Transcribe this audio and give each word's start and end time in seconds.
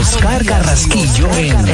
Oscar 0.00 0.42
Carrasquillo 0.46 1.28
en 1.36 1.68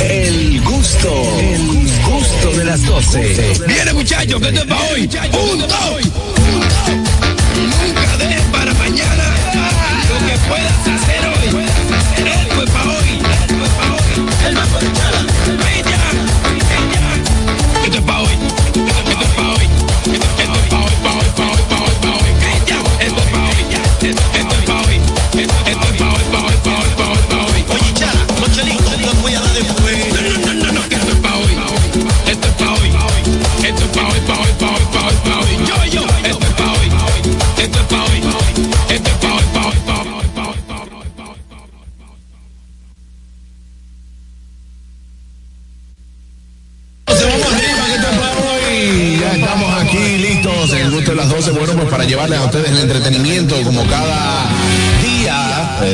El 0.00 0.60
Gusto, 0.62 1.38
El 1.38 1.88
Gusto 2.02 2.50
de 2.58 2.64
las 2.64 2.84
12. 2.84 3.52
Viene 3.68 3.92
muchachos, 3.92 4.40
que 4.40 4.48
esto 4.48 4.62
es 4.62 4.66
para 4.66 4.82
hoy. 4.88 5.06
Punto. 5.06 5.68
Nunca 7.86 8.16
dejes 8.16 8.42
para 8.50 8.74
mañana 8.74 9.24
lo 10.08 10.26
que 10.26 10.36
puedas 10.48 10.88
hacer 10.88 11.24
hoy. 11.28 11.64
Esto 12.16 12.62
es 12.64 12.70
para 12.70 12.81
llevarles 52.32 52.38
a 52.38 52.44
ustedes 52.44 52.70
el 52.70 52.78
entretenimiento 52.78 53.62
como 53.62 53.86
cada 53.86 54.11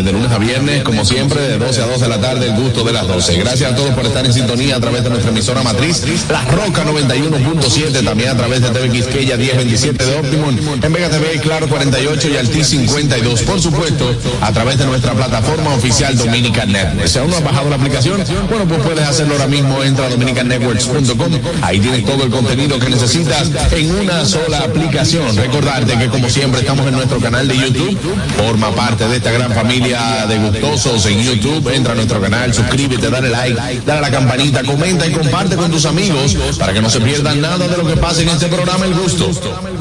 de 0.03 0.13
lunes 0.13 0.31
a 0.31 0.39
viernes, 0.39 0.83
como 0.83 1.05
siempre, 1.05 1.41
de 1.41 1.59
12 1.59 1.83
a 1.83 1.87
12 1.87 2.03
de 2.03 2.09
la 2.09 2.21
tarde, 2.21 2.47
el 2.47 2.55
gusto 2.55 2.85
de 2.85 2.93
las 2.93 3.07
12. 3.07 3.37
Gracias 3.37 3.73
a 3.73 3.75
todos 3.75 3.91
por 3.91 4.07
estar 4.07 4.25
en 4.25 4.33
sintonía 4.33 4.77
a 4.77 4.81
través 4.81 5.03
de 5.03 5.11
nuestra 5.11 5.31
emisora 5.31 5.63
matriz, 5.63 6.03
La 6.31 6.45
Roca 6.45 6.85
91.7, 6.85 8.05
también 8.05 8.31
a 8.31 8.37
través 8.37 8.61
de 8.63 8.71
TV 8.71 8.91
Quisqueya 8.91 9.37
1027 9.37 10.05
de 10.05 10.17
Optimum, 10.17 10.57
en 10.83 10.93
Vega 10.93 11.09
TV, 11.09 11.41
Claro 11.41 11.69
48 11.69 12.29
y 12.29 12.37
Altis 12.37 12.67
52. 12.69 13.43
Por 13.43 13.61
supuesto, 13.61 14.15
a 14.41 14.53
través 14.53 14.79
de 14.79 14.87
nuestra 14.87 15.13
plataforma 15.13 15.75
oficial 15.75 16.17
Dominican 16.17 16.71
Network. 16.73 17.07
Si 17.09 17.19
aún 17.19 17.31
no 17.31 17.37
has 17.37 17.45
bajado 17.45 17.71
la 17.71 17.77
aplicación, 17.77 18.23
bueno, 18.49 18.67
pues 18.67 18.81
puedes 18.83 19.07
hacerlo 19.07 19.35
ahora 19.35 19.47
mismo. 19.47 19.83
Entra 19.83 20.07
a 20.07 20.11
dominicannetworks.com. 20.11 21.33
Ahí 21.63 21.81
tienes 21.81 22.05
todo 22.05 22.25
el 22.25 22.31
contenido 22.31 22.79
que 22.79 22.91
necesitas 22.91 23.51
en 23.73 23.95
una 23.95 24.25
sola 24.25 24.59
aplicación. 24.59 25.37
Recordarte 25.37 25.97
que, 25.99 26.09
como 26.09 26.29
siempre, 26.29 26.61
estamos 26.61 26.87
en 26.87 26.95
nuestro 26.95 27.19
canal 27.21 27.49
de 27.49 27.57
YouTube. 27.57 27.99
Forma 28.37 28.71
parte 28.75 29.09
de 29.09 29.17
esta 29.17 29.33
gran 29.33 29.53
familia 29.53 29.88
de 29.89 30.39
gustosos 30.39 31.07
en 31.07 31.23
YouTube. 31.23 31.67
Entra 31.75 31.93
a 31.93 31.97
nuestro 31.97 32.21
canal, 32.21 32.53
suscríbete, 32.53 33.09
dale 33.09 33.31
like, 33.31 33.81
dale 33.87 33.99
a 33.99 34.03
la 34.03 34.11
campanita, 34.11 34.63
comenta 34.63 35.07
y 35.07 35.13
comparte 35.13 35.57
con 35.57 35.71
tus 35.71 35.87
amigos 35.87 36.37
para 36.59 36.75
que 36.75 36.83
no 36.83 36.91
se 36.91 37.01
pierdan 37.01 37.41
nada 37.41 37.67
de 37.67 37.77
lo 37.77 37.87
que 37.87 37.97
pasa 37.97 38.21
en 38.21 38.29
este 38.29 38.49
programa 38.49 38.85
El 38.85 38.95
Gusto 38.95 39.31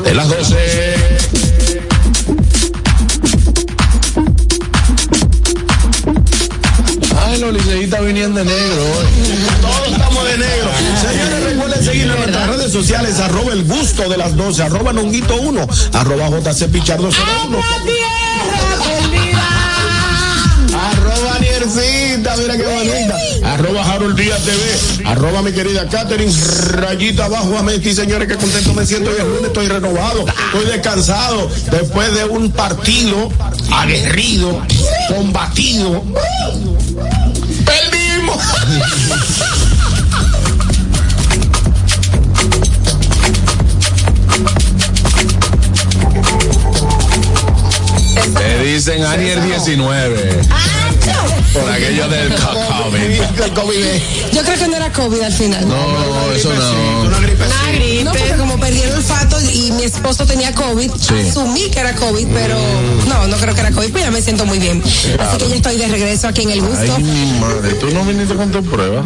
de 0.05 0.15
las 0.15 0.29
12. 0.29 0.55
Ay, 7.19 7.39
los 7.41 7.53
liceístas 7.53 8.01
venían 8.01 8.33
de 8.33 8.45
negro. 8.45 8.83
Todos 9.61 9.87
estamos 9.91 10.23
de 10.23 10.37
negro. 10.37 10.69
Señores, 11.01 11.43
recuerden 11.43 11.83
seguirnos 11.83 12.15
en 12.15 12.21
nuestras 12.21 12.47
redes 12.47 12.71
sociales, 12.71 13.19
arroba 13.19 13.51
el 13.51 13.65
gusto 13.65 14.07
de 14.07 14.17
las 14.17 14.37
12, 14.37 14.63
arroba 14.63 14.93
nonguito 14.93 15.35
1, 15.35 15.67
arroba 15.91 16.29
JC 16.29 16.71
Pichardo 16.71 17.09
01. 17.09 18.26
Arroba 21.77 21.91
Niercita, 21.91 22.35
mira 22.37 22.57
qué 22.57 22.65
bonita. 22.65 23.53
Arroba 23.53 23.83
Harold 23.83 24.17
Díaz 24.17 24.41
TV. 24.41 25.07
Arroba 25.07 25.41
mi 25.41 25.51
querida 25.51 25.87
Catherine, 25.87 26.33
rayita 26.71 27.25
abajo 27.25 27.57
a 27.57 27.63
Messi, 27.63 27.93
señores, 27.93 28.27
que 28.27 28.35
contento 28.35 28.73
me 28.73 28.85
siento. 28.85 29.11
Hoy 29.11 29.17
es 29.19 29.23
lunes, 29.23 29.45
estoy 29.45 29.67
renovado, 29.67 30.25
estoy 30.27 30.65
descansado. 30.71 31.49
Después 31.71 32.13
de 32.15 32.25
un 32.25 32.51
partido 32.51 33.29
aguerrido, 33.71 34.61
combatido. 35.07 36.03
Perdimos. 37.65 38.43
Le 48.39 48.63
dicen 48.63 49.03
Anier 49.03 49.43
19. 49.43 50.41
Por 51.59 51.69
aquello 51.71 52.07
del 52.07 52.33
COVID. 53.53 53.85
Yo 54.33 54.43
creo 54.43 54.57
que 54.59 54.67
no 54.67 54.75
era 54.77 54.91
COVID 54.91 55.21
al 55.21 55.33
final. 55.33 55.67
No, 55.67 56.31
eso 56.33 56.53
no. 56.53 57.01
Una 57.01 57.19
gripe 57.19 57.43
No, 58.03 58.11
así. 58.11 58.19
porque 58.19 58.37
como 58.37 58.59
perdí 58.59 58.81
el 58.81 58.91
olfato 58.93 59.39
y 59.51 59.71
mi 59.71 59.83
esposo 59.83 60.25
tenía 60.25 60.53
COVID, 60.53 60.91
Sí. 60.99 61.13
asumí 61.29 61.69
que 61.71 61.79
era 61.79 61.93
COVID, 61.95 62.27
pero 62.33 62.57
no, 63.07 63.27
no 63.27 63.37
creo 63.37 63.53
que 63.55 63.61
era 63.61 63.71
COVID, 63.71 63.89
pues 63.91 64.03
ya 64.03 64.11
me 64.11 64.21
siento 64.21 64.45
muy 64.45 64.59
bien. 64.59 64.81
Así 65.19 65.37
que 65.37 65.49
ya 65.49 65.55
estoy 65.55 65.77
de 65.77 65.87
regreso 65.87 66.27
aquí 66.27 66.43
en 66.43 66.51
el 66.51 66.61
gusto. 66.61 66.93
Ay, 66.95 67.37
madre, 67.41 67.73
tú 67.75 67.89
no 67.91 68.03
viniste 68.05 68.35
con 68.35 68.51
tu 68.51 68.63
prueba. 68.63 69.03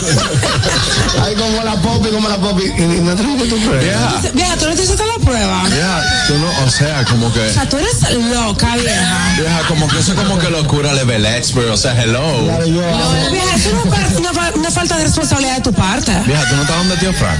Ay, 1.24 1.34
como 1.34 1.62
la 1.62 1.74
popi, 1.76 2.08
como 2.10 2.28
la 2.28 2.36
popi. 2.36 2.64
Y 2.64 2.82
no 3.00 3.14
trajiste 3.14 3.48
tu 3.48 3.56
prueba. 3.58 3.80
Vieja, 3.82 4.30
Vieja, 4.34 4.56
tú 4.56 4.66
no 4.66 4.74
te 4.74 4.82
hiciste 4.82 5.02
la 5.06 5.24
prueba. 5.24 5.62
vieja, 5.64 6.02
tú 6.26 6.34
no, 6.38 6.64
o 6.64 6.70
sea, 6.70 7.04
como 7.04 7.32
que. 7.32 7.40
O 7.40 7.52
sea, 7.52 7.68
tú 7.68 7.76
eres 7.78 8.00
loca, 8.32 8.76
vieja. 8.76 9.34
Vieja, 9.38 9.60
como 9.68 9.88
que 9.88 9.98
eso 9.98 10.14
como 10.14 10.38
que 10.38 10.50
locura 10.50 10.92
level 10.94 11.24
expert, 11.26 11.68
o 11.70 11.76
sea, 11.76 12.00
hello. 12.00 12.44
Claro, 12.44 12.66
yo, 12.66 12.80
No, 12.80 13.30
vieja, 13.30 13.56
eso 13.56 13.70
no 13.72 13.94
es 13.94 14.16
una, 14.16 14.32
fa- 14.32 14.52
una 14.54 14.70
falta 14.70 14.96
de 14.96 15.04
responsabilidad 15.04 15.56
de 15.56 15.62
tu 15.62 15.72
parte. 15.72 16.12
Vieja, 16.26 16.44
tú 16.48 16.56
no 16.56 16.62
estás 16.62 16.76
donde 16.76 16.96
tío 16.96 17.12
Frank. 17.12 17.38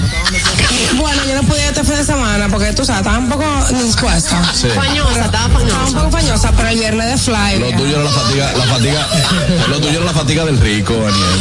Bueno, 0.98 1.22
yo 1.26 1.34
no 1.36 1.42
pude 1.44 1.60
ir 1.62 1.66
este 1.68 1.84
fin 1.84 1.96
de 1.96 2.04
semana 2.04 2.48
porque 2.48 2.72
tú 2.72 2.84
sabes, 2.84 3.00
estaba 3.02 3.18
un 3.18 3.28
poco 3.28 3.44
dispuesta. 3.82 4.42
Sí. 4.54 4.68
Fañosa, 4.74 5.24
estaba 5.26 5.46
Estaba 5.62 5.86
un 5.86 5.94
poco 5.94 6.10
fañosa, 6.10 6.52
pero 6.56 6.68
el 6.68 6.78
viernes 6.78 7.06
de 7.06 7.16
fly. 7.18 7.58
Lo 7.58 7.66
vieja. 7.66 7.78
tuyo 7.78 7.94
era 7.96 8.04
la 8.04 8.10
fatiga, 8.10 8.52
la 8.56 8.64
fatiga, 8.64 9.08
lo 9.68 9.80
tuyo 9.80 9.96
era 9.96 10.04
la 10.04 10.12
fatiga 10.12 10.44
del 10.44 10.58
rico, 10.60 10.94
Daniel. 10.94 11.40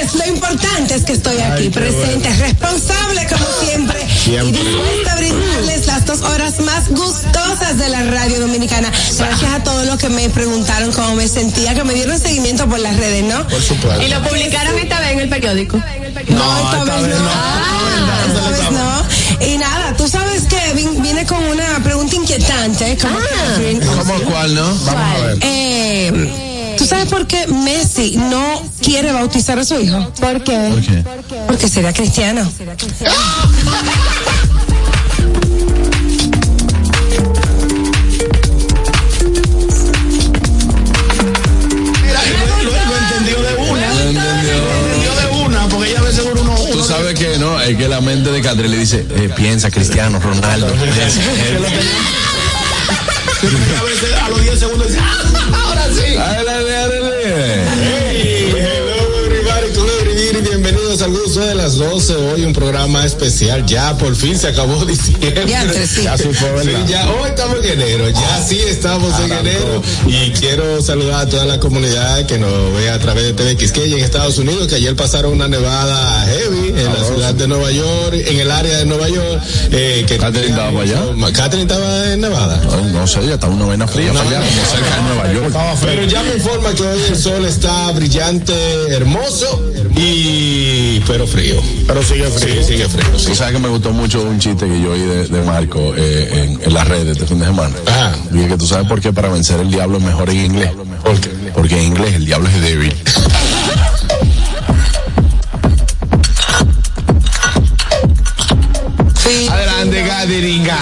Señores, 0.00 0.14
lo 0.14 0.34
importante 0.34 0.94
es 0.94 1.04
que 1.04 1.12
estoy 1.12 1.38
aquí, 1.38 1.68
presente, 1.68 2.30
responsable 2.36 3.26
como 3.26 3.44
siempre, 3.62 4.06
y 4.26 4.50
dispuesta 4.52 5.12
a 5.12 5.16
brindarles 5.16 5.86
las 5.86 6.06
dos 6.06 6.22
horas 6.22 6.60
más 6.60 6.88
gustosas 6.88 7.76
de 7.78 7.88
la 7.88 8.04
radio 8.04 8.40
dominicana. 8.40 8.90
Gracias 9.18 9.52
a 9.52 9.62
todos 9.62 9.86
los 9.86 9.98
que 9.98 10.08
me 10.08 10.30
preguntaron 10.30 10.92
cómo 10.92 11.14
me 11.16 11.28
sentía, 11.28 11.74
que 11.74 11.84
me 11.84 11.94
dieron 11.94 12.18
seguimiento 12.18 12.66
por 12.68 12.78
las 12.78 12.96
redes, 12.96 13.24
¿no? 13.24 13.46
por 13.46 13.62
supuesto. 13.62 14.02
Y 14.02 14.08
lo 14.08 14.22
publicaron 14.22 14.78
esta 14.78 15.00
vez 15.00 15.12
en 15.12 15.20
el 15.20 15.28
periódico. 15.28 15.76
No, 15.76 16.58
esta 16.58 16.84
vez 16.84 17.18
no. 17.18 17.28
Ah, 17.30 18.24
esta 18.26 18.50
vez 18.50 18.70
no. 18.70 19.46
Y 19.46 19.58
nada, 19.58 19.94
tú 19.96 20.08
sabes 20.08 20.44
que 20.44 20.72
viene 21.00 21.26
con 21.26 21.42
una 21.44 21.82
pregunta 21.82 22.16
inquietante, 22.16 22.96
como 23.00 23.18
Catherine. 23.18 23.84
¿Cómo 23.84 24.14
cuál, 24.30 24.54
no? 24.54 24.64
Vamos 24.64 24.88
a 24.88 25.26
ver. 25.26 25.38
Eh, 25.42 26.49
¿Tú 26.80 26.86
sabes 26.86 27.08
por 27.10 27.26
qué 27.26 27.46
Messi 27.46 28.16
no 28.16 28.62
quiere 28.80 29.12
bautizar 29.12 29.58
a 29.58 29.64
su 29.66 29.78
hijo? 29.78 29.98
¿Por 30.18 30.42
qué? 30.42 30.70
¿Por 31.04 31.22
qué? 31.26 31.42
Porque 31.46 31.68
sería 31.68 31.92
cristiano. 31.92 32.50
Mira, 42.02 42.20
lo, 42.24 42.64
lo- 42.64 42.70
lo 42.72 42.96
entendió 42.98 43.42
de 43.42 43.54
una. 43.70 43.86
No 43.88 44.00
entendió. 44.00 44.52
Entendió 44.84 45.14
de 45.14 45.26
una, 45.44 45.68
porque 45.68 45.90
ella 45.90 46.00
a 46.00 46.02
veces 46.02 46.24
uno. 46.32 46.54
Tú 46.54 46.62
uno 46.72 46.84
sabes 46.84 47.18
que 47.18 47.38
no, 47.38 47.60
es 47.60 47.76
que 47.76 47.88
la 47.88 48.00
mente 48.00 48.30
de 48.32 48.40
Catherine 48.40 48.68
le 48.74 48.78
dice, 48.78 49.06
eh, 49.10 49.30
piensa 49.36 49.70
Cristiano, 49.70 50.18
Ronaldo. 50.20 50.66
a 53.78 53.82
veces 53.84 54.12
a 54.22 54.28
los 54.28 54.42
10 54.42 54.58
segundos 54.58 54.88
dice, 54.88 55.00
"Ah, 55.02 55.69
sí. 56.00 56.16
Adelante. 56.16 56.79
De 61.46 61.54
las 61.54 61.76
12. 61.76 62.14
Hoy 62.14 62.44
un 62.44 62.52
programa 62.52 63.04
especial. 63.04 63.64
Ya 63.66 63.96
por 63.96 64.14
fin 64.14 64.38
se 64.38 64.48
acabó 64.48 64.84
diciembre. 64.86 65.44
Diantre, 65.44 65.86
sí. 65.86 66.02
Fue, 66.32 66.52
¿verdad? 66.52 66.72
Sí, 66.86 66.92
ya 66.92 67.10
hoy 67.10 67.28
estamos 67.28 67.64
en 67.64 67.80
enero, 67.80 68.08
ya 68.10 68.44
sí 68.46 68.60
estamos 68.60 69.18
en 69.20 69.32
enero. 69.32 69.82
Y 70.06 70.30
quiero 70.32 70.82
saludar 70.82 71.26
a 71.26 71.28
toda 71.28 71.44
la 71.44 71.58
comunidad 71.60 72.26
que 72.26 72.38
nos 72.38 72.74
ve 72.74 72.90
a 72.90 72.98
través 72.98 73.24
de 73.24 73.32
TV 73.32 73.56
Quisqueya 73.56 73.96
en 73.96 74.04
Estados 74.04 74.38
Unidos, 74.38 74.68
que 74.68 74.76
ayer 74.76 74.94
pasaron 74.96 75.32
una 75.32 75.48
nevada 75.48 76.26
heavy 76.26 76.68
en 76.68 76.84
la 76.92 77.04
ciudad 77.04 77.34
de 77.34 77.48
Nueva 77.48 77.70
York, 77.70 78.14
en 78.14 78.40
el 78.40 78.50
área 78.50 78.78
de 78.78 78.86
Nueva 78.86 79.08
York. 79.08 79.42
Eh, 79.72 80.04
que 80.06 80.18
¿Catherine 80.18 80.50
estaba 80.50 80.82
allá? 80.82 81.00
Catherine 81.32 81.62
estaba 81.62 82.12
en 82.12 82.20
Nevada. 82.20 82.60
No 82.92 83.06
sé, 83.06 83.26
ya 83.26 83.34
está 83.34 83.48
una 83.48 83.66
vaina 83.66 83.86
fría 83.86 84.12
para 84.12 84.28
allá, 84.28 84.40
como 84.40 84.66
cerca 84.66 84.96
de 84.96 85.02
Nueva 85.02 85.32
York. 85.32 85.78
Pero 85.82 86.04
ya 86.04 86.22
me 86.22 86.34
informa 86.34 86.74
que 86.74 86.82
hoy 86.82 87.00
el 87.08 87.16
sol 87.16 87.44
está 87.44 87.90
brillante, 87.92 88.52
hermoso 88.90 89.62
y 89.96 90.89
pero 91.06 91.26
frío. 91.26 91.56
Pero 91.86 92.02
sigue 92.02 92.26
frío. 92.30 92.62
Sí, 92.62 92.64
sigue 92.72 92.88
frío. 92.88 93.18
sí. 93.18 93.26
Tú 93.28 93.34
sabes 93.34 93.54
que 93.54 93.58
me 93.60 93.68
gustó 93.68 93.92
mucho 93.92 94.22
un 94.22 94.38
chiste 94.38 94.66
que 94.66 94.80
yo 94.80 94.92
oí 94.92 95.00
de, 95.00 95.26
de 95.26 95.42
Marco 95.42 95.94
eh, 95.96 96.28
en, 96.32 96.60
en 96.62 96.74
las 96.74 96.86
redes 96.88 97.08
este 97.16 97.26
fin 97.26 97.38
de 97.38 97.46
semana. 97.46 97.74
Ajá. 97.86 98.14
Dije 98.30 98.48
que 98.48 98.56
tú 98.56 98.66
sabes 98.66 98.86
por 98.86 99.00
qué 99.00 99.12
para 99.12 99.28
vencer 99.28 99.60
el 99.60 99.70
diablo 99.70 99.98
es 99.98 100.04
mejor 100.04 100.30
en 100.30 100.44
inglés. 100.44 100.70
¿Por 101.04 101.20
qué? 101.20 101.28
Porque 101.54 101.76
en 101.78 101.84
inglés 101.84 102.14
el 102.14 102.24
diablo 102.26 102.48
es 102.48 102.60
débil. 102.60 102.94
Adelante, 109.50 110.02
Gaderinga. 110.02 110.78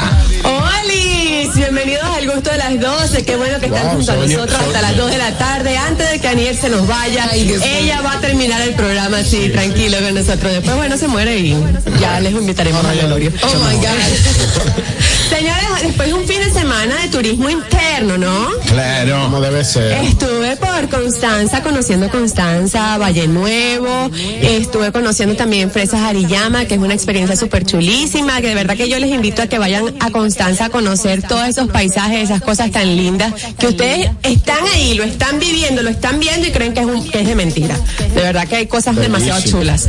Las 2.70 2.80
12. 2.80 3.24
Qué 3.24 3.36
bueno 3.36 3.58
que 3.58 3.66
están 3.66 3.82
Wow, 3.84 3.96
junto 3.96 4.12
a 4.12 4.16
nosotros 4.16 4.60
hasta 4.60 4.82
las 4.82 4.96
2 4.96 5.10
de 5.10 5.18
la 5.18 5.38
tarde. 5.38 5.76
Antes 5.76 6.10
de 6.10 6.18
que 6.20 6.28
Aniel 6.28 6.56
se 6.56 6.68
nos 6.68 6.86
vaya, 6.86 7.30
ella 7.32 8.00
va 8.02 8.12
a 8.14 8.20
terminar 8.20 8.60
el 8.62 8.74
programa 8.74 9.18
así, 9.18 9.48
tranquilo 9.50 9.98
con 9.98 10.14
nosotros. 10.14 10.52
Después, 10.52 10.76
bueno, 10.76 10.96
se 10.96 11.08
muere 11.08 11.38
y 11.38 11.56
ya 12.00 12.20
les 12.20 12.32
invitaremos 12.32 12.84
a 12.84 12.92
velorio. 12.92 13.32
Oh 13.42 13.54
my 13.64 13.76
God. 13.76 13.88
Señores, 15.28 15.66
después 15.82 16.08
de 16.08 16.14
un 16.14 16.26
fin 16.26 16.40
de 16.40 16.50
semana 16.50 17.02
de 17.02 17.08
turismo 17.08 17.48
interno, 17.50 18.16
¿no? 18.18 18.48
Claro. 18.66 19.24
Como 19.24 19.40
debe 19.40 19.64
ser. 19.64 19.92
Estuve 20.04 20.56
por 20.56 20.67
Constanza, 20.86 21.62
conociendo 21.62 22.08
Constanza, 22.08 22.96
Valle 22.98 23.26
Nuevo, 23.26 24.10
estuve 24.40 24.92
conociendo 24.92 25.34
también 25.34 25.70
Fresas 25.70 26.00
Ariyama, 26.00 26.66
que 26.66 26.74
es 26.74 26.80
una 26.80 26.94
experiencia 26.94 27.34
súper 27.36 27.64
chulísima, 27.64 28.40
que 28.40 28.48
de 28.48 28.54
verdad 28.54 28.76
que 28.76 28.88
yo 28.88 28.98
les 28.98 29.10
invito 29.10 29.42
a 29.42 29.46
que 29.48 29.58
vayan 29.58 29.94
a 30.00 30.10
Constanza 30.10 30.66
a 30.66 30.70
conocer 30.70 31.22
todos 31.22 31.48
esos 31.48 31.68
paisajes, 31.68 32.22
esas 32.24 32.40
cosas 32.42 32.70
tan 32.70 32.96
lindas, 32.96 33.32
que 33.58 33.66
ustedes 33.66 34.10
están 34.22 34.58
ahí, 34.74 34.94
lo 34.94 35.02
están 35.04 35.38
viviendo, 35.40 35.82
lo 35.82 35.90
están 35.90 36.20
viendo 36.20 36.46
y 36.46 36.50
creen 36.52 36.72
que 36.74 36.80
es, 36.80 36.86
un- 36.86 37.08
que 37.08 37.20
es 37.20 37.26
de 37.26 37.34
mentira. 37.34 37.76
De 38.14 38.20
verdad 38.22 38.46
que 38.46 38.56
hay 38.56 38.66
cosas 38.66 38.94
demasiado 38.96 39.40
chulas. 39.42 39.86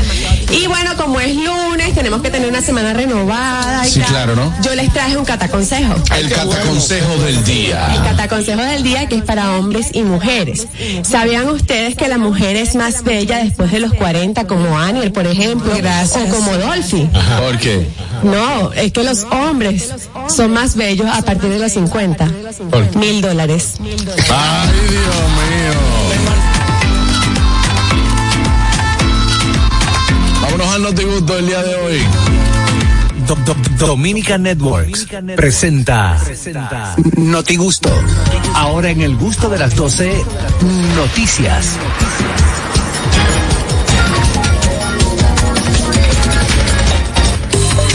Y 0.52 0.68
bueno, 0.68 0.96
como 0.98 1.20
es 1.20 1.36
lunes, 1.36 1.94
tenemos 1.94 2.22
que 2.22 2.30
tener 2.32 2.50
una 2.50 2.62
semana 2.62 2.94
renovada. 2.94 3.88
y 3.88 3.92
Sí, 3.92 4.00
claro, 4.02 4.36
¿no? 4.36 4.52
Yo 4.64 4.74
les 4.76 4.92
traje 4.92 5.18
un 5.18 5.26
cataconsejo. 5.26 5.94
El 6.18 6.30
cataconsejo 6.30 7.18
del 7.18 7.36
El 7.38 7.44
día. 7.46 8.02
cataconsejo 8.04 8.62
del 8.62 8.84
día 8.84 9.08
que 9.08 9.16
es 9.18 9.24
para 9.24 9.58
hombres 9.58 9.88
y 9.94 10.02
mujeres. 10.04 10.68
¿Sabían 11.04 11.50
ustedes 11.50 11.96
que 11.96 12.08
la 12.08 12.18
mujer 12.18 12.56
es 12.56 12.76
más 12.76 13.04
bella 13.04 13.44
después 13.44 13.72
de 13.72 13.80
los 13.80 13.94
40 13.94 14.46
como 14.48 14.78
Aniel, 14.78 15.12
por 15.12 15.28
ejemplo? 15.28 15.72
O 15.74 16.30
como 16.30 16.58
Dolphy. 16.58 17.10
¿Por 17.40 17.58
qué? 17.58 17.88
No, 18.24 18.72
es 18.74 18.92
que 18.92 19.04
los 19.04 19.24
hombres 19.26 19.90
son 20.28 20.54
más 20.54 20.76
bellos 20.76 21.08
a 21.12 21.22
partir 21.22 21.50
de 21.50 21.60
los 21.60 21.72
50. 21.74 22.28
¿Por 22.70 22.88
qué? 22.90 22.98
Mil 22.98 23.22
dólares. 23.22 23.76
Ay, 23.80 24.70
Dios 24.90 25.16
mío. 25.40 25.74
Vámonos 30.42 30.68
al 30.68 30.81
notigusto 30.84 31.36
del 31.36 31.48
día 31.48 31.64
de 31.64 31.76
hoy. 31.76 32.02
Do- 33.30 33.36
Do- 33.46 33.56
Dominica 33.86 34.40
Networks 34.40 35.06
presenta 35.36 36.18
Notigusto. 37.16 37.92
Ahora 38.56 38.90
en 38.90 39.02
el 39.02 39.16
gusto 39.18 39.50
de 39.50 39.60
las 39.60 39.76
12, 39.76 40.26
noticias. 40.96 41.76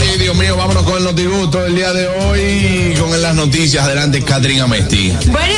Ay, 0.01 0.17
Dios 0.19 0.35
mío, 0.35 0.55
vámonos 0.57 0.83
con 0.83 0.97
el 0.97 1.03
notigusto 1.03 1.61
del 1.63 1.75
día 1.75 1.91
de 1.93 2.07
hoy. 2.07 2.95
Con 2.99 3.21
las 3.21 3.35
noticias. 3.35 3.83
Adelante, 3.85 4.23
Catherine 4.23 4.61
Amesti. 4.61 5.13
Bueno, 5.27 5.53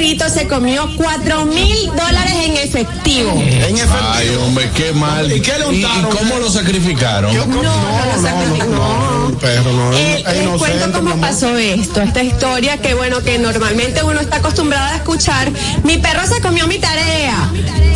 perrito 0.00 0.30
se 0.30 0.48
comió 0.48 0.88
cuatro 0.96 1.44
mil 1.44 1.86
dólares 1.88 2.32
en 2.46 2.56
efectivo. 2.56 3.32
En 3.38 3.76
efecto. 3.76 3.94
Ay, 4.14 4.30
hombre, 4.42 4.70
qué 4.74 4.92
mal. 4.94 5.30
¿Y 5.30 5.42
qué 5.42 5.58
le 5.58 5.66
untaron? 5.66 6.10
cómo 6.10 6.38
lo 6.38 6.48
sacrificaron? 6.50 7.34
Yo- 7.34 7.44
no, 7.44 7.62
no, 7.62 7.62
no, 7.62 8.56
no, 8.64 9.28
no, 9.28 9.38
perro, 9.38 9.70
no, 9.72 9.92
Eh, 9.92 10.24
es 10.26 10.36
les 10.38 10.48
cuento 10.56 10.92
cómo 10.92 11.16
pasó 11.20 11.54
esto, 11.58 12.00
esta 12.00 12.22
historia 12.22 12.78
que 12.78 12.94
bueno, 12.94 13.20
que 13.22 13.38
normalmente 13.38 14.02
uno 14.02 14.20
está 14.20 14.36
acostumbrado 14.36 14.86
a 14.86 14.96
escuchar, 14.96 15.52
mi 15.84 15.98
perro 15.98 16.26
se 16.26 16.40
comió 16.40 16.66
mi 16.66 16.78
tarea. 16.78 17.50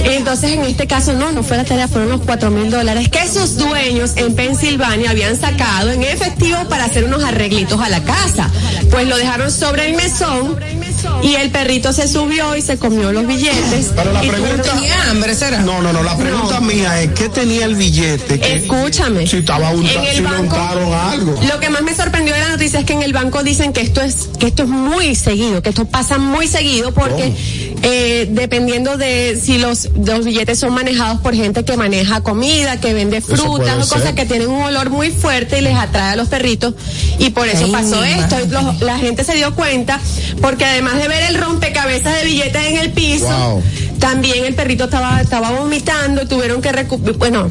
Entonces 0.04 0.52
en 0.52 0.64
este 0.64 0.86
caso 0.86 1.14
no, 1.14 1.32
no 1.32 1.42
fue 1.42 1.56
la 1.56 1.64
tarea, 1.64 1.88
fueron 1.88 2.10
los 2.10 2.20
cuatro 2.20 2.50
mil 2.50 2.70
dólares 2.70 3.08
que 3.08 3.26
sus 3.26 3.56
dueños 3.56 4.12
en 4.16 4.34
Pensilvania 4.34 5.08
habían 5.10 5.40
sacado 5.40 5.90
en 5.90 6.02
efectivo 6.02 6.68
para 6.68 6.84
hacer 6.84 7.04
unos 7.04 7.24
arreglitos 7.24 7.80
a 7.80 7.88
la 7.88 8.02
casa. 8.02 8.50
Pues 8.90 9.08
lo 9.08 9.16
dejaron 9.16 9.50
sobre 9.50 9.88
el 9.88 9.96
mesón 9.96 10.58
y 11.22 11.36
el 11.36 11.50
perrito 11.50 11.93
se 11.94 12.08
subió 12.08 12.56
y 12.56 12.62
se 12.62 12.76
comió 12.78 13.12
los 13.12 13.26
billetes. 13.26 13.92
Pero 13.94 14.12
la 14.12 14.24
Y 14.24 14.28
pregunta. 14.28 14.62
tuvieron- 14.72 15.08
hambre, 15.10 15.34
será? 15.34 15.60
No, 15.60 15.80
no, 15.80 15.92
no, 15.92 16.02
la 16.02 16.16
pregunta 16.16 16.60
No. 16.60 16.66
mía 16.66 17.00
es: 17.02 17.10
¿qué 17.12 17.28
tenía 17.28 17.64
el 17.64 17.74
billete? 17.76 18.38
Que- 18.40 18.56
Escúchame. 18.56 19.26
Si 19.26 19.38
estaba 19.38 19.70
unta- 19.70 19.92
En 19.92 20.04
el 20.04 20.16
si 20.16 20.20
le 20.22 20.28
banco- 20.28 20.56
untaron 20.56 20.92
algo. 20.92 21.40
Lo 21.48 21.60
que 21.60 21.70
más 21.70 21.82
me 21.82 21.94
sorprendió 21.94 22.34
de 22.34 22.40
la 22.40 22.48
noticia 22.50 22.80
es 22.80 22.84
que 22.86 22.92
en 22.92 23.02
el 23.02 23.12
banco 23.12 23.42
dicen 23.42 23.72
que 23.72 23.80
esto 23.80 24.00
es 24.00 24.28
que 24.38 24.46
esto 24.48 24.64
es 24.64 24.68
muy 24.68 25.14
seguido, 25.14 25.62
que 25.62 25.70
esto 25.70 25.84
pasa 25.86 26.18
muy 26.18 26.46
seguido 26.48 26.92
porque 26.92 27.32
eh, 27.82 28.28
dependiendo 28.30 28.96
de 28.96 29.40
si 29.42 29.58
los, 29.58 29.88
los 30.04 30.24
billetes 30.24 30.58
son 30.58 30.72
manejados 30.74 31.20
por 31.20 31.34
gente 31.34 31.64
que 31.64 31.76
maneja 31.76 32.22
comida, 32.22 32.80
que 32.80 32.94
vende 32.94 33.20
frutas 33.20 33.76
o 33.76 33.88
cosas 33.88 34.02
ser. 34.02 34.14
que 34.14 34.24
tienen 34.26 34.48
un 34.48 34.62
olor 34.62 34.90
muy 34.90 35.10
fuerte 35.10 35.58
y 35.58 35.60
les 35.62 35.76
atrae 35.76 36.12
a 36.12 36.16
los 36.16 36.28
perritos 36.28 36.74
y 37.18 37.30
por 37.30 37.46
eso 37.48 37.64
Ay, 37.66 37.72
pasó 37.72 38.02
esto. 38.04 38.36
Los- 38.50 38.80
la 38.80 38.98
gente 38.98 39.22
se 39.24 39.34
dio 39.34 39.54
cuenta 39.54 40.00
porque 40.40 40.64
además 40.64 40.96
de 40.96 41.08
ver 41.08 41.22
el 41.24 41.36
rompecabezas 41.36 41.83
de 41.86 42.24
billetes 42.24 42.64
en 42.66 42.78
el 42.78 42.90
piso, 42.92 43.26
Wow. 43.26 43.62
también 43.98 44.44
el 44.44 44.54
perrito 44.54 44.84
estaba 44.84 45.20
estaba 45.20 45.50
vomitando 45.52 46.26
tuvieron 46.26 46.60
que 46.62 46.72
recu- 46.72 47.16
bueno 47.18 47.50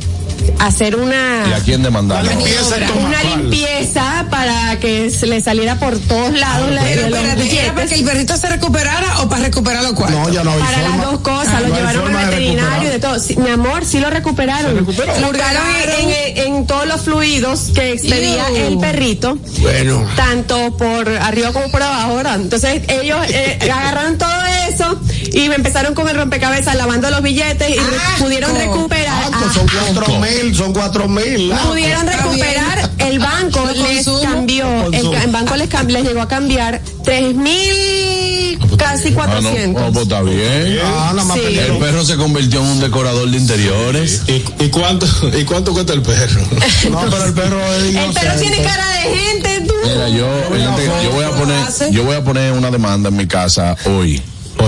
hacer 0.60 0.96
una 0.96 1.46
¿Y 1.50 1.54
a 1.54 1.60
quién 1.64 1.84
demandaron? 1.84 2.26
La 2.26 2.34
limpieza 2.34 2.76
una 2.96 3.24
limpieza 3.24 4.26
para 4.30 4.80
que 4.80 5.10
se 5.10 5.28
le 5.28 5.42
saliera 5.42 5.80
por 5.80 5.98
todos 6.00 6.34
lados 6.34 6.72
la, 6.72 6.82
Pero 6.84 7.04
de 7.04 7.10
los 7.10 7.20
espérate, 7.20 7.60
¿era 7.60 7.74
para 7.74 7.88
que 7.88 7.96
el 7.96 8.04
perrito 8.06 8.38
se 8.38 8.48
recuperara 8.50 9.22
o 9.22 9.30
para 9.30 9.44
recuperar 9.44 9.84
los 9.84 9.94
cuartos? 9.94 10.20
No, 10.20 10.30
ya 10.34 10.44
no 10.44 10.52
hay 10.52 10.60
Para 10.60 10.78
forma. 10.80 10.98
las 10.98 11.12
dos 11.12 11.20
cosas, 11.22 11.54
Ah, 11.56 11.62
lo 11.62 11.68
no 11.70 11.76
llevaron 11.76 12.08
al 12.16 12.26
de 12.26 12.26
veterinario 12.26 12.60
y 12.90 12.92
recuperar. 12.92 12.94
de 12.94 13.00
todo. 13.00 13.20
Sí, 13.20 13.36
mi 13.38 13.50
amor, 13.50 13.86
sí 13.86 14.00
lo 14.00 14.10
recuperaron. 14.10 14.76
Lo 15.22 15.28
hurgaron 15.30 15.64
en, 16.00 16.10
en- 16.10 16.38
en 16.56 16.68
todos 16.68 16.88
los 16.88 17.02
fluidos 17.02 17.72
que 17.76 17.94
expedía 17.94 18.48
el 18.50 18.78
perrito. 18.80 19.38
Bueno. 19.60 20.06
Tanto 20.16 20.76
por 20.78 21.08
arriba 21.10 21.52
como 21.54 21.70
por 21.72 21.82
abajo, 21.84 22.16
¿verdad? 22.16 22.36
Entonces 22.42 22.82
ellos 22.88 23.20
eh, 23.30 23.60
agarraron 23.72 24.18
todo 24.18 24.32
eso 24.70 25.00
y 25.32 25.50
me 25.50 25.56
empezaron 25.56 25.94
con 25.94 26.08
el 26.10 26.16
rompecabezas 26.16 26.76
lavando 26.76 27.10
los 27.10 27.22
billetes 27.22 27.70
y 27.70 27.76
re- 27.80 27.98
pudieron 28.20 28.56
recuperar. 28.56 29.24
Ah, 29.32 29.38
pues 29.40 29.54
son 29.54 29.68
cuatro 29.68 30.06
mil, 30.44 30.56
son 30.56 30.74
cuatro 30.74 31.08
mil. 31.08 31.52
ah. 31.54 31.62
pudieron 31.70 32.08
recuperar 32.08 32.90
el 33.00 33.20
banco 33.20 33.68
les 33.74 34.06
consumo. 34.06 34.22
cambió 34.22 34.66
el, 34.92 35.32
banco 35.32 35.56
les, 35.56 35.70
cam- 35.70 35.88
les 35.88 36.04
llegó 36.04 36.22
a 36.22 36.28
cambiar 36.28 36.82
tres 37.04 37.36
mil 37.36 38.60
casi 38.78 39.08
Ah, 39.08 39.12
no, 39.12 39.16
cuatrocientos 39.16 39.84
oh, 39.88 39.92
pues 39.92 40.04
está 40.04 40.22
bien. 40.24 40.80
Ah, 40.84 41.12
nada 41.16 41.24
más 41.26 41.38
Sí. 41.38 41.58
El 41.58 41.78
perro 41.78 42.04
se 42.04 42.16
convirtió 42.16 42.60
en 42.62 42.66
un 42.68 42.80
decorador 42.80 43.30
de 43.30 43.38
interiores. 43.38 44.24
¿Y, 44.28 44.44
y 44.64 44.70
cuánto 44.70 45.06
y 45.38 45.44
cuánto 45.46 45.74
cuesta 45.74 45.94
el 45.94 46.02
perro? 46.02 46.42
No, 46.92 47.02
pero 47.10 47.26
el 47.26 47.34
perro 47.34 47.62
es 47.74 47.84
el 47.84 47.94
perro 47.94 48.04
inocente. 48.08 48.40
tiene 48.42 48.58
cara 48.64 48.88
de 48.88 49.18
gente 49.18 49.62
tú 49.68 49.74
Mira, 49.84 50.10
yo, 50.10 50.28
gente, 50.52 50.90
yo 51.04 51.12
voy 51.12 51.24
a 51.26 51.32
poner, 51.32 51.92
yo 51.92 52.04
voy 52.04 52.16
a 52.16 52.24
poner 52.24 52.54
una 52.54 52.72
demanda 52.72 53.10
en 53.10 53.16
mi 53.18 53.28
casa 53.28 53.76
hoy. 53.86 54.22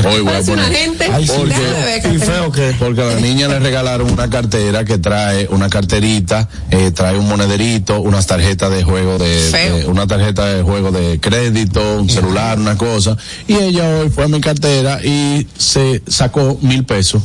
Hoy 0.04 0.22
voy 0.22 0.34
a 0.34 0.42
poner. 0.42 0.74
gente 0.74 1.08
Ay, 1.12 1.25
Porque- 1.25 1.54
Déjame 1.56 1.72
ver, 1.86 1.98
¿Y 1.98 2.02
Catherine. 2.02 2.25
feo 2.25 2.52
qué? 2.52 2.75
Porque 2.80 3.02
a 3.02 3.06
la 3.06 3.16
niña 3.20 3.48
le 3.48 3.60
regalaron 3.60 4.12
una 4.12 4.30
cartera 4.30 4.84
que 4.86 4.98
trae 4.98 5.48
una 5.50 5.70
carterita, 5.70 6.48
eh, 6.72 6.92
trae 6.92 7.18
un 7.18 7.28
monederito, 7.28 8.02
unas 8.02 8.28
tarjetas 8.28 8.72
de 8.72 8.84
juego 8.84 9.18
de, 9.18 9.52
de- 9.52 9.86
una 9.86 10.08
tarjeta 10.08 10.46
de 10.46 10.64
juego 10.64 10.92
de 10.92 11.20
crédito, 11.20 11.98
un 12.00 12.10
celular, 12.10 12.60
una 12.60 12.78
cosa. 12.78 13.18
Y 13.48 13.56
ella 13.56 13.88
hoy 14.00 14.10
fue 14.10 14.25
a 14.25 14.28
mi 14.28 14.42
cartera 14.42 15.00
y 15.04 15.48
se 15.58 16.02
sacó 16.08 16.58
mil 16.62 16.84
pesos 16.86 17.22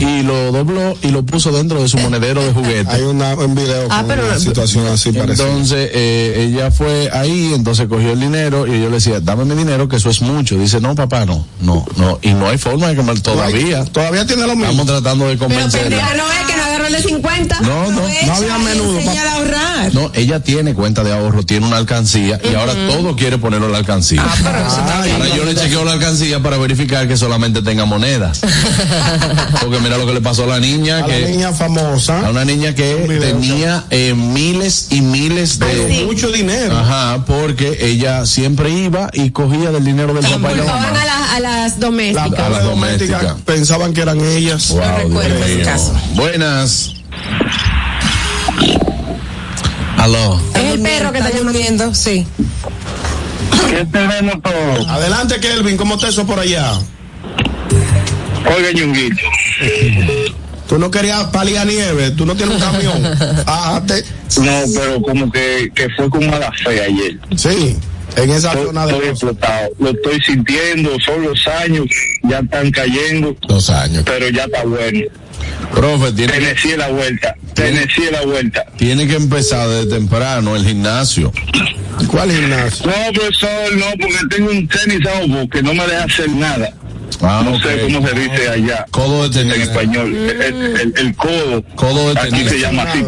y 0.00 0.22
lo 0.22 0.52
dobló 0.52 0.96
y 1.02 1.08
lo 1.08 1.22
puso 1.24 1.50
dentro 1.52 1.80
de 1.82 1.88
su 1.88 1.98
monedero 1.98 2.42
de 2.42 2.52
juguete. 2.52 2.90
Hay 2.90 3.02
una, 3.02 3.34
un 3.34 3.54
video 3.54 3.86
Ah, 3.90 3.98
con 4.00 4.08
pero- 4.08 4.26
una 4.26 4.38
situación 4.38 4.86
así 4.88 5.12
parecida. 5.12 5.46
Entonces 5.48 5.90
eh, 5.92 6.46
ella 6.48 6.70
fue 6.70 7.10
ahí, 7.12 7.52
entonces 7.54 7.86
cogió 7.88 8.12
el 8.12 8.20
dinero 8.20 8.66
y 8.66 8.80
yo 8.80 8.88
le 8.88 8.96
decía, 8.96 9.20
dame 9.20 9.44
mi 9.44 9.54
dinero 9.54 9.88
que 9.88 9.96
eso 9.96 10.10
es 10.10 10.20
mucho. 10.22 10.56
Dice, 10.58 10.80
no 10.80 10.94
papá, 10.94 11.24
no, 11.26 11.46
no, 11.60 11.84
no. 11.96 12.18
Y 12.22 12.30
no 12.34 12.48
hay 12.48 12.58
forma 12.58 12.88
de 12.88 12.96
comer 12.96 13.20
todavía. 13.20 13.84
Todavía 13.84 14.26
tiene 14.26 14.42
lo 14.46 14.52
Estamos 14.52 14.68
mismo. 14.68 14.84
tratando 14.86 15.26
de 15.28 15.36
Pero 15.36 15.44
convencerla. 15.48 15.88
pendeja 15.88 16.14
no 16.14 16.32
es 16.32 16.46
que 16.46 16.56
no 16.56 16.62
agarró 16.64 16.86
el 16.86 16.92
de 16.92 17.02
50 17.02 17.60
No, 17.60 17.90
no. 17.90 18.00
no 18.26 18.32
había 18.34 18.58
menudo, 18.58 18.98
a 18.98 19.34
ahorrar. 19.36 19.94
No, 19.94 20.10
ella 20.14 20.40
tiene 20.40 20.74
cuenta 20.74 21.02
de 21.04 21.12
ahorro, 21.12 21.42
tiene 21.44 21.66
una 21.66 21.76
alcancía 21.76 22.40
y 22.50 22.54
ahora 22.54 22.74
todo 22.88 23.16
quiere 23.16 23.38
ponerlo 23.38 23.66
en 23.66 23.72
la 23.72 23.78
alcancía. 23.78 24.22
Ah, 24.24 24.34
pero. 24.42 25.14
Ahora 25.14 25.36
yo 25.36 25.44
le 25.44 25.54
chequeo 25.54 25.84
la 25.84 25.92
alcancía 25.92 26.42
para 26.42 26.56
verificar 26.58 27.06
que 27.08 27.16
solamente 27.16 27.62
tenga 27.62 27.84
monedas. 27.84 28.40
Porque 29.60 29.78
mira 29.78 29.98
lo 29.98 30.06
que 30.06 30.14
le 30.14 30.20
pasó 30.22 30.44
a 30.44 30.46
la 30.46 30.58
niña, 30.60 30.98
A 30.98 31.00
la 31.00 31.06
que 31.06 31.26
niña 31.28 31.52
famosa. 31.52 32.26
a 32.26 32.30
una 32.30 32.44
niña 32.46 32.74
que 32.74 32.94
Un 32.94 33.18
tenía 33.20 33.84
eh, 33.90 34.14
miles 34.14 34.86
y 34.90 35.02
miles 35.02 35.58
de 35.58 36.04
mucho 36.06 36.32
dinero. 36.32 36.76
Ajá, 36.78 37.24
porque 37.26 37.76
ella 37.80 38.24
siempre 38.24 38.70
iba 38.70 39.10
y 39.12 39.30
cogía 39.30 39.70
del 39.70 39.84
dinero 39.84 40.14
del 40.14 40.24
papá 40.24 40.52
y 40.52 40.56
la 40.56 40.62
culpaban 40.62 40.82
mamá. 40.82 41.02
a, 41.02 41.04
la- 41.04 41.34
a 41.36 41.40
las 41.40 41.72
La 41.74 41.78
domésticas 41.78 42.38
a 42.40 42.48
las 42.48 42.64
doméstica 42.64 43.18
domésticas. 43.18 43.42
pensaban 43.44 43.92
que 43.92 44.00
eran 44.00 44.20
ellas. 44.20 44.68
Wow, 44.70 44.80
recuerdo 44.80 45.20
Dios 45.36 45.40
ese 45.46 45.56
mío. 45.56 45.64
caso. 45.66 45.92
Buenas. 46.14 46.94
Aló. 49.98 50.40
Es 50.54 50.64
el 50.74 50.80
perro 50.80 51.12
que 51.12 51.18
está 51.18 51.30
llamando. 51.30 51.52
durmiendo, 51.52 51.94
sí. 51.94 52.26
¿Qué 53.68 53.84
tenemos 53.84 54.36
todos? 54.42 54.88
Adelante, 54.88 55.38
Kelvin, 55.38 55.76
¿cómo 55.76 55.96
está 55.96 56.08
eso 56.08 56.24
por 56.26 56.38
allá? 56.40 56.72
Oiga, 58.46 58.72
Ñunguito. 58.72 59.22
Tú 60.68 60.78
no 60.78 60.90
querías 60.90 61.24
paliar 61.26 61.66
nieve, 61.66 62.12
tú 62.12 62.24
no 62.24 62.36
tienes 62.36 62.54
un 62.56 62.60
camión. 62.60 63.02
Bájate. 63.46 64.04
No, 64.40 64.62
pero 64.74 65.02
como 65.02 65.30
que, 65.32 65.70
que 65.74 65.88
fue 65.96 66.08
con 66.08 66.28
mala 66.30 66.52
fe 66.64 66.80
ayer. 66.82 67.18
Sí, 67.36 67.76
en 68.16 68.30
esa 68.30 68.50
Estoy, 68.50 68.66
zona 68.66 68.86
de 68.86 68.92
estoy 68.92 69.08
explotado. 69.08 69.68
Lo 69.80 69.90
estoy 69.90 70.20
sintiendo, 70.22 70.96
son 71.04 71.22
los 71.24 71.46
años, 71.48 71.86
ya 72.22 72.38
están 72.38 72.70
cayendo, 72.70 73.36
Dos 73.48 73.68
años. 73.70 74.04
pero 74.06 74.28
ya 74.28 74.44
está 74.44 74.62
bueno. 74.64 75.00
Profe, 75.74 76.12
tiene 76.12 76.32
que, 76.38 76.76
la 76.76 76.88
vuelta, 76.88 77.34
Tennessee 77.54 78.08
la 78.12 78.22
vuelta. 78.22 78.64
tiene 78.76 79.06
que 79.06 79.16
empezar 79.16 79.68
desde 79.68 79.90
temprano 79.90 80.54
el 80.54 80.64
gimnasio. 80.66 81.32
¿Cuál 82.08 82.30
gimnasio? 82.30 82.86
No, 82.86 83.12
profesor, 83.12 83.76
no, 83.76 83.86
porque 84.00 84.18
tengo 84.36 84.50
un 84.50 84.68
tenis 84.68 85.00
ojo 85.06 85.48
que 85.48 85.62
no 85.62 85.74
me 85.74 85.86
deja 85.86 86.04
hacer 86.04 86.28
nada. 86.30 86.72
Ah, 87.22 87.42
no 87.44 87.58
sé 87.60 87.80
cómo 87.82 88.06
se 88.06 88.14
dice 88.14 88.48
allá. 88.48 88.86
Codo 88.90 89.28
de 89.28 89.40
En 89.42 89.50
español, 89.52 90.14
el, 90.14 90.42
el- 90.42 90.94
el 90.96 91.14
codo. 91.16 91.62
Codo 91.74 92.14
de 92.14 92.20
Aquí 92.20 92.48
se 92.48 92.58
llama 92.60 92.82
así. 92.84 93.04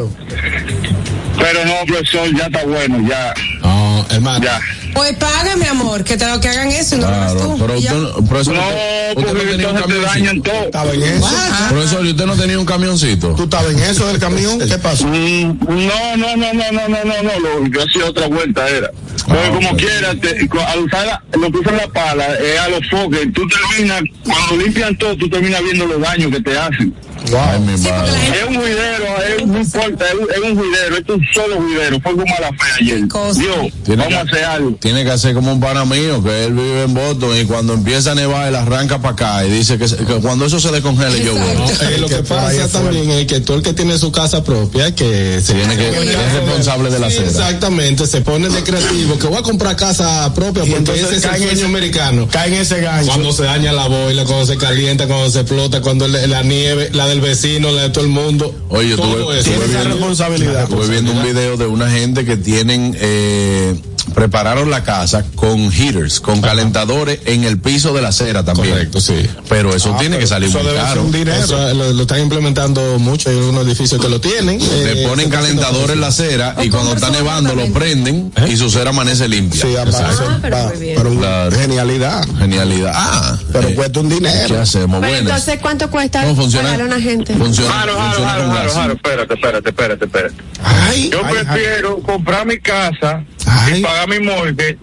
Pero 1.38 1.64
no, 1.64 1.74
profesor, 1.86 2.28
ya 2.36 2.44
está 2.46 2.64
bueno, 2.64 3.08
ya, 3.08 3.34
No, 3.62 4.06
hermano. 4.10 4.44
ya. 4.44 4.60
Pues 4.94 5.14
paga, 5.16 5.56
mi 5.56 5.66
amor, 5.66 6.04
que 6.04 6.16
te 6.16 6.26
lo 6.28 6.38
que 6.40 6.48
hagan 6.48 6.70
eso 6.70 6.96
y 6.96 6.98
no 6.98 7.08
lo 7.08 7.14
hagas 7.16 7.32
Claro, 7.32 7.48
tú. 7.48 7.58
pero 7.58 7.78
usted, 7.78 7.92
no- 7.94 8.14
profesor, 8.26 8.54
No, 8.54 8.60
usted, 8.68 9.16
usted 9.16 9.32
no 9.32 9.38
tenía 9.40 9.54
un 9.54 9.60
entonces 9.60 9.72
te 9.74 9.92
camioncito. 9.92 10.08
dañan 10.12 10.42
todo. 10.42 10.64
¿Estaba 10.64 10.92
en 10.92 11.02
eso? 11.02 11.28
Profesor, 11.70 12.06
¿y 12.06 12.10
usted 12.10 12.26
no 12.26 12.36
tenía 12.36 12.58
un 12.58 12.66
camioncito? 12.66 13.34
¿Tú 13.34 13.42
estabas 13.44 13.72
en 13.72 13.78
eso 13.80 14.06
del 14.06 14.18
camión? 14.18 14.58
¿Qué 14.58 14.78
pasó? 14.78 15.06
Mm, 15.06 15.58
No, 15.66 16.16
no, 16.16 16.36
no, 16.36 16.52
no, 16.52 16.72
no, 16.72 16.88
no, 16.88 17.04
no, 17.04 17.22
no, 17.22 17.38
lo, 17.40 17.66
yo 17.68 17.82
hacía 17.82 18.04
otra 18.06 18.28
vuelta 18.28 18.68
era. 18.68 18.90
Porque 19.26 19.42
Ah, 19.44 19.50
como 19.54 19.70
ok. 19.70 19.76
quiera, 19.78 20.14
te- 20.14 20.48
al 20.66 20.78
usar 20.80 21.06
la, 21.06 21.22
lo 21.38 21.50
que 21.50 21.58
usan 21.58 21.76
la 21.76 21.88
pala 21.88 22.26
es 22.36 22.58
a 22.60 22.68
los 22.68 22.80
foques, 22.90 23.32
tú 23.32 23.42
terminas, 23.48 24.02
cuando 24.24 24.56
limpian 24.64 24.96
todo, 24.98 25.16
tú 25.16 25.28
terminas 25.30 25.62
viendo 25.62 25.86
los 25.86 26.00
daños 26.00 26.30
que 26.32 26.40
te 26.40 26.58
hacen. 26.58 26.94
Ay, 27.38 27.60
mi 27.60 27.76
Sí, 27.78 27.84
porque 27.84 27.90
madre. 27.90 28.12
la 28.12 28.18
gente- 28.18 28.38
Es 28.42 28.48
un 28.48 28.54
juidero, 28.56 29.04
es, 29.38 29.46
no 29.46 29.58
importa, 29.60 30.04
es, 30.06 30.14
un- 30.14 30.30
es 30.44 30.50
un 30.50 30.58
juidero, 30.58 30.96
esto 30.96 31.14
es 31.14 31.18
un 31.20 31.26
solo 31.34 31.56
juidero, 31.56 32.00
fue 32.00 32.12
como 32.12 32.24
mala 32.26 32.48
fe 32.50 32.82
ayer. 32.82 33.00
Dios, 33.02 33.72
Tiene 33.84 34.02
vamos 34.04 34.18
a 34.18 34.24
que- 34.24 34.30
hacer 34.30 34.44
algo. 34.44 34.76
Tiene 34.80 35.04
que 35.04 35.10
hacer 35.10 35.34
como 35.34 35.52
un 35.52 35.60
pana 35.60 35.84
mío, 35.84 36.22
que 36.22 36.44
él 36.46 36.52
vive 36.52 36.82
en 36.84 36.94
Boston 36.94 37.30
y 37.40 37.44
cuando 37.44 37.74
empieza 37.74 38.12
a 38.12 38.14
nevar, 38.14 38.48
él 38.48 38.54
arranca 38.56 38.98
para 39.00 39.12
acá 39.14 39.46
y 39.46 39.50
dice 39.50 39.78
que, 39.78 39.86
cuando 40.20 40.46
eso 40.46 40.60
se 40.60 40.70
descongele, 40.70 41.24
yo 41.24 41.32
voy. 41.32 41.42
Eh, 41.42 41.98
lo 41.98 42.08
Que 42.08 42.16
pasa 42.16 42.68
también 42.68 43.10
es 43.10 43.26
que 43.26 43.40
todo 43.40 43.56
el 43.56 43.62
que 43.62 43.72
tiene 43.72 43.98
su 43.98 44.10
casa 44.12 44.42
propia, 44.44 44.94
que 44.94 45.40
se 45.42 45.54
Tiene 45.54 45.76
que- 45.76 45.88
es 45.88 46.32
responsable 46.34 46.90
de 46.90 46.98
la 46.98 47.10
Sí. 47.10 47.18
Exactamente, 47.18 48.06
se 48.06 48.20
pone 48.22 48.48
de 48.48 48.62
creativo, 48.62 49.18
que 49.18 49.26
voy 49.26 49.38
a 49.38 49.42
comprar 49.42 49.76
casa 49.76 50.32
propia 50.34 50.64
Y 50.64 50.70
porque 50.70 50.92
ese 50.94 51.16
es 51.16 51.22
el 51.24 51.30
cae 51.30 51.32
en 51.36 51.42
sueño 51.42 51.52
ese- 51.58 51.64
americano. 51.66 52.28
Cae 52.30 52.48
en 52.48 52.54
ese 52.54 52.80
gancho. 52.80 53.06
Cuando 53.08 53.32
se 53.32 53.42
daña 53.44 53.72
la 53.72 53.86
boila, 53.88 54.24
cuando 54.24 54.46
se 54.46 54.56
calienta, 54.56 55.06
cuando 55.06 55.30
se 55.30 55.40
explota, 55.40 55.80
cuando 55.80 56.08
le- 56.08 56.26
la 56.26 56.42
nieve, 56.42 56.90
la 56.92 57.06
del 57.12 57.20
vecino, 57.20 57.70
la 57.70 57.82
de 57.82 57.90
todo 57.90 58.04
el 58.04 58.10
mundo. 58.10 58.54
Oye, 58.70 58.96
tuve- 58.96 59.42
responsabilidad. 59.84 60.62
Estuve 60.64 60.88
viendo 60.88 61.12
un 61.12 61.22
video 61.22 61.56
de 61.56 61.66
una 61.66 61.90
gente 61.90 62.24
que 62.24 62.36
tienen, 62.36 62.96
eh, 62.98 63.74
prepararon 64.14 64.70
la 64.70 64.82
casa 64.84 65.24
con 65.34 65.70
heaters, 65.70 66.20
con 66.20 66.40
calentadores 66.40 67.20
en 67.26 67.44
el 67.44 67.58
piso 67.58 67.92
de 67.92 68.02
la 68.02 68.08
acera 68.08 68.44
también. 68.44 68.70
Correcto, 68.70 69.00
sí. 69.00 69.26
Pero 69.48 69.74
eso 69.74 69.92
Ah, 69.94 69.98
tiene 69.98 70.16
pero 70.16 70.20
que 70.20 70.26
salir 70.26 70.48
eso 70.48 70.58
muy 70.58 70.66
debe 70.68 70.78
ser 70.78 70.88
caro. 70.88 71.02
un 71.02 71.12
dinero. 71.12 71.44
Eso 71.44 71.74
lo, 71.74 71.92
lo 71.92 72.02
están 72.02 72.20
implementando 72.20 72.98
mucho, 72.98 73.30
hay 73.30 73.36
unos 73.36 73.66
edificios 73.66 74.00
que 74.00 74.08
lo 74.08 74.20
tienen. 74.20 74.58
Le 74.60 75.02
eh, 75.04 75.06
ponen 75.08 75.30
calentadores 75.30 75.90
en 75.90 76.00
la 76.00 76.08
acera 76.08 76.56
y 76.62 76.68
cuando 76.70 76.94
está 76.94 77.10
nevando 77.10 77.54
lo 77.54 77.66
prenden 77.72 78.32
y 78.48 78.56
su 78.56 78.70
cera 78.70 78.90
amanece 78.90 79.28
limpia. 79.28 79.62
Sí, 79.62 79.76
aparece. 79.76 80.22
Ah, 80.26 80.38
pero 80.42 80.56
va, 80.56 80.68
muy 80.68 80.78
bien. 80.78 80.94
pero 80.96 81.12
Claro. 81.18 81.56
genialidad. 81.58 82.24
Genialidad. 82.38 82.92
Ah, 82.94 83.36
Pero 83.52 83.68
eh, 83.68 83.74
cuesta 83.74 84.00
un 84.00 84.08
¿qué 84.08 84.14
dinero. 84.16 84.60
hacemos? 84.60 85.00
Pero 85.00 85.12
Buenas. 85.12 85.20
entonces, 85.20 85.58
¿cuánto 85.60 85.90
cuesta 85.90 86.22
¿Cómo 86.22 86.36
funciona? 86.36 86.74
a 86.74 86.78
una 86.78 87.00
gente? 87.00 87.34
Funciona, 87.34 87.70
Jaro, 87.72 87.94
jaro, 87.96 88.14
funciona 88.14 88.72
jaro, 88.72 88.92
espérate, 88.94 89.34
espérate, 89.34 89.68
espérate, 89.68 90.04
espérate. 90.04 90.34
Ay, 90.64 91.10
Yo 91.12 91.20
ay, 91.24 91.34
ay. 91.38 91.44
prefiero 91.44 91.98
comprar 92.00 92.46
mi 92.46 92.58
casa 92.58 93.24
Ay. 93.46 93.78
y 93.80 93.82
pagar 93.92 94.08
mi 94.08 94.18
morgue 94.20 94.78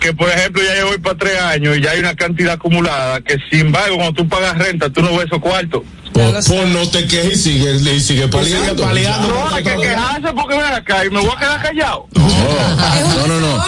que 0.00 0.12
por 0.12 0.28
ejemplo 0.28 0.62
ya 0.62 0.78
yo 0.78 0.88
voy 0.88 0.98
para 0.98 1.16
tres 1.16 1.40
años 1.40 1.78
y 1.78 1.82
ya 1.82 1.92
hay 1.92 2.00
una 2.00 2.14
cantidad 2.14 2.54
acumulada 2.54 3.20
que 3.20 3.38
sin 3.50 3.66
embargo 3.66 3.96
cuando 3.96 4.14
tú 4.14 4.28
pagas 4.28 4.58
renta 4.58 4.90
tú 4.90 5.00
no 5.00 5.16
ves 5.16 5.26
esos 5.26 5.40
cuartos. 5.40 5.82
Pues, 6.12 6.46
pues 6.46 6.68
no 6.68 6.86
te 6.90 7.06
quejes 7.06 7.46
y 7.46 7.52
sigue, 7.52 7.94
y 7.94 8.00
sigue 8.00 8.28
paliando. 8.28 8.82
paliando. 8.82 9.28
No 9.28 9.54
hay 9.54 9.64
que 9.64 9.74
quejarse 9.76 10.28
porque 10.34 10.56
ven 10.56 10.72
acá 10.74 11.06
y 11.06 11.10
me 11.10 11.20
voy 11.20 11.30
a 11.34 11.38
quedar 11.38 11.62
callado. 11.62 12.06
No, 12.14 13.26
no, 13.26 13.40
no. 13.40 13.64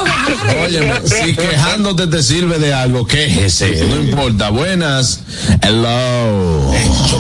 Oye, 0.63 0.93
si 1.07 1.35
quejándote 1.35 2.07
te 2.07 2.23
sirve 2.23 2.59
de 2.59 2.75
algo, 2.75 3.07
quéjese. 3.07 3.87
No 3.87 3.97
importa. 3.97 4.51
Buenas. 4.51 5.21
Hello. 5.63 6.71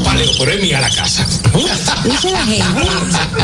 Paleo, 0.04 0.30
pero 0.38 0.50
es 0.50 0.60
mía 0.60 0.80
la 0.82 0.90
casa. 0.90 1.26
Dice 2.04 2.30
la 2.30 2.44
gente. 2.44 2.64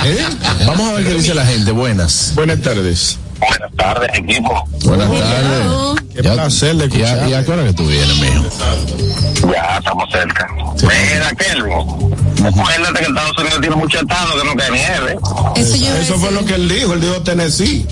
¿Eh? 0.04 0.26
Vamos 0.66 0.90
a 0.90 0.92
ver 0.94 1.06
qué 1.06 1.14
dice 1.14 1.34
la 1.34 1.46
gente. 1.46 1.70
Buenas. 1.70 2.32
Buenas 2.34 2.60
tardes. 2.60 3.18
Buenas 3.40 3.72
tardes, 3.76 4.10
equipo. 4.14 4.68
Buenas 4.84 5.08
tardes. 5.08 6.00
Qué 6.14 6.22
placer 6.22 6.76
de 6.76 6.98
¿Y 6.98 7.02
a, 7.02 7.06
escucharte. 7.06 7.30
y 7.30 7.34
a 7.34 7.44
qué 7.44 7.52
hora 7.52 7.64
que 7.64 7.72
tú 7.72 7.86
vienes, 7.86 8.16
mijo? 8.18 9.52
Ya 9.52 9.78
estamos 9.78 10.10
cerca. 10.12 10.46
Mira, 10.82 11.32
Kelvin. 11.36 12.46
Acuérdate 12.46 12.98
que 13.00 13.06
Estados 13.06 13.38
Unidos 13.38 13.60
tiene 13.60 13.76
mucho 13.76 14.00
estado 14.00 14.40
que 14.40 14.46
no 14.46 14.54
cae 14.56 14.70
nieve. 14.70 15.18
Eso 15.56 15.76
yo 15.76 15.94
Eso 15.96 16.18
fue 16.18 16.30
lo 16.32 16.44
que 16.44 16.54
él 16.54 16.68
dijo. 16.68 16.92
Él 16.92 17.00
dijo 17.00 17.22
Tennessee. 17.22 17.86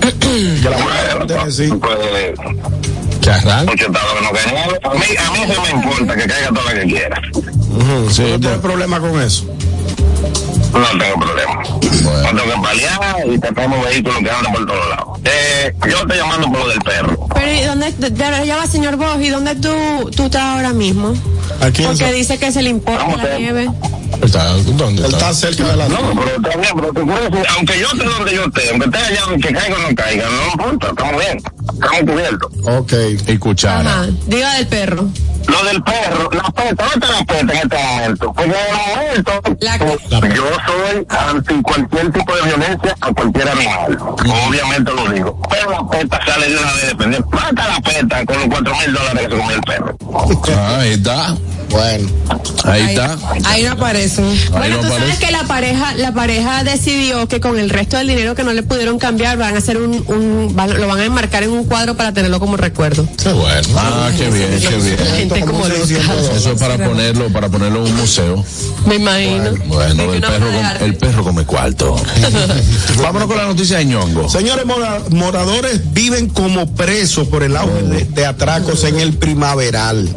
que 0.20 0.70
la 0.70 0.78
mujer 0.78 1.26
Tennessee. 1.26 1.68
Pues, 1.68 1.98
mucho 3.66 3.86
estado 3.86 4.14
que 4.18 4.24
no 4.24 4.30
cae 4.32 4.52
nieve. 4.52 4.80
A 4.84 4.94
mí, 4.94 5.04
a 5.18 5.30
mí 5.32 5.54
se 5.54 5.60
me 5.74 5.82
importa 5.82 6.16
que 6.16 6.26
caiga 6.26 6.48
todo 6.48 6.62
lo 6.62 6.80
que 6.80 6.86
quiera. 6.86 7.22
Sí, 8.10 8.22
¿No 8.22 8.38
tienes 8.38 8.38
pues, 8.40 8.58
problema 8.58 9.00
con 9.00 9.20
eso? 9.20 9.44
No 10.72 10.98
tengo 10.98 11.20
problema. 11.20 11.62
No 11.62 12.42
tengo 12.42 12.54
que 12.54 12.60
paliar 12.62 13.00
y 13.32 13.38
tenemos 13.38 13.84
vehículos 13.86 14.18
que 14.18 14.30
andan 14.30 14.52
por 14.52 14.66
todos 14.66 14.88
lados. 14.90 15.18
Eh, 15.24 15.74
yo 15.88 15.96
estoy 15.98 16.16
llamando 16.18 16.48
por 16.50 16.58
lo 16.60 16.68
del 16.68 16.78
perro. 16.80 17.28
Pero 17.34 17.52
¿y 17.52 17.62
dónde, 17.62 17.92
de- 17.92 18.10
de- 18.10 18.46
ya 18.46 18.56
va, 18.56 18.66
señor 18.66 18.96
Vos, 18.96 19.20
¿y 19.20 19.28
dónde 19.30 19.54
tú, 19.56 19.70
tú 20.14 20.24
estás 20.26 20.42
ahora 20.42 20.72
mismo? 20.72 21.14
Aquí 21.60 21.82
Porque 21.84 22.12
dice 22.12 22.38
que 22.38 22.52
se 22.52 22.62
le 22.62 22.70
importa 22.70 23.16
la 23.16 23.38
nieve. 23.38 23.70
Está, 24.22 24.52
¿Dónde 24.54 25.02
Él 25.02 25.14
está 25.14 25.30
está? 25.30 25.34
cerca 25.34 25.64
de 25.64 25.76
la 25.76 25.88
No, 25.88 25.98
pero 26.14 26.36
está 26.36 26.56
bien, 26.58 26.72
pero 26.74 26.92
te 26.92 27.02
quiero 27.02 27.30
decir, 27.30 27.46
aunque 27.56 27.78
yo 27.80 27.86
esté 27.92 28.04
donde 28.04 28.34
yo 28.34 28.44
esté, 28.44 28.70
aunque 28.70 28.86
esté 28.86 28.98
allá, 28.98 29.20
que 29.42 29.52
caiga 29.54 29.76
o 29.76 29.88
no 29.90 29.94
caiga, 29.94 30.24
no 30.28 30.52
importa, 30.52 30.88
estamos 30.88 31.24
bien, 31.24 31.36
estamos 31.38 32.00
cubiertos. 32.12 32.52
Ok. 32.66 32.92
y 33.28 33.38
cuchara. 33.38 33.90
Ajá, 33.90 34.06
diga 34.26 34.52
del 34.54 34.66
perro. 34.68 35.08
Lo 35.48 35.64
del 35.64 35.82
perro, 35.82 36.28
la 36.32 36.42
peta, 36.50 36.84
¿dónde 36.84 37.06
está 37.06 37.08
la 37.12 37.24
peta 37.24 37.52
en 37.52 37.58
este 37.58 37.76
momento? 37.84 38.32
Porque 38.32 38.50
en 38.50 38.56
el 38.56 38.96
momento, 38.96 39.42
La- 39.60 39.78
yo 40.34 40.44
soy 40.66 41.06
anti 41.08 41.54
cualquier 41.62 42.12
tipo 42.12 42.34
de 42.36 42.42
violencia 42.42 42.96
a 43.00 43.12
cualquier 43.12 43.48
animal. 43.48 43.98
Obviamente 44.48 44.92
lo 44.92 45.12
digo. 45.12 45.40
Pero 45.50 45.70
la 45.70 45.88
peta 45.88 46.20
sale 46.26 46.48
de 46.50 46.56
una 46.58 46.72
vez 46.74 46.86
dependiendo. 46.88 47.28
Mata 47.30 47.68
la 47.68 47.80
peta 47.80 48.24
con 48.26 48.36
los 48.38 48.46
cuatro 48.48 48.74
mil 48.76 48.92
dólares 48.94 49.22
que 49.28 49.30
se 49.34 49.40
comió 49.40 49.56
el 49.56 49.62
perro. 49.62 49.96
Ah, 50.56 50.78
ahí 50.80 50.92
está. 50.92 51.36
Bueno. 51.68 52.08
Ahí 52.64 52.82
Ahí, 52.82 52.94
está. 52.94 53.16
ahí 53.44 53.62
no 53.64 53.72
aparecen. 53.72 54.24
Ahí 54.24 54.48
Bueno, 54.52 54.76
no 54.76 54.82
tú 54.82 54.88
sabes 54.88 55.02
aparece. 55.02 55.26
que 55.26 55.32
la 55.32 55.42
pareja, 55.44 55.94
la 55.94 56.12
pareja 56.12 56.62
decidió 56.64 57.26
que 57.26 57.40
con 57.40 57.58
el 57.58 57.70
resto 57.70 57.96
del 57.96 58.06
dinero 58.06 58.34
que 58.36 58.44
no 58.44 58.52
le 58.52 58.62
pudieron 58.62 58.98
cambiar 59.00 59.36
van 59.36 59.54
a 59.54 59.58
hacer 59.58 59.76
un, 59.78 60.04
un 60.06 60.54
van- 60.54 60.80
lo 60.80 60.86
van 60.86 61.00
a 61.00 61.04
enmarcar 61.04 61.42
en 61.42 61.50
un 61.50 61.64
cuadro 61.64 61.96
para 61.96 62.12
tenerlo 62.12 62.38
como 62.38 62.56
recuerdo. 62.56 63.06
Qué 63.20 63.32
bueno. 63.32 63.68
Ah, 63.76 64.10
qué 64.16 64.30
bien, 64.30 64.60
qué 64.60 64.76
bien. 64.76 64.98
Gente 64.98 65.40
como 65.40 65.52
como 65.52 65.64
un 65.64 65.68
loca. 65.70 65.80
600 65.86 66.16
dólares. 66.16 66.36
Eso 66.36 66.52
es 66.52 66.60
para 66.60 66.76
ponerlo, 66.78 67.28
para 67.30 67.48
ponerlo 67.48 67.84
en 67.84 67.92
un 67.92 67.96
museo. 67.96 68.44
Me 68.86 68.94
imagino. 68.96 69.50
Bueno, 69.66 69.75
Que 69.78 70.84
el 70.84 70.96
perro, 70.96 71.18
el 71.20 71.24
come 71.24 71.44
cuarto. 71.44 71.96
Vámonos 73.02 73.28
con 73.28 73.36
la 73.36 73.44
noticia 73.46 73.78
de 73.78 73.84
ñongo. 73.86 74.28
Señores, 74.28 74.64
mora- 74.66 75.02
moradores 75.10 75.92
viven 75.92 76.28
como 76.28 76.74
presos 76.74 77.28
por 77.28 77.42
el 77.42 77.56
auge 77.56 77.82
de, 77.82 78.04
de 78.04 78.26
atracos 78.26 78.84
en 78.84 78.98
el 79.00 79.14
primaveral. 79.14 80.08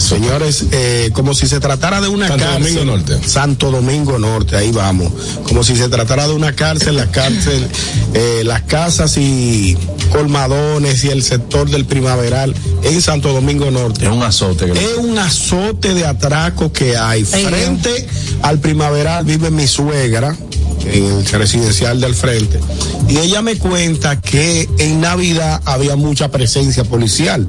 Señores, 0.00 0.64
eh, 0.72 1.10
como 1.12 1.34
si 1.34 1.46
se 1.46 1.60
tratara 1.60 2.00
de 2.00 2.08
una 2.08 2.28
Santo 2.28 2.44
cárcel. 2.44 2.74
Domingo 2.74 2.84
Norte. 2.96 3.28
Santo 3.28 3.70
Domingo 3.70 4.18
Norte, 4.18 4.56
ahí 4.56 4.72
vamos. 4.72 5.12
Como 5.44 5.62
si 5.62 5.76
se 5.76 5.88
tratara 5.88 6.26
de 6.26 6.34
una 6.34 6.52
cárcel, 6.54 6.96
la 6.96 7.06
cárcel, 7.10 7.66
eh, 8.14 8.42
las 8.44 8.62
casas 8.62 9.16
y 9.18 9.76
colmadones 10.10 11.04
y 11.04 11.08
el 11.08 11.22
sector 11.22 11.68
del 11.70 11.84
primaveral 11.84 12.54
en 12.82 13.00
Santo 13.02 13.32
Domingo 13.32 13.70
Norte. 13.70 14.06
Es 14.06 14.10
un 14.10 14.22
azote. 14.22 14.72
Es 14.72 14.96
un 14.98 15.18
azote 15.18 15.94
de 15.94 16.06
atraco 16.06 16.72
que 16.72 16.96
hay. 16.96 17.24
Frente 17.24 18.06
al 18.42 18.58
primaveral 18.58 18.77
vive 19.24 19.50
mi 19.50 19.66
suegra, 19.66 20.36
en 20.84 21.04
el 21.04 21.24
residencial 21.26 22.00
del 22.00 22.14
frente. 22.14 22.60
Y 23.08 23.18
ella 23.18 23.42
me 23.42 23.56
cuenta 23.56 24.20
que 24.20 24.68
en 24.78 25.00
Navidad 25.00 25.60
había 25.64 25.96
mucha 25.96 26.30
presencia 26.30 26.84
policial. 26.84 27.48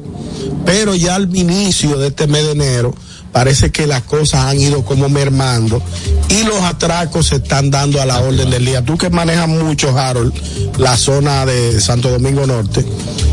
Pero 0.65 0.95
ya 0.95 1.15
al 1.15 1.35
inicio 1.35 1.97
de 1.97 2.07
este 2.07 2.27
mes 2.27 2.43
de 2.45 2.51
enero, 2.51 2.95
parece 3.31 3.71
que 3.71 3.87
las 3.87 4.03
cosas 4.03 4.45
han 4.45 4.59
ido 4.59 4.83
como 4.83 5.07
mermando 5.09 5.81
y 6.29 6.43
los 6.43 6.61
atracos 6.61 7.27
se 7.27 7.35
están 7.35 7.69
dando 7.69 8.01
a 8.01 8.05
la 8.05 8.21
orden 8.21 8.49
del 8.49 8.65
día. 8.65 8.83
Tú 8.83 8.97
que 8.97 9.09
manejas 9.09 9.47
mucho, 9.47 9.97
Harold, 9.97 10.33
la 10.77 10.97
zona 10.97 11.45
de 11.45 11.79
Santo 11.79 12.09
Domingo 12.09 12.45
Norte, 12.45 12.85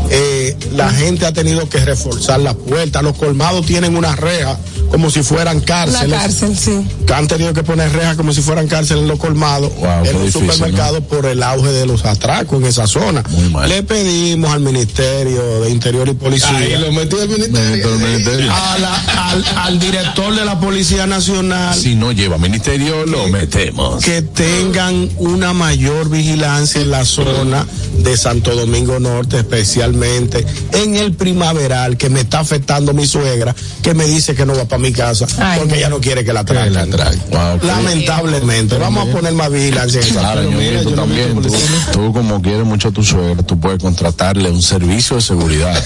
eh, 0.09 0.55
la 0.73 0.89
gente 0.89 1.25
ha 1.25 1.33
tenido 1.33 1.67
que 1.69 1.83
reforzar 1.83 2.39
las 2.39 2.55
puertas. 2.55 3.03
Los 3.03 3.17
colmados 3.17 3.65
tienen 3.65 3.95
una 3.97 4.15
reja 4.15 4.57
como 4.91 5.09
si 5.09 5.21
fueran 5.23 5.59
La 5.59 5.65
cárceles. 5.65 6.17
cárcel, 6.19 6.57
sí. 6.57 6.85
que 7.05 7.13
han 7.13 7.27
tenido 7.27 7.53
que 7.53 7.63
poner 7.63 7.91
rejas 7.91 8.15
como 8.17 8.33
si 8.33 8.41
fueran 8.41 8.67
cárceles 8.67 9.03
en 9.03 9.07
los 9.09 9.19
colmados, 9.19 9.71
Wow, 9.75 10.05
en 10.05 10.13
los 10.13 10.23
difícil, 10.25 10.49
supermercados 10.51 11.03
por 11.03 11.25
el 11.25 11.43
auge 11.43 11.69
de 11.71 11.85
los 11.85 12.05
atracos 12.05 12.59
en 12.61 12.65
esa 12.67 12.87
zona. 12.87 13.23
Muy 13.29 13.49
mal. 13.49 13.67
Le 13.69 13.83
pedimos 13.83 14.51
al 14.51 14.61
Ministerio 14.61 15.61
de 15.61 15.69
Interior 15.69 16.07
y 16.07 16.13
Policía. 16.13 16.49
Ahí 16.57 16.77
lo 16.77 16.91
metió 16.91 17.21
el 17.21 17.29
ministerio. 17.29 17.87
Pero 17.87 17.95
ministerio. 17.99 18.51
a 18.53 18.77
la- 18.79 19.29
al, 19.31 19.45
al 19.57 19.79
director 19.79 20.33
de 20.35 20.45
la 20.45 20.59
Policía 20.59 21.05
Nacional 21.05 21.75
Si 21.75 21.95
no 21.95 22.11
lleva 22.11 22.37
ministerio, 22.37 23.05
lo 23.05 23.27
metemos. 23.27 24.03
que 24.03 24.21
tengan 24.21 25.09
una 25.17 25.53
mayor 25.53 26.09
vigilancia 26.09 26.81
en 26.81 26.91
la 26.91 27.03
zona 27.05 27.65
de 27.99 28.15
Santo 28.17 28.55
Domingo 28.55 28.99
Norte, 28.99 29.37
especialmente 29.39 30.45
en 30.73 30.95
el 30.95 31.13
primaveral, 31.13 31.97
que 31.97 32.09
me 32.09 32.21
está 32.21 32.39
afectando 32.39 32.93
mi 32.93 33.05
suegra, 33.07 33.55
que 33.81 33.93
me 33.93 34.05
dice 34.05 34.33
que 34.35 34.45
no 34.45 34.55
va 34.55 34.65
para 34.77 34.87
mi 34.89 34.93
casa 34.93 35.25
Ay, 35.39 35.59
porque 35.59 35.73
no. 35.73 35.77
ella 35.79 35.89
no 35.89 35.99
quiere 35.99 36.23
que 36.23 36.33
la 36.33 36.43
traigan. 36.45 36.89
la 36.89 36.97
traigan. 36.97 37.29
Wow, 37.31 37.59
qué- 37.59 37.67
Lamentablemente, 37.67 38.77
vamos 38.77 39.07
a 39.07 39.11
poner 39.11 39.33
más 39.33 39.51
vigilancia 39.51 40.01
en 40.01 40.07
Claro, 40.13 40.41
tú 40.83 40.91
también. 40.91 41.41
Tú, 41.41 41.49
tú 41.91 42.13
como 42.13 42.41
quieres 42.41 42.65
mucho 42.65 42.89
a 42.89 42.91
tu 42.91 43.03
suegra, 43.03 43.43
tú 43.43 43.59
puedes 43.59 43.81
contratarle 43.81 44.49
un 44.49 44.61
servicio 44.61 45.15
de 45.17 45.21
seguridad. 45.21 45.83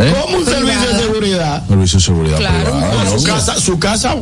¿Eh? 0.00 0.14
¿Cómo 0.22 0.38
un 0.38 0.44
servicio 0.44 0.88
de 0.92 0.98
seguridad? 1.02 1.66
Servicio 1.68 1.98
de 1.98 2.04
seguridad 2.04 2.38
Claro. 2.38 2.64
privada, 2.64 3.04
Su 3.10 3.16
ñongo. 3.16 3.24
casa, 3.24 3.60
su 3.60 3.78
casa 3.78 4.16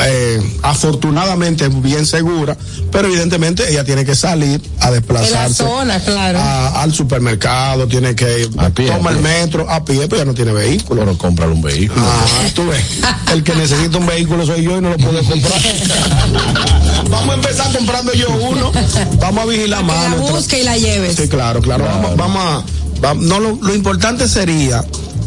eh, 0.00 0.40
afortunadamente 0.62 1.64
es 1.66 1.82
bien 1.82 2.06
segura, 2.06 2.56
pero 2.92 3.08
evidentemente 3.08 3.68
ella 3.70 3.84
tiene 3.84 4.04
que 4.04 4.14
salir 4.14 4.60
a 4.80 4.84
En 4.86 4.90
la 4.90 4.90
desplazarse 4.92 5.54
zona, 5.64 5.98
claro. 6.00 6.38
a- 6.38 6.82
al 6.82 6.92
supermercado, 6.94 7.86
tiene 7.88 8.14
que 8.14 8.48
A 8.56 8.70
pie, 8.70 8.88
toma 8.90 9.10
a 9.10 9.12
el 9.14 9.20
metro 9.20 9.68
a 9.68 9.84
pie, 9.84 10.06
pero 10.08 10.18
ya 10.18 10.24
no 10.24 10.34
tiene 10.34 10.52
vehículo. 10.52 11.00
Pero 11.00 11.18
cómprale 11.18 11.52
un 11.52 11.62
vehículo. 11.62 12.02
Ah, 12.06 12.26
tú 12.54 12.66
ves, 12.68 12.84
el 13.32 13.42
que 13.42 13.54
necesita 13.54 13.98
un 13.98 14.06
vehículo 14.06 14.46
soy 14.46 14.62
yo 14.62 14.78
y 14.78 14.80
no 14.80 14.90
lo 14.90 14.96
puedo 14.96 15.22
comprar. 15.24 15.60
Vamos 17.10 17.30
a 17.30 17.34
empezar 17.34 17.72
comprando 17.76 18.12
yo 18.14 18.28
uno. 18.30 18.72
Vamos 19.20 19.44
a 19.44 19.46
vigilar 19.46 19.80
que 19.80 19.84
más. 19.86 20.10
la 20.10 20.16
busque 20.16 20.60
y 20.60 20.64
la 20.64 20.76
lleves. 20.76 21.16
Sí, 21.16 21.28
claro, 21.28 21.60
claro. 21.60 21.84
Vamos, 21.84 22.16
vamos 22.16 22.42
a, 22.44 23.00
va- 23.04 23.14
no, 23.14 23.40
lo, 23.40 23.58
lo 23.60 23.74
importante 23.74 24.28
sería 24.28 24.84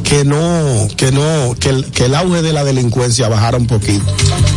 que 0.07 0.23
no, 0.23 0.87
que 0.95 1.11
no, 1.11 1.53
que 1.59 1.69
el, 1.69 1.85
que 1.91 2.05
el 2.05 2.15
auge 2.15 2.41
de 2.41 2.53
la 2.53 2.63
delincuencia 2.63 3.27
bajara 3.27 3.57
un 3.57 3.67
poquito. 3.67 4.05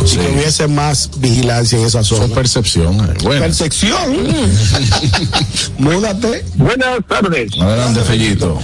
Y 0.05 0.15
que 0.17 0.27
hubiese 0.33 0.67
más 0.67 1.09
vigilancia 1.17 1.77
en 1.77 1.85
esa 1.85 2.03
zona. 2.03 2.21
Son 2.27 2.31
percepción. 2.31 2.99
eh. 3.01 3.13
Bueno, 3.23 3.41
Percepción. 3.41 3.99
Múdate. 5.77 6.45
Buenas 6.55 6.99
tardes. 7.07 7.51
adelante, 7.59 8.01
Fellito. 8.01 8.59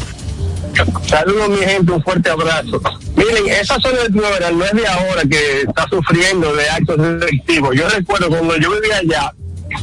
Saludos, 1.10 1.50
mi 1.50 1.58
gente, 1.58 1.92
un 1.92 2.04
fuerte 2.04 2.30
abrazo. 2.30 2.80
Miren, 3.16 3.48
esa 3.50 3.80
zona 3.80 4.04
de 4.04 4.10
Primaveral 4.10 4.58
no 4.58 4.64
es 4.66 4.72
de 4.74 4.88
ahora 4.88 5.24
que 5.30 5.62
está 5.68 5.86
sufriendo 5.90 6.54
de 6.56 6.70
actos 6.70 6.98
delictivos. 7.20 7.76
Yo 7.76 7.90
recuerdo 7.90 8.30
cuando 8.30 8.56
yo 8.58 8.72
vivía 8.72 8.98
allá, 8.98 9.34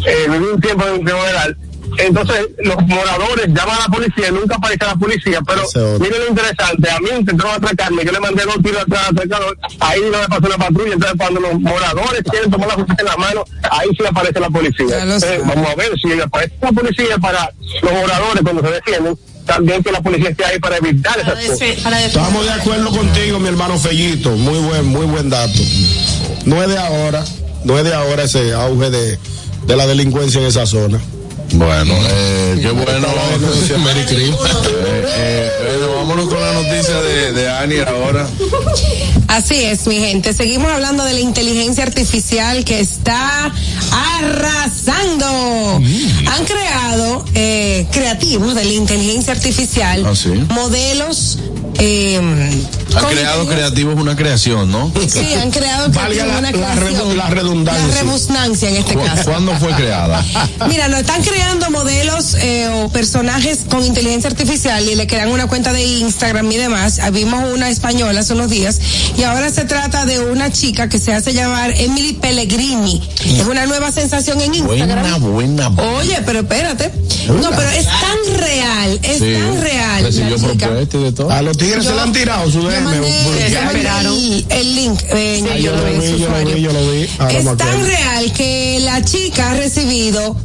eh, 0.06 0.26
viví 0.30 0.44
un 0.54 0.61
tiempo 0.61 0.87
en 0.87 1.04
Primaveral, 1.04 1.56
entonces 1.98 2.46
los 2.58 2.76
moradores 2.86 3.46
llaman 3.48 3.76
a 3.76 3.80
la 3.80 3.88
policía, 3.88 4.30
nunca 4.30 4.56
aparece 4.56 4.84
la 4.84 4.96
policía, 4.96 5.40
pero 5.46 5.62
miren 6.00 6.20
lo 6.20 6.28
interesante, 6.28 6.90
a 6.90 7.00
mí 7.00 7.08
intentaron 7.18 7.54
atracarme, 7.54 8.04
yo 8.04 8.12
le 8.12 8.20
mandé 8.20 8.44
dos 8.44 8.58
tiros 8.62 8.82
atrás 8.82 9.02
al 9.08 9.16
atracador, 9.16 9.58
ahí 9.80 10.00
no 10.10 10.18
me 10.18 10.28
pasó 10.28 10.48
la 10.48 10.58
patrulla, 10.58 10.92
entonces 10.92 11.16
cuando 11.18 11.40
los 11.40 11.60
moradores 11.60 12.22
quieren 12.30 12.50
tomar 12.50 12.68
la 12.68 12.74
justicia 12.74 13.00
en 13.00 13.06
la 13.06 13.16
mano, 13.16 13.44
ahí 13.70 13.88
sí 13.96 14.06
aparece 14.06 14.40
la 14.40 14.50
policía. 14.50 15.02
Entonces, 15.02 15.40
vamos 15.46 15.68
a 15.70 15.74
ver 15.74 15.92
si 16.00 16.20
aparece 16.20 16.54
la 16.60 16.72
policía 16.72 17.18
para 17.18 17.50
los 17.82 17.92
moradores 17.92 18.42
cuando 18.42 18.62
se 18.62 18.70
defienden, 18.74 19.18
también 19.46 19.82
que 19.82 19.92
la 19.92 20.00
policía 20.02 20.30
esté 20.30 20.44
ahí 20.44 20.58
para 20.58 20.78
evitar 20.78 21.18
esas 21.18 21.34
cosas. 21.34 21.60
Estamos 21.60 22.44
de 22.44 22.52
acuerdo 22.52 22.90
contigo, 22.90 23.38
mi 23.38 23.48
hermano 23.48 23.78
Fellito. 23.78 24.30
Muy 24.30 24.58
buen, 24.60 24.86
muy 24.86 25.06
buen 25.06 25.28
dato. 25.30 25.60
No 26.46 26.62
es 26.62 26.68
de 26.68 26.78
ahora, 26.78 27.24
no 27.64 27.78
es 27.78 27.84
de 27.84 27.94
ahora 27.94 28.22
ese 28.24 28.52
auge 28.54 28.90
de, 28.90 29.18
de 29.66 29.76
la 29.76 29.87
delincuencia 29.87 30.40
en 30.40 30.46
esa 30.46 30.66
zona. 30.66 31.00
Bueno, 31.52 31.94
eh, 32.11 32.59
qué 32.61 32.70
bueno. 32.70 33.07
Christmas. 34.07 34.50
Eh, 34.66 35.04
eh, 35.16 35.50
bueno, 35.78 35.94
vámonos 35.96 36.28
con 36.28 36.40
la 36.40 36.52
noticia 36.52 37.00
de, 37.00 37.33
de 37.33 37.48
Ani 37.48 37.76
ahora. 37.78 38.26
Así 39.28 39.54
es, 39.54 39.87
mi 39.87 39.98
gente. 39.98 40.33
Seguimos 40.33 40.70
hablando 40.70 41.04
de 41.04 41.12
la 41.14 41.20
inteligencia 41.20 41.85
artificial 41.85 42.64
que 42.64 42.80
está 42.80 43.52
arrasando. 44.18 45.26
Han 45.76 46.44
creado 46.44 47.24
eh, 47.35 47.87
creativos 47.92 48.54
de 48.54 48.64
la 48.64 48.72
inteligencia 48.72 49.33
artificial 49.33 50.04
Ah, 50.07 50.14
sí. 50.14 50.30
modelos. 50.48 51.38
Eh, 51.80 52.16
Han 52.96 53.04
creado 53.07 53.46
creativos 53.48 53.96
una 53.96 54.14
creación, 54.14 54.70
¿no? 54.70 54.92
Sí, 55.09 55.35
han 55.35 55.50
creado 55.50 55.88
Valga 55.90 56.07
creativos, 56.09 56.28
la- 56.33 56.38
una 56.38 56.50
la 56.52 56.74
creación. 56.74 57.09
re- 57.11 57.16
la 57.16 57.30
redundancia. 57.30 57.87
La 57.88 57.94
rebusnancia 58.00 58.68
en 58.70 58.76
este 58.76 58.94
¿Cu- 58.94 59.04
caso. 59.04 59.24
¿Cuándo 59.24 59.52
fue 59.59 59.72
creada? 59.72 60.24
Mira, 60.68 60.87
no 60.87 60.96
están 60.98 61.20
creando 61.22 61.34
modelos 61.70 62.35
eh, 62.40 62.68
o 62.85 62.88
personajes 62.88 63.61
con 63.68 63.85
inteligencia 63.85 64.29
artificial 64.31 64.87
y 64.88 64.94
le 64.94 65.07
crean 65.07 65.31
una 65.31 65.47
cuenta 65.49 65.73
de 65.73 65.83
Instagram 65.85 66.51
y 66.53 66.57
demás. 66.57 67.01
Ah, 67.03 67.11
Vimos 67.11 67.53
una 67.53 67.68
española 67.70 68.20
hace 68.20 68.33
unos 68.35 68.51
días 68.51 68.81
y 69.18 69.23
ahora 69.23 69.51
se 69.51 69.64
trata 69.64 70.05
de 70.05 70.20
una 70.20 70.53
chica 70.53 70.88
que 70.88 70.99
se 70.99 71.12
hace 71.12 71.33
llamar 71.33 71.73
Emily 71.77 72.12
Pellegrini. 72.14 73.03
Es 73.25 73.47
una 73.47 73.66
nueva 73.66 73.90
sensación 73.92 74.40
en 74.40 74.55
Instagram. 74.55 75.20
Buena, 75.33 75.68
buena. 75.68 75.83
Oye, 75.99 76.18
pero 76.25 76.40
espérate. 76.40 76.90
No, 77.29 77.51
pero 77.51 77.68
es 77.70 77.87
tan 77.87 78.38
real, 78.38 79.01
es 79.03 79.18
Sí, 79.18 79.33
tan 79.35 79.61
real. 79.62 80.03
la 80.03 80.09
Recibió 80.09 80.37
chica. 80.37 80.66
propuestas 80.66 81.01
y 81.01 81.05
de 81.05 81.12
todo. 81.12 81.31
A 81.31 81.42
los 81.42 81.57
tigres 81.57 81.85
se 81.85 81.94
le 81.94 82.01
han 82.01 82.12
tirado 82.12 82.51
su 82.51 82.61
DM. 82.61 82.92
el, 82.94 84.47
el 84.51 84.75
link. 84.77 85.01
eh, 85.09 85.44
Ah, 85.51 85.57
yo 85.57 85.64
yo 85.64 85.77
lo 85.77 85.85
vi 85.85 86.18
yo 86.18 86.29
lo 86.29 86.55
vi, 86.55 86.61
yo 86.62 86.73
lo 86.73 86.90
vi. 86.92 87.09
Ahora 87.18 87.33
me 87.42 87.51
Es 87.51 87.57
tan 87.57 87.85
real 87.87 88.33
que 88.33 88.79
la 88.83 89.03
chica 89.05 89.51
ha 89.51 89.55
recibido 89.55 90.37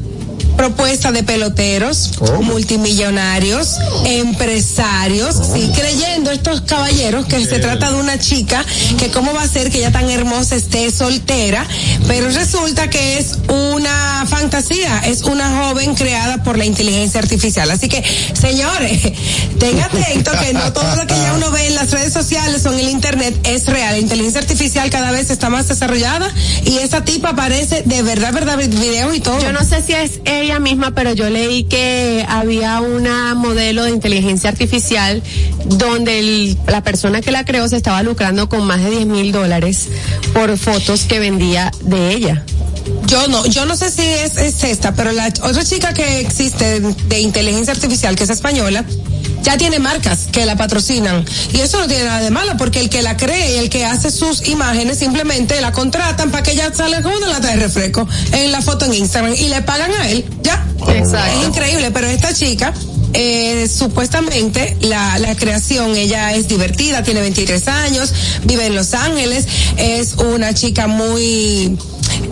propuestas 0.59 1.13
de 1.13 1.23
peloteros, 1.23 2.11
¿Cómo? 2.19 2.41
multimillonarios, 2.41 3.77
empresarios, 4.03 5.33
sí, 5.53 5.71
creyendo 5.73 6.31
estos 6.31 6.59
caballeros 6.59 7.25
que 7.27 7.45
se 7.45 7.59
trata 7.59 7.91
de 7.91 7.97
una 7.97 8.19
chica 8.19 8.65
que 8.97 9.09
cómo 9.09 9.33
va 9.33 9.43
a 9.43 9.47
ser 9.47 9.71
que 9.71 9.77
ella 9.77 9.93
tan 9.93 10.09
hermosa 10.09 10.57
esté 10.57 10.91
soltera, 10.91 11.65
pero 12.07 12.29
resulta 12.29 12.89
que 12.89 13.19
es 13.19 13.37
una 13.47 14.25
fantasía, 14.27 14.99
es 15.05 15.21
una 15.21 15.63
joven 15.63 15.95
creada 15.95 16.43
por 16.43 16.57
la 16.57 16.65
inteligencia 16.65 17.21
artificial. 17.21 17.71
Así 17.71 17.87
que, 17.87 18.03
señores, 18.33 18.99
tengan 19.59 19.85
atento 19.85 20.31
que 20.43 20.53
no 20.53 20.73
todo 20.73 20.93
lo 20.97 21.07
que 21.07 21.15
ya 21.15 21.35
uno 21.35 21.51
ve 21.51 21.67
en 21.67 21.75
las 21.75 21.91
redes 21.91 22.11
sociales 22.11 22.65
o 22.65 22.73
en 22.73 22.79
el 22.79 22.89
internet 22.89 23.33
es 23.45 23.65
real. 23.65 23.93
La 23.93 23.99
inteligencia 23.99 24.41
artificial 24.41 24.89
cada 24.89 25.11
vez 25.11 25.29
está 25.29 25.49
más 25.49 25.69
desarrollada 25.69 26.29
y 26.65 26.79
esa 26.79 27.05
tipa 27.05 27.29
aparece 27.29 27.83
de 27.85 28.01
verdad, 28.01 28.33
verdad, 28.33 28.57
videos 28.57 29.15
y 29.15 29.21
todo. 29.21 29.39
Yo 29.39 29.53
no 29.53 29.63
sé 29.63 29.81
si 29.87 29.93
es 29.93 30.19
ella 30.25 30.48
misma, 30.57 30.89
pero 30.95 31.13
yo 31.13 31.29
leí 31.29 31.65
que 31.65 32.25
había 32.27 32.81
una 32.81 33.35
modelo 33.35 33.83
de 33.83 33.91
inteligencia 33.91 34.49
artificial 34.49 35.21
donde 35.65 36.17
el- 36.17 36.57
la 36.65 36.81
persona 36.81 37.21
que 37.21 37.29
la 37.31 37.45
creó 37.45 37.67
se 37.67 37.75
estaba 37.77 38.01
lucrando 38.01 38.49
con 38.49 38.65
más 38.65 38.81
de 38.83 38.89
10 38.89 39.05
mil 39.05 39.31
dólares 39.31 39.89
por 40.33 40.57
fotos 40.57 41.03
que 41.03 41.19
vendía 41.19 41.71
de 41.83 42.13
ella. 42.13 42.43
Yo 43.05 43.27
no, 43.27 43.45
yo 43.47 43.65
no 43.65 43.75
sé 43.75 43.89
si 43.89 44.01
es, 44.01 44.37
es 44.37 44.63
esta, 44.63 44.93
pero 44.93 45.11
la 45.11 45.27
otra 45.27 45.63
chica 45.63 45.93
que 45.93 46.19
existe 46.19 46.79
de 46.79 47.19
inteligencia 47.19 47.73
artificial, 47.73 48.15
que 48.15 48.23
es 48.23 48.29
española, 48.29 48.85
ya 49.41 49.57
tiene 49.57 49.79
marcas 49.79 50.27
que 50.31 50.45
la 50.45 50.55
patrocinan. 50.55 51.25
Y 51.53 51.59
eso 51.61 51.79
no 51.79 51.87
tiene 51.87 52.03
nada 52.05 52.21
de 52.21 52.29
malo, 52.29 52.53
porque 52.57 52.79
el 52.79 52.89
que 52.89 53.01
la 53.01 53.17
cree 53.17 53.55
y 53.55 53.57
el 53.57 53.69
que 53.69 53.85
hace 53.85 54.11
sus 54.11 54.47
imágenes 54.47 54.99
simplemente 54.99 55.59
la 55.61 55.71
contratan 55.71 56.31
para 56.31 56.43
que 56.43 56.51
ella 56.51 56.71
salga 56.73 57.01
con 57.01 57.13
una 57.13 57.27
lata 57.27 57.49
de 57.49 57.55
refresco 57.55 58.07
en 58.31 58.51
la 58.51 58.61
foto 58.61 58.85
en 58.85 58.93
Instagram 58.93 59.33
y 59.33 59.49
le 59.49 59.61
pagan 59.61 59.91
a 59.91 60.09
él. 60.09 60.25
Ya. 60.43 60.65
Exacto. 60.87 61.39
Es 61.39 61.47
increíble, 61.47 61.91
pero 61.91 62.07
esta 62.07 62.33
chica, 62.33 62.73
eh, 63.13 63.67
supuestamente 63.67 64.77
la, 64.81 65.17
la 65.19 65.35
creación, 65.35 65.95
ella 65.95 66.33
es 66.33 66.47
divertida, 66.47 67.03
tiene 67.03 67.21
23 67.21 67.67
años, 67.67 68.13
vive 68.43 68.65
en 68.67 68.75
Los 68.75 68.93
Ángeles, 68.93 69.45
es 69.77 70.13
una 70.13 70.53
chica 70.53 70.87
muy 70.87 71.77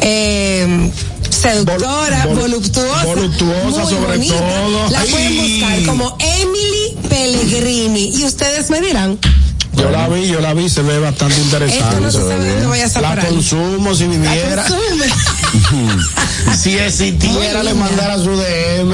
eh, 0.01 0.91
seductora, 1.29 2.25
Vol- 2.25 2.29
vol- 2.35 2.39
voluptuosa, 2.41 3.05
voluptuosa 3.05 3.81
muy 3.83 3.93
sobre 3.93 4.17
bonita. 4.17 4.35
todo. 4.35 4.89
La 4.91 5.01
pueden 5.03 5.37
buscar 5.37 5.83
como 5.85 6.17
Emily 6.19 6.97
Pellegrini 7.09 8.11
y 8.17 8.23
ustedes 8.25 8.69
me 8.69 8.79
dirán, 8.81 9.17
Yo 9.75 9.89
la 9.91 10.07
vi, 10.09 10.27
yo 10.27 10.39
la 10.41 10.53
vi, 10.53 10.69
se 10.69 10.81
ve 10.81 10.99
bastante 10.99 11.39
interesante. 11.39 12.01
no 12.01 12.11
se 12.11 12.19
sabe 12.19 12.83
a 12.95 13.01
La 13.01 13.25
consumo 13.25 13.93
si 13.95 14.05
viviera. 14.07 14.65
si 16.57 16.77
existiera, 16.77 17.61
le 17.63 17.73
mandara 17.73 18.17
su 18.17 18.31
DM. 18.31 18.93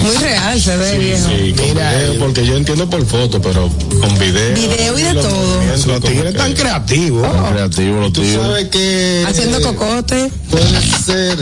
Muy 0.00 0.16
real 0.16 0.60
se 0.60 0.76
ve, 0.76 0.98
viejo. 0.98 1.28
Sí, 1.28 1.52
con 1.52 1.66
Mira, 1.66 1.90
video, 1.92 2.12
eh. 2.12 2.16
porque 2.18 2.46
yo 2.46 2.56
entiendo 2.56 2.88
por 2.90 3.04
foto, 3.06 3.40
pero 3.40 3.68
con 4.00 4.18
video. 4.18 4.54
Video 4.54 4.98
y 4.98 5.02
de 5.02 5.14
los 5.14 5.28
todo. 5.28 5.62
Los 5.86 6.00
tigres 6.02 6.34
tan 6.34 6.52
creativos. 6.54 7.28
Creativo, 7.52 8.00
los 8.00 8.12
Tú 8.12 8.22
tíos. 8.22 8.42
sabes 8.46 8.68
que 8.68 9.24
Haciendo 9.28 9.60
cocote. 9.62 10.30
puede 10.50 10.80
ser 11.04 11.38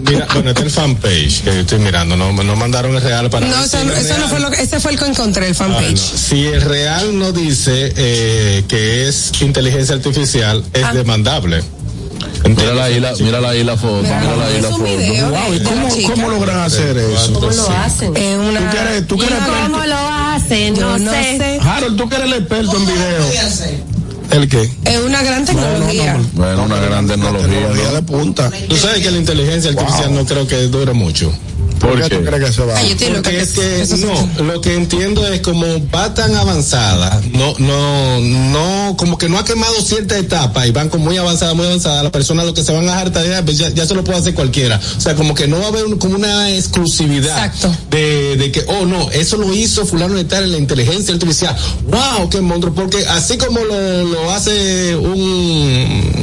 Mira, 0.00 0.28
bueno, 0.32 0.50
este 0.50 0.60
es 0.62 0.66
el 0.66 0.70
fanpage 0.72 1.40
que 1.42 1.46
yo 1.54 1.60
estoy 1.60 1.78
mirando, 1.80 2.16
no, 2.16 2.32
no 2.32 2.54
mandaron 2.56 2.94
el 2.94 3.02
real 3.02 3.28
para 3.30 3.46
No, 3.48 3.64
eso, 3.64 3.78
eso 3.80 4.16
no 4.18 4.28
fue 4.28 4.38
lo 4.38 4.48
que, 4.48 4.62
ese 4.62 4.78
fue 4.78 4.92
el 4.92 4.98
que 4.98 5.06
encontré, 5.06 5.48
el 5.48 5.56
Ah, 5.58 5.66
no. 5.66 5.74
fanpage. 5.74 5.98
Si 5.98 6.46
el 6.46 6.60
real 6.62 7.18
no 7.18 7.32
dice 7.32 7.92
eh, 7.96 8.62
que 8.68 9.08
es 9.08 9.32
inteligencia 9.40 9.96
artificial, 9.96 10.64
es 10.72 10.84
Ah. 10.84 10.94
demandable. 10.94 11.64
Ahí 12.44 13.00
la, 13.00 13.12
mírala 13.14 13.50
ahí 13.50 13.64
la 13.64 13.76
foto, 13.76 14.02
mírala 14.02 14.46
ahí 14.46 14.56
es 14.56 14.62
la 14.62 14.68
un 14.68 14.74
foto. 14.76 14.84
video 14.84 15.28
Wow, 15.30 15.54
¿y 15.54 15.60
cómo, 15.62 15.88
cómo 16.14 16.28
logran 16.30 16.60
hacer 16.60 16.96
eso? 16.96 17.32
¿Cómo 17.34 17.50
lo 17.50 17.70
hacen? 17.70 18.08
Una... 18.40 18.60
¿Tú 18.60 18.70
que 18.70 18.80
eres, 18.82 19.06
tú 19.06 19.18
que 19.18 19.26
eres 19.26 19.38
¿Cómo 19.38 19.84
lo 19.84 19.96
hacen? 19.96 20.74
Yo 20.76 20.80
No, 20.82 20.98
no 20.98 21.10
sé. 21.12 21.38
sé. 21.38 21.58
Harold, 21.62 21.96
tú 21.98 22.08
que 22.08 22.16
eres 22.16 22.26
el 22.28 22.34
experto 22.38 22.76
en 22.76 22.86
video. 22.86 23.26
¿El 24.30 24.48
qué? 24.48 24.70
Es 24.84 25.00
una 25.00 25.22
gran 25.22 25.44
tecnología. 25.44 26.18
Bueno, 26.34 26.62
una 26.64 26.76
gran 26.76 27.06
tecnología. 27.06 27.48
Tecnología 27.48 27.90
de 27.92 28.02
punta. 28.02 28.50
Tú 28.68 28.76
sabes 28.76 29.02
que 29.02 29.10
la 29.10 29.18
inteligencia 29.18 29.70
artificial 29.70 30.14
no 30.14 30.24
creo 30.24 30.46
que 30.46 30.56
dure 30.68 30.92
mucho. 30.92 31.32
¿Por 31.78 31.90
¿Por 31.90 32.02
qué 32.02 32.16
tú 32.16 32.22
qué? 32.22 32.30
crees 32.30 32.44
que 32.46 32.52
se 32.52 32.64
va? 32.64 32.76
Ay, 32.78 32.86
yo 32.88 32.92
estoy 32.92 33.08
loca 33.08 33.22
Porque 33.22 33.40
es 33.40 33.52
que 33.52 33.82
eso 33.82 33.96
se- 33.96 34.06
no, 34.06 34.44
lo 34.44 34.60
que 34.60 34.74
entiendo 34.74 35.26
es 35.26 35.40
como 35.40 35.64
va 35.94 36.12
tan 36.14 36.34
avanzada, 36.34 37.20
no, 37.32 37.54
no, 37.58 38.20
no, 38.20 38.96
como 38.96 39.16
que 39.18 39.28
no 39.28 39.38
ha 39.38 39.44
quemado 39.44 39.80
cierta 39.82 40.18
etapa 40.18 40.66
y 40.66 40.70
van 40.70 40.88
como 40.88 41.04
muy 41.06 41.16
avanzada, 41.16 41.54
muy 41.54 41.66
avanzada, 41.66 42.02
las 42.02 42.12
personas 42.12 42.46
lo 42.46 42.54
que 42.54 42.62
se 42.64 42.72
van 42.72 42.88
a 42.88 42.98
hartar 42.98 43.26
ya, 43.26 43.44
pues 43.44 43.58
ya, 43.58 43.68
ya 43.70 43.86
se 43.86 43.94
lo 43.94 44.04
puede 44.04 44.18
hacer 44.18 44.34
cualquiera. 44.34 44.80
O 44.96 45.00
sea, 45.00 45.14
como 45.14 45.34
que 45.34 45.46
no 45.48 45.58
va 45.58 45.66
a 45.66 45.68
haber 45.68 45.84
un- 45.86 45.98
como 45.98 46.16
una 46.16 46.50
exclusividad 46.50 47.44
Exacto. 47.46 47.74
de, 47.90 48.36
de 48.36 48.52
que, 48.52 48.64
oh 48.68 48.84
no, 48.86 49.10
eso 49.10 49.36
lo 49.36 49.52
hizo 49.54 49.86
fulano 49.86 50.14
de 50.14 50.24
tal 50.24 50.44
en 50.44 50.52
la 50.52 50.58
inteligencia 50.58 51.14
artificial. 51.14 51.56
Wow, 51.86 52.28
qué 52.30 52.40
monstruo, 52.40 52.74
porque 52.74 53.06
así 53.08 53.36
como 53.38 53.60
lo, 53.60 54.04
lo 54.04 54.30
hace 54.32 54.96
un, 54.96 55.08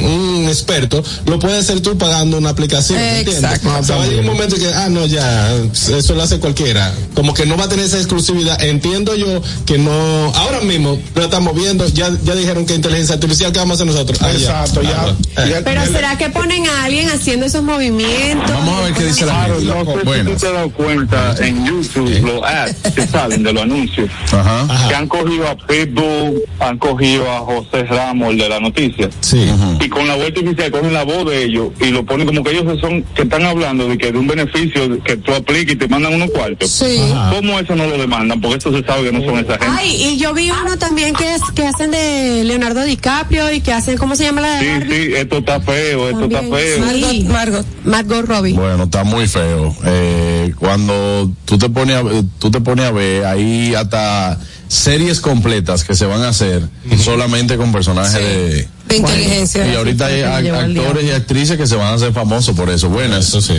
un 0.04 0.46
experto, 0.48 1.02
lo 1.26 1.38
puedes 1.38 1.60
hacer 1.64 1.80
tú 1.80 1.96
pagando 1.98 2.38
una 2.38 2.50
aplicación. 2.50 2.98
¿me 2.98 3.18
entiendes? 3.20 3.42
Exacto. 3.44 3.68
O 3.80 3.84
sea, 3.84 3.96
va 3.96 4.04
a 4.04 4.06
llegar 4.06 4.20
un 4.24 4.32
momento 4.32 4.56
que, 4.56 4.68
ah, 4.72 4.88
no, 4.88 5.06
ya, 5.06 5.45
eso 5.72 6.14
lo 6.14 6.22
hace 6.22 6.38
cualquiera. 6.38 6.92
Como 7.14 7.34
que 7.34 7.46
no 7.46 7.56
va 7.56 7.64
a 7.64 7.68
tener 7.68 7.84
esa 7.84 7.98
exclusividad. 7.98 8.62
Entiendo 8.62 9.14
yo 9.16 9.42
que 9.64 9.78
no, 9.78 9.90
ahora 10.34 10.60
mismo 10.60 10.98
lo 11.14 11.22
estamos 11.24 11.54
viendo, 11.54 11.86
ya, 11.88 12.10
ya 12.24 12.34
dijeron 12.34 12.66
que 12.66 12.74
inteligencia 12.74 13.14
artificial, 13.14 13.52
¿qué 13.52 13.58
vamos 13.58 13.72
a 13.80 13.82
hacer 13.82 13.86
nosotros? 13.86 14.18
Ah, 14.22 14.32
Exacto, 14.32 14.82
ya. 14.82 15.14
Ah, 15.36 15.46
ya- 15.46 15.62
Pero 15.64 15.84
¿será 15.86 16.16
que 16.18 16.28
ponen 16.30 16.66
a 16.68 16.84
alguien 16.84 17.08
haciendo 17.10 17.46
esos 17.46 17.62
movimientos? 17.62 18.50
Vamos 18.50 18.78
a 18.80 18.82
ver 18.84 18.92
qué 18.94 19.04
dice 19.04 19.26
la 19.26 19.44
gente. 19.44 19.64
No 19.64 19.84
sé 19.84 20.18
si 20.18 20.24
tú 20.24 20.36
te 20.36 20.46
has 20.46 20.52
dado 20.52 20.70
cuenta 20.70 21.34
en 21.40 21.66
YouTube 21.66 22.20
los 22.26 22.42
ads 22.44 22.76
que 22.94 23.06
salen 23.06 23.42
de 23.42 23.52
los 23.52 23.62
anuncios. 23.62 24.10
Ajá. 24.32 24.88
Que 24.88 24.94
han 24.94 25.08
cogido 25.08 25.48
a 25.48 25.56
Pitbull, 25.56 26.42
han 26.60 26.78
cogido 26.78 27.30
a 27.30 27.40
José 27.40 27.84
Ramos, 27.84 28.30
el 28.32 28.38
de 28.38 28.48
la 28.48 28.60
noticia. 28.60 29.08
Sí. 29.20 29.46
Y 29.80 29.88
con 29.88 30.06
la 30.06 30.16
voz 30.16 30.26
artificial 30.26 30.70
cogen 30.70 30.92
la 30.92 31.04
voz 31.04 31.26
de 31.30 31.44
ellos 31.44 31.68
y 31.80 31.86
lo 31.86 32.04
ponen 32.04 32.26
como 32.26 32.42
que 32.42 32.50
ellos 32.52 32.80
son, 32.80 33.02
que 33.14 33.22
están 33.22 33.44
hablando 33.44 33.88
de 33.88 33.96
que 33.98 34.12
de 34.12 34.18
un 34.18 34.26
beneficio 34.26 35.02
que 35.02 35.16
tú 35.16 35.32
apliques 35.36 35.74
y 35.74 35.78
te 35.78 35.88
mandan 35.88 36.14
unos 36.14 36.30
cuartos. 36.30 36.70
Sí. 36.70 37.00
¿Cómo 37.30 37.58
eso 37.58 37.74
no 37.76 37.86
lo 37.86 37.96
demandan? 37.98 38.40
Porque 38.40 38.58
eso 38.58 38.72
se 38.72 38.84
sabe 38.84 39.04
que 39.10 39.12
no 39.12 39.24
son 39.24 39.38
esa 39.38 39.52
gente. 39.58 39.66
Ay, 39.68 39.90
y 40.02 40.18
yo 40.18 40.34
vi 40.34 40.50
uno 40.50 40.76
también 40.78 41.14
que 41.14 41.34
es 41.34 41.42
que 41.54 41.66
hacen 41.66 41.90
de 41.90 42.42
Leonardo 42.44 42.82
DiCaprio 42.84 43.52
y 43.52 43.60
que 43.60 43.72
hacen, 43.72 43.96
¿cómo 43.98 44.16
se 44.16 44.24
llama 44.24 44.40
la 44.42 44.54
de 44.56 44.60
Sí, 44.60 44.66
Barbie? 44.68 45.06
sí, 45.06 45.12
esto 45.14 45.38
está 45.38 45.60
feo, 45.60 46.08
esto 46.08 46.24
está 46.24 46.40
También, 46.40 46.62
feo. 46.62 47.10
sí. 47.10 47.24
Margot, 47.24 47.32
Margot. 47.32 47.66
Margot 47.84 48.26
Robbie. 48.26 48.52
Bueno, 48.54 48.84
está 48.84 49.04
muy 49.04 49.26
feo. 49.28 49.74
Eh, 49.84 50.52
cuando 50.58 51.30
tú 51.44 51.58
te 51.58 51.68
pones 51.68 51.96
a, 51.96 52.02
tú 52.38 52.50
te 52.50 52.60
pones 52.60 52.84
a 52.86 52.90
ver 52.92 53.24
ahí 53.26 53.74
hasta 53.74 54.38
series 54.68 55.20
completas 55.20 55.84
que 55.84 55.94
se 55.94 56.06
van 56.06 56.22
a 56.22 56.30
hacer 56.30 56.62
solamente 57.02 57.56
con 57.56 57.70
personajes 57.70 58.14
de 58.20 58.68
De 58.88 58.96
inteligencia. 58.96 59.64
y 59.64 59.76
ahorita 59.76 60.06
hay 60.06 60.42
Sí, 60.42 60.48
actores 60.48 61.04
y 61.04 61.10
actrices 61.12 61.56
que 61.56 61.66
se 61.68 61.76
van 61.76 61.86
a 61.88 61.94
hacer 61.94 62.12
famosos 62.12 62.56
por 62.56 62.68
eso. 62.70 62.88
Buenas. 62.88 63.28
Eso 63.28 63.40
sí. 63.40 63.54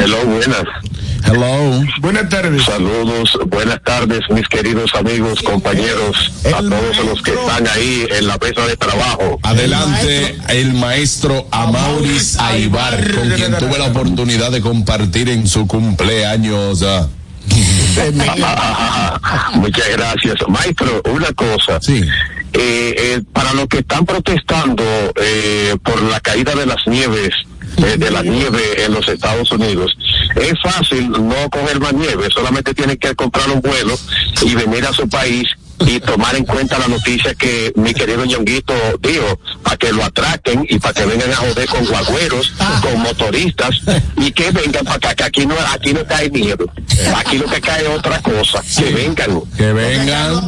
Hello, 0.00 0.24
buenas. 0.24 0.62
Hello. 1.24 1.84
Buenas 2.00 2.28
tardes. 2.28 2.62
Saludos, 2.64 3.36
buenas 3.48 3.82
tardes, 3.82 4.20
mis 4.30 4.46
queridos 4.48 4.94
amigos, 4.94 5.42
compañeros, 5.42 6.32
a 6.46 6.58
todos 6.58 7.04
los 7.04 7.20
que 7.20 7.32
están 7.32 7.66
ahí 7.66 8.06
en 8.08 8.28
la 8.28 8.38
mesa 8.38 8.64
de 8.66 8.76
trabajo. 8.76 9.40
Adelante 9.42 10.36
el 10.50 10.74
maestro 10.74 11.48
Amauris 11.50 12.38
Aibar, 12.38 13.12
con 13.12 13.28
quien 13.30 13.58
tuve 13.58 13.76
la 13.78 13.86
oportunidad 13.86 14.52
de 14.52 14.60
compartir 14.60 15.28
en 15.30 15.48
su 15.48 15.66
cumpleaños. 15.66 16.84
ah. 16.84 17.08
Muchas 19.54 19.88
gracias. 19.90 20.36
Maestro, 20.48 21.02
una 21.12 21.32
cosa. 21.32 21.80
Sí. 21.80 22.04
Eh, 22.52 22.94
eh, 22.96 23.22
para 23.32 23.52
los 23.52 23.66
que 23.66 23.78
están 23.78 24.06
protestando 24.06 24.84
eh, 25.20 25.76
por 25.82 26.00
la 26.02 26.20
caída 26.20 26.54
de 26.54 26.66
las 26.66 26.86
nieves, 26.86 27.30
eh, 27.78 27.96
de 27.96 28.10
la 28.10 28.22
nieve 28.22 28.84
en 28.84 28.92
los 28.92 29.08
Estados 29.08 29.50
Unidos, 29.52 29.96
es 30.36 30.54
fácil 30.62 31.10
no 31.10 31.50
coger 31.50 31.80
más 31.80 31.92
nieve, 31.92 32.28
solamente 32.32 32.74
tienen 32.74 32.96
que 32.96 33.14
comprar 33.14 33.48
un 33.50 33.60
vuelo 33.60 33.98
y 34.42 34.54
venir 34.54 34.84
a 34.86 34.92
su 34.92 35.08
país 35.08 35.48
y 35.86 36.00
tomar 36.00 36.34
en 36.36 36.44
cuenta 36.44 36.78
la 36.78 36.88
noticia 36.88 37.34
que 37.34 37.72
mi 37.76 37.94
querido 37.94 38.24
Ñonguito 38.24 38.74
dijo, 39.00 39.38
para 39.62 39.76
que 39.76 39.92
lo 39.92 40.04
atraquen 40.04 40.66
y 40.68 40.78
para 40.78 40.94
que 40.94 41.06
vengan 41.06 41.30
a 41.32 41.36
joder 41.36 41.66
con 41.68 41.84
guagüeros, 41.86 42.52
con 42.82 43.00
motoristas 43.00 43.76
y 44.16 44.32
que 44.32 44.50
vengan 44.50 44.84
para 44.84 44.96
acá, 44.96 45.14
que 45.14 45.24
aquí 45.24 45.46
no, 45.46 45.54
aquí 45.72 45.92
no 45.94 46.04
cae 46.04 46.30
nieve, 46.30 46.64
aquí 47.16 47.38
lo 47.38 47.46
que 47.46 47.60
cae 47.60 47.82
es 47.82 47.88
otra 47.98 48.20
cosa, 48.20 48.62
que 48.76 48.92
vengan. 48.92 49.40
Que 49.56 49.72
vengan, 49.72 50.46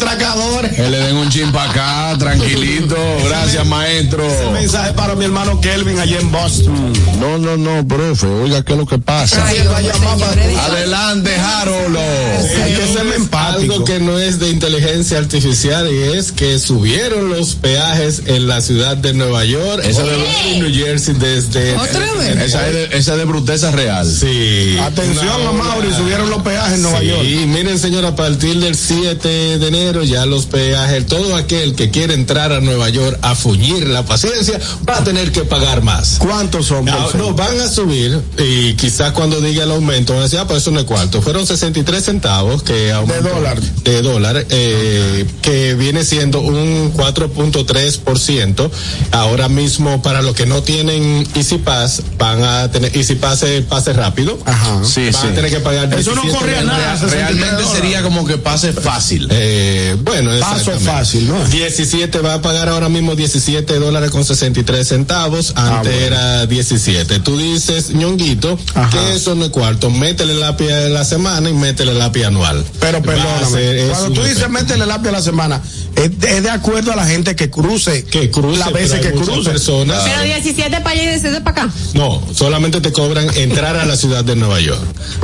que 0.76 0.88
le 0.88 0.98
den 0.98 1.16
un 1.16 1.28
chin 1.30 1.50
pa' 1.52 1.64
acá, 1.70 2.16
tranquilito. 2.18 2.96
Gracias, 3.24 3.64
maestro. 3.66 4.26
Mensaje 4.52 4.92
para 4.94 5.14
mi 5.14 5.24
hermano 5.26 5.60
Kelvin 5.60 5.98
allá 6.00 6.18
en 6.18 6.30
Boston. 6.32 6.92
No, 7.18 7.38
no, 7.38 7.56
no, 7.56 7.86
profe, 7.86 8.26
oiga, 8.26 8.62
¿qué 8.64 8.72
es 8.72 8.78
lo 8.78 8.86
que 8.86 8.98
pasa? 8.98 9.44
Ay, 9.46 9.58
para- 9.64 10.64
Adelante, 10.64 11.30
Jarolo. 11.38 12.00
Hay 12.00 12.74
que 12.74 12.86
ser 12.92 13.06
empático. 13.14 13.72
Algo 13.74 13.84
que 13.84 14.00
no 14.00 14.18
es 14.18 14.38
de 14.38 14.50
inteligencia 14.50 15.19
artificial 15.20 15.88
y 15.92 16.16
es 16.16 16.32
que 16.32 16.58
subieron 16.58 17.28
los 17.30 17.54
peajes 17.54 18.22
en 18.26 18.46
la 18.48 18.60
ciudad 18.60 18.96
de 18.96 19.12
Nueva 19.14 19.44
York, 19.44 19.82
Eso 19.84 20.02
o 20.02 20.06
de- 20.06 20.52
en 20.54 20.60
New 20.62 20.74
Jersey 20.74 21.14
desde 21.14 21.76
¿Otra 21.76 22.12
vez? 22.14 22.36
Esa 22.36 22.66
es 22.68 22.74
de, 22.90 22.98
esa 22.98 23.14
bruteza 23.24 23.70
real. 23.70 24.10
Sí. 24.10 24.76
Atención, 24.80 25.40
Una 25.42 25.50
a 25.50 25.52
Mauri, 25.52 25.88
hora. 25.88 25.96
subieron 25.98 26.30
los 26.30 26.42
peajes 26.42 26.74
en 26.74 26.82
Nueva 26.82 27.00
Sí, 27.00 27.06
York. 27.06 27.22
miren 27.48 27.78
señor, 27.78 28.04
a 28.06 28.16
partir 28.16 28.58
del 28.60 28.74
7 28.74 29.28
de 29.58 29.68
enero 29.68 30.02
ya 30.04 30.26
los 30.26 30.46
peajes, 30.46 31.06
todo 31.06 31.36
aquel 31.36 31.74
que 31.74 31.90
quiere 31.90 32.14
entrar 32.14 32.52
a 32.52 32.60
Nueva 32.60 32.88
York 32.88 33.18
a 33.22 33.34
fuñir 33.34 33.88
la 33.88 34.04
paciencia 34.04 34.58
va 34.88 34.98
a 34.98 35.04
tener 35.04 35.32
que 35.32 35.42
pagar 35.42 35.82
más. 35.82 36.16
¿Cuántos 36.18 36.66
son? 36.66 36.84
No, 36.86 37.08
favor? 37.08 37.36
van 37.36 37.60
a 37.60 37.68
subir 37.68 38.20
y 38.38 38.74
quizás 38.74 39.12
cuando 39.12 39.40
diga 39.40 39.64
el 39.64 39.70
aumento 39.70 40.12
van 40.14 40.20
a 40.22 40.24
decir, 40.24 40.38
ah, 40.38 40.46
pues 40.46 40.62
eso 40.62 40.70
no 40.70 40.80
es 40.80 40.86
cuarto. 40.86 41.20
Fueron 41.22 41.46
63 41.46 42.04
centavos 42.04 42.62
que 42.62 42.90
aumentó. 42.92 43.24
De 43.24 43.30
dólar. 43.30 43.60
De 43.60 44.02
dólar, 44.02 44.46
eh, 44.48 45.09
que 45.42 45.74
viene 45.74 46.04
siendo 46.04 46.40
un 46.40 46.92
4.3%. 46.94 48.70
Ahora 49.12 49.48
mismo, 49.48 50.02
para 50.02 50.22
los 50.22 50.34
que 50.34 50.46
no 50.46 50.62
tienen 50.62 51.26
Easy 51.34 51.58
Pass, 51.58 52.02
van 52.18 52.42
a 52.42 52.70
tener 52.70 52.96
Easy 52.96 53.14
Pass 53.14 53.44
pase 53.68 53.92
rápido. 53.92 54.38
Ajá. 54.44 54.80
Sí, 54.84 55.04
Van 55.10 55.22
sí. 55.22 55.28
a 55.28 55.34
tener 55.34 55.50
que 55.50 55.60
pagar 55.60 55.92
Eso 55.94 56.14
no 56.14 56.22
17 56.22 56.38
corría 56.38 56.62
nada. 56.62 56.78
Real- 56.78 56.98
63 56.98 57.40
realmente 57.40 57.70
sería 57.76 58.02
como 58.02 58.26
que 58.26 58.36
pase 58.38 58.72
fácil. 58.72 59.28
Eh, 59.30 59.96
bueno, 60.02 60.30
Paso 60.40 60.72
fácil, 60.80 61.28
¿no? 61.28 61.44
17 61.46 62.18
va 62.20 62.34
a 62.34 62.42
pagar 62.42 62.68
ahora 62.68 62.88
mismo 62.88 63.14
17 63.16 63.78
dólares 63.78 64.10
con 64.10 64.24
63 64.24 64.86
centavos, 64.86 65.52
antes 65.56 65.92
bueno. 65.92 66.06
era 66.06 66.46
17. 66.46 67.20
Tú 67.20 67.36
dices, 67.38 67.90
ñonguito, 67.90 68.58
Ajá. 68.74 68.90
que 68.90 69.14
eso 69.16 69.34
no 69.34 69.44
es 69.44 69.50
cuarto, 69.50 69.90
métele 69.90 70.32
el 70.32 70.40
lápiz 70.40 70.66
de 70.66 70.88
la 70.90 71.04
semana 71.04 71.48
y 71.50 71.52
métele 71.52 71.92
el 71.92 71.98
lápiz 71.98 72.24
anual. 72.24 72.64
Pero 72.80 72.98
ser- 72.98 73.02
perdóname, 73.06 73.88
cuando 73.90 74.10
tú 74.20 74.22
dices 74.26 74.48
métele 74.48 74.86
a 75.08 75.12
la 75.12 75.22
semana, 75.22 75.60
es 75.96 76.18
de, 76.18 76.36
es 76.36 76.42
de 76.42 76.50
acuerdo 76.50 76.92
a 76.92 76.96
la 76.96 77.06
gente 77.06 77.34
que 77.34 77.50
cruce, 77.50 78.04
que 78.04 78.30
cruce, 78.30 78.58
las 78.58 78.72
veces 78.72 79.00
que 79.00 79.12
cruce. 79.12 79.50
personas. 79.50 80.02
Pero 80.04 80.22
17 80.22 80.70
para 80.80 80.90
allá 80.90 81.02
y 81.02 81.06
17 81.06 81.40
para 81.40 81.62
acá. 81.62 81.74
No, 81.94 82.22
solamente 82.34 82.80
te 82.80 82.92
cobran 82.92 83.28
entrar 83.36 83.76
a 83.76 83.84
la 83.84 83.96
ciudad 83.96 84.24
de 84.24 84.36
Nueva 84.36 84.60
York. 84.60 84.80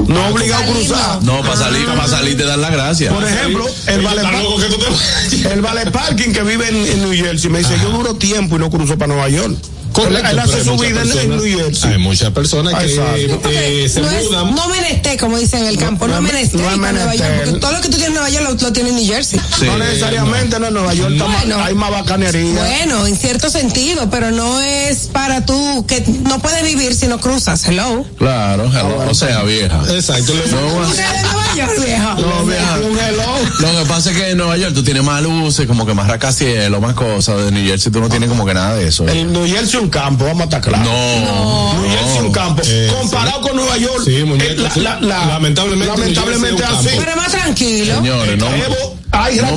No 0.07 0.29
obligado 0.29 0.63
a 0.63 0.67
cruzar. 0.67 1.23
No, 1.23 1.41
para 1.43 1.57
salir, 1.57 1.87
para 1.87 2.09
salir 2.09 2.37
te 2.37 2.45
dan 2.45 2.61
la 2.61 2.71
gracia. 2.71 3.11
Por 3.13 3.25
ejemplo, 3.25 3.67
el 3.87 4.03
vale, 4.03 4.23
el 5.53 5.61
vale 5.61 5.91
parking 5.91 6.33
que 6.33 6.43
vive 6.43 6.69
en, 6.69 6.77
en 6.77 7.03
New 7.03 7.13
Jersey 7.13 7.51
me 7.51 7.59
dice, 7.59 7.75
yo 7.83 7.91
duro 7.91 8.15
tiempo 8.15 8.57
y 8.57 8.59
no 8.59 8.71
cruzo 8.71 8.97
para 8.99 9.13
Nueva 9.13 9.29
York. 9.29 9.57
Correcto, 10.05 10.31
él, 10.31 10.39
hace 10.39 10.57
hay 10.57 10.65
su 10.65 10.75
muchas 10.75 10.91
vida 10.91 11.23
en, 11.23 11.31
New 11.31 11.59
Jersey. 11.59 11.93
Hay 11.93 11.99
muchas 11.99 12.31
personas 12.33 12.75
que 12.75 12.85
Exacto. 12.87 13.49
eh, 13.51 13.89
se 13.89 14.01
no, 14.01 14.11
es, 14.11 14.25
mudan. 14.25 14.55
no 14.55 14.69
menester, 14.69 15.19
como 15.19 15.39
dicen 15.39 15.61
en 15.63 15.67
el 15.69 15.79
campo, 15.79 16.07
no, 16.07 16.21
no 16.21 16.27
es- 16.29 16.33
menester 16.35 16.61
no 16.61 16.77
Nueva 16.77 17.15
York, 17.15 17.31
porque 17.45 17.61
todo 17.61 17.73
lo 17.73 17.81
que 17.81 17.89
tú 17.89 17.97
tienes 17.97 18.09
en 18.09 18.15
Nueva 18.15 18.29
York 18.31 18.45
lo, 18.45 18.55
lo 18.55 18.73
tienes 18.73 18.93
en 18.93 18.99
New 18.99 19.07
Jersey. 19.07 19.41
Sí. 19.59 19.65
no 19.67 19.79
necesariamente, 19.79 20.59
no, 20.61 20.67
en 20.69 20.75
Nueva 20.75 20.95
York 20.95 21.15
Bueno. 21.19 21.63
hay 21.63 21.75
más 21.75 21.91
bacanería. 21.91 22.53
Bueno, 22.63 23.07
en 23.07 23.17
cierto 23.17 23.51
sentido, 23.51 24.09
pero 24.11 24.31
no 24.31 24.61
es 24.61 25.07
para 25.09 25.45
tú 25.47 25.87
que 25.87 26.05
no 26.25 26.41
puedes 26.41 26.63
vivir 26.63 26.95
si 26.95 27.07
no 27.07 27.19
cruzas. 27.21 27.67
Hello. 27.67 28.05
Claro, 28.19 28.65
hello, 28.73 29.11
o 29.11 29.15
sea, 29.15 29.43
vieja. 29.43 29.83
Exacto. 29.91 30.33
Le- 31.57 31.65
No, 31.65 31.77
¿Tú 31.77 31.81
eres 31.81 31.81
de 31.81 31.99
Nueva 31.99 32.17
York, 32.17 32.17
viejo. 32.17 32.37
No, 32.37 32.45
vieja. 32.45 32.79
Un 32.91 32.99
hello. 32.99 33.73
Lo 33.73 33.83
que 33.83 33.89
pasa 33.89 34.11
es 34.11 34.17
que 34.17 34.31
en 34.31 34.39
Nueva 34.39 34.57
York 34.57 34.75
tú 34.75 34.83
tienes 34.83 35.03
más 35.03 35.23
luces, 35.23 35.67
como 35.67 35.87
que 35.87 35.95
más 35.95 36.07
rascacielos, 36.09 36.81
más 36.81 36.95
cosas. 36.95 37.45
De 37.45 37.51
New 37.53 37.67
Jersey 37.67 37.91
tú 37.93 38.01
no 38.01 38.09
tienes 38.09 38.29
como 38.29 38.45
que 38.45 38.55
nada 38.55 38.75
de 38.77 38.89
eso. 38.89 39.07
El 39.09 39.33
New 39.33 39.47
Jersey 39.47 39.81
un 39.81 39.89
campo, 39.89 40.25
vamos 40.25 40.43
a 40.43 40.45
estar 40.45 40.61
claros. 40.61 40.87
No. 40.89 41.81
New 41.81 41.91
Jersey 41.91 42.21
un 42.27 42.33
campo. 42.33 42.63
Eh, 42.67 42.93
Comparado 43.01 43.41
con 43.41 43.57
Nueva 43.57 43.77
York. 43.79 44.03
Sí, 44.05 44.17
eh, 44.17 44.57
sí. 44.75 44.81
Lamentablemente, 44.81 45.87
lamentablemente 45.87 46.65
así. 46.65 46.89
Pero 46.99 47.17
más 47.17 47.33
tranquilo. 47.33 47.95
Señores, 47.97 48.39
no. 48.39 48.47
Hay 49.13 49.37
no 49.37 49.49
en 49.49 49.55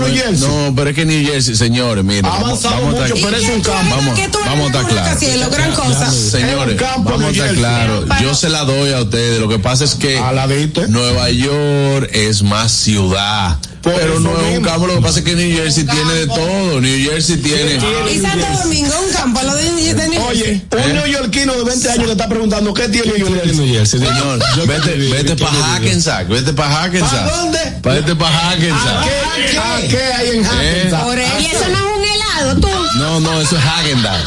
New. 0.00 0.14
Jersey. 0.14 0.48
No, 0.48 0.72
pero 0.74 0.90
es 0.90 0.96
que 0.96 1.04
New 1.04 1.26
Jersey, 1.26 1.56
señores, 1.56 2.04
miren. 2.04 2.24
Ha 2.26 2.30
vamos- 2.30 2.64
avanzado 2.64 2.74
vamos 2.76 3.00
mucho, 3.00 3.14
pero 3.22 3.36
es 3.36 3.48
un 3.48 3.60
campo. 3.60 3.96
Vamos, 3.96 4.18
¿Qué 4.18 4.28
tú 4.28 4.38
vamos 4.44 4.64
a 4.64 4.66
estar 4.80 4.86
claros. 4.86 5.50
Gran 5.50 5.72
cosa. 5.72 6.10
Señores, 6.10 6.80
vamos 6.80 7.22
a 7.24 7.30
estar 7.30 7.54
claros. 7.54 8.04
Yo 8.22 8.34
se 8.34 8.48
la 8.48 8.64
doy 8.64 8.92
a 8.92 9.00
ustedes. 9.02 9.40
Lo 9.40 9.48
que 9.48 9.58
pasa 9.58 9.84
es 9.84 9.94
que 9.94 10.18
A 10.18 10.32
la 10.32 10.46
viste. 10.46 10.88
Nueva 10.88 11.30
York 11.30 12.08
es 12.12 12.42
más 12.42 12.72
ciudad. 12.72 13.58
Por 13.84 13.94
Pero 13.94 14.18
no 14.18 14.30
es 14.40 14.56
un 14.58 14.64
campo. 14.64 14.86
Lo 14.86 14.94
que 14.96 15.00
pasa 15.02 15.18
es 15.18 15.24
que 15.26 15.34
New 15.34 15.56
Jersey 15.56 15.84
tiene 15.84 16.12
de 16.14 16.26
todo. 16.26 16.80
New 16.80 17.10
Jersey 17.10 17.36
tiene. 17.36 17.78
Y 18.10 18.18
Santo 18.18 18.46
Domingo, 18.62 18.94
un 19.06 19.12
campo, 19.12 19.42
lo 19.42 19.54
de, 19.54 19.94
de 19.94 20.08
New 20.08 20.22
Oye, 20.22 20.62
un 20.72 20.92
neoyorquino 20.94 21.52
de 21.54 21.64
20 21.64 21.90
años 21.90 22.06
le 22.06 22.12
está 22.12 22.26
preguntando 22.26 22.72
qué 22.72 22.88
tiene 22.88 23.12
New 23.18 23.34
Jersey. 23.34 23.56
New 23.56 23.74
Jersey. 23.74 24.00
Señor, 24.00 24.42
Yo 24.56 24.66
vete, 24.66 24.94
vete 24.96 25.36
para. 25.36 25.52
Hackensack, 25.74 26.28
vete 26.28 26.52
para 26.54 26.74
Hackensack. 26.82 27.30
¿Pa' 27.30 27.36
dónde? 27.36 27.58
Vete 27.82 28.16
para 28.16 28.30
Hackensack. 28.38 29.04
¿Qué, 29.04 29.58
¿A 29.58 29.88
qué 29.88 30.02
hay 30.14 30.36
en 30.38 30.44
Hackensack? 30.44 31.04
Por 31.04 31.18
Y 31.18 31.22
eso. 31.22 31.56
eso 31.58 31.68
no 31.68 31.76
es 31.76 31.96
un 31.98 32.04
helado, 32.04 32.60
tú. 32.60 32.68
No, 32.96 33.18
no, 33.20 33.40
eso 33.40 33.56
es 33.58 33.64
Haagen-Dazs. 33.64 34.24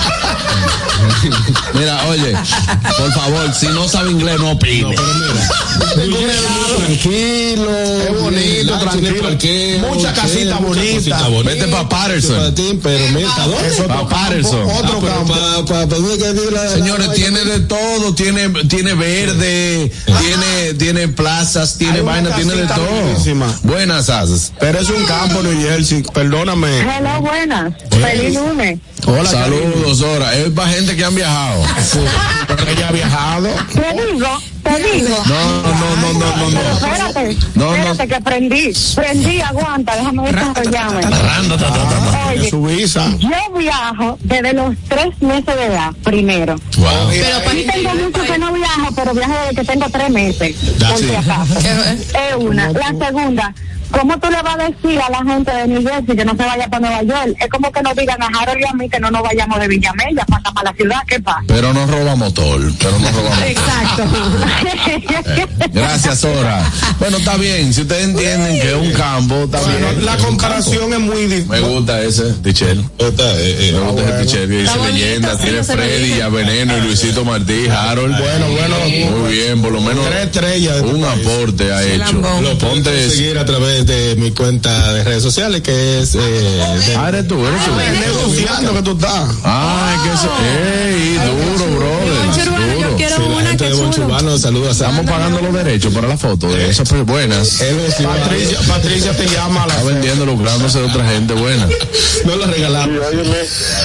Mira, 1.74 2.06
oye, 2.08 2.34
por 2.98 3.12
favor, 3.14 3.54
si 3.54 3.68
no 3.68 3.88
sabe 3.88 4.12
inglés, 4.12 4.40
no 4.40 4.52
opine. 4.52 4.94
Tranquilo. 6.78 7.72
Es 7.72 8.22
bonito, 8.22 8.80
tranquilo. 8.80 9.88
Mucha 9.88 10.14
casita 10.14 10.58
bonita. 10.58 11.28
Vete 11.46 11.68
pa' 11.68 11.88
Patterson. 11.88 12.36
Para 12.38 12.56
ti, 12.56 12.80
pero 12.84 13.06
mira, 13.14 13.30
¿a 13.36 13.48
dónde? 13.48 13.68
Es 13.68 13.80
otro 13.80 13.88
Pa' 13.88 13.94
campo, 13.96 14.10
Patterson. 14.10 14.70
Otro 14.70 15.02
Ah, 15.02 15.16
campo. 15.16 15.34
pero 15.34 15.66
pa- 15.66 15.66
pa- 15.66 15.88
pa- 15.88 15.96
¿dónde 15.96 16.18
que 16.18 16.32
vive 16.34 16.52
la- 16.52 16.70
Señores, 16.70 17.14
tiene 17.14 17.40
de 17.46 17.60
todo, 17.62 18.14
tiene, 18.16 18.50
tiene 18.66 18.94
verde, 18.96 19.92
tiene, 20.06 20.74
tiene 20.78 21.08
plazas, 21.08 21.78
tiene 21.78 22.02
vaina, 22.02 22.36
tiene 22.36 22.54
de 22.56 22.68
todo. 22.68 22.88
Buenas 23.64 24.10
haces. 24.10 24.52
Pero 24.60 24.80
es 24.80 24.90
un 24.90 25.06
campo, 25.06 25.42
New 25.42 25.62
Jersey. 25.62 26.04
Perdóname. 26.14 26.80
Hello, 26.82 27.22
buenas. 27.22 27.74
Feliz 27.92 28.36
lunes. 28.36 28.57
Hola, 29.06 29.30
Saludos, 29.30 30.02
Hora. 30.02 30.34
Es 30.36 30.50
para 30.50 30.70
gente 30.70 30.96
que 30.96 31.06
han 31.06 31.14
viajado. 31.14 31.62
Pero 32.48 32.68
ella 32.72 32.88
ha 32.88 32.92
viajado. 32.92 33.50
Te 33.72 33.94
digo, 34.14 34.28
te 34.64 34.84
digo. 34.98 35.16
No, 35.28 35.62
no, 35.62 35.96
no, 35.96 36.14
no, 36.14 36.20
no, 36.20 36.50
Pero 36.50 36.52
no. 36.52 36.72
espérate, 36.72 37.38
No, 37.54 37.66
no. 37.66 37.76
espérate 37.76 38.08
que 38.08 38.22
prendí. 38.22 38.74
Prendí, 38.96 39.42
aguanta, 39.42 39.96
déjame 39.96 40.32
desarrollarme. 40.32 41.02
De 41.06 42.40
Oye, 42.40 42.50
su 42.50 42.64
visa. 42.64 43.08
yo 43.20 43.58
viajo 43.58 44.18
desde 44.24 44.54
los 44.54 44.76
tres 44.90 45.22
meses 45.22 45.56
de 45.56 45.66
edad, 45.66 45.92
primero. 46.04 46.56
Wow. 46.78 47.12
Y 47.14 47.64
tengo 47.66 47.94
mucho 47.96 48.24
que 48.24 48.38
no 48.40 48.54
viajo, 48.54 48.90
pero 48.96 49.14
viajo 49.14 49.34
desde 49.42 49.56
que 49.56 49.64
tengo 49.66 49.86
tres 49.92 50.10
meses. 50.10 50.56
Es 50.64 52.36
una. 52.40 52.72
La 52.72 52.88
segunda, 53.06 53.54
¿cómo 53.92 54.20
tú 54.20 54.30
le 54.30 54.42
vas 54.42 54.56
a 54.60 54.64
decir 54.70 55.00
a 55.02 55.10
la 55.10 55.24
gente 55.24 55.52
de 55.52 55.68
New 55.68 55.82
Jersey 55.88 56.16
que 56.16 56.26
no 56.26 56.32
se 56.32 56.44
vaya 56.44 56.68
para 56.70 56.80
Nueva 56.88 57.04
York? 57.04 57.38
Es 57.40 57.50
como 57.50 57.72
que 57.72 57.82
nos 57.82 57.96
digan 57.96 58.22
a 58.22 58.28
Harold 58.28 58.60
y 58.62 58.66
a 58.66 58.74
mí 58.74 58.90
que 58.90 59.00
no 59.00 59.12
nos 59.12 59.22
vayamos 59.24 59.60
de 59.60 59.68
Villamella, 59.68 60.26
pasa 60.26 60.52
para 60.54 60.72
la 60.72 60.76
ciudad, 60.78 60.98
¿qué 61.08 61.20
pasa? 61.20 61.44
Pero 61.48 61.74
no 61.74 61.86
roba 61.88 62.16
motor, 62.16 62.62
pero 62.80 63.00
no 63.00 63.10
roba 63.12 63.30
motor. 63.30 63.48
Exacto. 63.48 64.04
Gracias, 65.74 66.24
Hora. 66.24 66.64
Bueno, 67.00 67.18
está 67.18 67.38
bien. 67.38 67.74
Si 67.74 67.82
ustedes 67.82 68.06
entienden 68.06 68.60
que 68.62 68.68
es 68.70 68.76
un 68.76 68.92
campo, 68.94 69.44
está 69.46 69.60
Bueno, 69.60 69.90
bien. 69.92 70.06
la 70.06 70.18
comparación 70.18 70.94
es 70.94 71.00
muy 71.00 71.28
campo. 71.28 71.28
Me 71.28 71.36
difícil. 71.58 71.62
gusta 71.76 72.02
ese, 72.02 72.24
Tichel. 72.44 72.86
Está, 72.98 73.24
eh, 73.40 73.70
eh, 73.70 73.72
Me 73.74 73.80
gusta 73.92 74.10
ese 74.10 74.26
Tichel 74.26 74.50
que 74.50 74.58
dice 74.62 74.78
leyenda. 74.92 75.38
Tiene 75.38 75.64
Freddy, 75.64 76.18
ya 76.18 76.30
Veneno 76.30 76.78
y 76.78 76.82
Luisito 76.82 77.26
Martí, 77.26 77.68
Harold. 77.68 78.18
Bueno, 78.18 78.50
bueno. 78.52 78.76
Muy 79.18 79.34
bien, 79.34 79.62
por 79.62 79.72
lo 79.72 79.82
menos 79.82 80.06
Tres 80.08 80.26
estrellas. 80.26 80.76
de 80.78 80.82
un 80.82 81.02
país. 81.02 81.26
aporte 81.28 81.72
ha 81.72 81.84
hecho. 81.84 82.22
Lo 82.42 82.58
Ponte. 82.58 83.10
seguir 83.10 83.38
a 83.38 83.46
través 83.46 83.77
de 83.86 84.16
mi 84.18 84.32
cuenta 84.32 84.94
de 84.94 85.04
redes 85.04 85.24
sociales 85.24 85.62
que 85.62 86.02
es 86.02 86.16
eh, 86.16 86.20
de- 86.20 86.96
Ah, 86.96 87.10
eres 87.10 87.28
tú, 87.28 87.46
eres 87.46 87.64
tú. 87.66 87.72
Negociando 87.76 88.74
que 88.74 88.82
tú 88.82 88.92
estás. 88.92 89.30
Ah, 89.44 89.94
es 89.96 90.02
que 90.02 90.16
eso. 90.16 90.32
¡Ey! 90.42 91.20
Duro, 91.58 91.78
brother. 91.78 92.77
Sí, 93.18 93.30
la 93.30 93.36
una 93.36 93.50
gente 93.50 93.64
que 93.64 93.70
de 93.70 93.76
Boncho 93.76 93.94
chulo. 93.94 94.06
Urbano, 94.08 94.38
saludos 94.38 94.72
Estamos 94.72 95.06
pagando 95.06 95.42
los 95.42 95.54
derechos 95.54 95.94
para 95.94 96.08
la 96.08 96.18
foto 96.18 96.50
de 96.50 96.70
esas 96.70 96.88
pues, 96.90 97.06
buenas. 97.06 97.62
Patricia, 98.04 98.60
Patricia 98.68 99.12
te 99.14 99.28
llama 99.28 99.64
a 99.64 99.68
la 99.68 99.74
Está 99.76 99.86
vendiendo, 99.88 100.26
lucrándose 100.26 100.80
de 100.80 100.86
otra 100.86 101.06
gente 101.08 101.34
buena. 101.34 101.68
no 102.26 102.36
lo 102.36 102.46
regalamos. 102.46 102.98
óyeme, 103.08 103.38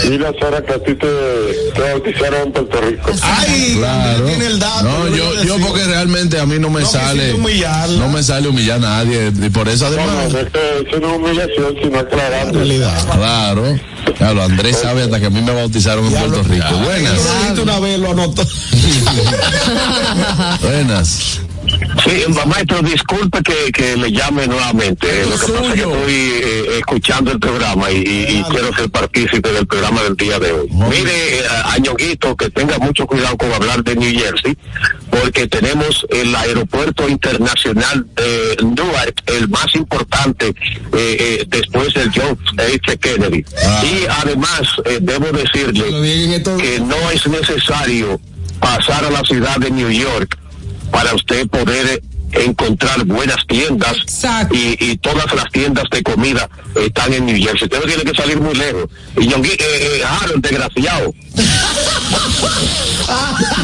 y 0.04 0.44
horas 0.44 0.62
que 0.66 0.72
a 0.72 0.78
ti 0.78 0.94
te, 0.94 1.72
te 1.74 1.80
bautizaron 1.80 2.42
en 2.42 2.52
Puerto 2.52 2.80
Rico. 2.80 3.10
Ay, 3.22 3.74
Claro. 3.78 4.24
tiene 4.26 4.46
el 4.46 4.58
dato. 4.58 4.82
No, 4.84 5.08
yo, 5.08 5.42
yo 5.44 5.58
porque 5.58 5.84
realmente 5.84 6.38
a 6.38 6.46
mí 6.46 6.58
no 6.58 6.70
me 6.70 6.80
No 6.82 6.86
sale. 6.86 7.34
No 7.98 8.08
me 8.08 8.22
sale 8.22 8.48
humillar 8.48 8.78
a 8.78 8.80
nadie. 8.80 9.32
Y 9.42 9.50
por 9.50 9.68
eso 9.68 9.88
No, 9.90 9.96
no, 9.96 10.02
además. 10.02 10.32
no 10.32 10.38
es 10.40 10.50
que 10.50 10.88
eso 10.88 11.00
no 11.00 11.10
es 11.10 11.16
humillación, 11.16 11.74
sino 11.82 11.98
aclarando. 11.98 12.60
Claro. 13.16 13.78
Claro, 14.16 14.42
Andrés 14.42 14.78
sabe 14.80 15.02
hasta 15.02 15.20
que 15.20 15.26
a 15.26 15.30
mí 15.30 15.42
me 15.42 15.52
bautizaron 15.52 16.06
en 16.06 16.12
Puerto 16.12 16.42
Rico. 16.44 16.76
Buenas. 16.84 17.18
Una 17.60 17.80
vez, 17.80 17.98
lo 17.98 18.10
anotó. 18.10 18.42
Buenas. 20.62 21.40
Sí, 22.04 22.24
maestro, 22.46 22.82
disculpe 22.82 23.38
que, 23.42 23.70
que 23.72 23.96
le 23.96 24.10
llame 24.12 24.46
nuevamente. 24.46 25.06
Eh, 25.08 25.26
Lo 25.28 25.38
que 25.38 25.52
pasa 25.52 25.66
es 25.68 25.72
que 25.74 25.80
estoy 25.80 26.14
eh, 26.14 26.78
escuchando 26.78 27.30
el 27.32 27.38
programa 27.40 27.90
y, 27.90 27.96
y- 27.98 28.38
y 28.38 28.44
quiero 28.50 28.74
ser 28.74 28.90
partícipe 28.90 29.52
del 29.52 29.66
programa 29.66 30.02
del 30.02 30.16
día 30.16 30.38
de 30.38 30.52
hoy. 30.52 30.68
Mire, 30.70 31.38
eh, 31.38 31.42
a 31.64 31.78
Ñonguito, 31.78 32.36
que 32.36 32.50
tenga 32.50 32.78
mucho 32.78 33.06
cuidado 33.06 33.36
con 33.36 33.52
hablar 33.52 33.82
de 33.84 33.96
New 33.96 34.12
Jersey, 34.18 34.56
porque 35.10 35.46
tenemos 35.46 36.06
el 36.10 36.34
aeropuerto 36.34 37.08
internacional 37.08 38.06
de 38.16 38.56
Newark, 38.64 39.22
el 39.26 39.48
más 39.48 39.74
importante 39.74 40.54
después 41.48 41.94
del 41.94 42.10
John 42.14 42.38
F. 42.58 42.98
Kennedy. 42.98 43.44
Y 43.84 44.06
además, 44.08 44.62
debo 45.00 45.26
decirle 45.32 45.84
que 46.58 46.80
no 46.80 47.10
es 47.10 47.26
necesario 47.26 48.20
pasar 48.60 49.04
a 49.04 49.10
la 49.10 49.22
ciudad 49.22 49.56
de 49.56 49.70
New 49.70 49.90
York 49.90 50.38
para 50.92 51.12
usted 51.14 51.48
poder 51.48 51.86
eh, 51.88 52.44
encontrar 52.44 53.04
buenas 53.04 53.44
tiendas 53.48 53.96
Exacto. 54.02 54.54
y, 54.54 54.76
y 54.78 54.96
todas 54.98 55.32
las 55.34 55.50
tiendas 55.50 55.84
de 55.90 56.02
comida 56.02 56.48
están 56.76 57.12
en 57.12 57.26
New 57.26 57.36
Jersey. 57.36 57.64
Usted 57.64 57.80
no 57.80 57.86
tiene 57.86 58.04
que 58.04 58.14
salir 58.14 58.40
muy 58.40 58.54
lejos. 58.54 58.88
Y 59.20 59.26
Yongui, 59.26 59.50
eh, 59.50 59.56
eh, 59.60 60.02
Harold, 60.04 60.42
desgraciado. 60.42 61.12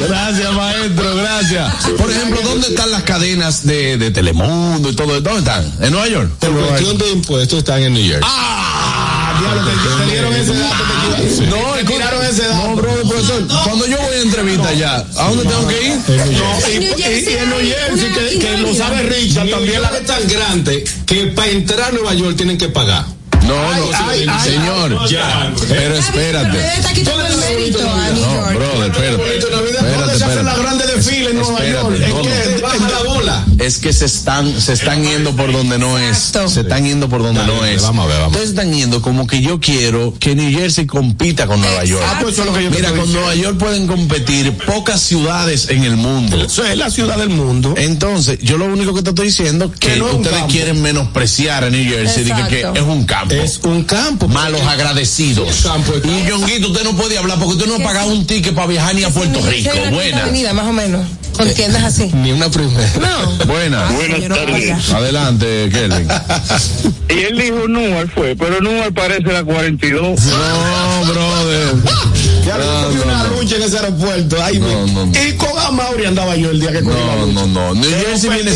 Gracias, 0.08 0.52
maestro, 0.52 1.16
gracias. 1.16 1.74
Por 1.98 2.10
ejemplo, 2.10 2.40
¿dónde 2.42 2.68
están 2.68 2.90
las 2.90 3.02
cadenas 3.02 3.66
de, 3.66 3.96
de 3.96 4.10
Telemundo 4.10 4.90
y 4.90 4.96
todo? 4.96 5.20
¿Dónde 5.20 5.38
están? 5.40 5.64
¿En 5.80 5.92
Nueva 5.92 6.08
York? 6.08 6.30
Por 6.38 6.52
cuestión 6.66 6.98
de 6.98 7.10
impuestos 7.10 7.58
están 7.58 7.82
en 7.82 7.94
New 7.94 8.02
Jersey. 8.02 8.22
Ah, 8.24 9.27
No, 9.38 9.54
te 11.74 11.84
tiraron 11.84 12.24
ese 12.24 12.42
dato. 12.42 12.66
No, 12.66 12.74
bro, 12.76 12.92
profesor, 13.08 13.46
cuando 13.64 13.86
yo 13.86 13.96
voy 13.96 14.16
a 14.16 14.22
entrevista 14.22 14.72
ya, 14.72 14.96
¿a 14.96 15.28
dónde 15.28 15.44
tengo 15.44 15.68
que 15.68 15.82
ir? 15.82 15.94
No, 16.08 16.58
y, 16.68 16.76
En 16.76 17.50
New 17.50 17.58
Jersey 17.58 18.38
que, 18.38 18.56
lo 18.58 18.74
sabe 18.74 19.02
Richard, 19.02 19.48
también 19.48 19.82
la 19.82 19.88
es 19.88 20.06
tan 20.06 20.28
grande 20.28 20.84
que 21.06 21.26
para 21.28 21.50
entrar 21.50 21.88
a 21.88 21.92
Nueva 21.92 22.12
York 22.14 22.36
tienen 22.36 22.58
que 22.58 22.68
pagar. 22.68 23.06
No, 23.46 23.54
no, 23.54 23.90
ay, 23.94 24.26
ay, 24.28 24.50
señor. 24.50 25.08
Ya. 25.08 25.52
Pero 25.68 25.94
espérate. 25.94 26.50
Pero 26.50 26.66
está 26.76 26.92
quitando 26.92 27.24
el 27.26 27.36
mérito 27.36 27.78
a 27.80 28.10
New 28.10 28.20
No, 28.20 28.42
brother, 28.58 28.90
espérate. 28.90 29.38
¿Dónde 29.88 30.12
Espérate, 30.12 30.18
se 30.18 30.24
hacen 30.24 30.44
las 30.44 30.58
grandes 30.58 30.94
desfiles 30.94 31.30
en 31.30 31.36
Nueva 31.38 31.66
York? 31.66 31.94
¿En 32.02 32.10
no, 32.10 32.22
qué? 32.22 32.56
no. 32.56 32.62
Baja 32.62 32.88
la 32.90 33.02
bola. 33.14 33.46
Es 33.58 33.78
que 33.78 33.92
se 33.92 34.04
están, 34.06 34.60
se 34.60 34.72
están 34.74 35.02
yendo 35.04 35.34
por 35.36 35.52
donde 35.52 35.78
no 35.78 35.98
es. 35.98 36.32
Se 36.46 36.60
están 36.60 36.84
yendo 36.84 37.08
por 37.08 37.22
donde 37.22 37.40
Dale, 37.40 37.54
no 37.54 37.64
es. 37.64 37.82
vamos 37.82 38.04
a 38.04 38.08
ver, 38.08 38.16
vamos. 38.20 38.34
Entonces 38.34 38.50
están 38.50 38.72
yendo 38.72 39.02
como 39.02 39.26
que 39.26 39.40
yo 39.40 39.60
quiero 39.60 40.14
que 40.18 40.34
New 40.34 40.50
Jersey 40.56 40.86
compita 40.86 41.46
con 41.46 41.60
Nueva 41.60 41.84
York. 41.84 42.04
Ah, 42.06 42.18
pues 42.20 42.34
eso 42.34 42.42
es 42.42 42.48
lo 42.48 42.54
que 42.54 42.64
yo 42.64 42.70
Mira, 42.70 42.90
con 42.92 43.12
Nueva 43.12 43.34
York 43.34 43.58
pueden 43.58 43.86
competir 43.86 44.52
pocas 44.66 45.00
ciudades 45.00 45.68
en 45.70 45.84
el 45.84 45.96
mundo. 45.96 46.40
Eso 46.44 46.64
es 46.64 46.76
la 46.76 46.90
ciudad 46.90 47.18
del 47.18 47.30
mundo. 47.30 47.74
Entonces, 47.76 48.38
yo 48.40 48.58
lo 48.58 48.66
único 48.66 48.94
que 48.94 49.02
te 49.02 49.10
estoy 49.10 49.26
diciendo 49.26 49.66
es 49.72 49.78
que, 49.78 49.88
Que 49.94 49.96
no 49.96 50.06
ustedes 50.06 50.36
campo. 50.36 50.52
quieren 50.52 50.82
menospreciar 50.82 51.64
a 51.64 51.70
New 51.70 51.84
Jersey, 51.84 52.24
de 52.24 52.34
que, 52.48 52.60
es 52.74 52.82
un 52.82 53.04
campo. 53.04 53.34
Es 53.34 53.60
un 53.64 53.84
campo. 53.84 54.28
Malos 54.28 54.60
agradecidos. 54.62 55.64
Un 55.64 55.70
campo 55.70 55.92
Y 56.04 56.28
Yonguito, 56.28 56.68
usted 56.68 56.84
no 56.84 56.96
puede 56.96 57.18
hablar 57.18 57.38
porque 57.38 57.54
usted 57.54 57.66
no 57.66 57.76
ha 57.76 57.86
pagado 57.86 58.10
un 58.12 58.26
ticket 58.26 58.54
para 58.54 58.66
viajar 58.66 58.94
ni 58.94 59.04
a 59.04 59.10
Puerto 59.10 59.40
Rico. 59.42 59.70
Una 59.82 59.90
Buena. 59.90 60.22
avenida, 60.22 60.52
más 60.52 60.66
o 60.66 60.72
menos. 60.72 61.06
Con 61.36 61.54
tiendas 61.54 61.84
así. 61.84 62.10
Ni 62.14 62.32
una 62.32 62.50
primera. 62.50 62.90
No. 63.00 63.44
Buena. 63.46 63.86
Buenas 63.92 64.28
no 64.28 64.34
tardes. 64.34 64.90
Adelante, 64.90 65.68
Kelvin. 65.72 66.08
Y 67.10 67.18
él 67.22 67.38
dijo 67.38 67.68
Newark 67.68 68.10
fue, 68.12 68.34
pero 68.34 68.60
Newark 68.60 68.92
parece 68.92 69.32
la 69.32 69.44
42. 69.44 70.20
No, 70.20 71.04
brother. 71.06 71.74
Ya 72.44 72.58
No, 72.58 72.64
no, 72.64 72.90
no, 72.90 73.02
una 73.04 73.22
no. 73.24 73.36
lucha 73.40 73.54
en 73.56 73.62
ese 73.62 73.78
aeropuerto. 73.78 74.36
Ay, 74.42 74.58
No, 74.58 74.86
no, 74.88 75.06
no. 75.06 75.12
Y 75.22 75.32
con 75.36 75.56
Amauri 75.58 76.06
andaba 76.06 76.34
yo 76.34 76.50
el 76.50 76.58
día 76.60 76.72
que 76.72 76.82
No, 76.82 77.26
no, 77.26 77.46
no. 77.46 77.74
New 77.74 77.88
Jersey, 77.88 78.30
viene. 78.30 78.50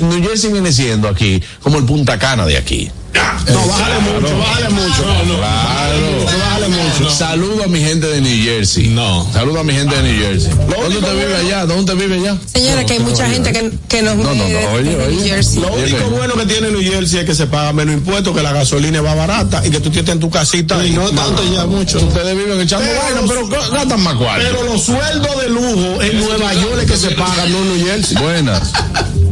New- 0.00 0.22
Jersey 0.22 0.50
viene 0.52 0.72
siendo 0.72 1.08
aquí 1.08 1.40
como 1.62 1.78
el 1.78 1.84
Punta 1.84 2.18
Cana 2.18 2.46
de 2.46 2.56
aquí. 2.56 2.90
No, 3.14 3.66
bájale 3.66 3.98
mucho, 4.00 4.38
bájale 4.38 4.68
mucho. 4.70 5.04
Claro. 5.38 6.26
Mucho. 6.68 7.10
Saludo 7.10 7.64
a 7.64 7.66
mi 7.68 7.80
gente 7.80 8.06
de 8.06 8.20
New 8.20 8.44
Jersey. 8.44 8.88
No. 8.88 9.26
Saludo 9.32 9.60
a 9.60 9.64
mi 9.64 9.72
gente 9.72 9.96
de 9.96 10.02
New 10.02 10.20
Jersey. 10.22 10.50
¿Dónde 10.50 10.98
usted 10.98 11.12
vive 11.14 11.36
allá? 11.36 11.66
¿Dónde 11.66 11.92
usted 11.92 12.06
vive 12.08 12.16
allá? 12.16 12.36
Señora, 12.52 12.84
que 12.86 12.92
hay 12.94 12.98
mucha 13.00 13.28
gente 13.28 13.52
que, 13.52 13.70
que 13.88 14.02
nos 14.02 14.16
No, 14.16 14.24
no, 14.24 14.34
no, 14.34 14.44
desde 14.44 14.66
oye, 14.68 14.90
New 14.90 15.06
oye. 15.20 15.28
Jersey. 15.30 15.60
Lo 15.60 15.72
único 15.72 16.10
bueno 16.10 16.34
que 16.34 16.46
tiene 16.46 16.70
New 16.70 16.82
Jersey 16.82 17.20
es 17.20 17.24
que 17.26 17.34
se 17.34 17.46
paga 17.46 17.72
menos 17.72 17.94
impuestos, 17.94 18.34
que 18.36 18.42
la 18.42 18.52
gasolina 18.52 19.00
va 19.00 19.14
barata 19.14 19.64
y 19.66 19.70
que 19.70 19.80
tú 19.80 19.90
tienes 19.90 20.10
en 20.10 20.20
tu 20.20 20.30
casita. 20.30 20.84
Y 20.84 20.90
no 20.92 21.08
tanto 21.10 21.42
ya 21.52 21.66
mucho. 21.66 21.98
Ustedes 21.98 22.36
viven 22.36 22.60
echando 22.60 22.86
vaina, 22.86 23.20
pero 23.26 23.48
ga- 23.48 23.70
gastan 23.72 24.00
más 24.02 24.14
cuarto. 24.14 24.44
Pero 24.50 24.64
los 24.64 24.82
sueldos 24.82 25.40
de 25.42 25.48
lujo 25.48 26.02
en 26.02 26.20
Nueva 26.20 26.54
York 26.54 26.78
es 26.82 26.90
que 26.90 26.96
se 26.96 27.10
pagan, 27.12 27.50
no 27.52 27.58
en 27.58 27.76
New 27.78 27.86
Jersey. 27.86 28.16
Buenas. 28.18 28.72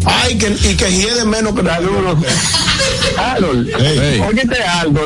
Ay, 0.05 0.39
que, 0.39 0.49
y 0.71 0.75
que 0.77 0.91
hiede 0.93 1.25
menos 1.25 1.53
que 1.55 1.63
Saludos. 1.67 2.19
Harold, 3.19 3.69
Hey. 3.79 4.21
óyete 4.29 4.63
algo. 4.63 5.01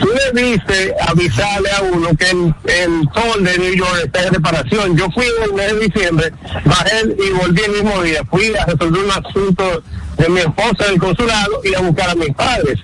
Tú 0.00 0.08
debiste 0.32 0.94
avisarle 1.06 1.70
a 1.72 1.82
uno 1.82 2.08
que 2.16 2.30
el, 2.30 2.54
el 2.64 3.08
sol 3.14 3.44
de 3.44 3.58
New 3.58 3.74
York 3.74 4.00
está 4.04 4.22
en 4.24 4.34
reparación. 4.34 4.96
Yo 4.96 5.08
fui 5.10 5.24
en 5.38 5.44
el 5.44 5.52
mes 5.52 5.72
de 5.74 5.80
diciembre, 5.86 6.32
bajé 6.64 7.02
y 7.04 7.30
volví 7.32 7.60
el 7.62 7.72
mismo 7.72 8.02
día. 8.02 8.22
Fui 8.30 8.52
a 8.56 8.64
resolver 8.66 9.04
un 9.04 9.10
asunto 9.10 9.82
de 10.18 10.28
mi 10.28 10.40
esposa 10.40 10.86
en 10.86 10.94
el 10.94 10.98
consulado 11.00 11.60
y 11.64 11.74
a 11.74 11.80
buscar 11.80 12.10
a 12.10 12.14
mis 12.14 12.34
padres. 12.34 12.78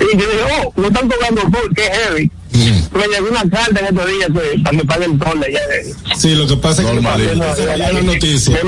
Y 0.00 0.16
yo 0.16 0.26
dije, 0.26 0.42
oh, 0.64 0.72
no 0.76 0.88
están 0.88 1.08
cobrando 1.08 1.42
por 1.42 1.74
qué 1.74 1.82
heavy. 1.82 2.30
Me 2.92 3.06
llegó 3.08 3.28
una 3.30 3.48
carta 3.48 3.80
en 3.80 3.86
estos 3.86 4.06
días 4.10 4.28
que, 4.28 4.58
para 4.62 4.78
que 4.78 4.84
paguen 4.84 5.18
todo 5.18 5.34
ya. 5.50 5.58
eh, 5.74 5.94
Sí, 6.16 6.34
lo 6.34 6.46
que 6.46 6.56
pasa 6.56 6.82
es 6.82 6.88
que 6.88 6.94
Normalito. 6.94 7.34
no 7.34 7.76
la 7.76 7.92
noticia. 8.02 8.60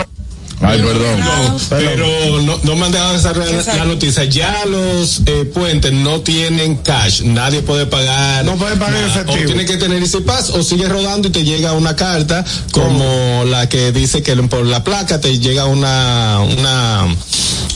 Ay, 0.60 0.78
perdón. 0.78 1.20
No, 1.20 1.58
pero 1.68 2.42
no, 2.42 2.58
no 2.62 2.76
me 2.76 2.86
han 2.86 2.92
dejado 2.92 3.18
saber 3.18 3.50
la, 3.50 3.74
la 3.74 3.84
noticia. 3.84 4.24
Ya 4.24 4.64
los 4.66 5.22
eh, 5.26 5.44
puentes 5.52 5.92
no 5.92 6.20
tienen 6.20 6.76
cash. 6.76 7.22
Nadie 7.22 7.62
puede 7.62 7.86
pagar. 7.86 8.44
No 8.44 8.56
puede 8.56 8.76
pagar 8.76 8.96
en 8.96 9.08
nada. 9.08 9.20
efectivo. 9.20 9.42
O 9.42 9.46
tiene 9.46 9.64
que 9.66 9.76
tener 9.76 10.02
ese 10.02 10.20
pass 10.20 10.50
o 10.50 10.62
sigue 10.62 10.88
rodando 10.88 11.28
y 11.28 11.30
te 11.30 11.44
llega 11.44 11.72
una 11.72 11.96
carta 11.96 12.44
como 12.72 13.44
la 13.46 13.68
que 13.68 13.92
dice 13.92 14.22
que 14.22 14.34
por 14.44 14.64
la 14.66 14.84
placa 14.84 15.20
te 15.20 15.38
llega 15.38 15.66
una 15.66 16.40
una 16.40 17.06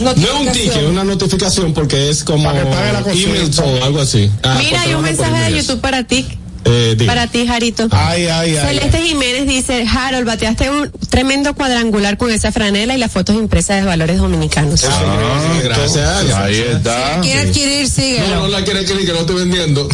no 0.01 0.11
es 0.11 0.19
un 0.41 0.53
ticket, 0.53 0.89
una 0.89 1.05
notificación 1.05 1.73
porque 1.73 2.09
es 2.09 2.23
como 2.23 2.45
Para 2.45 2.63
que 2.63 2.71
pague 2.71 2.93
la 2.93 2.99
email 3.13 3.51
o 3.59 3.85
algo 3.85 4.01
así. 4.01 4.31
Ah, 4.43 4.57
Mira, 4.59 4.83
hay 4.83 4.95
un 4.95 5.03
mensaje 5.03 5.51
de. 5.51 5.59
YouTube 5.59 5.81
para 5.81 6.05
ti. 6.05 6.27
Eh. 6.65 6.97
Para 7.07 7.27
ti, 7.29 7.47
Jarito. 7.47 7.89
Ay, 7.91 8.27
ay, 8.27 8.57
ay. 8.57 8.67
Celeste 8.67 9.01
Jiménez 9.03 9.47
dice, 9.47 9.87
Harold, 9.91 10.27
bateaste 10.27 10.71
un 10.71 10.91
tremendo 11.09 11.55
cuadrangular 11.55 12.19
con 12.19 12.31
esa 12.31 12.53
franela 12.53 12.95
y 12.95 12.99
las 12.99 13.11
fotos 13.11 13.37
impresas 13.37 13.81
de 13.81 13.87
valores 13.87 14.19
dominicanos. 14.19 14.85
Ah, 14.85 15.61
gracias. 15.63 16.35
Ahí 16.35 16.59
está. 16.59 17.21
Quiere 17.23 17.41
adquirir, 17.49 17.83
No, 17.85 17.89
síguelo. 17.89 18.37
no 18.41 18.49
la 18.49 18.65
quiere 18.65 18.85
que 18.85 18.99
que 19.09 19.13
no 19.13 19.21
estoy 19.21 19.37
vendiendo. 19.37 19.89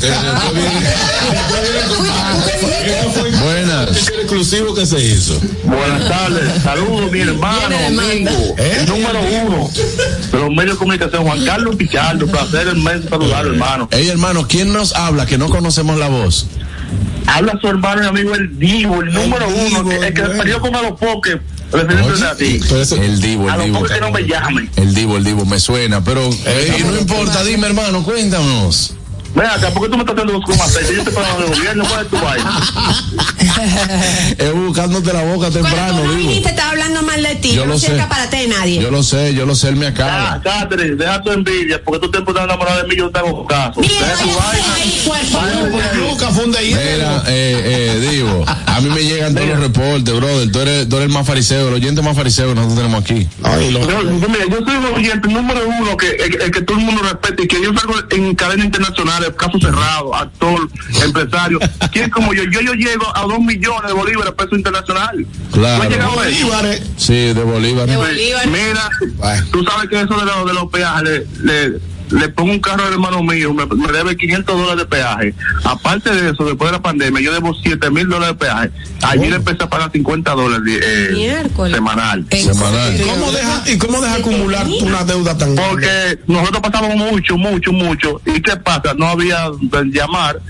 Fue 3.14 3.30
Buenas. 3.30 3.90
un 3.90 3.96
exclusivo 4.20 4.74
que 4.74 4.86
se 4.86 5.00
hizo. 5.00 5.38
Buenas 5.64 6.08
tardes, 6.08 6.62
saludos 6.62 7.10
mi 7.12 7.20
hermano, 7.20 7.76
amigo, 7.86 8.30
¿Eh? 8.58 8.78
el 8.80 8.86
número 8.88 9.20
uno 9.44 9.70
de 10.32 10.38
los 10.38 10.50
medios 10.50 10.72
de 10.72 10.78
comunicación, 10.78 11.24
Juan 11.24 11.44
Carlos 11.44 11.76
Pichardo, 11.76 12.26
placer 12.26 12.68
inmenso 12.74 13.08
saludarlo 13.08 13.52
hermano. 13.52 13.88
Ey, 13.92 14.08
hermano, 14.08 14.46
¿quién 14.48 14.72
nos 14.72 14.94
habla 14.94 15.26
que 15.26 15.38
no 15.38 15.48
conocemos 15.48 15.98
la 15.98 16.08
voz? 16.08 16.46
Habla 17.26 17.58
su 17.60 17.68
hermano 17.68 18.02
y 18.02 18.06
amigo 18.06 18.34
el 18.34 18.58
Divo, 18.58 19.02
el 19.02 19.12
número 19.12 19.46
Divo, 19.48 19.80
uno, 19.80 19.88
que- 19.88 19.96
el 20.08 20.14
que 20.14 20.20
bueno. 20.22 20.38
perdió 20.42 20.60
con 20.60 20.76
a 20.76 20.82
los 20.82 20.98
poques, 20.98 21.38
refiriéndose 21.72 22.24
a 22.26 22.36
ti. 22.36 22.60
Pero 22.68 22.82
eso- 22.82 22.96
El 22.96 23.20
Divo, 23.20 23.48
A 23.48 23.52
el 23.54 23.58
los 23.58 23.66
Divo. 23.66 23.84
que 23.84 24.00
no 24.00 24.10
me 24.10 24.22
llamen. 24.22 24.70
El 24.76 24.94
Divo, 24.94 25.16
el 25.16 25.24
Divo, 25.24 25.44
me 25.46 25.58
suena, 25.58 26.02
pero 26.04 26.28
eh, 26.46 26.76
no 26.84 26.96
importa, 26.98 27.42
dime 27.44 27.66
hermano, 27.66 28.02
cuéntanos. 28.04 28.94
Ven 29.34 29.46
acá, 29.46 29.70
¿por 29.70 29.82
qué 29.82 29.88
tú 29.88 29.96
me 29.96 30.02
estás 30.04 30.16
haciendo 30.16 30.40
con 30.42 30.60
aceite? 30.60 30.94
Yo 30.96 31.02
te 31.04 31.10
pago 31.10 31.40
del 31.40 31.48
gobierno, 31.56 31.84
¿cuál 31.88 32.04
es 32.04 32.10
tu 32.10 32.16
vaina? 32.18 32.60
Es 34.38 34.52
buscándote 34.52 35.12
la 35.12 35.22
boca 35.22 35.48
Cuando 35.50 35.60
temprano, 35.60 35.98
tú 35.98 36.04
no 36.04 36.12
Divo. 36.14 36.16
viniste, 36.28 36.48
estaba 36.50 36.70
hablando 36.70 37.02
mal 37.02 37.22
de 37.22 37.34
ti. 37.36 37.48
Yo 37.50 37.54
Yo 37.56 37.66
lo 37.66 37.72
no 37.74 37.78
soy 37.78 37.88
sé. 37.90 37.94
escaparate 37.96 38.36
de 38.36 38.48
nadie. 38.48 38.80
Yo 38.82 38.90
lo 38.90 39.02
sé, 39.02 39.34
yo 39.34 39.46
lo 39.46 39.54
sé, 39.54 39.68
él 39.68 39.76
me 39.76 39.86
Ah, 39.86 39.90
acaba. 39.90 40.40
Catherine, 40.42 40.96
deja 40.96 41.22
tu 41.22 41.30
envidia, 41.30 41.80
porque 41.84 42.00
tú 42.00 42.10
te 42.10 42.18
estás 42.18 42.44
enamorado 42.44 42.82
de 42.82 42.88
mí, 42.88 42.96
yo 42.96 43.10
te 43.10 43.18
hago 43.18 43.46
caso. 43.46 43.80
Mira, 43.80 43.94
Deja 44.08 44.22
tu 44.22 44.28
vaina. 44.38 45.92
Nunca 46.00 46.28
fue 46.30 46.44
un 46.44 46.52
de. 46.52 46.60
Mira, 46.60 47.22
eh, 47.28 47.62
eh, 47.64 48.08
Divo, 48.10 48.44
a 48.76 48.80
mí 48.80 48.88
me 48.90 49.02
llegan 49.04 49.34
todos 49.34 49.48
los 49.48 49.60
reportes, 49.60 50.14
brother. 50.14 50.50
Tú 50.52 50.60
eres, 50.60 50.88
tú 50.88 50.96
eres 50.96 51.08
el 51.08 51.12
más 51.14 51.26
fariseo, 51.26 51.68
el 51.68 51.74
oyente 51.74 52.02
más 52.02 52.16
fariseo 52.16 52.48
que 52.48 52.54
nosotros 52.54 52.78
tenemos 52.78 53.00
aquí. 53.02 53.28
Ay, 53.42 53.70
lo- 53.70 53.80
Yo, 53.88 54.02
yo, 54.02 54.28
mira, 54.28 54.44
yo 54.50 54.56
soy 54.66 54.76
un 54.76 54.84
oyente 54.94 55.28
número 55.28 55.60
uno 55.66 55.96
que 55.96 56.10
el, 56.10 56.42
el 56.42 56.50
que 56.50 56.62
todo 56.62 56.78
el 56.78 56.84
mundo 56.84 57.02
respeta 57.02 57.42
y 57.42 57.46
que 57.46 57.62
yo 57.62 57.72
salgo 57.74 57.94
en 58.10 58.34
cadena 58.34 58.64
internacional, 58.64 59.34
caso 59.36 59.58
cerrado, 59.60 60.14
actor, 60.14 60.68
empresario. 61.02 61.58
¿Quién 61.92 62.10
como 62.10 62.34
yo? 62.34 62.42
Yo, 62.44 62.60
yo 62.60 62.74
llego 62.74 63.04
a 63.16 63.22
dos 63.22 63.38
millones 63.40 63.86
de 63.88 63.92
bolívares 63.92 64.32
peso 64.34 64.56
internacional. 64.56 65.26
Claro. 65.52 65.76
¿Tú 65.78 65.82
has 65.84 65.90
llegado 65.90 66.20
a 66.20 66.28
eso? 66.28 66.46
Bolívares. 66.46 66.82
Sí, 66.96 67.14
de 67.14 67.42
Bolívar. 67.42 67.86
De 67.88 67.96
Bolívar. 67.96 68.46
Mira, 68.48 68.90
tú 69.52 69.62
sabes 69.64 69.88
que 69.88 70.00
eso 70.00 70.14
de, 70.18 70.24
lo- 70.26 70.44
de 70.44 70.54
los 70.54 70.70
peajes, 70.70 71.02
le, 71.04 71.26
le, 71.70 71.78
le 72.14 72.28
pongo 72.28 72.52
un 72.52 72.60
carro 72.60 72.84
al 72.84 72.92
hermano 72.92 73.22
mío, 73.22 73.52
me, 73.52 73.66
me 73.66 73.92
debe 73.92 74.16
500 74.16 74.56
dólares 74.56 74.78
de 74.78 74.86
peaje. 74.86 75.34
Aparte 75.64 76.10
de 76.10 76.30
eso, 76.30 76.44
después 76.44 76.70
de 76.70 76.76
la 76.76 76.82
pandemia, 76.82 77.20
yo 77.20 77.32
debo 77.32 77.54
7 77.54 77.90
mil 77.90 78.08
dólares 78.08 78.38
de 78.38 78.46
peaje. 78.46 78.70
Ayer 79.02 79.32
empecé 79.32 79.64
a 79.64 79.68
pagar 79.68 79.90
50 79.90 80.32
dólares 80.32 80.80
eh, 80.82 81.10
Miércoles. 81.12 81.74
semanal. 81.74 82.24
Semanal. 82.30 83.00
¿Cómo 83.02 83.32
deja, 83.32 83.62
¿Y 83.66 83.78
cómo 83.78 84.00
deja 84.00 84.14
acumular 84.14 84.66
una 84.82 85.04
deuda 85.04 85.36
tan 85.36 85.54
grande? 85.54 85.70
Porque 85.72 86.18
nosotros 86.32 86.62
pasábamos 86.62 86.96
mucho, 86.96 87.36
mucho, 87.36 87.72
mucho. 87.72 88.20
¿Y 88.26 88.40
qué 88.40 88.56
pasa? 88.56 88.94
No 88.96 89.08
había 89.08 89.50
de 89.60 89.84
llamar. 89.90 90.40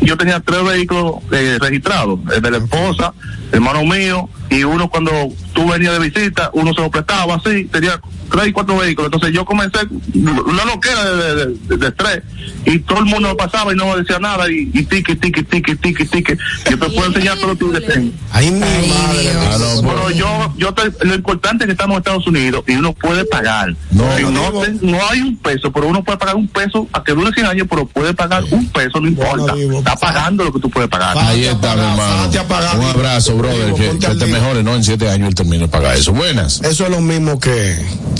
Yo 0.00 0.16
tenía 0.16 0.40
tres 0.40 0.64
vehículos 0.64 1.16
eh, 1.30 1.58
registrados, 1.60 2.20
el 2.34 2.40
de 2.40 2.50
la 2.50 2.56
esposa, 2.56 3.12
hermano 3.52 3.84
mío, 3.84 4.30
y 4.48 4.64
uno 4.64 4.88
cuando 4.88 5.10
tú 5.52 5.68
venías 5.68 5.92
de 5.92 6.08
visita, 6.08 6.50
uno 6.54 6.72
se 6.72 6.80
lo 6.80 6.90
prestaba 6.90 7.34
así, 7.34 7.64
tenía 7.66 8.00
tres 8.30 8.48
y 8.48 8.52
cuatro 8.52 8.76
vehículos. 8.78 9.10
Entonces 9.12 9.34
yo 9.34 9.44
comencé 9.44 9.78
una 10.14 10.64
loquera 10.64 11.04
de, 11.04 11.34
de, 11.34 11.46
de, 11.46 11.76
de 11.76 11.88
estrés, 11.88 12.22
y 12.64 12.78
todo 12.80 12.98
el 13.00 13.04
mundo 13.06 13.28
me 13.30 13.34
pasaba 13.34 13.72
y 13.72 13.76
no 13.76 13.86
me 13.86 13.96
decía 13.98 14.18
nada, 14.18 14.50
y, 14.50 14.70
y 14.72 14.82
tique, 14.84 15.16
tique, 15.16 15.42
tique, 15.42 15.76
tique, 15.76 16.04
tique. 16.06 16.38
Yo 16.70 16.78
te 16.78 16.86
puedo 16.90 17.06
enseñar 17.06 17.36
todo 17.38 17.54
lo 17.54 17.72
que 17.72 17.80
tengo. 17.80 18.12
Ay, 18.32 18.50
mi 18.50 18.60
madre. 18.60 19.32
Ah, 19.36 19.56
no, 19.58 19.82
Pero 19.88 20.02
pues, 20.04 20.16
yo, 20.16 20.54
yo 20.56 20.74
te- 20.74 21.06
lo 21.06 21.14
importante 21.14 21.64
es 21.64 21.66
que 21.66 21.72
estamos 21.72 21.94
en 21.96 21.98
Estados 21.98 22.26
Unidos 22.26 22.64
y 22.66 22.72
uno 22.76 22.92
puede 22.92 23.24
pagar. 23.24 23.74
No, 23.90 24.04
no, 24.30 24.30
no, 24.52 24.60
te- 24.60 24.72
no 24.86 24.98
hay 25.10 25.20
un 25.20 25.36
peso, 25.36 25.72
pero 25.72 25.86
uno 25.88 26.02
puede 26.04 26.18
pagar 26.18 26.36
un 26.36 26.48
peso 26.48 26.86
a 26.92 27.02
que 27.02 27.12
dure 27.12 27.32
100 27.32 27.46
años, 27.46 27.66
pero 27.68 27.86
puede 27.86 28.14
pagar 28.14 28.44
un 28.50 28.66
peso, 28.68 29.00
no 29.00 29.08
importa. 29.08 29.54
Está 29.56 29.96
pagando 29.96 30.44
lo 30.44 30.52
que 30.52 30.60
tú 30.60 30.70
puedes 30.70 30.88
pagar. 30.88 31.16
Ahí 31.18 31.44
está, 31.44 31.74
mi 31.74 31.82
hermano. 31.82 32.30
Un 32.78 32.84
abrazo, 32.84 33.36
brother. 33.36 33.66
Divo, 33.66 33.76
Que, 33.76 33.86
ponte 33.88 34.06
que 34.06 34.14
te 34.14 34.24
día. 34.26 34.34
mejore, 34.38 34.62
¿no? 34.62 34.74
En 34.74 34.84
siete 34.84 35.08
años 35.10 35.28
él 35.28 35.34
termine 35.34 35.58
de 35.64 35.68
pagar 35.68 35.96
eso. 35.96 36.12
Buenas. 36.12 36.60
Eso 36.62 36.84
es 36.84 36.90
lo 36.90 37.00
mismo 37.00 37.38
que. 37.40 37.76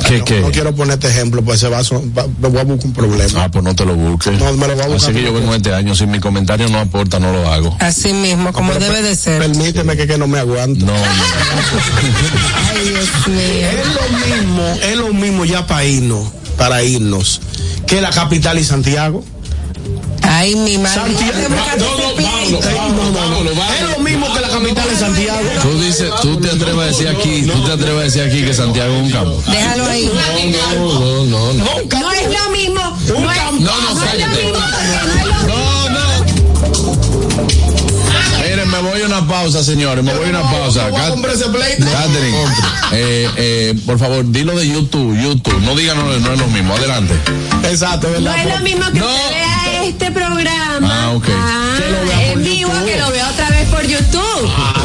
¿Qué, 0.07 0.19
no, 0.19 0.25
qué? 0.25 0.41
no 0.41 0.51
quiero 0.51 0.75
ponerte 0.75 1.09
ejemplo, 1.09 1.43
pues 1.43 1.61
se 1.61 1.69
va, 1.69 1.81
me 2.41 2.49
voy 2.49 2.59
a 2.59 2.65
buscar 2.65 2.87
un 2.87 2.93
problema. 2.93 3.45
Ah, 3.45 3.51
pues 3.51 3.65
no 3.65 3.75
te 3.75 3.85
lo 3.85 3.95
busques. 3.95 4.39
No, 4.39 4.53
me 4.53 4.67
lo 4.69 4.75
voy 4.75 4.85
a 4.85 4.89
buscar. 4.89 5.11
Así 5.11 5.13
que 5.13 5.25
yo 5.25 5.33
vengo 5.33 5.55
este 5.55 5.75
año, 5.75 5.95
si 5.95 6.07
mi 6.07 6.21
comentario 6.21 6.69
no 6.69 6.79
aporta, 6.79 7.19
no 7.19 7.33
lo 7.33 7.51
hago. 7.51 7.77
Así 7.81 8.13
mismo, 8.13 8.53
como 8.53 8.75
debe 8.75 9.03
de 9.03 9.15
ser. 9.15 9.41
Permíteme 9.41 9.97
que, 9.97 10.07
que 10.07 10.19
no 10.19 10.27
me 10.27 10.39
aguanto. 10.39 10.85
No, 10.87 10.93
no. 10.93 11.01
Ay, 12.71 12.89
Dios 12.89 13.29
mío. 13.29 13.69
Es 13.69 13.87
lo 13.95 14.37
mismo, 14.37 14.69
es 14.83 14.97
lo 14.97 15.13
mismo 15.13 15.45
ya 15.45 15.67
para 15.67 15.85
irnos, 15.85 16.29
para 16.57 16.83
irnos, 16.83 17.41
que 17.87 18.01
la 18.01 18.11
capital 18.11 18.59
y 18.59 18.65
Santiago. 18.65 19.25
Ay, 20.33 20.55
mi 20.55 20.79
madre. 20.79 20.95
Santiago. 20.95 21.39
No, 21.49 22.89
no, 22.93 23.13
vámonos. 23.13 23.53
Es 23.53 23.91
lo 23.91 23.99
mismo 23.99 24.33
que 24.33 24.41
la 24.41 24.49
capital 24.49 24.89
y 24.93 24.97
Santiago. 24.97 25.41
Tú 25.61 25.81
dices, 25.81 26.09
tú 26.23 26.37
te 26.39 26.51
atreves 26.51 26.79
a 26.79 26.85
decir 26.87 27.09
aquí, 27.09 27.43
tú 27.43 27.65
te 27.65 27.73
atreves 27.73 28.01
a 28.01 28.05
decir 28.05 28.23
aquí 28.23 28.45
que 28.45 28.55
Santiago 28.55 28.95
es 28.95 29.03
un 29.03 29.11
campo. 29.11 29.43
Déjalo 29.51 29.87
ahí. 29.87 30.09
No, 30.77 31.01
no, 31.01 31.25
no, 31.25 31.53
no. 31.53 31.65
No 31.65 32.13
es 32.13 32.27
lo 32.29 32.51
mismo. 32.51 32.81
No 33.09 33.33
es, 33.33 33.61
No, 33.61 33.73
cállate. 34.01 34.45
mismo. 34.45 34.59
No 35.49 35.91
No, 35.91 36.01
me 38.71 38.81
voy 38.81 39.03
a 39.03 39.07
una 39.07 39.27
pausa, 39.27 39.63
señores, 39.65 40.05
me 40.05 40.13
voy 40.15 40.27
a 40.27 40.31
una 40.31 40.43
pausa. 40.43 40.89
No. 40.91 40.97
Catherine, 41.91 42.37
eh, 42.93 43.29
eh, 43.37 43.75
por 43.87 43.99
favor, 43.99 44.25
dilo 44.31 44.57
de 44.57 44.69
YouTube, 44.69 45.17
YouTube. 45.21 45.61
No 45.63 45.75
digan, 45.75 45.97
no, 45.97 46.05
no 46.05 46.33
es 46.33 46.39
lo 46.39 46.47
mismo. 46.49 46.75
Adelante. 46.75 47.15
Exacto, 47.65 48.09
No 48.09 48.15
¿verdad? 48.15 48.39
es 48.47 48.55
lo 48.59 48.61
mismo 48.61 48.85
que 48.93 48.99
No. 49.01 49.07
usted 49.07 49.31
vea 49.35 49.85
este 49.85 50.11
programa 50.11 51.05
Ah, 51.05 51.11
ok. 51.13 51.25
ah, 51.31 51.75
Que 51.79 51.91
lo 51.91 52.05
vea 52.05 52.17
por 52.17 52.39
en 52.39 52.43
vivo 52.45 52.71
YouTube. 52.71 52.85
que 52.87 52.99
lo 53.01 53.11
vea 53.11 53.29
otra 53.31 53.51
vez 53.51 53.69
por 53.69 53.83
YouTube. 53.87 54.51
Porque 54.57 54.80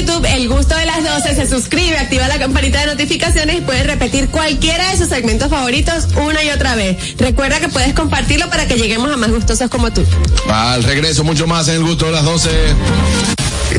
YouTube 0.00 0.24
El 0.26 0.48
Gusto 0.48 0.76
de 0.76 0.86
las 0.86 1.02
12, 1.02 1.34
se 1.34 1.48
suscribe, 1.48 1.98
activa 1.98 2.28
la 2.28 2.38
campanita 2.38 2.80
de 2.80 2.86
notificaciones 2.86 3.58
y 3.58 3.60
puedes 3.60 3.86
repetir 3.86 4.28
cualquiera 4.28 4.90
de 4.90 4.96
sus 4.96 5.08
segmentos 5.08 5.48
favoritos 5.48 6.08
una 6.16 6.42
y 6.44 6.50
otra 6.50 6.74
vez. 6.74 7.16
Recuerda 7.18 7.58
que 7.58 7.68
puedes 7.68 7.94
compartirlo 7.94 8.48
para 8.48 8.66
que 8.66 8.76
lleguemos 8.76 9.10
a 9.10 9.16
más 9.16 9.30
gustosos 9.30 9.68
como 9.70 9.92
tú. 9.92 10.04
Al 10.48 10.84
regreso, 10.84 11.24
mucho 11.24 11.46
más 11.46 11.68
en 11.68 11.76
el 11.76 11.84
gusto 11.84 12.06
de 12.06 12.12
las 12.12 12.24
12. 12.24 12.50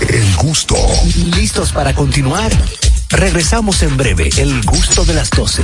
El 0.09 0.35
gusto. 0.35 0.75
¿Listos 1.35 1.71
para 1.71 1.93
continuar? 1.93 2.51
Regresamos 3.09 3.81
en 3.83 3.95
breve. 3.95 4.29
El 4.37 4.61
gusto 4.63 5.05
de 5.05 5.13
las 5.13 5.29
12. 5.29 5.63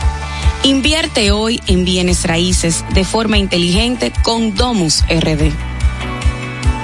Invierte 0.63 1.31
hoy 1.31 1.59
en 1.65 1.85
bienes 1.85 2.23
raíces 2.23 2.85
de 2.93 3.03
forma 3.03 3.39
inteligente 3.39 4.13
con 4.21 4.53
Domus 4.53 5.03
RD. 5.09 5.51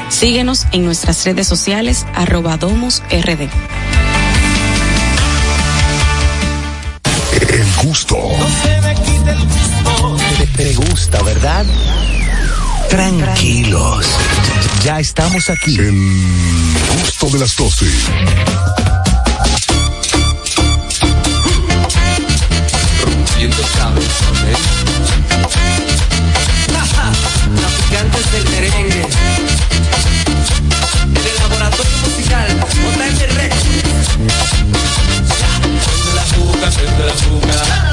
Síguenos 0.10 0.66
en 0.72 0.84
nuestras 0.84 1.24
redes 1.26 1.48
sociales 1.48 2.08
arroba 2.16 2.58
Domus 2.58 3.04
RD. 3.12 3.50
El 7.50 7.74
gusto. 7.84 8.18
Te, 10.40 10.48
te 10.48 10.74
gusta, 10.74 11.22
¿verdad? 11.22 11.66
Tranquilos. 12.90 14.08
Ya 14.84 15.00
estamos 15.00 15.52
aquí. 15.52 15.78
El 15.78 15.94
gusto 17.00 17.30
de 17.30 17.40
las 17.40 17.56
12. 17.56 17.86
Traficantes 23.38 23.70
del 28.38 28.50
merengue. 28.50 29.06
En 31.06 31.18
el 31.18 31.36
laboratorio 31.40 31.98
musical, 32.04 32.48
Rex. 33.36 33.56
De 36.06 36.14
la 36.16 36.24
juca, 36.24 36.72
de 36.98 37.06
la 37.06 37.14
juca. 37.14 37.54
Jala, 37.54 37.58
la 37.58 37.66
jala, 37.66 37.87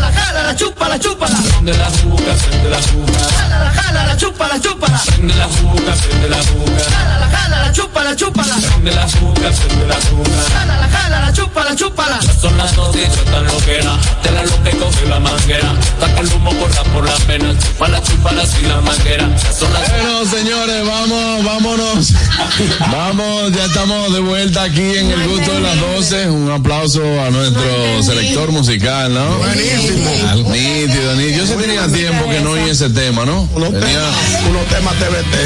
la 0.54 0.60
chupa, 0.60 0.88
la 0.88 0.98
chupa. 0.98 1.26
De 1.62 1.72
la 1.72 1.90
juca, 1.90 2.32
de 2.62 2.70
la 2.70 2.80
juca. 2.80 3.18
Jala, 3.36 3.64
la 3.64 3.70
jala, 3.70 4.06
la 4.06 4.16
chupa, 4.16 4.48
la 4.48 4.60
chupa. 4.60 4.86
De 5.18 5.34
la 5.34 5.46
juca, 5.46 5.94
de 6.22 6.28
la 6.28 6.36
juca. 6.36 6.84
Jala, 6.90 7.18
la 7.18 7.28
jala, 7.28 7.62
la 7.62 7.72
chupa, 7.72 8.04
la 8.04 8.16
chupa. 8.16 8.42
De 8.84 8.90
la 8.92 9.08
juca, 9.08 9.50
de 9.50 9.86
la 9.86 9.96
juca. 9.96 10.30
Jala, 10.52 10.76
la 10.78 10.88
jala, 10.88 11.20
la 11.22 11.32
chupa, 11.32 11.64
la 11.64 11.74
chupa. 11.74 12.04
Son 12.40 12.56
las 12.56 12.76
dos 12.76 12.94
y 12.94 13.00
yo 13.00 13.24
tan 13.32 13.44
loquera. 13.46 13.98
Te 14.22 14.30
la 14.30 14.44
lo 14.44 14.62
que 14.62 14.70
coge 14.78 15.06
la 15.06 15.18
manguera. 15.18 15.74
Saca 15.98 16.20
el 16.20 16.32
humo, 16.34 16.50
corta 16.56 16.84
por 16.84 17.04
la 17.04 17.16
pena. 17.26 17.52
Chupa 17.58 17.88
la 17.88 18.00
chupa 18.02 18.32
la 18.32 18.44
y 18.44 18.66
la 18.66 18.80
manguera. 18.80 19.28
Son 19.58 19.72
las 19.72 19.90
Bueno, 19.90 20.24
señores, 20.26 20.86
vamos, 20.86 21.44
vámonos. 21.44 22.12
Vamos, 22.92 23.52
ya 23.52 23.64
estamos 23.64 24.12
de 24.12 24.20
vuelta 24.20 24.62
aquí 24.62 24.98
en 24.98 25.10
el 25.10 25.28
gusto 25.28 25.52
de 25.52 25.60
las 25.60 25.80
12. 25.80 26.30
Un 26.30 26.50
aplauso 26.50 27.02
a 27.20 27.30
nuestro 27.30 28.02
selector 28.02 28.52
musical, 28.52 29.12
¿no? 29.12 29.38
Buenísimo. 29.38 30.43
Nítido, 30.50 31.14
nítido. 31.16 31.38
Yo 31.38 31.46
sí 31.46 31.54
tenía 31.60 31.86
tiempo 31.88 32.28
que 32.28 32.40
no 32.40 32.50
oí 32.50 32.68
ese 32.70 32.90
tema, 32.90 33.24
¿no? 33.24 33.48
Unos 33.54 33.70
Tenía- 33.72 33.88
temas, 33.88 34.14
unos 34.50 34.66
temas 34.66 34.94
TBT. 34.94 35.36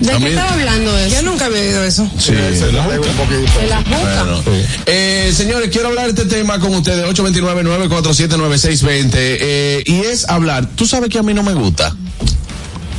¿De 0.00 0.18
qué 0.18 0.28
estaba 0.30 0.52
hablando 0.52 0.98
eso? 0.98 1.14
Yo 1.16 1.22
nunca 1.22 1.46
había 1.46 1.60
oído 1.60 1.84
eso. 1.84 2.08
Sí, 2.18 2.32
Se 2.58 2.72
la 2.72 2.82
un 2.82 2.88
poquito. 2.98 3.60
De 3.60 3.66
la. 3.68 3.80
Bueno, 3.80 4.42
eh, 4.86 5.32
señores, 5.34 5.70
quiero 5.70 5.88
hablar 5.88 6.12
de 6.12 6.22
este 6.22 6.34
tema 6.36 6.58
con 6.58 6.74
ustedes, 6.74 7.04
829-947-9620, 7.06 9.10
eh, 9.16 9.82
y 9.86 10.00
es 10.00 10.28
hablar, 10.28 10.66
tú 10.76 10.86
sabes 10.86 11.08
que 11.10 11.18
a 11.18 11.22
mí 11.22 11.32
no 11.34 11.42
me 11.42 11.54
gusta. 11.54 11.94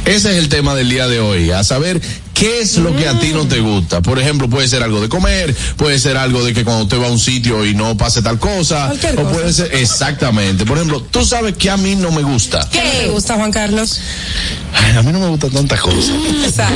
Ese 0.05 0.31
es 0.31 0.37
el 0.37 0.49
tema 0.49 0.75
del 0.75 0.89
día 0.89 1.07
de 1.07 1.19
hoy, 1.21 1.51
a 1.51 1.63
saber 1.63 2.01
qué 2.33 2.59
es 2.59 2.77
lo 2.77 2.93
que 2.95 3.07
a 3.07 3.17
ti 3.19 3.31
no 3.33 3.47
te 3.47 3.61
gusta. 3.61 4.01
Por 4.01 4.19
ejemplo, 4.19 4.49
puede 4.49 4.67
ser 4.67 4.83
algo 4.83 4.99
de 4.99 5.07
comer, 5.07 5.55
puede 5.77 5.97
ser 5.97 6.17
algo 6.17 6.43
de 6.43 6.53
que 6.53 6.65
cuando 6.65 6.83
usted 6.83 6.99
va 7.01 7.07
a 7.07 7.11
un 7.11 7.19
sitio 7.19 7.65
y 7.65 7.73
no 7.73 7.95
pase 7.95 8.21
tal 8.21 8.37
cosa, 8.37 8.87
Cualquier 8.87 9.13
o 9.13 9.23
cosa. 9.23 9.31
puede 9.33 9.53
ser, 9.53 9.73
exactamente. 9.75 10.65
Por 10.65 10.77
ejemplo, 10.77 11.01
tú 11.01 11.23
sabes 11.25 11.55
que 11.55 11.69
a 11.69 11.77
mí 11.77 11.95
no 11.95 12.11
me 12.11 12.21
gusta. 12.21 12.67
¿Qué 12.69 12.81
te 12.81 13.07
gusta, 13.09 13.35
Juan 13.35 13.51
Carlos? 13.53 14.01
Ay, 14.73 14.97
a 14.97 15.03
mí 15.03 15.11
no 15.13 15.19
me 15.19 15.27
gustan 15.27 15.51
tantas 15.51 15.79
cosas. 15.79 16.11
Exacto. 16.45 16.75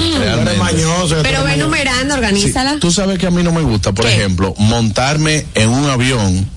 Mañoso, 0.57 1.17
Pero 1.21 1.39
ve 1.43 1.49
mañoso. 1.51 1.65
numerando, 1.65 2.13
organízala. 2.13 2.78
Tú 2.80 2.91
sabes 2.93 3.19
que 3.19 3.28
a 3.28 3.32
mí 3.32 3.43
no 3.43 3.51
me 3.51 3.61
gusta, 3.61 3.91
por 3.91 4.05
¿Qué? 4.05 4.15
ejemplo, 4.15 4.53
montarme 4.57 5.45
en 5.53 5.69
un 5.69 5.89
avión 5.89 6.49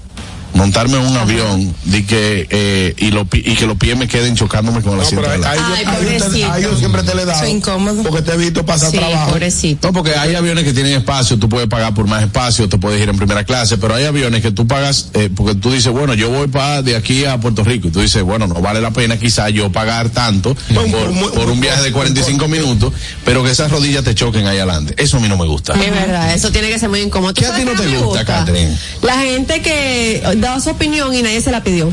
montarme 0.54 0.98
en 0.98 1.06
un 1.06 1.16
avión 1.16 1.74
de 1.84 2.04
que, 2.06 2.46
eh, 2.50 2.94
y, 2.98 3.10
lo, 3.10 3.24
pi- 3.24 3.42
y 3.44 3.54
que 3.54 3.66
los 3.66 3.76
pies 3.76 3.96
me 3.96 4.08
queden 4.08 4.34
chocándome 4.36 4.82
con 4.82 4.94
el 4.94 5.00
asiento 5.00 5.26
de 5.28 5.34
al 5.34 5.40
lado. 5.40 5.60
Ay, 5.74 6.62
yo 6.62 6.76
siempre 6.76 7.02
te 7.02 7.14
le 7.14 7.22
he 7.22 7.24
dado. 7.24 7.38
Soy 7.40 7.50
incómodo. 7.50 8.02
Porque 8.02 8.22
te 8.22 8.32
he 8.32 8.36
visto 8.36 8.64
pasar 8.66 8.90
Sí, 8.90 8.96
trabajo. 8.98 9.30
pobrecito. 9.30 9.88
No, 9.88 9.92
porque 9.92 10.14
hay 10.14 10.34
aviones 10.34 10.64
que 10.64 10.72
tienen 10.72 10.94
espacio, 10.94 11.38
tú 11.38 11.48
puedes 11.48 11.68
pagar 11.68 11.94
por 11.94 12.06
más 12.06 12.22
espacio, 12.22 12.68
te 12.68 12.78
puedes 12.78 13.00
ir 13.00 13.08
en 13.08 13.16
primera 13.16 13.44
clase, 13.44 13.78
pero 13.78 13.94
hay 13.94 14.04
aviones 14.04 14.42
que 14.42 14.50
tú 14.50 14.66
pagas, 14.66 15.10
eh, 15.14 15.30
porque 15.34 15.54
tú 15.54 15.70
dices, 15.72 15.92
bueno, 15.92 16.14
yo 16.14 16.30
voy 16.30 16.48
para 16.48 16.82
de 16.82 16.96
aquí 16.96 17.24
a 17.24 17.38
Puerto 17.38 17.62
Rico, 17.64 17.88
y 17.88 17.90
tú 17.90 18.00
dices, 18.00 18.22
bueno, 18.22 18.46
no 18.46 18.54
vale 18.60 18.80
la 18.80 18.90
pena 18.90 19.18
quizá 19.18 19.48
yo 19.50 19.70
pagar 19.72 20.10
tanto 20.10 20.54
por, 20.74 21.30
por 21.32 21.48
un 21.50 21.60
viaje 21.60 21.82
de 21.82 21.92
45 21.92 22.48
minutos, 22.48 22.92
pero 23.24 23.42
que 23.44 23.50
esas 23.50 23.70
rodillas 23.70 24.04
te 24.04 24.14
choquen 24.14 24.46
ahí 24.46 24.58
adelante. 24.58 24.94
Eso 24.98 25.16
a 25.16 25.20
mí 25.20 25.28
no 25.28 25.36
me 25.36 25.46
gusta. 25.46 25.74
Es 25.74 25.90
verdad, 25.92 26.34
eso 26.34 26.50
tiene 26.50 26.68
que 26.68 26.78
ser 26.78 26.88
muy 26.88 27.00
incómodo. 27.00 27.32
¿Tú 27.34 27.42
¿Qué 27.42 27.46
a 27.46 27.54
ti 27.56 27.64
no 27.64 27.72
te 27.72 27.86
me 27.86 27.98
gusta, 27.98 28.24
Catherine? 28.24 28.76
La 29.02 29.18
gente 29.18 29.62
que 29.62 30.22
da 30.40 30.60
su 30.60 30.70
opinión 30.70 31.12
y 31.14 31.22
nadie 31.22 31.40
se 31.40 31.50
la 31.50 31.62
pidió. 31.62 31.90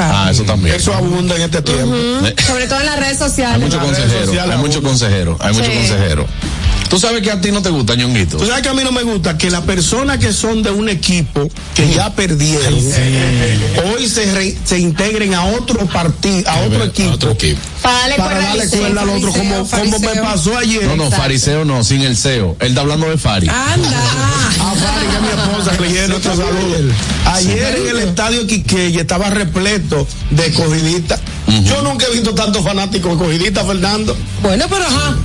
Ah, 0.00 0.28
eso 0.30 0.42
también. 0.42 0.74
Eso 0.74 0.92
abunda 0.92 1.36
en 1.36 1.42
este 1.42 1.62
tiempo. 1.62 1.94
Eh, 1.94 2.34
Sobre 2.46 2.66
todo 2.66 2.80
en 2.80 2.86
las 2.86 2.96
redes 2.98 3.20
Hay 3.22 3.28
sociales. 3.28 3.60
muchos 3.60 3.80
consejeros, 3.82 4.36
hay 4.36 4.58
muchos 4.58 4.82
consejeros, 4.82 5.36
hay 5.40 5.52
muchos 5.54 5.68
consejeros. 5.68 6.26
Tú 6.88 7.00
sabes 7.00 7.22
que 7.22 7.30
a 7.30 7.40
ti 7.40 7.50
no 7.50 7.60
te 7.62 7.70
gusta, 7.70 7.94
ñonguito. 7.94 8.36
Tú 8.36 8.46
sabes 8.46 8.62
que 8.62 8.68
a 8.68 8.74
mí 8.74 8.82
no 8.84 8.92
me 8.92 9.02
gusta 9.02 9.36
que 9.36 9.50
las 9.50 9.62
personas 9.62 10.18
que 10.18 10.32
son 10.32 10.62
de 10.62 10.70
un 10.70 10.88
equipo 10.88 11.48
que 11.74 11.92
ya 11.92 12.10
perdieron, 12.14 12.74
hoy 13.92 14.08
se, 14.08 14.32
re- 14.32 14.56
se 14.64 14.78
integren 14.78 15.34
a 15.34 15.44
otro 15.46 15.86
partido, 15.86 16.48
a 16.48 16.60
otro 16.60 16.84
equipo, 16.84 17.18
Para 17.82 17.98
darle 17.98 18.16
para 18.16 18.28
cuerda 18.34 18.50
al 18.52 18.58
darle 18.58 18.78
cuerda 18.78 19.02
al 19.02 19.08
otro, 19.10 19.32
como, 19.32 19.68
como 19.68 19.98
me 19.98 20.14
pasó 20.20 20.56
ayer. 20.56 20.84
No, 20.84 20.96
no, 20.96 21.10
fariseo 21.10 21.64
no, 21.64 21.82
sin 21.84 22.02
el 22.02 22.16
CEO. 22.16 22.56
Él 22.60 22.68
está 22.68 22.82
hablando 22.82 23.08
de 23.08 23.18
Fari. 23.18 23.48
Anda. 23.48 23.88
A 24.60 24.74
Fari, 24.74 25.06
que 25.06 25.16
es 25.16 25.22
mi 25.22 25.28
esposa, 25.28 25.76
que 25.76 25.88
le 25.90 26.08
nuestro 26.08 26.36
saludo. 26.36 26.94
Ayer 27.26 27.76
en 27.76 27.88
el 27.88 27.98
estadio 28.08 28.46
Quiqueya 28.46 29.00
estaba 29.00 29.30
repleto 29.30 30.06
de 30.30 30.52
cogidistas. 30.52 31.20
Yo 31.66 31.82
nunca 31.82 32.06
he 32.06 32.12
visto 32.12 32.34
tantos 32.34 32.62
fanáticos 32.64 33.18
de 33.18 33.24
cogidistas, 33.24 33.66
Fernando. 33.66 34.16
Bueno, 34.42 34.66
pero 34.68 34.84
ajá. 34.86 35.16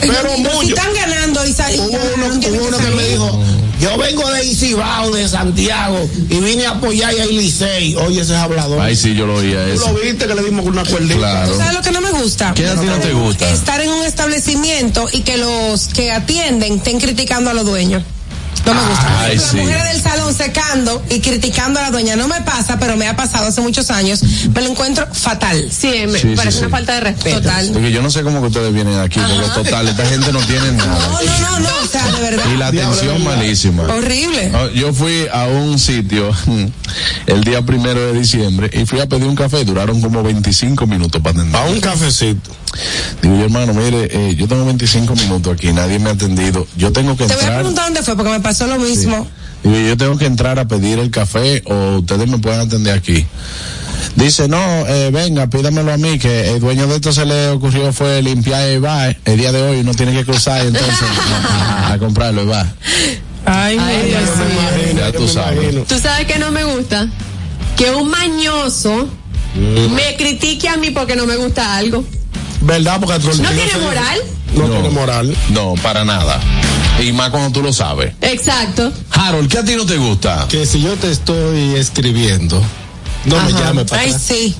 Pero 0.00 0.32
Y 0.32 0.36
si 0.36 0.42
mucho. 0.42 0.68
están 0.76 0.94
ganando 0.94 1.46
y 1.46 1.50
Hubo 1.50 1.86
uno, 2.14 2.26
hubo 2.26 2.66
uno 2.68 2.78
que 2.78 2.84
que 2.84 2.90
me 2.94 3.08
dijo, 3.08 3.42
yo 3.80 3.96
vengo 3.96 4.30
de 4.30 4.44
Isibao, 4.44 5.10
de 5.10 5.28
Santiago, 5.28 6.08
y 6.30 6.40
vine 6.40 6.66
a 6.66 6.70
apoyar 6.70 7.10
a 7.18 7.26
Licey. 7.26 7.94
Oye, 7.96 8.20
ese 8.20 8.32
es 8.32 8.38
hablador. 8.38 8.80
Ay, 8.80 8.96
sí, 8.96 9.14
yo 9.14 9.26
lo 9.26 9.36
oía 9.36 9.64
Tú 9.66 9.72
eso. 9.72 9.92
lo 9.92 10.00
viste 10.00 10.26
que 10.26 10.34
le 10.34 10.42
dimos 10.42 10.64
con 10.64 10.72
una 10.72 10.84
cuerdita. 10.84 11.16
Claro. 11.16 11.52
¿Tú 11.52 11.58
sabes 11.58 11.74
lo 11.74 11.82
que 11.82 11.90
no 11.92 12.00
me 12.00 12.10
gusta? 12.12 12.52
¿Qué 12.54 12.66
a 12.66 12.74
ti 12.78 12.86
no 12.86 12.98
te 12.98 13.12
gusta? 13.12 13.50
Estar 13.50 13.80
en 13.80 13.90
un 13.90 14.04
establecimiento 14.04 15.08
y 15.12 15.20
que 15.22 15.36
los 15.36 15.88
que 15.88 16.10
atienden 16.12 16.74
estén 16.74 17.00
criticando 17.00 17.50
a 17.50 17.54
los 17.54 17.64
dueños. 17.64 18.02
No 18.66 18.74
me 18.74 18.80
gusta. 18.88 19.20
Ay, 19.20 19.36
Las 19.36 19.50
sí. 19.50 19.56
mujeres 19.56 19.84
del 19.92 20.02
salón 20.02 20.34
secando 20.34 21.02
y 21.10 21.20
criticando 21.20 21.80
a 21.80 21.84
la 21.84 21.90
dueña. 21.90 22.16
No 22.16 22.28
me 22.28 22.40
pasa, 22.42 22.78
pero 22.78 22.96
me 22.96 23.06
ha 23.08 23.16
pasado 23.16 23.46
hace 23.46 23.60
muchos 23.60 23.90
años. 23.90 24.22
Me 24.54 24.60
lo 24.62 24.68
encuentro 24.70 25.06
fatal. 25.12 25.70
Sí, 25.70 25.90
me 26.08 26.18
Sí, 26.18 26.34
parece 26.36 26.58
sí. 26.58 26.64
una 26.64 26.70
falta 26.70 26.94
de 26.94 27.00
respeto. 27.00 27.40
Total. 27.40 27.70
Porque 27.72 27.90
yo 27.90 28.02
no 28.02 28.10
sé 28.10 28.22
cómo 28.22 28.40
que 28.40 28.48
ustedes 28.48 28.72
vienen 28.74 28.98
aquí, 29.00 29.20
porque 29.20 29.48
total, 29.64 29.88
esta 29.88 30.04
gente 30.06 30.32
no 30.32 30.40
tiene 30.40 30.72
nada. 30.72 30.98
No, 30.98 31.12
no, 31.22 31.40
no, 31.50 31.60
no. 31.60 31.68
O 31.84 31.86
sea, 31.86 32.06
de 32.06 32.20
verdad. 32.20 32.44
Y 32.52 32.56
la 32.56 32.66
atención 32.68 33.24
malísima. 33.24 33.84
Horrible. 33.84 34.52
Ah, 34.54 34.66
Yo 34.74 34.92
fui 34.92 35.26
a 35.32 35.46
un 35.46 35.78
sitio 35.78 36.30
el 37.26 37.44
día 37.44 37.62
primero 37.62 38.00
de 38.12 38.18
diciembre 38.20 38.70
y 38.72 38.84
fui 38.86 39.00
a 39.00 39.06
pedir 39.06 39.24
un 39.26 39.36
café. 39.36 39.64
Duraron 39.64 40.00
como 40.00 40.22
25 40.22 40.86
minutos 40.86 41.20
para 41.22 41.38
atender. 41.40 41.60
A 41.60 41.64
un 41.66 41.80
cafecito. 41.80 42.50
Digo 43.22 43.36
yo, 43.36 43.44
hermano, 43.44 43.72
mire, 43.72 44.08
eh, 44.10 44.34
yo 44.36 44.46
tengo 44.46 44.64
25 44.66 45.14
minutos 45.16 45.54
aquí, 45.54 45.72
nadie 45.72 45.98
me 45.98 46.10
ha 46.10 46.12
atendido. 46.12 46.66
Yo 46.76 46.92
tengo 46.92 47.16
que 47.16 47.26
Te 47.26 47.34
voy 47.34 47.44
a 47.44 47.54
preguntar 47.54 47.84
dónde 47.86 48.02
fue, 48.02 48.14
porque 48.14 48.30
me 48.30 48.40
pasó 48.48 48.66
lo 48.66 48.78
mismo. 48.78 49.26
Digo, 49.62 49.76
yo 49.88 49.96
tengo 49.98 50.16
que 50.16 50.24
entrar 50.24 50.58
a 50.58 50.66
pedir 50.66 50.98
el 50.98 51.10
café 51.10 51.62
o 51.66 51.98
ustedes 51.98 52.26
me 52.26 52.38
pueden 52.38 52.60
atender 52.60 52.96
aquí. 52.96 53.26
Dice, 54.16 54.48
no, 54.48 54.86
eh, 54.86 55.10
venga, 55.12 55.48
pídamelo 55.48 55.92
a 55.92 55.98
mí, 55.98 56.18
que 56.18 56.50
el 56.52 56.60
dueño 56.60 56.86
de 56.86 56.94
esto 56.94 57.12
se 57.12 57.26
le 57.26 57.48
ocurrió 57.48 57.92
fue 57.92 58.22
limpiar 58.22 58.62
el 58.62 58.80
bar. 58.80 59.14
El 59.26 59.36
día 59.36 59.52
de 59.52 59.60
hoy 59.62 59.84
no 59.84 59.92
tiene 59.92 60.12
que 60.12 60.24
cruzar 60.24 60.64
entonces 60.64 60.98
a, 61.50 61.92
a 61.92 61.98
comprarlo 61.98 62.40
el 62.40 62.48
bar. 62.48 62.66
Ay, 63.44 63.78
Dios 64.06 64.96
Ya 64.96 65.12
tú 65.12 65.28
sabes. 65.28 65.86
¿Tú 65.86 65.98
sabes 65.98 66.26
que 66.26 66.38
no 66.38 66.50
me 66.50 66.64
gusta? 66.64 67.06
Que 67.76 67.90
un 67.90 68.08
mañoso 68.08 69.08
Mm. 69.54 69.94
me 69.94 70.14
critique 70.16 70.68
a 70.68 70.76
mí 70.76 70.90
porque 70.90 71.16
no 71.16 71.26
me 71.26 71.36
gusta 71.36 71.76
algo. 71.76 72.04
¿Verdad? 72.68 73.00
Porque 73.00 73.14
¿No 73.18 73.48
tiene 73.50 73.78
moral? 73.82 74.20
No, 74.54 74.64
tiene 74.66 74.90
moral. 74.90 75.36
No, 75.48 75.74
para 75.82 76.04
nada. 76.04 76.38
Y 77.02 77.12
más 77.12 77.30
cuando 77.30 77.50
tú 77.50 77.62
lo 77.62 77.72
sabes. 77.72 78.12
Exacto. 78.20 78.92
Harold, 79.10 79.50
¿qué 79.50 79.58
a 79.58 79.64
ti 79.64 79.74
no 79.74 79.86
te 79.86 79.96
gusta? 79.96 80.46
Que 80.50 80.66
si 80.66 80.82
yo 80.82 80.94
te 80.96 81.10
estoy 81.10 81.76
escribiendo, 81.76 82.62
no 83.24 83.42
me 83.42 83.52
llame 83.52 83.86
para 83.86 84.02
Ay, 84.02 84.08
atrás. 84.10 84.22
sí. 84.22 84.54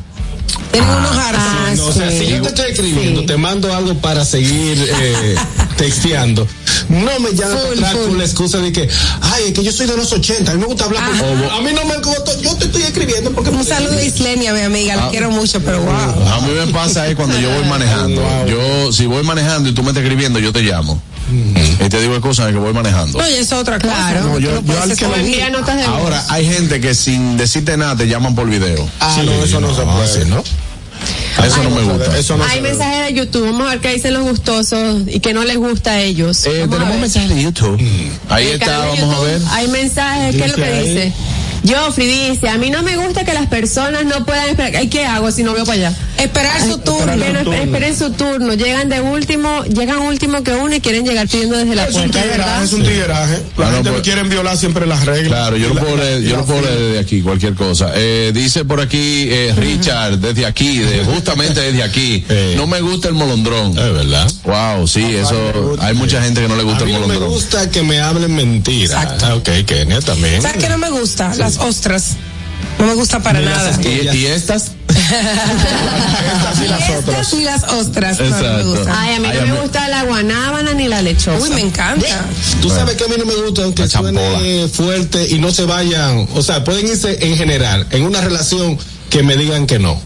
Tienen 0.73 0.89
unos. 0.91 1.11
Ah, 1.15 1.73
No, 1.77 1.87
o 1.87 1.93
sea, 1.93 2.11
si 2.11 2.27
yo 2.27 2.43
te 2.43 2.49
estoy 2.49 2.71
escribiendo, 2.73 3.25
te 3.27 3.37
mando 3.37 3.73
algo 3.75 3.95
para 3.95 4.25
seguir 4.25 4.79
eh, 5.01 5.35
texteando. 5.77 6.47
No 6.89 7.19
me 7.21 7.33
llames 7.35 7.91
con 7.93 8.17
la 8.19 8.25
excusa 8.25 8.59
de 8.59 8.73
que, 8.73 8.89
ay, 9.21 9.45
es 9.49 9.53
que 9.55 9.63
yo 9.63 9.73
soy 9.73 9.87
de 9.87 9.97
los 9.97 10.11
80, 10.13 10.51
a 10.51 10.55
mí 10.55 10.61
me 10.61 10.67
gusta 10.67 10.85
hablar 10.85 11.03
con 11.11 11.19
A 11.51 11.61
mí 11.61 11.71
no 11.75 11.85
me 11.85 11.97
gusta, 11.99 12.33
yo 12.41 12.55
te 12.57 12.67
estoy 12.67 12.83
escribiendo 12.83 13.31
porque 13.33 13.51
Un 13.51 13.65
saludo 13.65 13.93
a 13.99 14.03
Islenia, 14.03 14.53
mi 14.55 14.61
amiga. 14.61 14.97
La 14.97 15.07
Ah. 15.07 15.09
quiero 15.11 15.31
mucho, 15.31 15.61
pero 15.61 15.81
wow. 15.83 15.93
A 15.93 16.41
mí 16.41 16.53
me 16.55 16.73
pasa 16.73 17.07
es 17.09 17.17
cuando 17.17 17.39
yo 17.39 17.51
voy 17.51 17.65
manejando. 17.69 18.23
Yo, 18.47 18.93
si 18.93 19.07
voy 19.07 19.23
manejando 19.23 19.69
y 19.69 19.73
tú 19.73 19.83
me 19.83 19.89
estás 19.89 20.03
escribiendo, 20.03 20.39
yo 20.39 20.53
te 20.53 20.63
llamo. 20.63 21.01
Y 21.31 21.89
te 21.89 22.01
digo 22.01 22.21
cosas 22.21 22.51
que 22.53 22.59
voy 22.59 22.73
manejando. 22.73 23.19
Oye, 23.19 23.41
eso 23.41 23.57
es 23.57 23.61
otra 23.63 23.79
cosa. 23.79 23.95
Claro. 23.95 24.21
¿no? 24.25 24.29
No, 24.35 24.39
yo- 24.39 24.63
no 24.63 24.73
yo 24.73 24.83
al 24.83 24.97
que 24.97 25.07
le- 25.09 25.51
notas 25.51 25.77
de. 25.77 25.85
Ahora, 25.85 26.25
hay 26.29 26.47
gente 26.47 26.81
que 26.81 26.95
sin 26.95 27.37
decirte 27.37 27.77
nada 27.77 27.97
te 27.97 28.09
llaman 28.09 28.35
por 28.35 28.49
video. 28.49 28.89
Ah, 29.01 29.21
no, 29.25 29.33
eso 29.45 29.61
no 29.61 29.75
se 29.75 29.83
puede. 29.83 30.25
¿no? 30.27 30.43
Eso 31.45 31.63
no 31.63 31.71
me 31.71 31.83
gusta. 31.83 32.19
Eso 32.19 32.37
no 32.37 32.45
Hay 32.45 32.61
mensajes 32.61 33.07
de 33.07 33.15
YouTube, 33.15 33.45
vamos 33.47 33.67
a 33.69 33.71
ver 33.71 33.81
qué 33.81 33.95
dicen 33.95 34.15
los 34.15 34.25
gustosos 34.25 35.03
y 35.07 35.21
que 35.21 35.33
no 35.33 35.45
les 35.45 35.57
gusta 35.57 35.93
a 35.93 36.01
ellos. 36.01 36.45
Eh, 36.47 36.67
tenemos 36.69 36.99
mensajes 36.99 37.29
de 37.29 37.43
YouTube. 37.43 37.81
Ahí 38.29 38.47
En 38.49 38.55
el 38.55 38.61
está, 38.63 38.79
vamos 38.79 39.15
a 39.15 39.21
ver. 39.21 39.41
Hay 39.53 39.69
mensajes, 39.69 40.35
¿qué 40.35 40.45
es 40.45 40.49
lo 40.51 40.55
que 40.57 40.65
ahí. 40.65 40.89
dice? 40.89 41.13
Joffrey 41.67 42.31
dice, 42.31 42.49
a 42.49 42.57
mí 42.59 42.71
no 42.71 42.83
me 42.83 42.97
gusta 42.97 43.25
que 43.25 43.35
las 43.35 43.47
personas 43.47 44.05
no 44.05 44.25
puedan 44.25 44.49
esperar. 44.49 44.83
¿Y 44.83 44.89
qué 44.89 45.05
hago 45.05 45.31
si 45.31 45.43
no 45.43 45.53
veo 45.53 45.65
para 45.65 45.89
allá? 45.89 45.97
Esperar 46.19 46.61
su 46.63 46.79
turno. 46.79 47.15
No 47.17 47.53
esperen 47.53 47.97
su 47.97 48.11
turno, 48.13 48.55
llegan 48.55 48.89
de 48.89 49.01
último, 49.01 49.65
llegan 49.65 49.99
último 49.99 50.43
que 50.43 50.53
uno 50.53 50.75
y 50.75 50.81
quieren 50.81 51.05
llegar 51.05 51.29
pidiendo 51.29 51.57
desde 51.59 51.75
la 51.75 51.85
Es 51.85 51.95
un 51.95 52.11
puerta, 52.11 52.19
¿es 52.21 52.25
tigueraje, 52.25 52.39
¿verdad? 52.39 52.65
es 52.65 52.73
un 52.73 52.83
tigueraje. 52.83 53.33
La 53.35 53.55
Claro, 53.57 53.75
gente 53.77 53.91
pues- 53.91 53.99
no 53.99 54.03
quiere 54.03 54.23
violar 54.25 54.57
siempre 54.57 54.87
las 54.87 55.05
reglas. 55.05 55.29
Claro, 55.29 55.57
yo 55.57 55.69
lo 55.69 55.75
la- 55.75 55.81
puedo 55.83 55.97
leer, 55.97 56.23
yo 56.23 56.37
lo 56.37 56.45
puedo 56.45 56.63
leer 56.63 56.79
desde 56.79 56.99
aquí, 56.99 57.23
cualquier 57.23 57.55
cosa. 57.55 57.93
Eh, 57.95 58.33
dice 58.35 58.65
por 58.65 58.81
aquí 58.81 59.29
eh, 59.31 59.55
Richard, 59.57 60.19
desde 60.19 60.47
aquí, 60.47 60.79
de, 60.79 61.05
justamente 61.05 61.61
desde 61.61 61.83
aquí. 61.83 62.25
Eh. 62.39 62.55
No 62.57 62.67
me 62.67 62.81
gusta 62.81 63.09
el 63.09 63.15
molondrón. 63.15 63.71
Es 63.71 63.93
verdad. 63.93 64.31
Wow, 64.45 64.87
sí, 64.87 65.03
eso. 65.03 65.77
Hay 65.81 65.95
mucha 65.95 66.23
gente 66.23 66.41
que 66.43 66.49
no 66.49 66.57
le 66.57 66.63
A 66.63 66.65
gusta 66.65 66.85
mí 66.85 66.93
el 66.93 67.01
no 67.01 67.07
me 67.07 67.15
molondrón. 67.15 67.33
gusta 67.33 67.71
que 67.71 67.83
me 67.83 68.01
hablen 68.01 68.35
mentiras. 68.35 69.03
Exacto. 69.05 69.27
Ah, 69.27 69.35
ok, 69.37 69.49
Kenia 69.67 70.01
también. 70.01 70.43
¿Sabes 70.43 70.63
qué 70.63 70.69
no 70.69 70.79
me 70.79 70.91
gusta? 70.91 71.33
Las 71.57 71.65
ostras. 71.65 72.05
No 72.79 72.87
me 72.87 72.95
gusta 72.95 73.21
para 73.21 73.41
nada. 73.41 73.73
¿Y, 73.83 74.17
y 74.17 74.27
estas? 74.27 74.73
Estas 74.89 76.61
y 76.65 76.69
las 76.69 76.81
Estas 76.81 77.03
otras. 77.03 77.33
y 77.35 77.41
las 77.43 77.63
ostras. 77.65 78.19
No, 78.21 78.25
no 78.27 78.31
me 78.31 78.39
Exacto. 78.41 78.71
gustan. 78.71 78.95
Ay, 78.97 79.15
a 79.15 79.21
mí 79.21 79.29
Ay, 79.31 79.39
no 79.41 79.55
me 79.55 79.61
gusta 79.63 79.89
la 79.89 80.03
guanábana 80.05 80.75
ni 80.75 80.89
la 80.89 81.03
lechosa. 81.03 81.43
Uy, 81.43 81.51
me 81.51 81.61
encanta. 81.61 82.07
Tú 82.61 82.69
sabes 82.71 82.97
que 82.97 83.05
a 83.05 83.09
mí 83.09 83.15
no 83.19 83.25
me 83.25 83.35
gusta, 83.35 83.63
aunque 83.65 83.83
La 83.83 83.89
suene 83.89 84.21
champola. 84.21 84.69
fuerte 84.69 85.29
y 85.31 85.39
no 85.39 85.51
se 85.51 85.65
vayan, 85.65 86.29
o 86.35 86.43
sea, 86.43 86.65
pueden 86.65 86.87
irse 86.87 87.19
en 87.27 87.37
general, 87.37 87.87
en 87.91 88.03
una 88.05 88.21
relación 88.21 88.79
que 89.11 89.23
me 89.23 89.37
digan 89.37 89.67
que 89.67 89.79
no. 89.79 90.01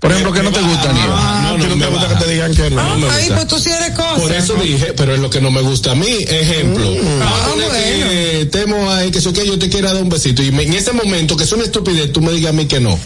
Por 0.00 0.10
ejemplo, 0.10 0.32
¿qué 0.32 0.42
no 0.42 0.50
te 0.50 0.60
gusta, 0.60 0.90
Aníbal? 0.90 1.10
Ah, 1.12 1.40
No, 1.42 1.48
¿a 1.54 1.58
no, 1.58 1.66
no 1.68 1.76
me 1.76 1.84
te 1.86 1.90
gusta 1.92 2.08
que 2.08 2.24
te 2.24 2.30
digan 2.32 2.54
que 2.54 2.70
no. 2.70 2.80
Ah, 2.80 2.96
gusta. 2.96 3.34
pues 3.34 3.46
tú 3.48 3.58
sí 3.58 3.70
eres 3.70 3.90
cosa. 3.90 4.14
Por 4.16 4.32
eso 4.32 4.54
dije, 4.54 4.92
pero 4.96 5.14
es 5.14 5.20
lo 5.20 5.30
que 5.30 5.40
no 5.40 5.50
me 5.50 5.60
gusta 5.62 5.92
a 5.92 5.94
mí. 5.94 6.06
Ejemplo, 6.28 6.84
vamos 6.84 7.64
a 7.64 7.66
Ah, 7.66 7.70
que 7.72 8.48
temo 8.52 8.90
ahí, 8.90 9.10
que, 9.10 9.18
eso 9.18 9.32
que 9.32 9.46
yo 9.46 9.58
te 9.58 9.68
quiera 9.68 9.92
dar 9.92 10.02
un 10.02 10.08
besito 10.08 10.42
y 10.42 10.50
me- 10.52 10.64
en 10.64 10.74
ese 10.74 10.92
momento, 10.92 11.36
que 11.36 11.44
es 11.44 11.52
una 11.52 11.64
estupidez, 11.64 12.12
tú 12.12 12.20
me 12.20 12.32
digas 12.32 12.50
a 12.50 12.52
mí 12.52 12.66
que 12.66 12.80
no. 12.80 12.98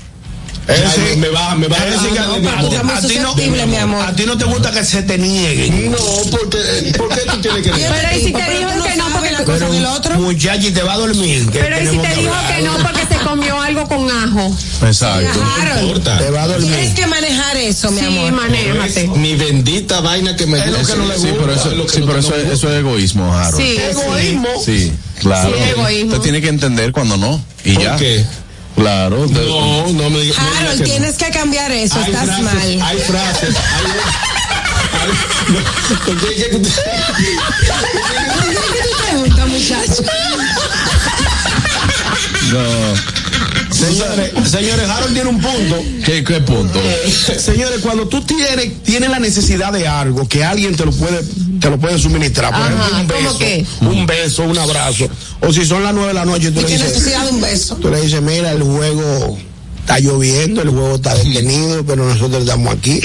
Ay, 0.70 1.16
me 1.16 1.28
va, 1.30 1.54
me 1.54 1.66
va 1.66 1.78
es 1.78 1.92
decir, 1.94 2.10
que 2.10 2.18
a 2.18 2.24
a- 2.24 2.98
a 2.98 3.00
ti 3.00 3.16
no- 3.20 3.34
mi 3.66 3.76
amor. 3.76 4.04
A 4.04 4.14
ti 4.14 4.24
no 4.26 4.36
te 4.36 4.44
gusta 4.44 4.70
que 4.70 4.84
se 4.84 5.02
te 5.02 5.16
nieguen. 5.16 5.90
No, 5.90 5.96
porque, 6.30 6.92
¿por 6.98 7.08
qué 7.08 7.20
tú 7.22 7.40
tienes 7.40 7.62
que 7.62 7.70
Pero 7.70 7.94
Pero 8.02 8.18
¿y 8.18 8.24
si 8.24 8.32
te 8.32 8.50
dijo 8.52 8.82
que 8.84 8.96
no 8.96 9.04
porque 9.14 9.30
la 9.32 9.44
cosa 9.44 9.68
del 9.70 9.86
otro. 9.86 10.14
Muchachi, 10.18 10.70
te 10.70 10.82
va 10.82 10.92
a 10.92 10.98
dormir. 10.98 11.48
que 11.50 11.58
Pero 11.60 11.76
¿y 11.82 11.86
si 11.86 11.96
te 11.96 12.08
que 12.08 12.14
dijo 12.20 12.34
que 12.54 12.62
no 12.62 12.76
porque 12.82 13.00
se 13.06 13.17
algo 13.68 13.88
con 13.88 14.10
ajo? 14.10 14.56
Exacto. 14.86 15.40
Importa. 15.82 16.18
Te 16.18 16.30
va 16.30 16.42
a 16.42 16.48
dormir. 16.48 16.70
Tienes 16.70 16.94
que 16.94 17.06
manejar 17.06 17.56
eso, 17.56 17.90
mi 17.90 18.00
Sí, 18.00 18.06
amor. 18.06 18.32
manéjate. 18.32 19.08
Mi 19.08 19.34
bendita 19.36 20.00
vaina 20.00 20.34
que 20.36 20.46
me 20.46 20.58
Es 20.58 20.66
lo 20.70 20.82
que 20.86 20.94
no 20.96 21.06
le 21.06 21.18
Sí, 21.18 21.28
pero 21.38 21.52
eso, 21.52 21.70
es 21.70 21.92
sí, 21.92 22.00
no- 22.00 22.06
pero 22.06 22.20
no 22.20 22.26
eso, 22.28 22.34
es- 22.36 22.50
eso 22.52 22.72
es 22.72 22.84
eguismo, 22.84 23.32
Harold. 23.34 23.62
Sí. 23.62 23.76
Egoísmo. 23.78 24.48
Sí, 24.64 24.92
claro. 25.20 25.50
Sí, 25.56 25.62
egoísmo. 25.70 26.10
Usted 26.12 26.22
tiene 26.22 26.40
que 26.40 26.48
entender 26.48 26.92
cuando 26.92 27.16
no. 27.16 27.40
Y 27.64 27.74
¿Por 27.74 27.82
ya. 27.84 27.96
qué? 27.96 28.24
Claro. 28.76 29.22
usted- 29.22 29.44
No, 29.46 29.86
no 29.88 30.10
me 30.10 30.20
digas. 30.20 30.38
no 30.38 30.44
digas 30.44 30.60
Harold, 30.60 30.72
que 30.72 30.78
no. 30.78 30.84
tienes 30.84 31.16
que 31.16 31.30
cambiar 31.30 31.70
eso. 31.72 31.96
Hay 31.98 32.12
Estás 32.12 32.24
frases, 32.24 32.44
mal. 32.44 32.82
Hay 32.82 32.98
frases, 32.98 33.54
hay. 33.56 33.86
no, 35.52 35.58
porque 36.06 36.26
es 36.26 36.44
que- 36.44 36.60
¿Qué 39.24 39.30
te 39.34 39.44
muchacho? 39.46 40.02
No. 42.52 43.17
Señores, 43.78 44.32
señores, 44.50 44.88
Harold 44.88 45.14
tiene 45.14 45.30
un 45.30 45.40
punto. 45.40 45.82
¿Qué, 46.04 46.24
qué 46.24 46.40
punto? 46.40 46.80
Señores, 47.38 47.80
cuando 47.80 48.08
tú 48.08 48.20
tienes, 48.22 48.82
tienes 48.82 49.08
la 49.10 49.18
necesidad 49.20 49.72
de 49.72 49.86
algo 49.86 50.26
que 50.28 50.42
alguien 50.44 50.74
te 50.74 50.84
lo 50.84 50.90
puede, 50.92 51.22
te 51.60 51.70
lo 51.70 51.78
puede 51.78 51.98
suministrar, 51.98 52.52
por 52.52 52.60
ejemplo, 52.60 52.86
un 53.00 53.06
¿cómo 53.06 53.22
beso, 53.22 53.38
qué? 53.38 53.66
un 53.82 54.06
beso, 54.06 54.42
un 54.44 54.58
abrazo, 54.58 55.08
o 55.40 55.52
si 55.52 55.64
son 55.64 55.84
las 55.84 55.92
nueve 55.94 56.08
de 56.08 56.14
la 56.14 56.24
noche, 56.24 56.50
tú 56.50 56.60
¿Y 56.60 56.62
le 56.62 56.66
qué 56.68 56.72
dices, 56.74 56.88
necesidad 56.94 57.24
de 57.24 57.30
un 57.30 57.40
beso? 57.40 57.76
tú 57.76 57.88
le 57.90 58.00
dices, 58.00 58.20
mira, 58.20 58.50
el 58.52 58.62
juego 58.62 59.38
está 59.88 60.00
lloviendo, 60.00 60.60
el 60.60 60.68
juego 60.68 60.96
está 60.96 61.14
detenido, 61.14 61.82
pero 61.86 62.04
nosotros 62.04 62.42
estamos 62.42 62.74
aquí. 62.74 63.00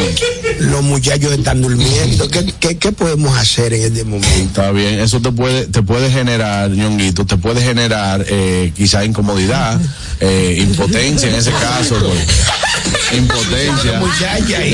Los 0.60 0.82
muchachos 0.82 1.32
están 1.32 1.60
durmiendo. 1.60 2.28
¿Qué, 2.28 2.54
qué, 2.58 2.78
qué 2.78 2.92
podemos 2.92 3.36
hacer 3.36 3.74
en 3.74 3.82
este 3.82 4.04
momento? 4.04 4.28
Está 4.38 4.70
bien, 4.70 5.00
eso 5.00 5.20
te 5.20 5.30
puede, 5.30 5.66
te 5.66 5.82
puede 5.82 6.10
generar, 6.10 6.70
ñonguito, 6.70 7.26
te 7.26 7.36
puede 7.36 7.60
generar 7.60 8.24
eh, 8.28 8.72
quizá 8.74 9.04
incomodidad, 9.04 9.78
eh, 10.20 10.58
impotencia 10.60 11.28
en 11.28 11.34
ese 11.34 11.50
caso. 11.50 11.96
pues. 11.98 13.18
Impotencia. 13.18 14.00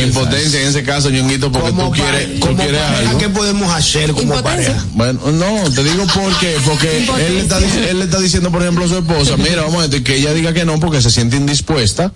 Impotencia 0.05 0.63
en 0.63 0.69
ese 0.69 0.83
caso, 0.85 1.11
ñonguito, 1.11 1.51
porque 1.51 1.73
tú 1.73 1.91
quieres, 1.91 2.35
tú 2.35 2.47
como 2.47 2.57
quieres 2.57 2.81
pareja, 2.81 2.99
algo. 2.99 3.19
¿Qué 3.19 3.29
podemos 3.31 3.75
hacer 3.75 4.13
como 4.13 4.41
pareja? 4.43 4.85
Bueno, 4.95 5.21
no, 5.33 5.71
te 5.73 5.83
digo 5.83 6.07
porque, 6.15 6.57
porque 6.65 6.99
él 7.27 7.35
le, 7.35 7.41
está, 7.41 7.59
él 7.59 7.99
le 7.99 8.05
está 8.05 8.21
diciendo, 8.21 8.51
por 8.53 8.63
ejemplo, 8.63 8.85
a 8.85 8.89
su 8.89 8.99
esposa, 8.99 9.37
mira, 9.37 9.63
vamos 9.63 9.83
a 9.83 9.89
decir 9.89 10.05
que 10.05 10.17
ella 10.17 10.33
diga 10.35 10.53
que 10.53 10.65
no 10.65 10.79
porque 10.79 11.03
se 11.03 11.11
siente 11.11 11.37
indispuesta. 11.49 12.13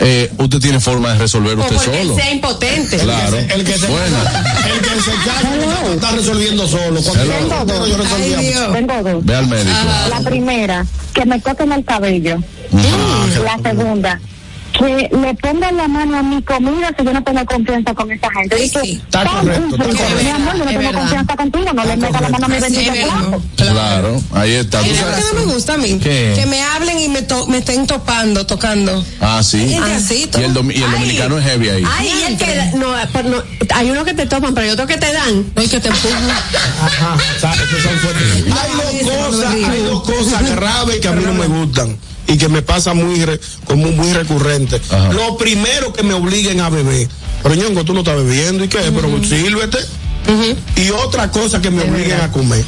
Eh, 0.00 0.30
usted 0.38 0.58
tiene 0.58 0.80
forma 0.80 1.12
de 1.12 1.18
resolver 1.18 1.56
O 1.58 1.62
usted 1.62 1.76
porque 1.76 2.00
él 2.00 2.08
solo. 2.08 2.16
sea 2.16 2.32
impotente. 2.32 2.98
Claro. 2.98 3.36
El 3.38 3.64
que 3.64 3.78
se, 3.78 3.86
Bueno. 3.86 4.16
el 4.74 4.80
que 4.80 4.88
se 5.02 5.86
no 5.86 5.92
está 5.94 6.10
resolviendo 6.12 6.66
solo. 6.66 7.00
Cuando 7.02 7.86
yo 7.86 7.96
resolvía. 7.96 8.72
Tengo 8.72 9.02
dos. 9.02 9.24
Ve 9.24 9.34
al 9.36 9.46
médico. 9.46 9.76
La 10.10 10.20
primera, 10.20 10.86
que 11.14 11.24
me 11.24 11.38
toquen 11.40 11.72
el 11.72 11.84
cabello. 11.84 12.36
Ajá. 12.72 13.42
La 13.62 13.70
segunda, 13.70 14.20
que 14.72 15.08
le 15.14 15.34
pongan 15.34 15.76
la 15.76 15.86
mano 15.88 16.18
a 16.18 16.22
mi 16.22 16.42
comida 16.42 16.90
si 16.98 17.04
yo 17.04 17.12
no 17.12 17.22
tengo 17.22 17.44
confianza 17.46 17.94
con 17.94 18.10
esa 18.10 18.28
gente. 18.32 18.56
Dice, 18.56 18.80
Está 18.92 19.24
correcto, 19.24 19.76
está 19.76 19.84
correcto. 19.84 20.22
mi 20.24 20.30
amor, 20.30 20.56
yo 20.58 20.64
no 20.64 20.70
tengo 20.70 20.92
confianza 20.92 21.36
contigo, 21.36 21.72
no 21.72 21.84
le 21.84 21.96
metas 21.96 22.20
la 22.22 22.28
mano 22.30 22.46
a 22.46 22.48
mi 22.48 22.58
bendito 22.58 22.92
plato. 22.92 23.42
Claro, 23.56 24.22
ahí 24.34 24.52
está. 24.52 24.78
¿Tú 24.80 24.86
¿Sabes 24.86 24.98
sabes? 25.00 25.16
qué 25.24 25.34
no 25.34 25.46
me 25.46 25.52
gusta 25.54 25.74
a 25.74 25.76
mí? 25.78 25.98
¿Qué? 26.02 26.32
Que 26.34 26.46
me 26.46 26.62
hablen 26.62 26.98
y 26.98 27.08
me, 27.08 27.22
to- 27.22 27.46
me 27.46 27.58
estén 27.58 27.86
topando, 27.86 28.46
tocando. 28.46 29.04
Ah, 29.20 29.42
sí. 29.42 29.58
Diosito. 29.66 30.40
Y 30.40 30.44
el, 30.44 30.54
domi- 30.54 30.74
y 30.76 30.82
el 30.82 30.90
dominicano 30.90 31.38
es 31.38 31.44
heavy 31.44 31.68
ahí. 31.68 31.84
Ay, 31.98 32.08
y 32.08 32.32
el 32.32 32.38
que 32.38 32.70
no, 32.76 32.88
no, 32.88 33.42
hay 33.74 33.90
uno 33.90 34.04
que 34.04 34.14
te 34.14 34.26
toman, 34.26 34.54
pero 34.54 34.66
hay 34.66 34.72
otro 34.72 34.86
que 34.86 34.96
te 34.96 35.12
dan. 35.12 35.52
No, 35.54 35.62
y 35.62 35.68
que 35.68 35.80
te 35.80 35.88
empujan. 35.88 36.30
Ajá. 36.30 37.14
O 37.36 37.40
sea, 37.40 37.52
esos 37.54 37.82
son 37.82 37.98
fuertes. 37.98 38.44
Hay 38.46 39.02
dos 39.04 39.12
cosas, 39.12 39.52
hay 39.54 39.82
dos 39.82 40.02
cosas 40.02 40.50
graves 40.56 41.00
que 41.00 41.08
a 41.08 41.12
mí 41.12 41.22
no 41.24 41.34
me 41.34 41.46
gustan 41.46 41.96
y 42.32 42.38
que 42.38 42.48
me 42.48 42.62
pasa 42.62 42.94
muy 42.94 43.22
re- 43.24 43.40
como 43.66 43.88
muy 43.92 44.12
recurrente. 44.12 44.80
Lo 45.12 45.36
primero 45.36 45.92
que 45.92 46.02
me 46.02 46.14
obliguen 46.14 46.60
a 46.60 46.70
beber. 46.70 47.08
Pero 47.42 47.54
ñongo, 47.54 47.84
tú 47.84 47.92
no 47.92 48.00
estás 48.00 48.16
bebiendo 48.16 48.64
y 48.64 48.68
qué, 48.68 48.78
pero 48.94 49.08
sírvete. 49.24 49.78
Y 50.76 50.90
otra 50.90 51.30
cosa 51.30 51.60
que 51.60 51.70
me 51.70 51.82
obliguen 51.82 52.20
a 52.20 52.30
comer. 52.32 52.64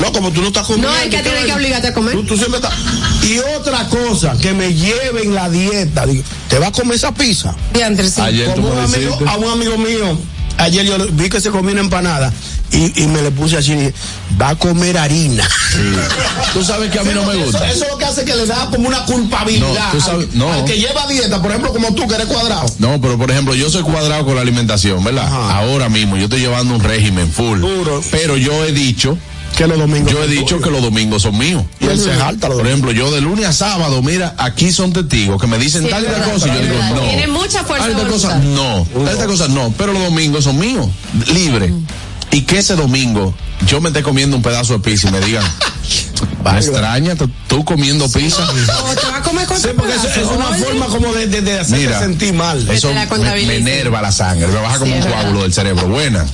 No, 0.00 0.12
como 0.12 0.30
tú 0.30 0.40
no 0.40 0.48
estás 0.48 0.66
comiendo. 0.66 0.88
No, 0.88 0.96
es 0.96 1.04
que 1.04 1.10
¿qué 1.10 1.22
tiene 1.22 1.44
que 1.44 1.52
obligarte 1.52 1.88
a 1.88 1.94
comer. 1.94 2.14
Tú, 2.14 2.24
tú 2.24 2.36
siempre 2.36 2.56
estás. 2.56 2.72
Y 3.24 3.38
otra 3.58 3.86
cosa 3.88 4.36
que 4.40 4.52
me 4.54 4.72
lleven 4.72 5.34
la 5.34 5.50
dieta. 5.50 6.06
Digo, 6.06 6.22
¿te 6.48 6.58
vas 6.58 6.68
a 6.68 6.72
comer 6.72 6.96
esa 6.96 7.12
pizza? 7.12 7.54
Sí. 7.74 8.20
Ayer 8.20 8.54
tú 8.54 8.62
Como 8.62 8.74
me 8.74 8.80
un 8.80 8.84
amigo, 8.94 9.18
a 9.26 9.36
un 9.36 9.50
amigo 9.50 9.76
mío, 9.78 10.18
ayer 10.58 10.84
yo 10.84 10.96
vi 11.12 11.28
que 11.28 11.40
se 11.40 11.50
comió 11.50 11.72
una 11.72 11.80
empanada 11.80 12.32
y, 12.72 13.02
y 13.02 13.06
me 13.06 13.22
le 13.22 13.30
puse 13.30 13.56
así, 13.56 13.74
va 14.40 14.50
a 14.50 14.54
comer 14.56 14.98
harina. 14.98 15.46
Tú 16.52 16.64
sabes 16.64 16.90
que 16.90 16.98
a 16.98 17.04
mí 17.04 17.10
no 17.14 17.24
me 17.24 17.36
gusta. 17.36 17.70
Eso, 17.70 17.84
es 17.84 17.90
lo 17.90 17.98
que 17.98 18.04
hace 18.04 18.24
que 18.24 18.34
le 18.34 18.46
da 18.46 18.68
como 18.70 18.88
una 18.88 19.04
culpabilidad 19.04 19.92
No, 19.94 20.00
sabes- 20.00 20.28
al, 20.32 20.38
no. 20.38 20.52
al 20.52 20.64
que 20.64 20.78
lleva 20.78 21.06
dieta, 21.06 21.40
por 21.40 21.50
ejemplo, 21.50 21.72
como 21.72 21.94
tú 21.94 22.06
que 22.08 22.14
eres 22.16 22.26
cuadrado. 22.26 22.66
No, 22.78 23.00
pero 23.00 23.16
por 23.18 23.30
ejemplo, 23.30 23.54
yo 23.54 23.70
soy 23.70 23.82
cuadrado 23.82 24.24
con 24.24 24.34
la 24.34 24.40
alimentación, 24.42 25.02
¿verdad? 25.04 25.28
Ahora 25.52 25.88
mismo 25.88 26.16
yo 26.16 26.24
estoy 26.24 26.40
llevando 26.40 26.74
un 26.74 26.82
régimen 26.82 27.30
full. 27.30 27.62
Pero 28.10 28.36
yo 28.36 28.64
he 28.64 28.72
dicho 28.72 29.16
que 29.56 29.66
los 29.66 29.78
domingos 29.78 30.12
Yo 30.12 30.22
he 30.22 30.28
dicho 30.28 30.60
que 30.60 30.70
los 30.70 30.82
domingos 30.82 31.22
son 31.22 31.36
míos. 31.38 31.64
Y 31.80 31.86
él 31.86 31.98
se 31.98 32.12
jalta 32.14 32.48
los 32.48 32.58
Por 32.58 32.66
ejemplo, 32.66 32.92
yo 32.92 33.10
de 33.10 33.20
lunes 33.20 33.46
a 33.46 33.52
sábado, 33.52 34.02
mira, 34.02 34.34
aquí 34.38 34.70
son 34.70 34.92
testigos 34.92 35.40
que 35.40 35.46
me 35.46 35.58
dicen 35.58 35.84
Sí, 35.84 35.88
tal 35.88 36.04
y 36.04 36.06
tal 36.06 36.30
cosa 36.30 36.48
y 36.48 36.52
yo 36.52 36.60
digo, 36.60 36.74
no. 36.94 37.00
Tiene 37.00 37.26
mucha 37.26 37.64
fuerza 37.64 37.86
Tal 37.86 37.92
y 37.92 37.96
tal 37.96 38.04
de 38.06 38.12
cosa, 38.12 38.38
no. 38.38 38.86
Tal 39.04 39.14
y 39.14 39.18
tal 39.18 39.26
cosa, 39.26 39.48
no. 39.48 39.72
Pero 39.76 39.92
los 39.92 40.02
domingos 40.02 40.44
son 40.44 40.58
míos, 40.58 40.86
libre. 41.32 41.72
Y 42.36 42.42
que 42.42 42.58
ese 42.58 42.76
domingo 42.76 43.34
yo 43.66 43.80
me 43.80 43.88
esté 43.88 44.02
comiendo 44.02 44.36
un 44.36 44.42
pedazo 44.42 44.74
de 44.74 44.80
pizza 44.80 45.08
y 45.08 45.12
me 45.12 45.20
digan, 45.20 45.44
me 46.44 46.58
extraña, 46.58 47.14
tú- 47.16 47.64
comiendo 47.64 48.08
pizza. 48.10 48.44
O 48.44 48.94
te 48.94 49.06
va 49.10 49.16
a 49.16 49.22
comer 49.22 49.46
con 49.46 49.58
Sí, 49.58 49.68
porque 49.76 49.94
eso 49.94 50.06
es 50.08 50.26
una 50.28 50.44
forma 50.64 50.86
como 50.86 51.12
de, 51.14 51.26
de, 51.26 51.40
de 51.40 51.58
hacerte 51.60 51.78
Mira, 51.86 51.98
sentir 51.98 52.34
mal. 52.34 52.68
Eso 52.70 52.92
me, 52.92 53.06
me 53.46 53.56
enerva 53.56 54.02
la 54.02 54.12
sangre, 54.12 54.46
me 54.48 54.60
baja 54.60 54.78
como 54.78 54.94
un 54.94 55.02
coágulo 55.02 55.42
del 55.42 55.52
cerebro. 55.54 55.88
Buena. 55.88 56.26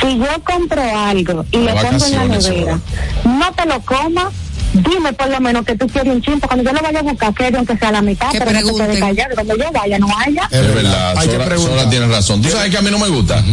Si 0.00 0.16
yo 0.18 0.26
compro 0.44 0.80
algo 0.82 1.44
y 1.50 1.56
lo 1.58 1.74
pongo 1.74 2.06
en 2.06 2.12
la 2.16 2.24
nevera, 2.26 2.78
no 3.24 3.52
te 3.52 3.66
lo 3.66 3.80
comas. 3.80 4.26
Dime 4.72 5.12
por 5.12 5.28
lo 5.28 5.40
menos 5.40 5.64
que 5.64 5.76
tú 5.76 5.86
quieres 5.88 6.12
un 6.12 6.20
chimpo. 6.22 6.46
Cuando 6.48 6.64
yo 6.68 6.72
lo 6.76 6.82
vaya 6.82 6.98
a 6.98 7.02
buscar, 7.02 7.32
quiero 7.34 7.58
aunque 7.58 7.76
sea 7.76 7.92
la 7.92 8.02
mitad, 8.02 8.30
Que 8.32 8.38
pero 8.38 8.50
no 8.50 8.58
te 8.58 8.62
pregunten. 8.64 8.86
quedes 8.88 9.00
callado. 9.00 9.34
Cuando 9.34 9.56
yo 9.56 9.72
vaya, 9.72 9.98
no 10.00 10.08
haya. 10.18 10.48
Es 10.50 10.74
verdad, 10.74 11.14
Hay 11.16 11.26
que 11.28 11.32
Sora, 11.34 11.44
preguntar. 11.44 11.78
Sora 11.78 11.90
tiene 11.90 12.06
razón. 12.08 12.42
Tú 12.42 12.48
sabes 12.50 12.70
que 12.70 12.78
a 12.78 12.82
mí 12.82 12.90
no 12.90 12.98
me 12.98 13.08
gusta. 13.08 13.44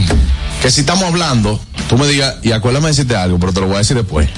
Que 0.61 0.69
si 0.69 0.81
estamos 0.81 1.05
hablando, 1.05 1.59
tú 1.89 1.97
me 1.97 2.07
digas, 2.07 2.35
y 2.43 2.51
acuérdame 2.51 2.85
de 2.87 2.91
decirte 2.91 3.15
algo, 3.15 3.39
pero 3.39 3.51
te 3.51 3.61
lo 3.61 3.65
voy 3.67 3.75
a 3.77 3.79
decir 3.79 3.97
después. 3.97 4.29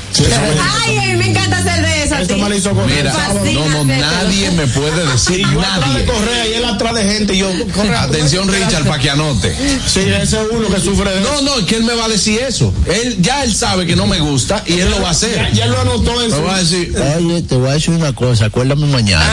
Ay, 0.85 1.17
me 1.17 1.29
encanta 1.29 1.57
hacer 1.57 1.81
de 1.85 2.03
eso. 2.03 2.15
Esto 2.15 2.37
me 2.37 2.47
lo 2.47 2.55
hizo 2.55 2.69
con 2.71 2.85
Mira, 2.85 3.13
no, 3.53 3.83
no, 3.83 3.83
nadie 3.83 4.51
me 4.51 4.65
puede 4.67 5.05
decir, 5.05 5.39
Y 5.39 5.41
yo 5.41 5.59
atrás 5.59 5.81
de 5.81 5.87
nadie. 5.93 6.05
Correa 6.05 6.47
y 6.47 6.53
él 6.53 6.65
atrás 6.65 6.95
de 6.95 7.03
gente 7.03 7.33
y 7.33 7.39
yo, 7.39 7.49
Correa. 7.75 8.03
Atención, 8.03 8.47
Richard, 8.47 8.85
para 8.85 9.01
que 9.01 9.09
anote. 9.09 9.53
Sí, 9.85 9.99
ese 9.99 10.21
es 10.21 10.47
uno 10.49 10.69
que 10.69 10.79
sufre 10.79 11.11
de 11.13 11.19
No, 11.19 11.41
no, 11.41 11.59
es 11.59 11.65
que 11.65 11.75
él 11.75 11.83
me 11.83 11.93
va 11.93 12.05
a 12.05 12.09
decir 12.09 12.39
eso. 12.39 12.73
Él, 12.85 13.17
ya 13.19 13.43
él 13.43 13.53
sabe 13.53 13.85
que 13.85 13.97
no 13.97 14.07
me 14.07 14.19
gusta 14.19 14.63
y 14.65 14.79
él 14.79 14.89
lo 14.89 15.01
va 15.01 15.09
a 15.09 15.11
hacer. 15.11 15.51
ya 15.51 15.65
lo 15.65 15.81
anotó 15.81 16.21
en 16.21 16.29
Me 16.29 16.37
su... 16.37 16.43
va 16.43 16.55
a 16.55 16.59
decir, 16.59 16.95
oye, 17.17 17.41
te 17.41 17.55
voy 17.55 17.69
a 17.69 17.73
decir 17.73 17.93
una 17.93 18.13
cosa, 18.13 18.45
acuérdame 18.45 18.85
mañana. 18.85 19.25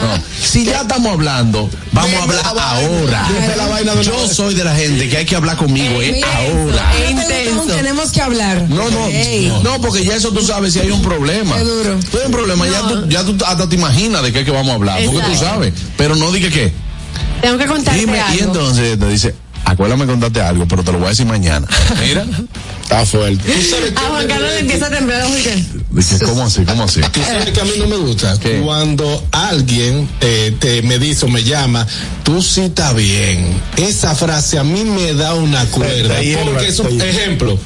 No, 0.00 0.22
Si 0.46 0.64
ya 0.64 0.82
estamos 0.82 1.12
hablando, 1.12 1.68
vamos 1.92 2.14
a 2.14 2.22
hablar 2.22 2.44
ahora. 2.56 3.26
Dime 3.28 3.56
la 3.56 3.66
vaina 3.66 3.92
de 3.94 4.00
una 4.00 4.08
Yo 4.08 4.28
soy 4.28 4.54
de 4.54 4.62
la 4.62 4.76
gente 4.76 5.08
que 5.08 5.16
hay 5.16 5.24
que 5.24 5.34
hablar 5.34 5.56
conmigo, 5.56 5.98
Mira, 5.98 6.27
ahora. 6.36 7.10
intenso. 7.10 7.74
Tenemos 7.74 8.10
que 8.12 8.20
hablar. 8.22 8.66
No, 8.68 8.90
no, 8.90 9.06
Ey. 9.08 9.52
no, 9.62 9.80
porque 9.80 10.04
ya 10.04 10.16
eso 10.16 10.32
tú 10.32 10.42
sabes 10.42 10.72
si 10.72 10.80
hay 10.80 10.90
un 10.90 11.02
problema. 11.02 11.56
Qué 11.56 11.64
duro. 11.64 11.98
Si 12.02 12.16
hay 12.16 12.26
un 12.26 12.32
problema, 12.32 12.66
ya, 12.66 12.80
tú, 12.82 13.08
ya 13.08 13.24
tú 13.24 13.36
hasta 13.46 13.68
te 13.68 13.74
imaginas 13.76 14.22
de 14.22 14.32
qué 14.32 14.40
es 14.40 14.44
que 14.44 14.50
vamos 14.50 14.70
a 14.70 14.74
hablar, 14.74 15.00
porque 15.04 15.20
tú 15.20 15.36
sabes. 15.36 15.72
Pero 15.96 16.14
no 16.16 16.30
digas 16.32 16.52
qué. 16.52 16.72
Tengo 17.40 17.56
que 17.58 17.66
contarte 17.66 18.00
Dime, 18.00 18.16
y 18.16 18.20
algo. 18.20 18.44
entonces 18.46 18.98
te 18.98 19.08
dice, 19.08 19.34
acuérdame 19.64 20.06
contarte 20.06 20.40
algo, 20.40 20.66
pero 20.66 20.82
te 20.82 20.92
lo 20.92 20.98
voy 20.98 21.06
a 21.06 21.10
decir 21.10 21.26
mañana. 21.26 21.66
Mira, 22.00 22.24
Está 22.88 23.04
fuerte. 23.04 23.52
¿Tú 23.52 23.62
sabes 23.68 23.92
A 23.96 24.00
Juan 24.00 24.26
Carlos 24.26 24.50
le 24.54 24.60
empieza 24.60 24.86
a 24.86 24.90
temblar. 24.90 25.26
Dije, 25.90 26.18
¿cómo 26.24 26.44
así? 26.44 26.64
¿Cómo 26.64 26.84
así? 26.84 27.02
Tú 27.12 27.20
sabes 27.22 27.50
que 27.50 27.60
a 27.60 27.64
mí 27.64 27.72
no 27.78 27.86
me 27.86 27.96
gusta 27.96 28.38
¿Qué? 28.40 28.62
cuando 28.64 29.26
alguien 29.30 30.08
eh, 30.22 30.56
te 30.58 30.80
me 30.80 30.98
dice 30.98 31.26
o 31.26 31.28
me 31.28 31.44
llama, 31.44 31.86
tú 32.22 32.40
sí 32.40 32.62
estás 32.62 32.94
bien. 32.94 33.60
Esa 33.76 34.14
frase 34.14 34.58
a 34.58 34.64
mí 34.64 34.84
me 34.84 35.12
da 35.12 35.34
una 35.34 35.66
cuerda. 35.66 36.14
Porque 36.44 36.68
eso, 36.68 36.84
te 36.84 36.92
hierva. 36.92 37.10
ejemplo, 37.10 37.58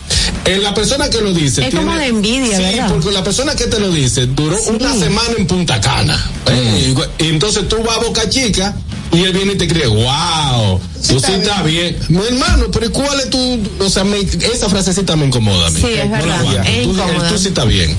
eh, 0.45 0.59
la 0.61 0.74
persona 0.74 1.09
que 1.09 1.20
lo 1.20 1.32
dice. 1.32 1.68
Es 1.68 1.72
como 1.72 1.95
de 1.95 2.07
envidia, 2.07 2.57
sí, 2.57 2.62
¿verdad? 2.64 2.88
porque 2.88 3.12
la 3.12 3.22
persona 3.22 3.55
que 3.55 3.68
te 3.68 3.78
lo 3.78 3.93
dice 3.93 4.26
duró 4.26 4.61
una 4.61 4.93
semana 4.93 5.34
en 5.38 5.47
Punta 5.47 5.80
Cana. 5.80 6.18
Eh, 6.47 6.97
y, 7.20 7.24
y 7.24 7.28
entonces 7.28 7.68
tú 7.68 7.80
vas 7.84 7.99
a 7.99 8.01
Boca 8.01 8.28
Chica 8.28 8.74
y 9.13 9.23
él 9.25 9.33
viene 9.33 9.53
y 9.53 9.57
te 9.59 9.69
cree, 9.69 9.87
wow, 9.87 10.81
tú 11.09 11.21
sí 11.21 11.33
estás 11.33 11.65
bien. 11.65 11.97
Mi 12.09 12.23
hermano, 12.25 12.67
pero 12.73 12.87
¿y 12.87 12.89
¿cuál 12.91 13.21
es 13.21 13.31
tu.? 13.31 13.61
O 13.81 13.89
sea, 13.91 14.05
me- 14.05 14.21
esa 14.21 14.69
frasecita 14.69 15.17
me 15.17 15.27
incomoda 15.27 15.67
a 15.67 15.71
mí. 15.71 15.81
Sí, 15.81 15.89
es 15.93 16.09
No 16.09 16.17
la 16.17 16.23
verdad, 16.23 16.39
aguanto. 16.41 16.63
es 16.71 16.85
Tú-. 16.85 17.29
Tú 17.35 17.39
sí 17.39 17.49
estás 17.49 17.67
bien. 17.67 17.97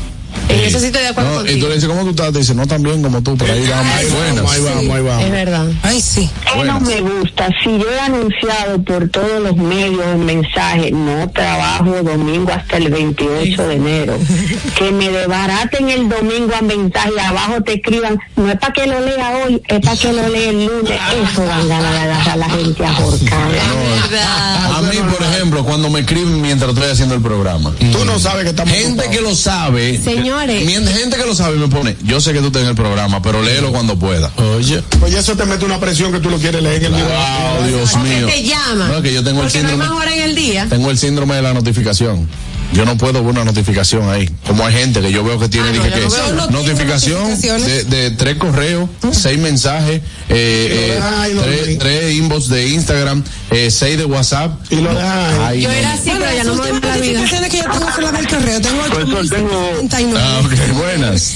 En 0.53 0.59
eso 0.59 0.79
sí 0.79 0.85
estoy 0.87 1.01
de 1.01 1.07
acuerdo 1.09 1.43
No, 1.43 1.49
y 1.49 1.59
tú 1.59 1.67
le 1.67 1.75
dices, 1.75 1.89
¿cómo 1.89 2.03
tú 2.03 2.09
estás? 2.11 2.31
Te 2.31 2.39
dice, 2.39 2.55
no 2.55 2.67
tan 2.67 2.83
bien 2.83 3.01
como 3.01 3.21
tú, 3.21 3.35
pero 3.37 3.53
ahí 3.53 3.67
vamos, 3.67 3.93
Ahí 3.93 4.05
vamos, 4.05 4.51
ahí 4.51 4.61
vamos, 4.61 4.95
ahí 4.95 5.03
vamos. 5.03 5.23
Es 5.25 5.31
verdad. 5.31 5.67
Ay, 5.81 6.01
sí. 6.01 6.29
¿Qué 6.53 6.63
no 6.63 6.79
me 6.79 7.01
gusta? 7.01 7.49
Si 7.63 7.69
yo 7.77 7.85
he 7.91 7.99
anunciado 7.99 8.83
por 8.83 9.09
todos 9.09 9.41
los 9.41 9.55
medios 9.57 10.05
un 10.13 10.25
mensaje, 10.25 10.91
no 10.91 11.29
trabajo 11.29 12.03
domingo 12.03 12.51
hasta 12.51 12.77
el 12.77 12.89
28 12.89 13.67
de 13.67 13.75
enero, 13.75 14.17
que 14.77 14.91
me 14.91 15.09
desbaraten 15.09 15.89
el 15.89 16.09
domingo 16.09 16.53
a 16.55 16.61
mensaje 16.61 17.11
y 17.15 17.19
abajo 17.19 17.61
te 17.63 17.73
escriban, 17.73 18.19
no 18.35 18.51
es 18.51 18.57
para 18.59 18.73
que 18.73 18.87
lo 18.87 18.99
lea 18.99 19.43
hoy, 19.45 19.61
es 19.67 19.79
para 19.79 19.97
que 19.97 20.13
lo 20.13 20.29
lea 20.29 20.49
el 20.49 20.65
lunes. 20.65 20.99
Eso 21.31 21.45
ganas 21.45 21.67
de 21.67 21.73
agarrar 21.73 22.29
a 22.29 22.35
la 22.35 22.49
gente 22.49 22.85
a 22.85 22.93
jorcar. 22.93 23.47
verdad. 23.49 24.77
A 24.77 24.81
mí, 24.81 24.97
por 24.97 25.25
ejemplo, 25.25 25.63
cuando 25.63 25.89
me 25.89 26.01
escriben 26.01 26.41
mientras 26.41 26.71
estoy 26.71 26.89
haciendo 26.89 27.15
el 27.15 27.21
programa. 27.21 27.73
Tú 27.91 28.05
no 28.05 28.19
sabes 28.19 28.43
que 28.43 28.49
estamos 28.49 28.73
Gente 28.73 29.09
que 29.09 29.21
lo 29.21 29.35
sabe. 29.35 29.99
Señores. 30.47 30.81
mi- 30.81 30.93
Gente 30.93 31.17
que 31.17 31.25
lo 31.25 31.35
sabe 31.35 31.57
me 31.57 31.67
pone, 31.67 31.95
yo 32.03 32.19
sé 32.21 32.33
que 32.33 32.39
tú 32.39 32.47
estás 32.47 32.61
en 32.63 32.69
el 32.69 32.75
programa, 32.75 33.21
pero 33.21 33.41
léelo 33.41 33.71
cuando 33.71 33.97
pueda. 33.97 34.31
Oye. 34.55 34.81
Pues 34.99 35.13
eso 35.13 35.35
te 35.35 35.45
mete 35.45 35.65
una 35.65 35.79
presión 35.79 36.11
que 36.11 36.19
tú 36.19 36.29
lo 36.29 36.37
quieres 36.37 36.61
leer 36.61 36.83
en 36.85 36.93
el 36.95 37.03
Wow, 37.03 37.67
Dios 37.67 37.91
¿Por 37.91 38.03
qué 38.03 38.09
mío. 38.17 38.27
te 38.27 38.43
llama? 38.43 38.87
No, 38.87 39.01
que 39.01 39.13
yo 39.13 39.23
tengo 39.23 39.41
el 39.41 39.45
Porque 39.47 39.61
no 39.61 39.67
hay 39.67 39.71
síndrome. 39.73 39.77
más 39.95 40.01
hora 40.03 40.15
en 40.15 40.21
el 40.23 40.35
día. 40.35 40.67
Tengo 40.69 40.91
el 40.91 40.97
síndrome 40.97 41.35
de 41.35 41.41
la 41.41 41.53
notificación. 41.53 42.27
Yo 42.73 42.85
no 42.85 42.97
puedo 42.97 43.13
ver 43.23 43.31
una 43.31 43.45
notificación 43.45 44.09
ahí. 44.09 44.27
Como 44.47 44.65
hay 44.65 44.73
gente 44.73 44.99
que 45.01 45.11
yo 45.11 45.23
veo 45.23 45.37
que 45.39 45.47
tiene, 45.47 45.71
dije 45.71 45.89
que 45.91 46.01
Yo 46.01 46.33
no 46.33 46.47
notificación 46.47 47.39
de, 47.39 47.83
de 47.83 48.11
tres 48.11 48.35
correos, 48.37 48.89
seis 49.11 49.37
mensajes, 49.37 50.01
eh, 50.29 50.97
eh, 50.97 50.99
no, 51.35 51.41
tres, 51.43 51.69
no. 51.69 51.77
tres 51.77 52.15
inbox 52.15 52.49
de 52.49 52.67
Instagram, 52.69 53.23
eh, 53.51 53.69
seis 53.69 53.97
de 53.97 54.05
WhatsApp. 54.05 54.59
Y 54.71 54.77
lo. 54.77 54.89
Ay, 54.89 55.61
Yo 55.61 55.69
no. 55.69 55.75
era 55.75 55.93
así, 55.93 56.11
pero 56.17 56.35
ya 56.35 56.43
no 56.43 56.55
me 56.55 56.79
la 56.79 56.97
vida. 56.97 57.23
que 57.49 57.57
yo 57.57 57.63
tengo 57.63 57.91
son 57.91 58.03
las 58.03 58.13
del 58.13 58.27
correo. 58.27 58.61
Tengo 58.61 58.81
Profesor, 58.83 59.29
tengo- 59.29 59.71
8.079. 59.83 60.17
Ah, 60.17 60.41
ok, 60.43 60.77
buenas. 60.77 61.35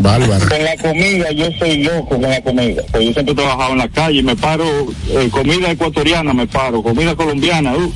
Bárbaro. 0.00 0.48
Con 0.48 0.64
la 0.64 0.76
comida, 0.78 1.30
yo 1.32 1.46
soy 1.58 1.82
loco 1.82 2.08
con 2.08 2.22
la 2.22 2.40
comida. 2.42 2.82
Pues 2.90 3.04
yo 3.06 3.12
siempre 3.12 3.32
he 3.32 3.36
trabajado 3.36 3.72
en 3.72 3.78
la 3.78 3.88
calle, 3.88 4.22
me 4.22 4.34
paro, 4.36 4.64
eh, 5.10 5.28
comida 5.30 5.70
ecuatoriana 5.70 6.32
me 6.32 6.46
paro, 6.46 6.82
comida 6.82 7.14
colombiana, 7.14 7.74
uh, 7.76 7.92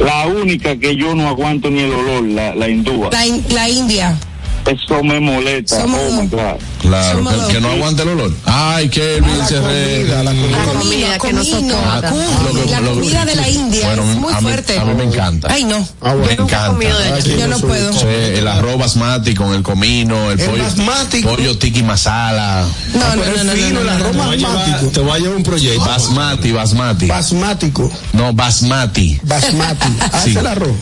la 0.00 0.26
única 0.26 0.76
que 0.76 0.96
yo 0.96 1.14
no 1.14 1.28
aguanto 1.28 1.70
ni 1.70 1.80
el 1.80 1.92
olor, 1.92 2.24
la, 2.24 2.54
la 2.54 2.68
hindúa. 2.68 3.10
La, 3.10 3.24
la 3.54 3.68
India. 3.68 4.18
Eso 4.66 5.02
me 5.02 5.18
molesta. 5.20 5.80
Somos 5.82 6.00
oh 6.08 6.22
my. 6.22 6.28
God. 6.28 6.56
Claro, 6.80 7.18
Somos 7.18 7.34
que, 7.46 7.52
que 7.54 7.60
no 7.60 7.70
aguante 7.70 8.02
el 8.02 8.08
olor. 8.10 8.32
Ay, 8.44 8.88
Kelvin 8.88 9.46
se 9.46 9.60
re. 9.60 9.96
Comida, 10.06 10.22
la 10.22 10.30
comida. 10.30 10.58
La 10.58 10.64
comida 10.72 11.12
que 11.12 11.18
curry, 11.18 11.34
Lo 11.40 12.64
que- 12.64 12.70
la 12.70 12.80
lo 12.80 12.94
que- 12.94 13.00
comida 13.00 13.24
de 13.24 13.34
la 13.36 13.48
India 13.48 13.86
Bueno, 13.86 14.10
es 14.10 14.16
muy 14.18 14.32
a 14.32 14.36
mí- 14.36 14.42
fuerte. 14.42 14.78
a 14.78 14.84
mí 14.84 14.94
me 14.94 15.04
encanta. 15.04 15.48
Ay, 15.50 15.64
no. 15.64 15.76
Ah, 16.00 16.10
Me 16.14 16.20
bueno. 16.26 16.42
encanta. 16.44 16.66
comido 16.68 16.98
de 16.98 17.08
Aquí 17.12 17.36
Yo 17.38 17.48
no 17.48 17.58
puedo. 17.58 17.92
Sí, 17.92 18.06
el 18.06 18.46
arroz 18.48 18.78
basmati 18.78 19.34
con 19.34 19.52
el 19.54 19.62
comino, 19.62 20.30
el, 20.30 20.40
El 20.40 20.46
pollo, 20.48 20.62
basmati. 20.62 21.22
pollo 21.22 21.58
tiki 21.58 21.82
masala, 21.82 22.64
No, 22.94 23.00
no, 23.00 23.24
no, 23.24 23.44
no, 23.44 23.52
fino, 23.52 23.70
no, 23.70 23.80
el 23.80 23.86
no, 23.86 23.92
arroz 23.92 24.14
no. 24.16 24.22
Te 24.22 24.26
voy 24.26 24.34
a 24.34 24.36
llevar- 24.36 24.54
basmático. 24.56 24.90
te 24.92 25.00
voy 25.00 25.10
a 25.12 25.18
llevar 25.18 25.36
un 25.36 25.42
proyecto. 25.42 25.84
basmati, 25.84 26.52
basmati. 26.52 27.06
Basmático. 27.06 27.92
no, 28.12 28.32
basmati. 28.32 29.20
Basmati. 29.22 29.88
Ah, 30.00 30.10
Sí. 30.12 30.18
ese 30.18 30.30
es 30.30 30.36
el 30.36 30.46
arroz. 30.46 30.76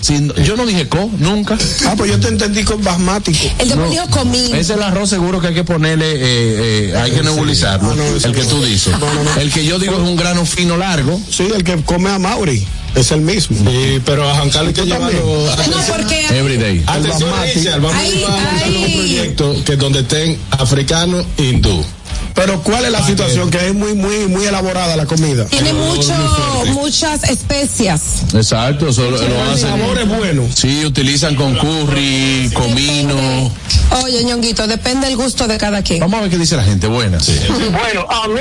Yo 0.44 0.56
no 0.56 0.66
dije 0.66 0.88
co, 0.88 1.10
nunca. 1.18 1.56
Ah, 1.86 1.94
pues 1.96 2.10
yo 2.10 2.20
te 2.20 2.28
entendí 2.28 2.62
con 2.64 2.82
basmático. 2.82 3.38
El 3.72 3.90
dijo 3.90 4.06
comino. 4.10 4.46
Ese 4.48 4.60
es 4.60 4.70
el 4.70 4.82
arroz 4.82 5.10
seguro 5.10 5.40
que 5.40 5.48
hay 5.48 5.54
que 5.54 5.64
ponerle, 5.64 6.12
eh, 6.12 6.90
eh, 6.90 6.96
hay 6.96 7.10
que 7.10 7.22
nebulizarlo. 7.22 7.90
Ah, 7.90 7.94
no, 7.96 8.04
el 8.04 8.32
que 8.34 8.42
no. 8.42 8.48
tú 8.48 8.64
dices. 8.64 8.92
No, 8.98 9.12
no, 9.12 9.24
no. 9.24 9.40
El 9.40 9.52
que 9.52 9.64
yo 9.64 9.78
digo 9.78 9.94
es 9.94 10.00
un 10.00 10.16
grano 10.16 10.44
fino 10.44 10.76
largo. 10.76 11.20
Sí, 11.30 11.48
el 11.54 11.64
que 11.64 11.76
come 11.82 12.10
a 12.10 12.18
Mauri. 12.18 12.66
Es 12.94 13.12
el 13.12 13.20
mismo. 13.20 13.56
Sí, 13.70 14.00
pero 14.04 14.28
a 14.28 14.34
Juan 14.34 14.50
Carlos 14.50 14.68
hay 14.68 14.74
que 14.74 14.86
llevarlo. 14.86 15.46
No, 15.70 15.94
porque 15.94 16.26
Everyday. 16.30 16.82
Atención, 16.86 17.30
un 17.84 18.92
proyecto 18.92 19.64
que 19.64 19.76
donde 19.76 20.00
estén 20.00 20.38
africano 20.50 21.24
e 21.36 21.44
hindú. 21.44 21.84
Pero 22.38 22.62
¿cuál 22.62 22.84
es 22.84 22.92
la 22.92 23.02
situación? 23.04 23.50
Que 23.50 23.58
es 23.68 23.74
muy, 23.74 23.94
muy, 23.94 24.28
muy 24.28 24.44
elaborada 24.46 24.94
la 24.96 25.06
comida. 25.06 25.44
tiene 25.46 25.72
mucho, 25.72 26.12
muchas 26.66 27.24
especias. 27.24 28.22
Exacto, 28.32 28.88
eso 28.90 29.10
lo, 29.10 29.16
lo 29.18 29.22
El 29.24 29.36
hacen. 29.50 29.68
sabor 29.70 29.98
es 29.98 30.08
bueno. 30.08 30.44
Sí, 30.54 30.84
utilizan 30.84 31.34
con 31.34 31.56
curry, 31.56 32.48
comino. 32.54 33.50
Oye, 34.04 34.22
ñonguito, 34.22 34.66
depende 34.68 35.08
del 35.08 35.16
gusto 35.16 35.48
de 35.48 35.58
cada 35.58 35.82
quien. 35.82 35.98
Vamos 36.00 36.18
a 36.18 36.22
ver 36.22 36.30
qué 36.30 36.38
dice 36.38 36.56
la 36.56 36.62
gente. 36.62 36.86
Buenas. 36.86 37.28
Bueno, 37.48 38.06
a 38.08 38.28
mí 38.28 38.40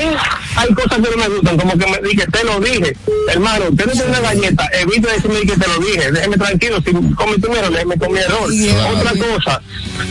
hay 0.55 0.73
cosas 0.73 0.99
que 0.99 1.09
no 1.15 1.17
me 1.17 1.29
gustan, 1.29 1.57
como 1.57 1.71
que 1.77 1.87
me 1.87 2.07
dije, 2.07 2.25
te 2.27 2.43
lo 2.43 2.59
dije. 2.59 2.95
Hermano, 3.29 3.65
usted 3.71 3.85
no 3.87 3.91
tiene 3.93 4.07
una 4.09 4.19
galleta, 4.19 4.69
evita 4.73 5.11
decirme 5.11 5.39
que 5.41 5.57
te 5.57 5.67
lo 5.67 5.79
dije. 5.79 6.11
Déjeme 6.11 6.37
tranquilo, 6.37 6.77
si 6.85 6.91
comí 7.15 7.37
primero, 7.39 7.69
déjeme 7.71 7.97
con 7.97 8.11
mi 8.13 8.19
error. 8.19 8.47
Claro. 8.49 8.97
Otra 8.97 9.11
cosa, 9.11 9.61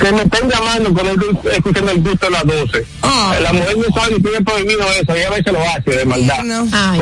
que 0.00 0.12
me 0.12 0.22
estén 0.22 0.50
llamando 0.50 0.92
con 0.92 1.06
el 1.06 1.16
escuchando 1.52 1.92
el 1.92 2.00
gusto 2.02 2.26
de 2.26 2.32
las 2.32 2.46
12. 2.46 2.86
Ah. 3.02 3.36
La 3.42 3.52
mujer 3.52 3.75
no 3.76 3.94
sabe 3.94 4.16
y 4.18 4.22
tiene 4.22 4.40
prohibido 4.42 4.80
eso, 5.00 5.16
y 5.16 5.22
a 5.22 5.30
veces 5.30 5.52
lo 5.52 5.60
hace 5.60 5.90
de 5.90 6.04
maldad. 6.04 6.42
no. 6.44 6.68
Ay, 6.72 7.00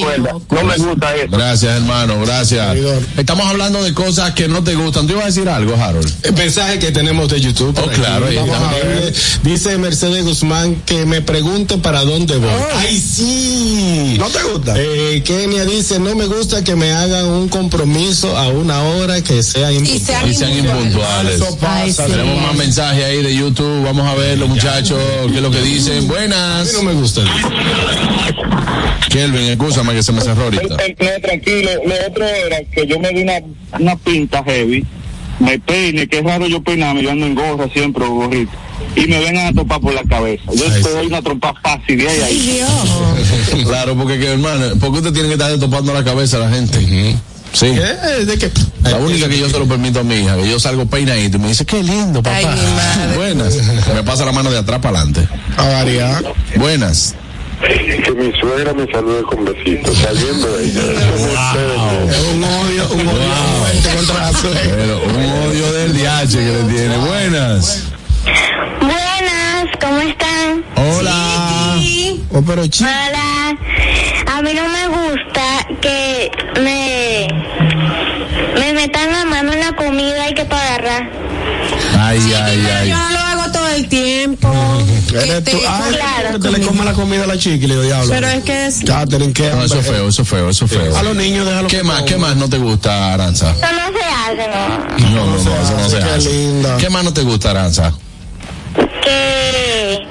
cuerda. 0.00 0.32
No 0.50 0.64
me 0.64 0.76
gusta 0.76 1.14
eso. 1.16 1.28
Gracias, 1.30 1.76
hermano, 1.76 2.20
gracias. 2.20 2.76
Estamos 3.16 3.46
hablando 3.46 3.82
de 3.82 3.92
cosas 3.94 4.32
que 4.32 4.48
no 4.48 4.62
te 4.62 4.74
gustan. 4.74 5.06
¿Tú 5.06 5.12
ibas 5.12 5.24
a 5.24 5.26
decir 5.28 5.48
algo, 5.48 5.74
Harold? 5.76 6.10
El 6.22 6.34
mensaje 6.34 6.78
que 6.78 6.90
tenemos 6.92 7.28
de 7.28 7.40
YouTube. 7.40 7.76
Oh, 7.78 7.88
claro, 7.90 8.26
ahí 8.26 8.36
Vamos 8.36 8.54
está. 8.56 8.70
a 8.70 8.72
ver. 8.74 9.14
Dice 9.42 9.78
Mercedes 9.78 10.24
Guzmán 10.24 10.76
que 10.86 11.04
me 11.06 11.20
pregunte 11.22 11.78
para 11.78 12.02
dónde 12.04 12.36
voy. 12.36 12.48
Oh. 12.50 12.68
¡Ay, 12.78 12.98
sí! 13.00 14.16
¿No 14.18 14.26
te 14.28 14.42
gusta? 14.42 14.74
Eh, 14.76 15.22
Kenia 15.24 15.64
dice, 15.64 15.98
no 15.98 16.14
me 16.14 16.26
gusta 16.26 16.62
que 16.64 16.74
me 16.76 16.92
hagan 16.92 17.26
un 17.26 17.48
compromiso 17.48 18.36
a 18.36 18.48
una 18.48 18.82
hora 18.82 19.20
que 19.22 19.42
sea 19.42 19.72
Y 19.72 19.76
impuntual. 19.76 20.06
sean 20.06 20.30
Y 20.30 20.34
sean 20.34 20.58
impuntuales. 20.58 21.34
Eso 21.36 21.56
pasa. 21.58 21.74
Ay, 21.82 21.92
sí. 21.92 22.02
Tenemos 22.06 22.42
más 22.42 22.54
mensajes 22.54 23.04
ahí 23.04 23.22
de 23.22 23.34
YouTube. 23.36 23.84
Vamos 23.84 24.06
a 24.06 24.14
ver 24.14 24.38
los 24.38 24.48
muchachos 24.48 24.98
qué 25.30 25.36
es 25.36 25.42
lo 25.42 25.50
que 25.50 25.60
dicen. 25.62 26.05
A 26.06 26.08
mí 26.08 26.14
Buenas. 26.14 26.72
no 26.72 26.82
me 26.82 26.92
gusta. 26.92 27.22
Kelvin, 29.10 29.50
escúchame 29.50 29.92
que 29.92 30.02
se 30.02 30.12
me 30.12 30.20
cerró 30.20 30.44
ahorita. 30.44 30.62
No, 30.68 31.20
tranquilo. 31.20 31.70
Lo 31.84 32.08
otro 32.08 32.24
era 32.24 32.58
que 32.64 32.86
yo 32.86 32.98
me 33.00 33.10
di 33.10 33.22
una, 33.22 33.40
una 33.78 33.96
pinta 33.96 34.42
heavy, 34.44 34.84
me 35.40 35.58
peine, 35.58 36.06
que 36.06 36.18
es 36.18 36.24
raro 36.24 36.46
yo 36.46 36.62
peinarme, 36.62 37.02
yo 37.02 37.10
ando 37.10 37.26
en 37.26 37.34
gorra 37.34 37.68
siempre 37.72 38.04
o 38.04 38.10
gorrito, 38.10 38.52
y 38.94 39.06
me 39.06 39.18
vengan 39.18 39.48
a 39.48 39.52
topar 39.52 39.80
por 39.80 39.94
la 39.94 40.04
cabeza. 40.04 40.44
Yo 40.54 40.64
Ay, 40.72 40.82
te 40.82 40.90
doy 40.90 41.06
una 41.06 41.22
trompa 41.22 41.54
fácil 41.62 41.98
de 41.98 42.08
ahí 42.08 42.20
ahí. 42.20 42.60
Claro, 43.64 43.96
porque 43.96 44.18
que, 44.18 44.32
hermano, 44.32 44.66
porque 44.80 44.98
usted 44.98 45.12
tiene 45.12 45.28
que 45.28 45.34
estar 45.34 45.58
topando 45.58 45.92
la 45.92 46.04
cabeza 46.04 46.36
a 46.36 46.40
la 46.40 46.50
gente. 46.50 46.78
Sí. 47.52 47.68
¿De 47.68 48.38
qué? 48.38 48.50
La 48.82 48.96
única 48.96 49.28
que 49.28 49.38
yo 49.38 49.48
se 49.48 49.58
lo 49.58 49.66
permito 49.66 50.00
a 50.00 50.02
mi 50.02 50.16
hija, 50.16 50.36
que 50.36 50.48
yo 50.48 50.60
salgo 50.60 50.86
peinadito 50.86 51.38
y 51.38 51.40
me 51.40 51.48
dice, 51.48 51.64
qué 51.64 51.82
lindo, 51.82 52.22
papá. 52.22 52.36
Ay, 52.36 52.46
mi 52.46 52.72
madre. 52.74 53.16
Buenas. 53.16 53.54
Me 53.94 54.02
pasa 54.02 54.24
la 54.24 54.32
mano 54.32 54.50
de 54.50 54.58
atrás 54.58 54.80
para 54.80 54.98
adelante. 54.98 55.26
A 55.56 55.64
variar. 55.66 56.22
Buenas. 56.56 57.14
Que 57.60 58.12
mi 58.12 58.30
suegra 58.38 58.74
me 58.74 58.86
salude 58.92 59.22
con 59.22 59.44
besitos, 59.44 59.96
saliendo 59.96 60.56
de 60.56 60.64
ella. 60.66 60.82
Es 62.10 62.18
un 62.34 62.44
odio, 62.44 62.88
un 62.92 63.08
odio 63.08 63.34
fuerte 63.58 63.96
contra 63.96 64.18
la 64.20 64.32
suegra. 64.32 64.60
Pero 64.62 65.02
un 65.04 65.48
odio 65.48 65.72
del 65.72 65.92
DH 65.94 66.30
que 66.32 66.38
le 66.38 66.62
tiene. 66.74 66.98
Buenas. 66.98 67.84
Buenas, 68.80 69.66
¿cómo 69.80 70.00
están? 70.00 70.64
Hola. 70.76 71.78
Oh, 72.32 72.42
pero 72.42 72.66
chico. 72.66 72.90
Hola. 72.90 73.56
A 74.36 74.42
mí 74.42 74.50
no 74.52 74.68
me 74.68 74.88
gusta 74.88 75.55
que 75.80 76.30
me 76.60 77.26
me 78.58 78.72
metan 78.72 79.10
la 79.12 79.24
mano 79.24 79.52
en 79.52 79.60
la 79.60 79.72
comida 79.72 80.28
y 80.30 80.34
que 80.34 80.44
para 80.44 80.62
agarrar. 80.74 81.10
Ay, 81.98 82.18
ay, 82.34 82.62
Pero 82.64 82.76
ay. 82.78 82.88
yo 82.90 82.96
no 82.96 83.10
lo 83.10 83.18
hago 83.18 83.52
todo 83.52 83.68
el 83.70 83.88
tiempo. 83.88 84.48
Eres 85.12 85.44
tú. 85.44 85.50
te- 85.58 85.66
Ay, 85.66 85.94
claro, 85.94 86.32
que 86.32 86.48
te 86.48 86.58
le 86.58 86.66
come 86.66 86.84
la 86.84 86.92
comida 86.92 87.24
a 87.24 87.26
la 87.26 87.38
chica 87.38 87.64
y 87.64 87.68
le 87.68 87.82
diablo. 87.82 88.08
Pero 88.12 88.28
es 88.28 88.44
que 88.44 88.66
es. 88.66 88.80
Catherine, 88.86 89.32
¿qué? 89.32 89.50
No, 89.50 89.64
eso 89.64 89.78
es 89.80 89.86
feo, 89.86 90.08
eso 90.08 90.22
es 90.22 90.28
feo, 90.28 90.48
eso 90.50 90.64
es 90.66 90.70
feo. 90.70 90.96
A 90.96 91.02
los 91.02 91.16
niños 91.16 91.46
déjalo 91.46 91.68
¿Qué 91.68 91.82
más, 91.82 92.02
qué 92.02 92.16
más 92.16 92.36
no 92.36 92.48
te 92.48 92.58
gusta, 92.58 93.12
Aranza? 93.14 93.50
Eso 93.50 93.60
no 93.72 93.98
se 93.98 94.04
hace, 94.04 94.48
¿no? 94.48 95.10
No, 95.10 95.26
no, 95.26 95.32
no, 95.32 95.38
eso 95.38 95.76
no 95.78 95.88
se 95.88 95.98
Qué 95.98 96.04
hace. 96.04 96.30
linda. 96.32 96.76
¿Qué 96.78 96.90
más 96.90 97.04
no 97.04 97.12
te 97.12 97.22
gusta, 97.22 97.50
Aranza? 97.50 97.92
Que 99.02 100.06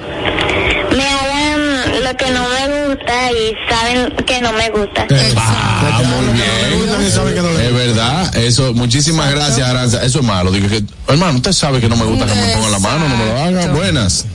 me 0.96 1.08
hagan 1.08 2.04
lo 2.04 2.18
que 2.18 2.32
no 2.32 2.48
me 2.50 2.65
gusta 2.96 3.32
y 3.32 3.54
saben 3.70 4.16
que 4.26 4.42
no 4.42 4.54
me 4.54 4.70
gusta. 4.70 5.08
Ah, 5.38 6.02
muy 6.04 6.34
bien. 6.34 6.96
Es 7.62 7.74
verdad, 7.74 8.36
eso, 8.36 8.74
muchísimas 8.74 9.32
gracias, 9.32 9.68
Aranza. 9.68 10.04
Eso 10.04 10.20
es 10.20 10.26
malo. 10.26 10.52
Digo 10.52 10.68
que, 10.68 10.84
hermano, 11.08 11.38
usted 11.38 11.52
sabe 11.52 11.80
que 11.80 11.90
no 11.90 11.96
me 11.96 12.06
gusta 12.06 12.26
que 12.26 12.34
me 12.34 12.54
pongan 12.54 12.72
la 12.72 12.80
mano, 12.80 13.10
no 13.10 13.18
me 13.18 13.26
lo 13.26 13.38
haga. 13.38 13.72
Buenas. 13.74 14.26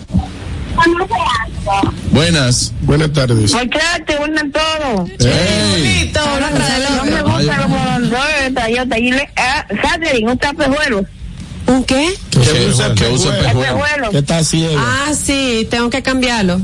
Buenas. 2.10 2.72
Buenas 2.82 3.12
tardes. 3.12 3.52
Muchachos, 3.52 4.18
buenas 4.18 4.44
todo. 4.52 5.06
Hey. 5.18 6.12
No 6.14 7.04
me 7.04 7.22
gusta 7.22 7.58
los 7.58 7.68
molondrones, 7.68 8.76
yo 8.76 8.88
te 8.88 8.96
dile, 8.96 9.28
ah, 9.36 9.66
Catherine, 9.82 10.30
un 10.30 10.38
tapejuelo. 10.38 11.04
¿Un 11.66 11.84
qué? 11.84 12.14
Que 12.30 12.66
use, 12.66 12.94
que 12.94 13.08
use 13.08 13.28
espejuelo. 13.28 13.78
Tapejuelo. 13.78 14.10
¿Qué 14.10 14.18
está 14.18 14.42
ciego? 14.42 14.74
Ah, 14.78 15.12
sí, 15.14 15.68
tengo 15.70 15.90
que 15.90 16.02
cambiarlo. 16.02 16.60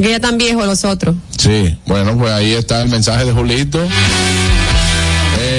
Que 0.00 0.10
ya 0.10 0.20
tan 0.20 0.38
viejos 0.38 0.64
los 0.64 0.84
otros. 0.84 1.16
Sí, 1.36 1.76
bueno, 1.86 2.16
pues 2.16 2.32
ahí 2.32 2.52
está 2.52 2.82
el 2.82 2.88
mensaje 2.88 3.24
de 3.24 3.32
Julito. 3.32 3.80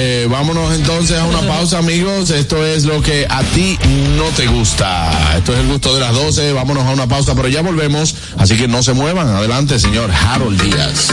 Eh, 0.02 0.26
vámonos 0.30 0.74
entonces 0.74 1.18
a 1.18 1.26
una 1.26 1.42
pausa, 1.42 1.76
amigos. 1.76 2.30
Esto 2.30 2.64
es 2.64 2.86
lo 2.86 3.02
que 3.02 3.26
a 3.28 3.42
ti 3.42 3.78
no 4.16 4.24
te 4.34 4.46
gusta. 4.46 5.36
Esto 5.36 5.52
es 5.52 5.58
el 5.58 5.66
gusto 5.66 5.94
de 5.94 6.00
las 6.00 6.14
12. 6.14 6.54
Vámonos 6.54 6.86
a 6.86 6.90
una 6.92 7.06
pausa, 7.06 7.34
pero 7.34 7.48
ya 7.48 7.60
volvemos. 7.60 8.14
Así 8.38 8.56
que 8.56 8.66
no 8.66 8.82
se 8.82 8.94
muevan. 8.94 9.28
Adelante, 9.28 9.78
señor 9.78 10.10
Harold 10.10 10.58
Díaz. 10.62 11.08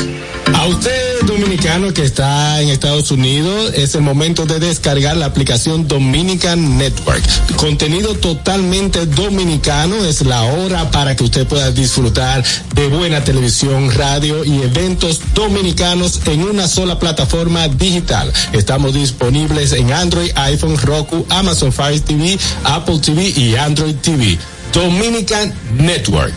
A 0.53 0.65
usted, 0.65 1.21
dominicano 1.25 1.93
que 1.93 2.03
está 2.03 2.61
en 2.61 2.69
Estados 2.69 3.11
Unidos, 3.11 3.73
es 3.75 3.95
el 3.95 4.01
momento 4.01 4.45
de 4.45 4.59
descargar 4.59 5.17
la 5.17 5.25
aplicación 5.25 5.87
Dominican 5.87 6.77
Network. 6.77 7.21
Contenido 7.57 8.15
totalmente 8.15 9.05
dominicano, 9.05 10.05
es 10.05 10.21
la 10.21 10.43
hora 10.43 10.89
para 10.89 11.15
que 11.15 11.25
usted 11.25 11.45
pueda 11.45 11.71
disfrutar 11.71 12.43
de 12.73 12.87
buena 12.87 13.23
televisión, 13.23 13.91
radio 13.91 14.45
y 14.45 14.61
eventos 14.61 15.19
dominicanos 15.33 16.21
en 16.25 16.43
una 16.43 16.67
sola 16.67 16.97
plataforma 16.97 17.67
digital. 17.67 18.31
Estamos 18.77 18.93
disponibles 18.93 19.73
en 19.73 19.91
Android, 19.91 20.29
iPhone, 20.35 20.77
Roku, 20.77 21.25
Amazon 21.29 21.73
Fire 21.73 21.99
TV, 21.99 22.37
Apple 22.63 22.99
TV 22.99 23.33
y 23.35 23.55
Android 23.55 23.95
TV. 23.95 24.37
Dominican 24.71 25.51
Network. 25.79 26.35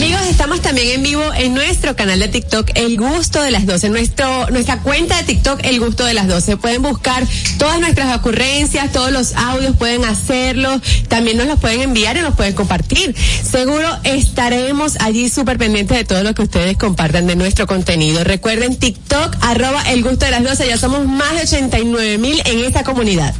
Amigos, 0.00 0.22
estamos 0.30 0.62
también 0.62 0.88
en 0.92 1.02
vivo 1.02 1.22
en 1.36 1.52
nuestro 1.52 1.94
canal 1.94 2.18
de 2.20 2.28
TikTok, 2.28 2.70
El 2.74 2.96
Gusto 2.96 3.42
de 3.42 3.50
las 3.50 3.66
12. 3.66 3.90
Nuestro, 3.90 4.48
nuestra 4.48 4.78
cuenta 4.78 5.18
de 5.18 5.24
TikTok, 5.24 5.60
El 5.62 5.78
Gusto 5.78 6.06
de 6.06 6.14
las 6.14 6.26
12. 6.26 6.56
Pueden 6.56 6.80
buscar 6.80 7.22
todas 7.58 7.78
nuestras 7.80 8.16
ocurrencias, 8.16 8.90
todos 8.92 9.12
los 9.12 9.34
audios, 9.34 9.76
pueden 9.76 10.06
hacerlo. 10.06 10.80
También 11.08 11.36
nos 11.36 11.48
los 11.48 11.60
pueden 11.60 11.82
enviar 11.82 12.16
y 12.16 12.22
nos 12.22 12.34
pueden 12.34 12.54
compartir. 12.54 13.14
Seguro 13.14 13.86
estaremos 14.04 14.96
allí 15.00 15.28
súper 15.28 15.58
pendientes 15.58 15.98
de 15.98 16.04
todo 16.06 16.24
lo 16.24 16.34
que 16.34 16.44
ustedes 16.44 16.78
compartan 16.78 17.26
de 17.26 17.36
nuestro 17.36 17.66
contenido. 17.66 18.24
Recuerden 18.24 18.76
TikTok, 18.76 19.36
arroba 19.42 19.82
El 19.82 20.02
Gusto 20.02 20.24
de 20.24 20.30
las 20.30 20.42
12. 20.42 20.66
Ya 20.66 20.78
somos 20.78 21.06
más 21.06 21.34
de 21.34 21.42
89 21.42 22.16
mil 22.16 22.40
en 22.46 22.64
esta 22.64 22.84
comunidad. 22.84 23.34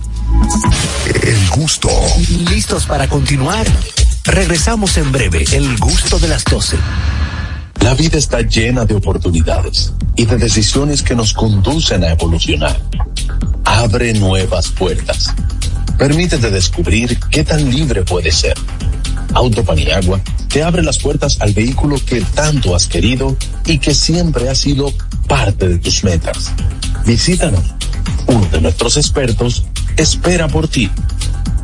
El 1.22 1.48
gusto. 1.58 1.88
¿Listos 2.50 2.84
para 2.84 3.08
continuar? 3.08 3.66
Regresamos 4.24 4.96
en 4.98 5.10
breve, 5.10 5.44
el 5.52 5.78
gusto 5.78 6.18
de 6.18 6.28
las 6.28 6.44
12. 6.44 6.76
La 7.80 7.94
vida 7.94 8.18
está 8.18 8.42
llena 8.42 8.84
de 8.84 8.94
oportunidades 8.94 9.92
y 10.14 10.26
de 10.26 10.36
decisiones 10.36 11.02
que 11.02 11.14
nos 11.14 11.32
conducen 11.32 12.04
a 12.04 12.10
evolucionar. 12.10 12.80
Abre 13.64 14.12
nuevas 14.12 14.68
puertas. 14.68 15.34
Permítete 15.98 16.50
descubrir 16.50 17.18
qué 17.30 17.44
tan 17.44 17.70
libre 17.70 18.02
puedes 18.02 18.36
ser. 18.36 18.54
Auto 19.32 19.64
Paniagua 19.64 20.20
te 20.48 20.62
abre 20.62 20.82
las 20.82 20.98
puertas 20.98 21.38
al 21.40 21.54
vehículo 21.54 21.96
que 22.04 22.20
tanto 22.20 22.74
has 22.76 22.86
querido 22.86 23.36
y 23.64 23.78
que 23.78 23.94
siempre 23.94 24.50
ha 24.50 24.54
sido 24.54 24.92
parte 25.28 25.66
de 25.66 25.78
tus 25.78 26.04
metas. 26.04 26.52
Visítanos. 27.06 27.64
Uno 28.26 28.46
de 28.46 28.60
nuestros 28.60 28.96
expertos 28.96 29.64
espera 29.96 30.46
por 30.46 30.68
ti. 30.68 30.90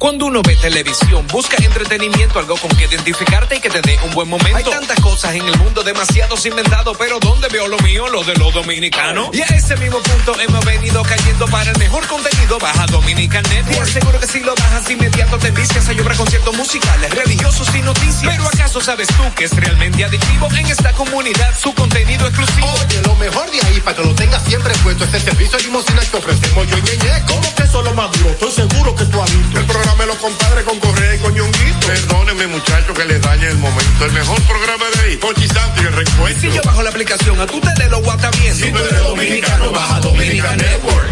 Cuando 0.00 0.24
uno 0.24 0.40
ve 0.40 0.56
televisión, 0.56 1.26
busca 1.26 1.62
entretenimiento, 1.62 2.38
algo 2.38 2.56
con 2.56 2.70
que 2.70 2.86
identificarte 2.86 3.56
y 3.56 3.60
que 3.60 3.68
te 3.68 3.82
dé 3.82 3.98
un 4.02 4.14
buen 4.14 4.30
momento. 4.30 4.56
Hay 4.56 4.64
tantas 4.64 4.98
cosas 5.00 5.34
en 5.34 5.46
el 5.46 5.58
mundo, 5.58 5.82
demasiados 5.82 6.46
inventados, 6.46 6.96
pero 6.98 7.18
¿dónde 7.20 7.48
veo 7.48 7.68
lo 7.68 7.76
mío? 7.80 8.08
Lo 8.08 8.24
de 8.24 8.34
los 8.36 8.54
dominicanos. 8.54 9.28
Y 9.34 9.42
a 9.42 9.44
ese 9.54 9.76
mismo 9.76 10.00
punto 10.00 10.40
hemos 10.40 10.64
venido 10.64 11.02
cayendo 11.02 11.46
para 11.48 11.70
el 11.70 11.78
mejor 11.78 12.06
contenido. 12.06 12.58
Baja 12.58 12.86
Dominican 12.86 13.42
Network. 13.42 13.76
Y 13.76 13.78
aseguro 13.78 14.18
que 14.18 14.26
si 14.26 14.40
lo 14.40 14.54
bajas 14.54 14.90
inmediato 14.90 15.38
te 15.38 15.48
envicias 15.48 15.86
a 15.86 15.92
llorar 15.92 16.16
conciertos 16.16 16.56
musicales, 16.56 17.14
religiosos 17.14 17.68
y 17.74 17.82
noticias. 17.82 18.22
Pero 18.24 18.48
¿acaso 18.48 18.80
sabes 18.80 19.08
tú 19.08 19.22
que 19.36 19.44
es 19.44 19.54
realmente 19.54 20.02
adictivo 20.02 20.48
en 20.56 20.66
esta 20.66 20.94
comunidad 20.94 21.54
su 21.60 21.74
contenido 21.74 22.26
exclusivo? 22.26 22.72
Oye, 22.86 23.02
lo 23.02 23.16
mejor 23.16 23.50
de 23.50 23.60
ahí 23.66 23.78
para 23.82 23.98
que 23.98 24.04
lo 24.04 24.14
tengas 24.14 24.42
siempre 24.44 24.72
puesto 24.82 25.04
este 25.04 25.20
servicio 25.20 25.58
de 25.58 25.64
limosina 25.64 26.00
que 26.00 26.16
ofrecemos 26.16 26.66
yo 26.68 26.78
y 26.78 26.82
Ñeñe. 26.82 27.22
¿Cómo 27.26 27.54
que 27.54 27.64
eso 27.64 27.80
es 27.80 27.84
lo 27.84 27.94
más 27.94 28.10
duro? 28.12 28.30
Estoy 28.30 28.52
seguro 28.52 28.96
que 28.96 29.04
tú 29.04 29.22
has 29.22 29.30
visto. 29.30 29.58
El 29.60 29.66
programa 29.66 29.89
de 29.98 30.06
los 30.06 30.16
compadres 30.16 30.64
con 30.64 30.78
Correa 30.80 31.14
y 31.14 31.18
con 31.18 31.34
Ñonguito. 31.34 31.86
Perdónenme, 31.86 32.46
muchachos, 32.46 32.96
que 32.96 33.04
les 33.04 33.20
dañe 33.20 33.48
el 33.48 33.58
momento. 33.58 34.04
El 34.04 34.12
mejor 34.12 34.40
programa 34.42 34.84
de 34.94 35.00
ahí, 35.02 35.16
Conchi 35.16 35.46
Santo 35.48 35.82
y 35.82 35.86
el 35.86 35.92
recuento. 35.92 36.40
Si 36.40 36.50
yo 36.52 36.62
bajo 36.64 36.82
la 36.82 36.90
aplicación, 36.90 37.40
a 37.40 37.46
tú 37.46 37.60
te 37.60 37.88
lo 37.88 37.98
WhatsApp 37.98 38.34
viendo. 38.40 38.66
Si 38.66 38.72
tú 38.72 38.78
eres 38.78 39.02
dominicano, 39.02 39.70
baja 39.70 40.00
Dominican 40.00 40.56
Network. 40.56 41.08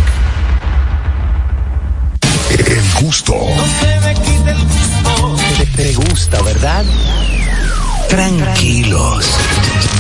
El 2.51 3.05
gusto. 3.05 3.35
Te, 5.59 5.67
te 5.67 5.95
gusta, 5.95 6.43
¿verdad? 6.43 6.85
Tranquilos. 8.09 9.27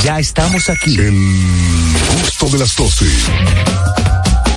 Ya 0.02 0.18
estamos 0.18 0.68
aquí. 0.70 0.96
El 0.98 1.12
gusto 2.22 2.46
de 2.46 2.58
las 2.58 2.76
12. 2.76 3.06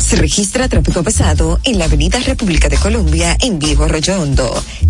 Se 0.00 0.16
registra 0.16 0.68
tráfico 0.68 1.02
pesado 1.02 1.60
en 1.64 1.78
la 1.78 1.84
Avenida 1.84 2.18
República 2.20 2.68
de 2.68 2.76
Colombia 2.76 3.36
en 3.40 3.58
Viejo 3.58 3.84
Arroyo 3.84 4.16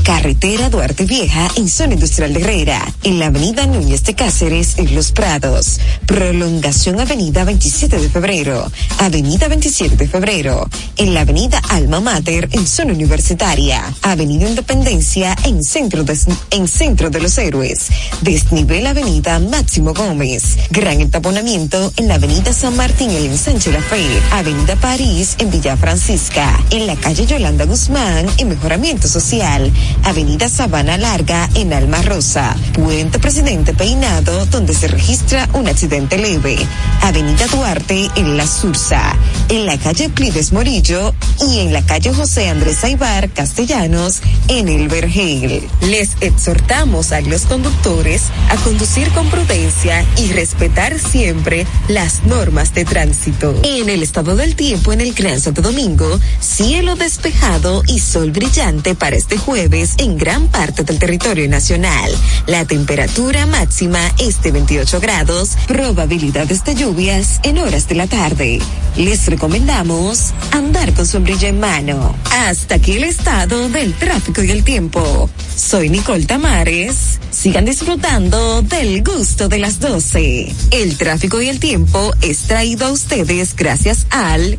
Carretera 0.04 0.70
Duarte 0.70 1.04
Vieja 1.04 1.48
en 1.56 1.68
Zona 1.68 1.94
Industrial 1.94 2.32
de 2.32 2.40
Herrera, 2.40 2.94
en 3.02 3.18
la 3.18 3.26
Avenida 3.26 3.66
Núñez 3.66 4.04
de 4.04 4.14
Cáceres 4.14 4.78
en 4.78 4.94
Los 4.94 5.12
Prados, 5.12 5.80
Prolongación 6.06 7.00
Avenida 7.00 7.44
27 7.44 7.98
de 7.98 8.08
Febrero, 8.08 8.70
Avenida 8.98 9.48
27 9.48 9.96
de 9.96 10.08
Febrero, 10.08 10.68
en 10.96 11.14
la 11.14 11.22
Avenida 11.22 11.60
Alma 11.68 12.00
Mater 12.00 12.48
en 12.52 12.66
Zona 12.66 12.94
Universitaria, 12.94 13.82
Avenida 14.02 14.48
Independencia 14.48 15.36
en 15.44 15.62
Centro 15.62 16.04
de, 16.04 16.18
en 16.50 16.68
Centro 16.68 17.10
de 17.10 17.20
los 17.20 17.36
Héroes, 17.36 17.88
Desnivel 18.22 18.86
Avenida 18.86 19.38
Máximo 19.40 19.92
Gómez, 19.92 20.56
Gran 20.70 21.00
Entaponamiento 21.00 21.92
en 21.96 22.08
la 22.08 22.14
Avenida 22.14 22.52
San 22.52 22.76
Martín 22.76 23.10
en 23.10 23.16
el 23.16 23.26
Ensanche 23.26 23.72
La 23.72 23.82
Fe, 23.82 24.04
Avenida 24.32 24.76
París 24.88 25.36
en 25.38 25.50
Villa 25.50 25.76
Francisca, 25.76 26.58
en 26.70 26.86
la 26.86 26.96
calle 26.96 27.26
Yolanda 27.26 27.66
Guzmán 27.66 28.24
en 28.38 28.48
Mejoramiento 28.48 29.06
Social, 29.06 29.70
Avenida 30.02 30.48
Sabana 30.48 30.96
Larga 30.96 31.46
en 31.56 31.74
Alma 31.74 32.00
Rosa, 32.00 32.56
Puente 32.72 33.18
Presidente 33.18 33.74
Peinado 33.74 34.46
donde 34.46 34.72
se 34.72 34.88
registra 34.88 35.46
un 35.52 35.68
accidente 35.68 36.16
leve, 36.16 36.56
Avenida 37.02 37.46
Duarte 37.48 38.08
en 38.16 38.38
La 38.38 38.46
Sursa, 38.46 39.14
en 39.50 39.66
la 39.66 39.76
calle 39.76 40.08
Plides 40.08 40.54
Morillo 40.54 41.14
y 41.46 41.58
en 41.58 41.74
la 41.74 41.84
calle 41.84 42.14
José 42.14 42.48
Andrés 42.48 42.82
Aibar 42.82 43.28
Castellanos 43.28 44.22
en 44.48 44.70
El 44.70 44.88
Vergel. 44.88 45.68
Les 45.82 46.12
exhortamos 46.22 47.12
a 47.12 47.20
los 47.20 47.42
conductores 47.42 48.22
a 48.48 48.56
conducir 48.56 49.10
con 49.10 49.28
prudencia 49.28 50.02
y 50.16 50.32
respetar 50.32 50.98
siempre 50.98 51.66
las 51.88 52.24
normas 52.24 52.72
de 52.72 52.86
tránsito. 52.86 53.54
En 53.64 53.90
el 53.90 54.02
estado 54.02 54.34
del 54.34 54.56
tiempo 54.56 54.77
en 54.86 55.00
el 55.00 55.12
Gran 55.12 55.40
Santo 55.40 55.60
Domingo, 55.60 56.18
cielo 56.40 56.94
despejado 56.94 57.82
y 57.86 57.98
sol 57.98 58.30
brillante 58.30 58.94
para 58.94 59.16
este 59.16 59.36
jueves 59.36 59.94
en 59.98 60.16
gran 60.16 60.48
parte 60.48 60.84
del 60.84 60.98
territorio 60.98 61.48
nacional. 61.48 62.10
La 62.46 62.64
temperatura 62.64 63.44
máxima 63.46 64.00
es 64.18 64.40
de 64.40 64.52
28 64.52 65.00
grados, 65.00 65.50
probabilidades 65.66 66.64
de 66.64 66.74
lluvias 66.74 67.40
en 67.42 67.58
horas 67.58 67.88
de 67.88 67.94
la 67.96 68.06
tarde. 68.06 68.60
Les 68.96 69.26
recomendamos 69.26 70.32
andar 70.52 70.94
con 70.94 71.06
sombrilla 71.06 71.48
en 71.48 71.60
mano. 71.60 72.14
Hasta 72.30 72.76
aquí 72.76 72.92
el 72.92 73.04
estado 73.04 73.68
del 73.68 73.94
tráfico 73.94 74.42
y 74.42 74.50
el 74.50 74.64
tiempo. 74.64 75.28
Soy 75.56 75.90
Nicole 75.90 76.24
Tamares. 76.24 77.18
Sigan 77.30 77.64
disfrutando 77.64 78.62
del 78.62 79.04
gusto 79.04 79.48
de 79.48 79.58
las 79.58 79.80
12. 79.80 80.52
El 80.70 80.96
tráfico 80.96 81.42
y 81.42 81.48
el 81.48 81.60
tiempo 81.60 82.12
es 82.22 82.42
traído 82.42 82.86
a 82.86 82.92
ustedes 82.92 83.54
gracias 83.54 84.06
al 84.10 84.58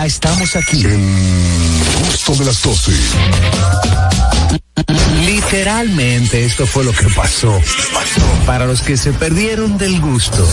Ya 0.00 0.06
estamos 0.06 0.56
aquí. 0.56 0.82
El 0.82 0.98
gusto 2.06 2.34
de 2.36 2.46
las 2.46 2.62
12. 2.62 2.92
Literalmente 5.26 6.42
esto 6.42 6.66
fue 6.66 6.84
lo 6.84 6.92
que 6.92 7.06
pasó. 7.14 7.60
Para 8.46 8.64
los 8.64 8.80
que 8.80 8.96
se 8.96 9.12
perdieron 9.12 9.76
del 9.76 10.00
gusto. 10.00 10.48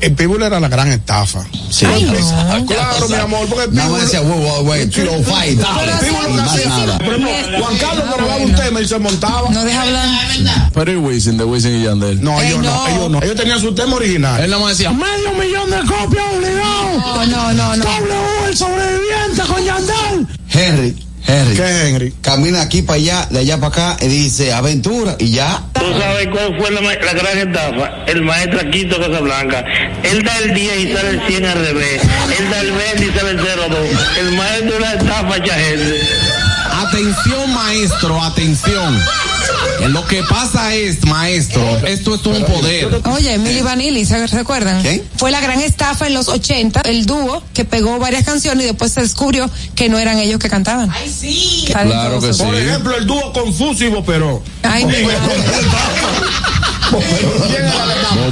El 0.00 0.12
Pitbull 0.14 0.42
era 0.42 0.60
la 0.60 0.68
gran 0.68 0.88
estafa. 0.92 1.44
Sí. 1.70 1.86
Ay, 1.86 2.04
no. 2.04 2.66
Claro, 2.66 3.08
mi 3.08 3.14
amor, 3.16 3.46
porque 3.48 3.64
el 3.64 3.70
Pitbull- 3.72 4.00
decía, 4.00 4.20
"Wow, 4.20 4.38
wow, 4.40 4.64
wow, 4.64 4.74
kilo 4.90 5.12
fight, 5.24 5.58
dale". 5.58 5.92
El 5.92 5.98
Pitbull 5.98 6.36
lo 6.36 6.42
que 6.42 6.48
hacía- 6.50 7.58
Juan 7.58 7.76
Carlos 7.78 8.04
grababa 8.14 8.36
un 8.36 8.54
tema 8.54 8.80
y 8.80 8.86
se 8.88 8.98
montaba. 8.98 9.48
No 9.50 9.64
deja 9.64 9.82
hablar. 9.82 10.26
Pero 10.74 10.90
el 10.90 10.98
Wisin, 10.98 11.36
de 11.38 11.44
Wisin 11.44 11.76
y 11.80 11.84
Yandel. 11.84 12.22
No, 12.22 12.40
ellos 12.40 12.62
no. 12.62 12.86
ellos 12.88 13.10
no. 13.10 13.22
Ellos 13.22 13.36
tenían 13.36 13.60
su 13.60 13.74
tema 13.74 13.96
original. 13.96 14.42
Él 14.42 14.50
nada 14.50 14.62
más 14.62 14.76
decía, 14.76 14.92
medio 14.92 15.32
millón 15.32 15.70
de 15.70 15.78
copias 15.78 16.24
obligado. 16.36 16.98
No, 16.98 17.26
no, 17.26 17.52
no, 17.52 17.76
no. 17.76 17.84
W, 17.84 18.14
el 18.48 18.56
sobreviviente 18.56 19.42
con 19.48 19.64
Yandel. 19.64 20.26
Henry, 20.50 21.05
Henry. 21.26 21.56
¿Qué 21.56 21.62
Henry? 21.62 22.14
Camina 22.22 22.62
aquí 22.62 22.82
para 22.82 22.96
allá, 22.96 23.26
de 23.30 23.40
allá 23.40 23.56
para 23.58 23.68
acá, 23.68 23.96
y 24.04 24.08
dice 24.08 24.52
aventura, 24.52 25.16
y 25.18 25.30
ya. 25.32 25.62
¿Tú 25.72 25.86
sabes 25.98 26.28
cuál 26.28 26.56
fue 26.58 26.70
la, 26.70 26.80
la 26.80 27.12
gran 27.12 27.38
estafa? 27.38 28.04
El 28.06 28.22
maestro 28.22 28.70
Quito 28.70 28.98
Casablanca. 29.00 29.64
Él 30.02 30.22
da 30.22 30.38
el 30.38 30.54
10 30.54 30.78
y 30.78 30.92
sale 30.92 31.08
el 31.10 31.26
100 31.26 31.44
al 31.44 31.58
revés. 31.66 32.02
Él 32.38 32.50
da 32.50 32.60
el 32.60 32.72
20 32.72 33.04
y 33.04 33.18
sale 33.18 33.30
el 33.30 33.36
02. 33.38 33.46
El 34.20 34.32
maestro 34.36 34.68
es 34.70 34.78
una 34.78 34.92
estafa, 34.94 35.22
mucha 35.22 35.54
gente. 35.54 36.00
Atención, 36.76 37.54
maestro, 37.54 38.22
atención. 38.22 39.00
Eh, 39.80 39.88
Lo 39.88 40.06
que 40.06 40.22
pasa 40.22 40.74
es, 40.74 41.04
maestro, 41.06 41.62
esto 41.86 42.14
es 42.14 42.26
un 42.26 42.44
poder. 42.44 43.00
Oye, 43.04 43.38
Milly 43.38 43.62
Vanilli, 43.62 44.04
¿se 44.04 44.26
recuerdan? 44.26 44.82
Fue 45.16 45.30
la 45.30 45.40
gran 45.40 45.60
estafa 45.60 46.06
en 46.06 46.14
los 46.14 46.28
80, 46.28 46.82
el 46.82 47.06
dúo 47.06 47.42
que 47.54 47.64
pegó 47.64 47.98
varias 47.98 48.24
canciones 48.24 48.64
y 48.64 48.66
después 48.68 48.92
se 48.92 49.00
descubrió 49.00 49.50
que 49.74 49.88
no 49.88 49.98
eran 49.98 50.18
ellos 50.18 50.38
que 50.38 50.50
cantaban. 50.50 50.90
Ay, 50.92 51.10
sí. 51.10 51.64
Claro 51.66 52.20
que 52.20 52.34
sí. 52.34 52.42
Por 52.42 52.54
ejemplo, 52.54 52.94
el 52.96 53.06
dúo 53.06 53.32
Confuso 53.32 53.84
y 53.84 53.88
Boperó. 53.88 54.42
Ay, 54.62 54.84
no. 54.84 54.92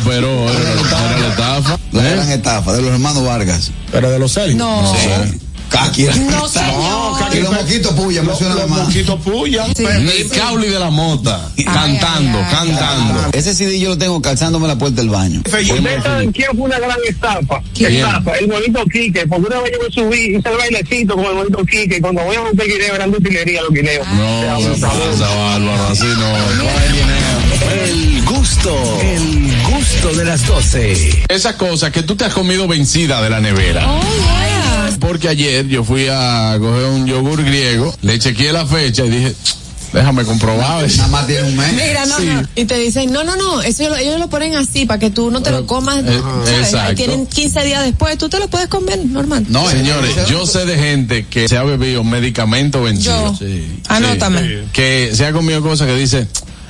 Pero 0.04 0.48
era 0.50 1.18
la 1.18 1.28
estafa. 1.28 1.78
La 1.92 2.02
gran 2.02 2.30
estafa 2.30 2.72
de 2.72 2.82
los 2.82 2.90
hermanos 2.92 3.24
Vargas. 3.24 3.70
Pero 3.90 4.10
de 4.10 4.18
los 4.18 4.32
serios. 4.32 4.56
No. 4.56 4.94
Sí. 4.94 5.38
Caqui. 5.74 6.04
No, 6.30 6.48
señor. 6.48 7.34
Y 7.34 7.40
los 7.40 7.52
moquitos 7.52 7.92
puya, 7.94 8.22
me 8.22 8.34
suena 8.34 8.54
Los 8.54 8.68
más. 8.68 8.84
moquitos 8.84 9.20
puya. 9.20 9.66
El 9.76 10.28
Cauli 10.30 10.68
de 10.68 10.78
la 10.78 10.90
Mota, 10.90 11.50
cantando, 11.64 12.38
cantando. 12.50 13.30
Ese 13.32 13.54
CD 13.54 13.78
yo 13.78 13.90
lo 13.90 13.98
tengo 13.98 14.20
calzándome 14.22 14.66
en 14.66 14.68
la 14.70 14.78
puerta 14.78 15.00
del 15.00 15.10
baño. 15.10 15.42
¿Ustedes 15.44 16.02
saben 16.02 16.32
quién 16.32 16.50
fue 16.52 16.62
una 16.66 16.78
gran 16.78 16.98
estafa? 17.08 17.60
¿Quién? 17.74 17.96
Estafa, 17.96 18.32
el 18.36 18.46
bonito 18.46 18.84
Quique. 18.92 19.26
Porque 19.26 19.46
una 19.46 19.60
vez 19.62 19.72
yo 19.72 19.78
me 19.84 19.92
subí, 19.92 20.36
hice 20.36 20.48
el 20.48 20.56
bailecito 20.56 21.16
con 21.16 21.24
el 21.24 21.34
bonito 21.34 21.64
Quique. 21.64 22.00
Cuando 22.00 22.22
voy 22.22 22.36
a 22.36 22.42
montar 22.42 22.66
guineo, 22.66 22.94
eran 22.94 23.10
de 23.10 23.18
utilería 23.18 23.62
los 23.62 23.72
guineos. 23.72 24.06
No, 24.08 24.78
pasa, 24.80 24.94
Bárbaro, 25.34 25.88
así 25.90 26.04
no. 26.04 26.34
El 27.84 28.22
gusto, 28.24 29.00
el 29.02 29.52
gusto 29.70 30.12
de 30.16 30.24
las 30.24 30.46
12. 30.46 31.24
Esas 31.28 31.54
cosas 31.56 31.90
que 31.90 32.02
tú 32.02 32.14
te 32.16 32.24
has 32.24 32.32
comido 32.32 32.68
vencida 32.68 33.20
de 33.22 33.30
la 33.30 33.40
nevera. 33.40 33.86
Porque 34.98 35.28
ayer 35.28 35.66
yo 35.68 35.84
fui 35.84 36.06
a 36.10 36.56
coger 36.58 36.84
un 36.86 37.06
yogur 37.06 37.42
griego, 37.44 37.94
le 38.02 38.18
chequeé 38.18 38.52
la 38.52 38.66
fecha 38.66 39.04
y 39.04 39.10
dije, 39.10 39.34
déjame 39.92 40.24
comprobar. 40.24 40.86
Nada 40.96 41.08
más 41.08 41.26
tiene 41.26 41.44
un 41.48 41.56
mes. 41.56 41.72
Mira, 41.72 42.04
no, 42.06 42.16
Sí. 42.18 42.26
no. 42.26 42.42
Y 42.56 42.64
te 42.64 42.76
dicen, 42.78 43.12
no, 43.12 43.22
no, 43.24 43.36
no, 43.36 43.62
eso 43.62 43.88
lo- 43.88 43.96
ellos 43.96 44.18
lo 44.18 44.28
ponen 44.28 44.56
así 44.56 44.86
para 44.86 44.98
que 44.98 45.10
tú 45.10 45.30
no 45.30 45.40
te 45.42 45.50
lo 45.52 45.66
comas. 45.66 45.98
Eh, 45.98 46.20
¿sabes? 46.44 46.58
exacto. 46.66 46.88
Ahí 46.90 46.94
tienen 46.96 47.26
15 47.26 47.62
días 47.64 47.84
después, 47.84 48.18
tú 48.18 48.28
te 48.28 48.38
lo 48.40 48.48
puedes 48.48 48.66
comer 48.68 48.98
normal. 49.06 49.46
No, 49.48 49.68
señores, 49.70 50.10
yo 50.28 50.46
sé 50.46 50.64
de 50.66 50.76
gente 50.76 51.26
que 51.26 51.48
se 51.48 51.56
ha 51.56 51.62
bebido 51.62 52.02
medicamento 52.02 52.82
vencido. 52.82 53.32
Yo. 53.32 53.36
Sí. 53.38 53.80
Anótame. 53.88 54.40
Sí. 54.40 54.54
Que 54.72 55.10
se 55.14 55.26
ha 55.26 55.32
comido 55.32 55.62
cosas 55.62 55.86
que 55.86 55.94
dice, 55.96 56.26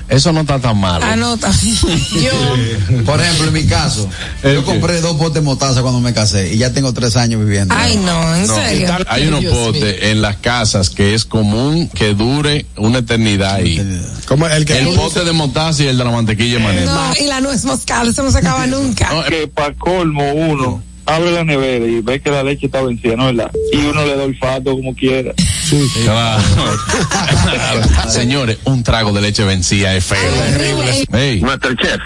eso 0.08 0.32
no 0.32 0.40
está 0.42 0.58
tan 0.58 0.78
malo. 0.78 1.04
Anota. 1.04 1.50
Yo. 2.12 3.04
Por 3.04 3.20
ejemplo, 3.20 3.46
en 3.48 3.52
mi 3.52 3.64
caso, 3.66 4.08
yo 4.42 4.64
compré 4.64 5.00
dos 5.00 5.16
potes 5.16 5.34
de 5.34 5.40
mostaza 5.40 5.82
cuando 5.82 6.00
me 6.00 6.12
casé 6.12 6.52
y 6.54 6.58
ya 6.58 6.72
tengo 6.72 6.92
tres 6.92 7.16
años 7.16 7.40
viviendo. 7.44 7.74
Ay, 7.76 7.96
no, 7.96 8.34
en 8.36 8.46
No, 8.46 8.54
serio. 8.54 8.88
Hay 9.08 9.26
unos 9.28 9.44
potes 9.44 10.02
en 10.02 10.20
las 10.22 10.36
casas 10.36 10.90
que 10.90 11.14
es 11.14 11.24
común 11.24 11.88
que 11.88 12.14
dure 12.14 12.66
una 12.76 12.98
eternidad 12.98 13.54
ahí. 13.54 13.80
Como 14.26 14.46
el 14.46 14.64
que 14.64 14.78
El 14.78 14.88
pote 14.94 15.24
de 15.24 15.32
mostaza 15.32 15.82
y 15.82 15.86
el 15.88 15.98
de 15.98 16.04
la 16.04 16.10
mantequilla 16.10 16.58
de 16.58 16.64
maní. 16.64 16.80
No, 16.84 17.12
y 17.20 17.24
la 17.26 17.40
nuez 17.40 17.64
moscada, 17.64 18.10
eso 18.10 18.22
no 18.22 18.30
se 18.30 18.38
acaba 18.38 18.66
nunca. 18.68 19.08
que 19.28 19.48
para 19.48 19.74
colmo 19.74 20.32
uno 20.34 20.82
abre 21.06 21.30
la 21.32 21.44
nevera 21.44 21.86
y 21.86 22.00
ve 22.00 22.20
que 22.20 22.30
la 22.30 22.42
leche 22.42 22.66
está 22.66 22.82
vencida, 22.82 23.16
¿no 23.16 23.28
es 23.28 23.36
verdad? 23.36 23.52
Y 23.72 23.76
uno 23.86 24.04
le 24.04 24.16
da 24.16 24.24
olfato 24.24 24.72
como 24.72 24.94
quiera. 24.94 25.32
Claro. 26.04 26.42
Señores, 28.08 28.58
un 28.64 28.82
trago 28.82 29.12
de 29.12 29.20
leche 29.22 29.44
vencida 29.44 29.94
es 29.94 30.04
feo. 30.04 30.18
Hey, 31.12 31.40
Masterchef. 31.42 32.00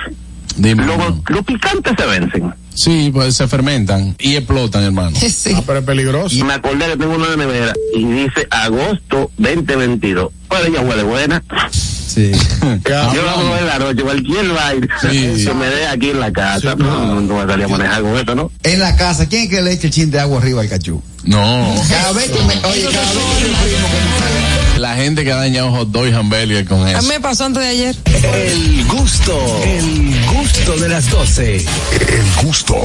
Dime. 0.59 0.85
Los, 0.87 1.45
picantes 1.45 1.95
se 1.97 2.07
vencen. 2.07 2.55
Sí, 2.75 3.11
pues 3.13 3.35
se 3.35 3.49
fermentan 3.49 4.15
y 4.19 4.37
explotan, 4.37 4.85
hermano. 4.85 5.17
Sí. 5.19 5.53
Ah, 5.57 5.63
pero 5.67 5.81
es 5.81 5.85
peligroso. 5.85 6.35
Y 6.35 6.43
me 6.45 6.53
acordé 6.55 6.87
que 6.87 6.97
tengo 6.97 7.15
una 7.15 7.35
nevera 7.35 7.73
y 7.95 8.05
dice 8.05 8.47
agosto 8.51 9.31
2022. 9.39 10.31
Pues 10.49 10.67
ella 10.67 10.81
huele 10.83 11.03
buena. 11.03 11.43
Sí. 11.73 12.33
Yo 12.85 13.23
la 13.23 13.35
voy 13.35 13.59
en 13.59 13.67
la 13.67 13.79
noche, 13.79 14.03
cualquier 14.03 14.49
baile 14.49 14.89
Sí. 15.01 15.45
que 15.45 15.55
me 15.55 15.67
dé 15.67 15.87
aquí 15.87 16.11
en 16.11 16.21
la 16.21 16.33
casa. 16.33 16.75
No, 16.77 17.21
no 17.21 17.35
voy 17.35 17.45
a 17.45 17.47
salir 17.47 17.65
a 17.65 17.69
manejar 17.69 18.03
con 18.03 18.17
esto, 18.17 18.35
¿no? 18.35 18.51
En 18.63 18.81
la 18.81 18.97
casa, 18.97 19.29
¿quién 19.29 19.45
es 19.45 19.51
que 19.51 19.63
le 19.63 19.73
echa 19.73 19.87
el 19.89 19.93
chin 19.93 20.11
de 20.11 20.21
agua 20.21 20.39
arriba 20.39 20.63
al 20.63 20.69
cachú? 20.69 21.03
No. 21.25 21.75
Cada 21.89 22.13
vez 22.13 22.31
que 22.31 22.43
me, 22.43 22.55
oye, 22.69 22.85
cada 22.85 23.13
vez 23.13 23.25
que 23.43 24.48
me 24.79 24.89
La 24.89 24.95
gente 24.95 25.25
que 25.25 25.33
ha 25.33 25.37
dañado 25.37 25.71
hot 25.73 25.89
dog 25.91 26.07
y 26.07 26.13
hamburger 26.13 26.65
con 26.65 26.83
A 26.83 26.85
mí 26.85 26.93
eso. 26.93 27.03
me 27.09 27.21
pasó 27.21 27.45
antes 27.47 27.63
de 27.63 27.69
ayer. 27.69 27.97
El 28.07 28.85
gusto, 28.87 29.63
el 29.65 30.25
gusto 30.27 30.77
de 30.77 30.89
las 30.89 31.11
12. 31.11 31.57
El 31.57 32.45
gusto. 32.45 32.77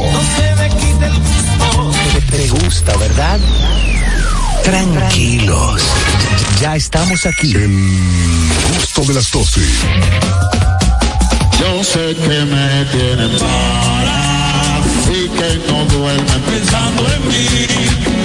Te, 2.31 2.37
te 2.37 2.47
gusta, 2.49 2.97
¿verdad? 2.97 3.39
Tranquilos. 4.63 5.81
Ya 6.59 6.75
estamos 6.75 7.25
aquí. 7.25 7.53
El 7.53 7.69
gusto 8.75 9.01
de 9.03 9.13
las 9.13 9.31
12. 9.31 9.61
Yo 11.59 11.83
sé 11.83 12.15
que 12.15 12.45
me 12.45 12.85
tienen 12.91 13.37
para 13.37 14.81
y 15.11 15.29
que 15.29 15.71
no 15.71 15.85
duermen 15.85 16.41
pensando 16.41 17.03
en 17.13 17.27
mí. 17.27 17.47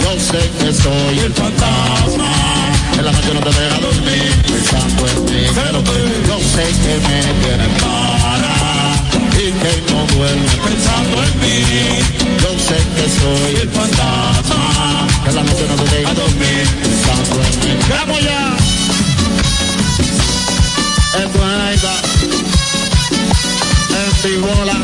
Yo 0.02 0.18
sé 0.20 0.50
que 0.58 0.72
soy 0.72 1.18
el 1.18 1.34
fantasma. 1.34 2.57
En 2.98 3.04
la 3.04 3.12
noche 3.12 3.32
no 3.32 3.40
te 3.40 3.50
deja 3.60 3.78
dormir 3.78 4.32
pensando 4.42 5.06
en 5.06 5.24
mí. 5.26 5.46
Pero 5.54 5.78
yo 6.26 6.38
sé 6.52 6.64
que 6.82 6.94
me 7.06 7.18
tienen 7.42 7.72
para 7.78 8.54
y 9.38 9.52
que 9.52 9.72
no 9.92 9.98
duermen 10.14 10.58
pensando 10.66 11.16
en 11.22 11.32
mí. 11.40 11.56
Yo 12.42 12.50
sé 12.58 12.78
que 12.96 13.06
soy 13.20 13.52
el 13.62 13.70
fantasma. 13.70 15.06
En 15.28 15.34
la 15.36 15.42
noche 15.42 15.64
no 15.68 15.76
te 15.84 15.96
deja 15.96 16.12
dormir 16.14 16.66
pensando 16.82 17.34
en 17.46 17.54
mí. 17.60 17.72
¡Vamos 17.88 18.20
ya! 18.20 18.56
Esto 21.22 21.38
es 21.38 21.54
Aida. 21.68 21.94
En 23.98 24.10
Tibola, 24.22 24.76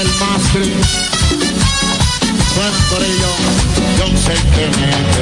el 0.00 0.08
máster. 0.20 0.68
Bueno, 2.56 2.78
por 2.88 3.02
ello, 3.02 3.32
yo 3.98 4.06
sé 4.16 4.32
que 4.54 4.64
me 4.78 5.15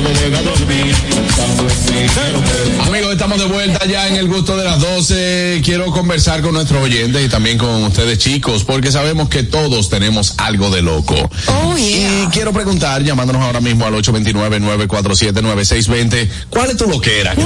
no 0.00 0.08
dormir 0.42 0.96
pensando 1.10 1.62
en 1.62 1.68
Amigos, 2.86 3.12
estamos 3.12 3.38
de 3.38 3.44
vuelta 3.46 3.86
ya 3.86 4.08
en 4.08 4.16
el 4.16 4.26
gusto 4.28 4.56
de 4.56 4.64
las 4.64 4.80
12. 4.80 5.62
Quiero 5.64 5.92
conversar 5.92 6.42
con 6.42 6.54
nuestros 6.54 6.82
oyentes 6.82 7.24
y 7.24 7.28
también 7.28 7.56
con 7.58 7.84
ustedes 7.84 8.18
chicos, 8.18 8.64
porque 8.64 8.90
sabemos 8.90 9.28
que 9.28 9.44
todos 9.44 9.90
tenemos 9.90 10.34
algo 10.38 10.70
de 10.70 10.82
loco. 10.82 11.14
Oh, 11.46 11.76
yeah. 11.76 12.24
Y 12.24 12.26
quiero 12.32 12.52
preguntar, 12.52 13.00
llamándonos 13.02 13.42
ahora 13.42 13.60
mismo 13.60 13.86
al 13.86 13.94
829-947-9620, 13.94 16.28
¿cuál 16.50 16.70
es 16.70 16.76
tu 16.76 16.88
loquera? 16.88 17.34
que 17.36 17.42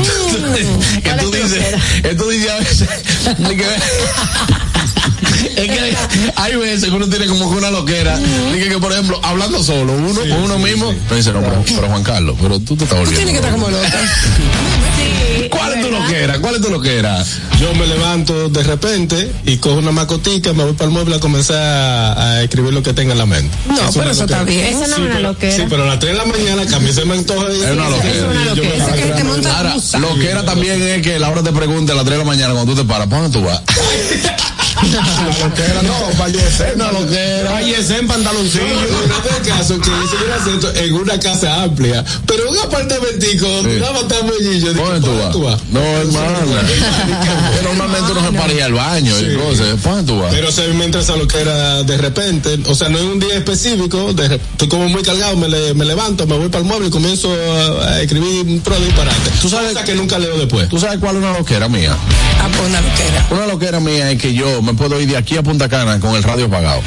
tú 1.21 1.31
dices, 1.31 1.75
que 2.03 2.15
tú 2.15 2.31
dices 2.31 2.51
a 2.51 2.59
veces, 2.59 2.89
es 5.23 5.67
que 5.69 5.97
hay 6.37 6.57
veces 6.57 6.85
que 6.85 6.91
uno 6.97 7.09
tiene 7.09 7.27
como 7.27 7.51
que 7.51 7.57
una 7.59 7.71
loquera. 7.71 8.17
Dice 8.19 8.69
que, 8.69 8.79
por 8.79 8.93
ejemplo, 8.93 9.19
hablando 9.23 9.63
solo, 9.63 9.93
uno 9.95 10.21
con 10.21 10.33
uno 10.43 10.59
mismo, 10.59 10.93
me 11.11 11.17
dice, 11.17 11.33
no, 11.33 11.41
pero, 11.41 11.63
pero 11.67 11.89
Juan 11.89 12.03
Carlos, 12.03 12.37
pero 12.41 12.59
tú 12.61 12.77
te 12.77 12.85
estás 12.85 12.99
volviendo. 12.99 13.25
Tienes 13.25 13.33
que 13.41 13.47
estar 13.47 13.53
como 13.53 13.69
loca. 13.71 13.89
¿Cuál 15.51 15.75
es 15.75 15.83
tu 15.87 15.91
loquera? 15.91 16.39
¿Cuál 16.41 16.55
es 16.57 16.63
tu 16.63 16.71
loquera? 16.71 17.25
Yo 17.61 17.73
me 17.75 17.87
levanto 17.87 18.49
de 18.49 18.63
repente 18.63 19.33
y 19.47 19.57
cojo 19.59 19.77
una 19.79 19.93
macotica, 19.93 20.53
me 20.53 20.65
voy 20.65 20.73
para 20.75 20.87
el 20.87 20.91
mueble 20.91 21.17
a 21.17 21.21
comenzar 21.21 21.57
a, 21.57 22.23
a 22.33 22.43
escribir 22.43 22.73
lo 22.73 22.83
que 22.83 22.93
tenga 22.93 23.13
en 23.13 23.19
la 23.19 23.27
mente. 23.27 23.57
No, 23.67 23.75
Es 23.75 23.81
pero 23.93 24.03
una 24.03 24.11
eso 24.11 24.21
loquera. 24.23 24.41
está 24.41 24.45
bien. 24.45 24.67
Esa 24.67 24.79
no 24.79 24.85
es 24.95 24.99
una 24.99 25.09
pero- 25.17 25.29
loquera. 25.29 25.57
Sí, 25.57 25.63
pero 25.69 25.83
a 25.85 25.87
las 25.87 25.99
3 26.01 26.13
de 26.13 26.19
la 26.19 26.25
mañana 26.27 26.67
que 26.67 26.75
a 26.75 26.79
mí 26.81 26.93
se 26.93 27.05
me 27.05 27.15
antoja. 27.15 27.47
Es 27.53 27.71
una 27.71 27.89
loquera. 27.89 28.15
Yo 28.55 28.63
me- 28.63 28.77
Ese 28.77 28.93
que 28.93 29.13
te 29.13 29.25
monta 29.25 29.57
Ahora, 29.57 29.75
rusa. 29.75 29.99
lo 29.99 30.15
que 30.19 30.31
era 30.31 30.45
también 30.45 30.83
es 30.83 31.03
que 31.03 31.19
la 31.19 31.31
hora 31.31 31.43
te 31.43 31.53
pregunte 31.53 31.93
a 31.93 31.95
las 31.95 32.05
3 32.05 32.19
de 32.19 32.25
la 32.25 32.29
mañana 32.31 32.53
cuando 32.55 32.75
tú 32.75 32.83
te 32.83 32.89
paras, 32.89 33.07
¿para 33.09 33.23
dónde 33.23 33.39
tú 33.39 33.45
vas? 33.45 33.63
Una 34.83 35.39
loquera, 35.49 35.83
no, 35.83 35.95
fallecer. 36.17 36.73
Una 36.77 36.93
loquera. 36.93 37.51
Fallecer 37.51 38.01
en 38.01 38.07
pantaloncillo. 38.09 38.65
En 38.65 39.11
este 39.37 39.49
caso, 39.51 39.81
que 39.81 39.91
un 39.91 40.33
acento 40.41 40.73
en 40.75 40.95
una 40.95 41.19
casa 41.21 41.63
amplia, 41.65 42.05
pero 42.27 42.51
un 42.51 42.59
apartamentico 42.59 43.49
donde 43.49 43.79
Sí. 43.79 43.85
matar 43.93 44.25
mollillo. 44.25 44.73
¿Para 44.75 44.99
dónde 45.01 45.33
tú 45.33 45.43
vas? 45.43 45.61
No, 45.71 45.81
hermano. 45.81 46.39
Que 46.39 47.63
Normalmente 47.63 48.13
uno 48.13 48.31
se 48.31 48.37
para 48.39 48.53
ir 48.53 48.63
al 48.63 48.73
baño 48.73 49.15
y 49.19 49.35
cosas. 49.37 49.67
¿Para 49.83 49.97
dónde 49.97 50.13
tú 50.13 50.21
vas? 50.21 50.33
Pero 50.35 50.53
se 50.53 50.69
me 50.69 50.85
entra 50.85 51.01
esa 51.01 51.17
loquera 51.17 51.83
de 51.83 51.97
repente, 51.99 52.59
o 52.67 52.75
sea, 52.75 52.89
no 52.89 52.99
es 52.99 53.05
un 53.05 53.19
día 53.19 53.35
específico, 53.35 54.13
de, 54.13 54.37
estoy 54.37 54.69
como 54.69 54.89
muy 54.89 55.03
cargado, 55.03 55.37
me, 55.37 55.49
le- 55.49 55.75
me 55.75 55.85
levanto, 55.85 56.27
me 56.27 56.37
voy 56.37 56.49
para 56.49 56.63
el 56.63 56.69
mueble 56.69 56.89
y 56.89 56.91
comienzo 56.91 57.33
a, 57.33 57.85
a 57.89 58.01
escribir 58.03 58.47
un 58.47 58.61
pro 58.61 58.77
disparate. 58.79 59.31
Tú 59.41 59.49
sabes- 59.49 59.73
Cosa 59.73 59.85
que 59.85 59.95
nunca 59.95 60.19
leo 60.19 60.39
después. 60.39 60.69
¿Tú 60.69 60.79
sabes 60.79 60.99
cuál 60.99 61.17
es 61.17 61.23
una 61.23 61.33
loquera 61.37 61.69
mía? 61.69 61.95
Ah, 62.41 62.49
pues 62.57 62.69
una 62.69 62.81
loquera. 62.81 63.27
Una 63.31 63.47
loquera 63.47 63.81
mía 63.81 64.11
es 64.13 64.21
que 64.21 64.33
yo 64.35 64.63
me 64.69 64.75
puedo 64.75 65.01
ir 65.01 65.09
de 65.09 65.17
aquí 65.17 65.37
a 65.37 65.43
Punta 65.43 65.69
Cana 65.69 65.99
con 65.99 66.15
el 66.15 66.23
radio 66.23 66.47
apagado. 66.47 66.83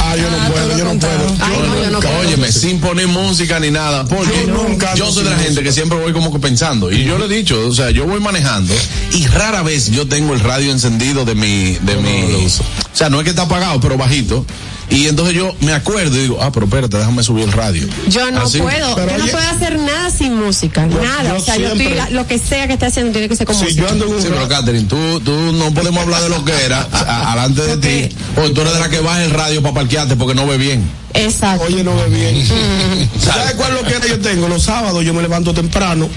Ah, 0.00 0.16
yo 0.16 0.30
no 0.30 0.52
puedo, 0.52 0.78
yo 0.78 0.84
no 0.84 0.98
puedo. 0.98 1.36
Ay, 1.40 1.58
no, 1.66 1.84
yo 1.84 1.90
no 1.90 2.00
puedo. 2.00 2.18
Óyeme, 2.20 2.50
sin 2.50 2.80
poner 2.80 3.08
música 3.08 3.60
ni 3.60 3.70
nada, 3.70 4.04
porque 4.06 4.46
Yo 4.46 4.52
nunca 4.54 4.94
yo 4.94 5.04
ando 5.04 5.14
soy 5.14 5.24
de 5.24 5.30
la 5.30 5.38
gente 5.38 5.62
que 5.62 5.72
siempre 5.72 5.98
voy 5.98 6.12
como 6.12 6.32
que 6.32 6.38
pensando, 6.38 6.90
y 6.90 7.04
yo 7.04 7.18
le 7.18 7.26
he 7.26 7.28
dicho, 7.28 7.68
o 7.68 7.74
sea, 7.74 7.90
yo 7.90 8.06
voy 8.06 8.20
manejando 8.20 8.72
y 9.12 9.26
rara 9.26 9.62
vez 9.62 9.90
yo 9.90 10.08
tengo 10.08 10.32
el 10.32 10.40
radio 10.40 10.72
encendido 10.72 11.24
de 11.24 11.34
mi, 11.34 11.74
de 11.74 11.96
mi, 11.96 12.46
o 12.46 12.96
sea, 12.96 13.10
no 13.10 13.18
es 13.18 13.24
que 13.24 13.30
está 13.30 13.42
apagado, 13.42 13.80
pero 13.80 13.98
bajito, 13.98 14.46
y 14.90 15.06
entonces 15.08 15.34
yo 15.34 15.54
me 15.60 15.72
acuerdo 15.72 16.16
y 16.16 16.20
digo, 16.22 16.38
ah, 16.40 16.50
pero 16.52 16.66
espérate, 16.66 16.96
déjame 16.96 17.22
subir 17.22 17.44
el 17.44 17.52
radio. 17.52 17.86
Yo 18.08 18.30
no 18.30 18.42
Así. 18.42 18.58
puedo, 18.60 18.96
yo 18.96 19.18
no 19.18 19.24
oye- 19.24 19.32
puedo 19.32 19.48
hacer 19.48 19.78
nada 19.80 20.10
sin 20.10 20.34
música, 20.36 20.86
nada. 20.86 21.30
yo 21.30 21.36
o 21.36 21.40
sea, 21.40 21.56
yo 21.56 21.68
estoy, 21.68 21.94
lo 22.10 22.26
que 22.26 22.38
sea 22.38 22.66
que 22.66 22.74
esté 22.74 22.86
haciendo 22.86 23.12
tiene 23.12 23.28
que 23.28 23.36
ser 23.36 23.46
con 23.46 23.56
Si 23.56 23.64
música. 23.64 23.82
yo 23.82 23.88
ando 23.90 24.06
en 24.06 24.14
un 24.14 24.22
Sí, 24.22 24.28
pero 24.30 24.48
Catherine, 24.48 24.86
tú, 24.88 25.20
tú 25.20 25.32
no 25.52 25.72
podemos 25.74 26.02
hablar 26.02 26.22
de 26.22 26.28
lo 26.28 26.44
que 26.44 26.52
era 26.64 26.86
a- 26.92 27.32
alante 27.32 27.62
de 27.62 27.76
ti, 28.08 28.16
o 28.36 28.50
tú 28.52 28.60
eres 28.60 28.74
de 28.74 28.80
la 28.80 28.88
que 28.88 29.00
baja 29.00 29.24
el 29.24 29.30
radio 29.30 29.60
para 29.62 29.74
parquearte 29.74 30.16
porque 30.16 30.34
no 30.34 30.46
ve 30.46 30.56
bien. 30.56 30.88
Exacto. 31.14 31.64
Oye, 31.66 31.82
no 31.82 31.96
ve 31.96 32.08
bien. 32.08 32.46
¿Sabes 33.20 33.54
cuál 33.56 33.72
es 33.76 33.82
lo 33.82 33.88
que 34.02 34.08
yo 34.08 34.20
tengo? 34.20 34.48
Los 34.48 34.62
sábados 34.64 35.04
yo 35.04 35.12
me 35.14 35.22
levanto 35.22 35.52
temprano, 35.52 36.08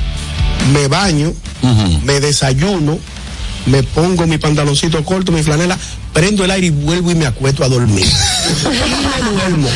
me 0.73 0.87
baño, 0.87 1.33
me 2.03 2.19
desayuno, 2.19 2.99
me 3.65 3.83
pongo 3.83 4.27
mi 4.27 4.37
pantaloncito 4.37 5.03
corto, 5.03 5.31
mi 5.31 5.41
flanela, 5.43 5.77
prendo 6.19 6.43
el 6.43 6.51
aire 6.51 6.67
y 6.67 6.69
vuelvo 6.71 7.11
y 7.11 7.15
me 7.15 7.25
acuesto 7.25 7.63
a 7.63 7.69
dormir. 7.69 8.05
y 8.65 8.67
me 8.67 9.31
duermo. 9.31 9.69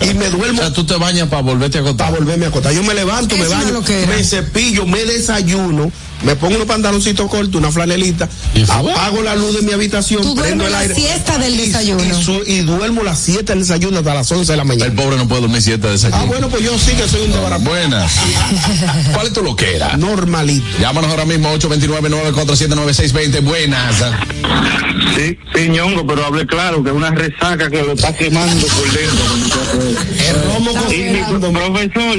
Y 0.00 0.14
me 0.14 0.26
O 0.26 0.30
duermo 0.30 0.58
sea, 0.60 0.72
tú 0.72 0.82
te 0.84 0.96
bañas 0.96 1.28
para 1.28 1.42
volverte 1.42 1.78
a 1.78 1.82
acostar. 1.82 2.08
para 2.08 2.18
volverme 2.18 2.46
a 2.46 2.48
acostar. 2.48 2.72
Yo 2.72 2.82
me 2.82 2.94
levanto, 2.94 3.36
me 3.36 3.46
baño, 3.46 3.66
es 3.68 3.72
lo 3.72 3.84
que 3.84 4.02
era. 4.02 4.16
me 4.16 4.24
cepillo, 4.24 4.86
me 4.86 5.04
desayuno, 5.04 5.92
me 6.24 6.34
pongo 6.34 6.56
unos 6.56 6.66
pantaloncitos 6.66 7.28
cortos, 7.30 7.54
una 7.54 7.70
flanelita, 7.70 8.28
apago 8.68 9.22
la 9.22 9.36
luz 9.36 9.54
de 9.54 9.62
mi 9.62 9.70
habitación, 9.72 10.22
Tú 10.22 10.34
prendo 10.34 10.66
el 10.66 10.72
la 10.72 10.80
aire. 10.80 10.94
siesta 10.96 11.38
del 11.38 11.56
desayuno. 11.56 12.02
Y, 12.02 12.12
su- 12.24 12.42
y 12.44 12.60
duermo 12.62 13.04
las 13.04 13.20
7 13.20 13.44
del 13.52 13.60
desayuno 13.60 13.98
hasta 13.98 14.14
las 14.14 14.32
11 14.32 14.50
de 14.52 14.56
la 14.58 14.64
mañana. 14.64 14.86
El 14.86 14.92
pobre 14.94 15.16
no 15.16 15.28
puede 15.28 15.42
dormir 15.42 15.62
siete 15.62 15.82
de 15.86 15.88
Ah, 15.90 15.92
desayuno. 15.92 16.26
bueno, 16.26 16.48
pues 16.48 16.64
yo 16.64 16.76
sí 16.76 16.90
que 16.92 17.06
soy 17.08 17.20
un 17.22 17.30
desbaratado. 17.32 17.70
Buenas. 17.70 18.12
¿Cuál 19.14 19.26
es 19.28 19.32
tu 19.32 19.42
loquera? 19.44 19.96
Normalito. 19.96 20.66
Llámanos 20.80 21.08
ahora 21.10 21.24
mismo 21.24 21.52
829-947-9620. 21.56 23.42
Buenas. 23.44 23.94
Sí, 25.16 25.38
sí, 25.54 25.68
ñongo, 25.68 26.06
pero 26.06 26.26
hable 26.26 26.46
claro, 26.46 26.82
que 26.82 26.90
es 26.90 26.94
una 26.96 27.10
resaca 27.10 27.70
que 27.70 27.82
lo 27.82 27.92
está 27.92 28.14
quemando 28.14 28.66
por 28.66 28.90
dentro. 28.92 29.24
El 30.28 30.44
romo 30.44 30.92
Y 30.92 30.96
mi 31.12 31.20
profesor, 31.52 32.18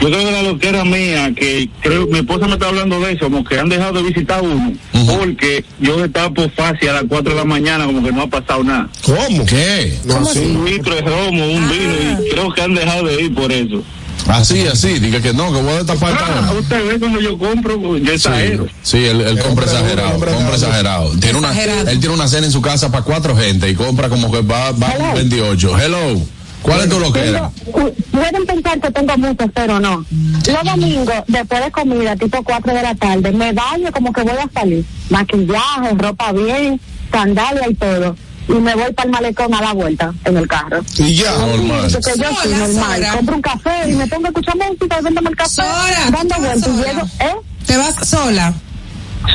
yo 0.00 0.08
creo 0.08 0.18
que 0.18 0.32
la 0.32 0.42
loquera 0.42 0.84
mía, 0.84 1.32
que 1.34 1.68
creo, 1.80 2.06
mi 2.06 2.18
esposa 2.18 2.46
me 2.46 2.54
está 2.54 2.68
hablando 2.68 3.00
de 3.00 3.12
eso, 3.12 3.24
como 3.24 3.44
que 3.44 3.58
han 3.58 3.68
dejado 3.68 3.94
de 3.94 4.02
visitar 4.02 4.42
uno, 4.42 4.72
porque 5.06 5.64
yo 5.80 6.04
estaba 6.04 6.30
por 6.30 6.50
fácil 6.50 6.88
a 6.90 6.94
las 6.94 7.04
4 7.08 7.32
de 7.32 7.38
la 7.38 7.44
mañana, 7.44 7.86
como 7.86 8.02
que 8.02 8.12
no 8.12 8.22
ha 8.22 8.26
pasado 8.28 8.64
nada. 8.64 8.88
¿Cómo? 9.02 9.46
¿Qué? 9.46 9.98
No, 10.04 10.24
sí. 10.24 10.40
Un 10.40 10.64
litro 10.64 10.94
de 10.94 11.02
romo, 11.02 11.46
un 11.46 11.68
vino, 11.68 11.94
y 12.26 12.30
creo 12.30 12.52
que 12.52 12.62
han 12.62 12.74
dejado 12.74 13.06
de 13.06 13.22
ir 13.22 13.34
por 13.34 13.50
eso. 13.52 13.82
Así, 14.26 14.66
así. 14.66 14.98
Diga 14.98 15.20
que 15.20 15.32
no, 15.32 15.52
que 15.52 15.60
voy 15.62 15.72
a 15.72 15.76
destapar 15.76 16.12
esta 16.12 16.26
Ah, 16.26 16.52
usted 16.58 16.88
ve 16.88 16.98
cuando 16.98 17.20
yo 17.20 17.38
compro, 17.38 17.96
yo 17.96 18.12
exagero. 18.12 18.66
Sí, 18.82 18.98
él, 19.04 19.20
él 19.20 19.38
compra 19.40 19.64
exagerado, 19.64 20.14
hombre 20.14 20.32
compra 20.32 20.54
exagerado. 20.54 21.10
Tiene 21.20 21.38
una, 21.38 21.52
él 21.58 22.00
tiene 22.00 22.14
una 22.14 22.28
cena 22.28 22.46
en 22.46 22.52
su 22.52 22.60
casa 22.60 22.90
para 22.90 23.04
cuatro 23.04 23.36
gente 23.36 23.68
y 23.68 23.74
compra 23.74 24.08
como 24.08 24.30
que 24.30 24.42
va, 24.42 24.72
va 24.72 25.14
28. 25.14 25.78
Hello. 25.78 26.20
¿Cuál 26.62 26.80
es 26.80 26.88
tu 26.88 26.98
loquera? 26.98 27.50
Pueden 28.10 28.46
pensar 28.46 28.80
que 28.80 28.90
tengo 28.90 29.16
muchos, 29.16 29.48
pero 29.54 29.78
no. 29.80 30.04
Los 30.46 30.64
domingos, 30.64 31.14
después 31.28 31.64
de 31.64 31.70
comida, 31.70 32.16
tipo 32.16 32.42
4 32.42 32.74
de 32.74 32.82
la 32.82 32.94
tarde, 32.94 33.32
me 33.32 33.52
baño 33.52 33.92
como 33.92 34.12
que 34.12 34.22
voy 34.22 34.32
a 34.36 34.50
salir. 34.52 34.84
Maquillaje, 35.08 35.94
ropa 35.96 36.32
bien, 36.32 36.80
sandalia 37.12 37.68
y 37.70 37.74
todo. 37.74 38.16
Y 38.48 38.52
me 38.52 38.74
voy 38.74 38.92
para 38.92 39.06
el 39.06 39.12
malecón 39.12 39.54
a 39.54 39.60
la 39.60 39.72
vuelta 39.72 40.12
en 40.24 40.36
el 40.36 40.48
carro. 40.48 40.80
Y 40.96 41.14
ya. 41.14 41.36
Normal. 41.36 41.90
Porque 41.92 42.12
yo 42.18 42.34
soy 42.34 42.52
Sola, 42.52 42.58
normal. 42.58 43.08
Compro 43.14 43.36
un 43.36 43.42
café 43.42 43.90
y 43.90 43.92
me 43.92 44.06
pongo 44.06 44.26
a 44.26 44.28
escuchar 44.28 44.56
música 44.56 44.98
y 44.98 45.04
véndome 45.04 45.30
el 45.30 45.36
café. 45.36 45.50
Sora, 45.50 46.10
dando 46.10 46.34
tú 46.34 46.42
te 46.42 46.48
vas 46.48 46.60
vueltas 46.60 46.68
y 46.68 46.76
sola. 46.76 46.92
llego, 46.92 47.06
¿eh? 47.20 47.36
Te 47.66 47.76
vas 47.76 48.08
sola. 48.08 48.54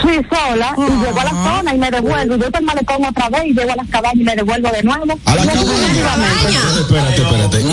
Fui 0.02 0.16
sola 0.30 0.76
y 0.78 1.06
llego 1.06 1.20
a 1.20 1.24
la 1.26 1.30
zona 1.30 1.76
y 1.76 1.78
me 1.78 1.92
devuelvo. 1.92 2.36
Y 2.36 2.38
voy 2.38 2.50
para 2.50 2.60
el 2.60 2.66
malecón 2.66 3.06
otra 3.06 3.30
vez 3.30 3.46
y 3.46 3.54
llego 3.54 3.72
a 3.72 3.76
las 3.76 3.88
cabañas 3.90 4.16
y 4.16 4.24
me 4.24 4.36
devuelvo 4.36 4.70
de 4.72 4.84
nuevo. 4.84 5.20
A 5.26 5.36
la 5.36 5.46
cabaña. 5.46 6.60
Espérate, 6.80 7.22
espérate. 7.22 7.64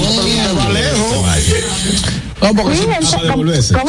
va 0.58 0.68
lejos. 0.68 1.16
No, 1.16 2.29
porque 2.40 2.76
Sí, 2.76 2.82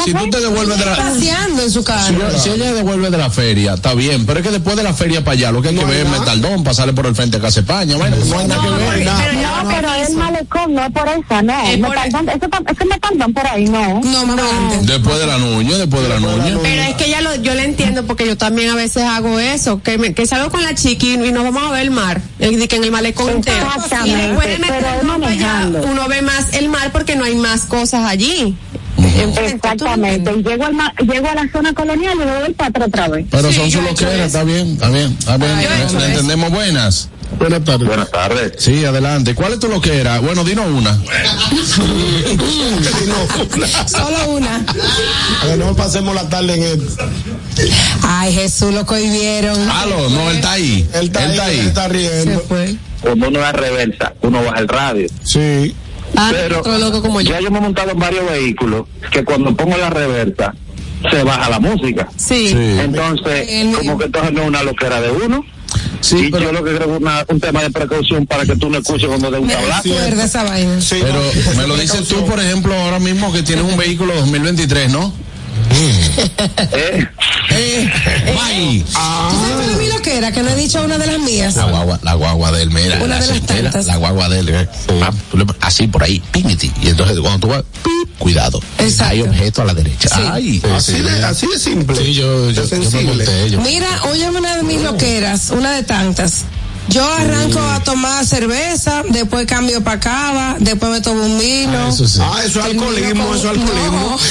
si, 0.04 0.12
tú 0.14 0.30
te 0.30 0.40
devuelves 0.40 0.78
de 0.78 0.84
la... 0.84 0.96
Paseando 0.96 1.62
en 1.62 1.70
su 1.70 1.80
Si, 1.80 1.84
carro. 1.86 2.38
si 2.38 2.50
ella 2.50 2.72
devuelve 2.74 3.10
de 3.10 3.18
la 3.18 3.30
feria, 3.30 3.74
está 3.74 3.94
bien, 3.94 4.26
pero 4.26 4.40
es 4.40 4.44
que 4.46 4.52
después 4.52 4.76
de 4.76 4.82
la 4.82 4.92
feria 4.92 5.20
para 5.24 5.32
allá, 5.32 5.52
lo 5.52 5.62
que 5.62 5.68
hay 5.68 5.76
que 5.76 5.84
ver 5.84 6.04
es 6.06 6.10
Metaldón, 6.10 6.62
pasarle 6.64 6.92
por 6.92 7.06
el 7.06 7.14
frente 7.14 7.38
a 7.38 7.40
Casa 7.40 7.60
España, 7.60 7.96
bueno, 7.96 8.16
no 8.28 8.38
hay 8.38 8.46
nada 8.48 8.62
que 8.62 8.70
ver. 8.70 9.04
No, 9.36 9.68
pero 9.68 9.94
es 9.94 10.10
malecón, 10.10 10.74
no 10.74 10.84
es 10.84 10.92
por 10.92 11.08
esa, 11.08 11.42
no. 11.42 11.62
Es 11.68 11.78
Me 11.78 11.86
por- 11.88 11.96
tardan- 11.96 12.28
eso 12.28 12.48
tam- 12.48 12.70
es 12.70 12.78
que 12.78 12.84
me 12.84 12.98
tardan 12.98 13.32
por 13.32 13.46
ahí, 13.46 13.64
no. 13.64 14.00
No, 14.02 14.26
más. 14.26 14.86
Después 14.86 15.18
de 15.18 15.26
la 15.26 15.38
nuña, 15.38 15.78
después 15.78 16.02
de 16.02 16.08
la 16.08 16.20
nuña. 16.20 16.58
Pero 16.62 16.82
es 16.82 16.94
que 16.96 17.08
ya 17.10 17.20
lo, 17.22 17.34
yo 17.36 17.54
le 17.54 17.64
entiendo 17.64 18.04
porque 18.06 18.26
yo 18.26 18.36
también 18.36 18.70
a 18.70 18.74
veces 18.74 19.02
hago 19.04 19.38
eso, 19.38 19.82
que, 19.82 19.98
me, 19.98 20.12
que 20.14 20.26
salgo 20.26 20.50
con 20.50 20.62
la 20.62 20.74
chiqui 20.74 21.14
y 21.14 21.32
nos 21.32 21.44
vamos 21.44 21.62
a 21.64 21.70
ver 21.72 21.82
el 21.82 21.90
mar, 21.90 22.20
el, 22.38 22.68
que 22.68 22.76
en 22.76 22.84
el 22.84 22.90
malecón 22.90 23.30
entero. 23.30 23.66
Y 24.04 24.10
después 24.10 24.48
de 24.48 24.58
manejando. 25.06 25.82
uno 25.82 26.08
ve 26.08 26.22
más 26.22 26.52
el 26.52 26.68
mar 26.68 26.90
porque 26.92 27.16
no 27.16 27.24
hay 27.24 27.34
más 27.36 27.62
cosas 27.62 28.04
allí. 28.08 28.41
Exactamente. 29.46 30.32
Y 30.38 30.42
llego, 30.42 30.64
al 30.64 30.74
ma- 30.74 30.92
llego 31.00 31.28
a 31.28 31.34
la 31.34 31.48
zona 31.52 31.72
colonial 31.74 32.14
y 32.14 32.18
me 32.18 32.24
doy 32.26 32.52
para 32.54 32.70
atrás 32.70 32.88
otra 32.88 33.08
vez. 33.08 33.26
Pero 33.30 33.52
Sí, 33.52 33.70
son 33.70 33.84
loquera, 33.84 34.14
eso. 34.14 34.24
está 34.24 34.44
bien, 34.44 34.72
está 34.72 34.88
bien, 34.90 35.16
está 35.18 35.36
bien. 35.36 35.58
he 35.58 35.84
eso. 35.84 35.98
entendemos 36.00 36.50
buenas. 36.50 37.08
Buenas 37.38 37.64
tardes. 37.64 37.88
Buenas 37.88 38.10
tardes. 38.10 38.52
Sí, 38.58 38.84
adelante. 38.84 39.34
¿Cuál 39.34 39.54
es 39.54 39.58
tu 39.60 39.66
loquera? 39.68 40.18
Bueno, 40.20 40.44
dinos 40.44 40.66
una. 40.66 40.98
Solo 43.86 44.28
una. 44.36 44.64
Que 45.42 45.56
no 45.56 45.74
pasemos 45.74 46.14
la 46.14 46.28
tarde 46.28 46.54
en 46.54 46.62
el. 46.62 46.88
Ay, 48.02 48.34
Jesús, 48.34 48.72
lo 48.74 48.84
cohibieron. 48.86 49.58
Aló, 49.70 50.08
no, 50.10 50.30
él 50.30 50.36
está 50.36 50.52
ahí. 50.52 50.86
Él 50.94 51.06
está, 51.06 51.20
ahí, 51.20 51.58
él 51.60 51.66
está 51.68 51.82
Se 51.84 51.88
riendo. 51.88 52.40
fue. 52.48 52.76
Cuando 53.00 53.28
uno 53.28 53.40
da 53.40 53.52
reversa, 53.52 54.12
uno 54.22 54.44
baja 54.44 54.58
el 54.60 54.68
radio. 54.68 55.08
Sí. 55.24 55.74
Ah, 56.16 56.30
Pero 56.32 56.60
otro 56.60 56.78
loco 56.78 57.00
como 57.02 57.20
yo. 57.20 57.30
ya 57.32 57.40
yo 57.40 57.50
me 57.50 57.58
he 57.58 57.60
montado 57.60 57.90
en 57.92 57.98
varios 57.98 58.28
vehículos 58.30 58.86
que 59.10 59.24
cuando 59.24 59.54
pongo 59.56 59.76
la 59.76 59.90
reversa 59.90 60.54
se 61.10 61.22
baja 61.24 61.48
la 61.50 61.58
música. 61.58 62.08
Sí. 62.16 62.48
Sí. 62.48 62.54
Entonces, 62.56 63.46
El- 63.48 63.72
como 63.72 63.98
que 63.98 64.04
entonces 64.06 64.32
no 64.32 64.42
es 64.42 64.48
una 64.48 64.62
loquera 64.62 65.00
de 65.00 65.10
uno. 65.10 65.44
Sí, 66.00 66.26
y 66.26 66.30
pero- 66.30 66.44
yo 66.46 66.52
lo 66.52 66.62
que 66.64 66.74
creo 66.74 66.94
es 66.94 67.00
una- 67.00 67.24
un 67.28 67.40
tema 67.40 67.62
de 67.62 67.70
precaución 67.70 68.26
para 68.26 68.44
que 68.44 68.56
tú 68.56 68.68
no 68.68 68.78
escuches 68.78 69.08
cuando 69.08 69.30
de 69.30 69.38
un 69.38 69.48
tablazo. 69.48 69.82
recuerda 69.84 70.24
esa 70.24 70.42
vaina. 70.44 70.80
Sí, 70.80 70.96
Pero 71.00 71.20
me 71.56 71.66
lo 71.66 71.76
dices 71.76 72.06
tú, 72.08 72.24
por 72.26 72.38
ejemplo, 72.40 72.74
ahora 72.74 72.98
mismo 72.98 73.32
que 73.32 73.42
tienes 73.42 73.64
un 73.64 73.76
vehículo 73.76 74.14
2023, 74.14 74.90
¿no? 74.90 75.12
¿Eh? 76.72 77.06
Eh, 77.50 77.90
bye. 78.34 78.84
¿Tú 78.84 78.92
sabes 78.92 79.54
cuál 79.56 79.70
es 79.70 79.76
mi 79.78 79.88
loquera? 79.88 80.32
Que 80.32 80.42
no 80.42 80.50
he 80.50 80.54
dicho 80.56 80.82
una 80.82 80.98
de 80.98 81.06
las 81.06 81.18
mías. 81.20 81.56
La 81.56 81.64
guagua, 81.66 82.00
la 82.02 82.14
guagua 82.14 82.52
de 82.52 82.62
él, 82.62 82.70
mira, 82.70 82.96
Una 82.96 83.06
la, 83.06 83.20
de 83.20 83.26
las 83.26 83.26
centela, 83.28 83.70
tantas. 83.70 83.86
la 83.86 83.96
guagua 83.96 84.28
de 84.28 84.38
él, 84.40 84.48
eh. 84.50 84.68
Ah, 85.02 85.10
así 85.60 85.86
por 85.86 86.02
ahí, 86.02 86.20
pímiti. 86.32 86.70
Y 86.82 86.88
entonces 86.88 87.18
cuando 87.20 87.40
tú 87.40 87.48
vas, 87.48 87.62
pip, 87.82 88.18
cuidado. 88.18 88.60
Exacto. 88.78 89.12
Hay 89.12 89.22
objeto 89.22 89.62
a 89.62 89.64
la 89.66 89.74
derecha. 89.74 90.08
Sí. 90.08 90.20
Ay, 90.30 90.62
así, 90.74 91.00
de, 91.00 91.24
así 91.24 91.46
de 91.46 91.58
simple. 91.58 91.96
Sí, 91.96 92.14
yo, 92.14 92.50
yo, 92.50 92.64
yo 92.66 92.90
me 92.90 93.02
monté. 93.02 93.50
Yo. 93.50 93.60
Mira, 93.60 93.88
óyeme 94.10 94.38
una 94.38 94.56
de 94.56 94.62
mis 94.62 94.80
loqueras, 94.80 95.50
una 95.50 95.72
de 95.72 95.82
tantas. 95.82 96.44
Yo 96.88 97.04
arranco 97.10 97.58
a 97.60 97.80
tomar 97.80 98.26
cerveza, 98.26 99.02
después 99.08 99.46
cambio 99.46 99.82
para 99.82 99.98
cava, 100.00 100.56
después 100.58 100.92
me 100.92 101.00
tomo 101.00 101.24
un 101.24 101.38
vino. 101.38 101.78
Ah, 101.86 101.88
eso, 101.88 102.04
es 102.04 102.56
alcoholismo, 102.64 103.34
eso 103.34 103.50
es 103.50 103.58
alcoholismo. 103.58 104.18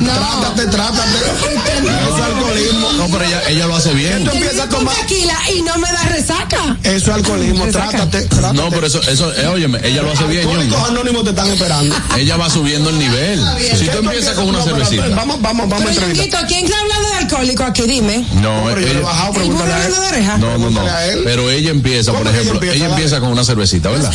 No, 0.00 0.12
no. 0.12 0.12
Trátate, 0.12 0.66
trátate. 0.66 1.18
Eso 1.18 2.16
es 2.16 2.22
alcoholismo. 2.24 2.92
No, 2.92 3.06
pero 3.08 3.24
ella, 3.24 3.42
ella 3.48 3.66
lo 3.66 3.76
hace 3.76 3.92
bien. 3.94 4.24
Tú 4.24 4.30
empiezas 4.30 4.60
a 4.60 4.68
tomar. 4.68 4.94
tequila 4.96 5.34
y 5.56 5.62
no 5.62 5.76
me 5.78 5.90
da 5.92 6.02
resaca. 6.04 6.76
Eso 6.82 6.96
es 7.10 7.16
alcoholismo, 7.16 7.66
trátate, 7.66 8.22
trátate. 8.22 8.54
No, 8.56 8.70
pero 8.70 8.86
eso, 8.86 9.00
eso, 9.02 9.32
eh, 9.34 9.46
óyeme, 9.46 9.80
ella 9.82 10.02
lo 10.02 10.12
hace 10.12 10.24
bien, 10.24 10.42
Alcohólicos 10.48 10.78
Ñongo. 10.78 10.86
anónimos 10.86 11.24
te 11.24 11.30
están 11.30 11.48
esperando. 11.48 11.94
Ella 12.16 12.36
va 12.36 12.48
subiendo 12.50 12.90
el 12.90 12.98
nivel. 12.98 13.40
Si 13.78 13.86
tú 13.88 13.98
empiezas 13.98 14.34
con 14.34 14.48
una 14.48 14.62
cervecita. 14.62 15.08
Vamos, 15.08 15.40
vamos, 15.40 15.68
vamos 15.68 15.90
a 15.90 16.46
¿quién 16.46 16.64
está 16.64 16.78
hablando 16.80 17.08
de 17.08 17.14
alcohólico 17.16 17.64
aquí? 17.64 17.82
Dime. 17.82 18.24
No, 18.40 18.62
Pero 18.66 18.80
yo 18.80 18.86
le 18.86 18.86
he 18.86 18.90
ella- 18.98 19.00
bajado, 19.00 19.32
¿Ninguno 19.34 19.64
pregúntale 19.64 19.72
a 19.72 19.76
él. 19.76 19.82
hablando 19.84 20.00
de 20.00 20.08
oreja? 20.08 20.38
no, 20.38 20.58
no, 20.58 20.70
no. 20.70 20.80
Pero 21.24 21.50
ella 21.50 21.70
empieza, 21.70 22.12
por 22.12 22.20
¿Cómo 22.22 22.30
que 22.30 22.36
ella 22.36 22.40
ejemplo, 22.42 22.54
empieza? 22.62 22.76
ella 22.76 22.94
empieza 22.94 23.20
con 23.20 23.28
una 23.30 23.44
cervecita, 23.44 23.90
¿verdad? 23.90 24.12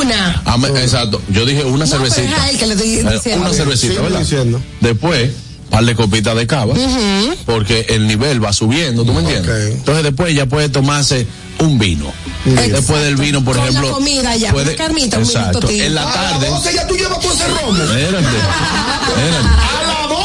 Una. 0.00 0.42
Ah, 0.44 0.56
me- 0.58 0.68
exacto. 0.68 1.20
Yo 1.28 1.44
dije 1.46 1.64
una 1.64 1.84
No, 1.84 1.90
pero 1.90 2.04
es 2.06 2.14
cervecita. 2.14 2.42
a 2.42 2.50
él 2.50 2.58
que 2.58 2.66
le 2.66 2.74
estoy 2.74 2.88
Eh, 2.98 3.04
diciendo. 3.12 3.44
Una 3.46 3.54
cervecita, 3.54 3.92
Sigue 3.92 4.02
¿verdad? 4.02 4.20
diciendo. 4.20 4.60
Después, 4.80 5.30
par 5.70 5.84
de 5.84 5.94
copitas 5.94 6.36
de 6.36 6.46
cava, 6.46 6.74
porque 7.46 7.86
el 7.90 8.06
nivel 8.06 8.42
va 8.44 8.52
subiendo, 8.52 9.04
¿tú 9.04 9.12
me 9.12 9.20
entiendes? 9.20 9.50
Ok. 9.70 9.72
Entonces 9.78 10.04
después 10.04 10.30
ella 10.32 10.46
puede 10.46 10.68
tomarse 10.68 11.26
un 11.58 11.78
vino. 11.78 12.12
Después 12.44 13.02
del 13.02 13.16
vino, 13.16 13.44
por 13.44 13.56
Con 13.56 13.64
la 13.64 13.70
ejemplo. 13.70 13.94
comida 13.94 14.36
ya, 14.36 14.52
puede, 14.52 14.68
una 14.74 14.76
carnita, 14.76 15.18
un 15.18 15.24
exacto. 15.24 15.58
minutito. 15.60 15.84
En 15.84 15.94
la 15.94 16.02
A 16.02 16.04
las 16.04 16.14
tarde. 16.32 16.48
12 16.48 16.74
ya 16.74 16.86
tú 16.86 16.94
llevas 16.96 17.20
todo 17.20 17.32
ese 17.32 17.46
romo. 17.48 17.76
Espérate, 17.76 18.18
espérate. 18.18 19.48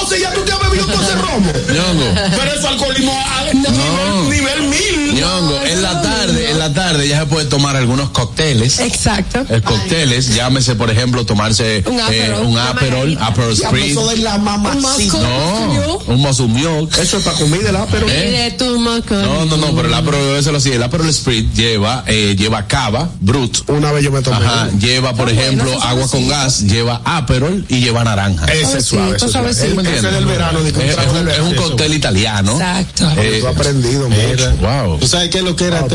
A 0.09 0.11
las 0.11 0.17
12 0.17 0.19
ya 0.21 0.33
tú 0.33 0.41
te 0.43 0.51
has 0.51 0.59
bebido 0.59 0.85
todo 0.87 1.01
ese 1.03 1.15
romo. 1.15 1.51
Ñongo. 1.71 2.05
Pero 2.31 2.53
eso 2.53 2.67
alcoholismo 2.67 3.13
a 3.13 3.43
nivel, 3.53 4.29
nivel 4.29 4.61
mil. 4.63 5.13
Ñongo, 5.13 5.61
en 5.65 5.81
la 5.81 6.01
tarde, 6.01 6.38
en 6.49 6.59
la 6.59 6.73
tarde 6.73 7.07
ya 7.07 7.19
se 7.21 7.25
puede 7.27 7.45
tomar 7.45 7.75
algunos 7.75 8.09
cócteles. 8.09 8.79
Exacto. 8.79 9.45
Eh, 9.49 9.61
cócteles, 9.61 10.33
llámese 10.35 10.75
por 10.75 10.89
ejemplo 10.89 11.25
tomarse 11.25 11.83
Un 11.85 11.99
eh, 11.99 12.03
Aperol, 12.03 12.41
un 12.41 12.47
una 12.53 12.69
Aperol. 12.69 13.17
Aperol 13.21 13.55
Diablo, 13.55 13.77
Spritz. 13.79 13.91
Eso 13.91 14.07
de 14.07 14.17
la 14.17 14.37
mamacita. 14.37 15.17
Un 15.17 16.21
No, 16.21 16.31
un 16.43 16.53
milk. 16.53 16.97
Eso 16.97 17.17
es 17.17 17.23
para 17.23 17.37
comida, 17.37 17.71
¿la? 17.71 17.85
Pero. 17.87 18.07
¿Eh? 18.09 18.29
Y 18.29 18.31
de 18.43 18.51
tu 18.51 18.79
moco. 18.79 19.15
No, 19.15 19.45
no, 19.45 19.57
no, 19.57 19.75
pero 19.75 19.87
el 19.87 19.93
Aperol 19.93 20.35
eso 20.37 20.51
lo 20.51 20.57
así. 20.57 20.71
El 20.71 20.83
Aperol 20.83 21.11
Spritz 21.13 21.53
lleva, 21.55 22.03
eh, 22.07 22.35
lleva 22.37 22.67
cava, 22.67 23.09
brut. 23.19 23.59
Una 23.67 23.91
vez 23.91 24.03
yo 24.03 24.11
me 24.11 24.21
tomé. 24.21 24.37
Ajá, 24.37 24.69
lleva 24.79 25.13
por 25.13 25.29
ejemplo 25.29 25.69
eso 25.71 25.81
agua 25.83 26.07
con 26.07 26.27
gas, 26.27 26.61
lleva 26.61 27.01
Aperol 27.05 27.65
y 27.69 27.79
lleva 27.81 28.03
naranja. 28.03 28.45
Ese 28.45 28.79
es 28.79 28.85
suave. 28.85 29.15
eso 29.17 29.25
es 29.27 29.31
suave. 29.31 29.53
¿Sí 29.53 29.67
me 29.75 29.81
Ese 29.83 30.07
del 30.11 30.25
verano. 30.25 30.59
ni 30.61 30.71
con 30.71 30.81
Es, 30.83 30.95
un, 30.95 31.01
es 31.01 31.07
un 31.13 31.25
verano. 31.25 31.55
cóctel 31.61 31.93
italiano. 31.93 32.53
Exacto. 32.53 33.09
Eh, 33.17 33.39
Tú 33.41 33.47
has 33.47 33.55
aprendido 33.55 34.09
Mira. 34.09 34.51
mucho. 34.51 34.55
wow. 34.57 34.97
¿Tú 34.99 35.07
sabes 35.07 35.29
qué 35.29 35.39
es 35.39 35.43
lo 35.43 35.55
que 35.55 35.65
era? 35.65 35.79
Ah, 35.79 35.87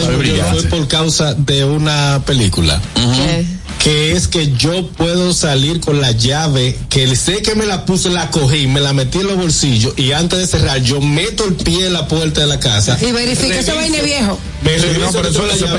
Fue 0.50 0.62
por 0.64 0.88
causa 0.88 1.34
de 1.34 1.64
una 1.64 2.22
película. 2.26 2.80
¿Qué? 2.94 3.46
Que 3.84 4.12
es 4.12 4.28
que 4.28 4.50
yo 4.56 4.88
puedo 4.92 5.34
salir 5.34 5.78
con 5.80 6.00
la 6.00 6.10
llave, 6.12 6.74
que 6.88 7.14
sé 7.16 7.42
que 7.42 7.54
me 7.54 7.66
la 7.66 7.84
puse, 7.84 8.08
la 8.08 8.30
cogí, 8.30 8.66
me 8.66 8.80
la 8.80 8.94
metí 8.94 9.18
en 9.18 9.26
los 9.26 9.36
bolsillos 9.36 9.92
y 9.98 10.12
antes 10.12 10.38
de 10.38 10.46
cerrar 10.46 10.80
yo 10.82 11.02
meto 11.02 11.44
el 11.44 11.54
pie 11.54 11.88
en 11.88 11.92
la 11.92 12.08
puerta 12.08 12.40
de 12.40 12.46
la 12.46 12.58
casa. 12.58 12.96
Y 12.98 13.12
verifica 13.12 13.58
ese 13.58 13.74
vaina 13.74 14.00
viejo. 14.00 14.38
Me 14.62 14.78
Sí, 14.78 14.86
reviso 14.86 15.00
no, 15.04 15.12
pero 15.12 15.28
eso- 15.28 15.38
con 15.40 15.48
la 15.48 15.54
llave, 15.56 15.66
y 15.66 15.68
con 15.68 15.78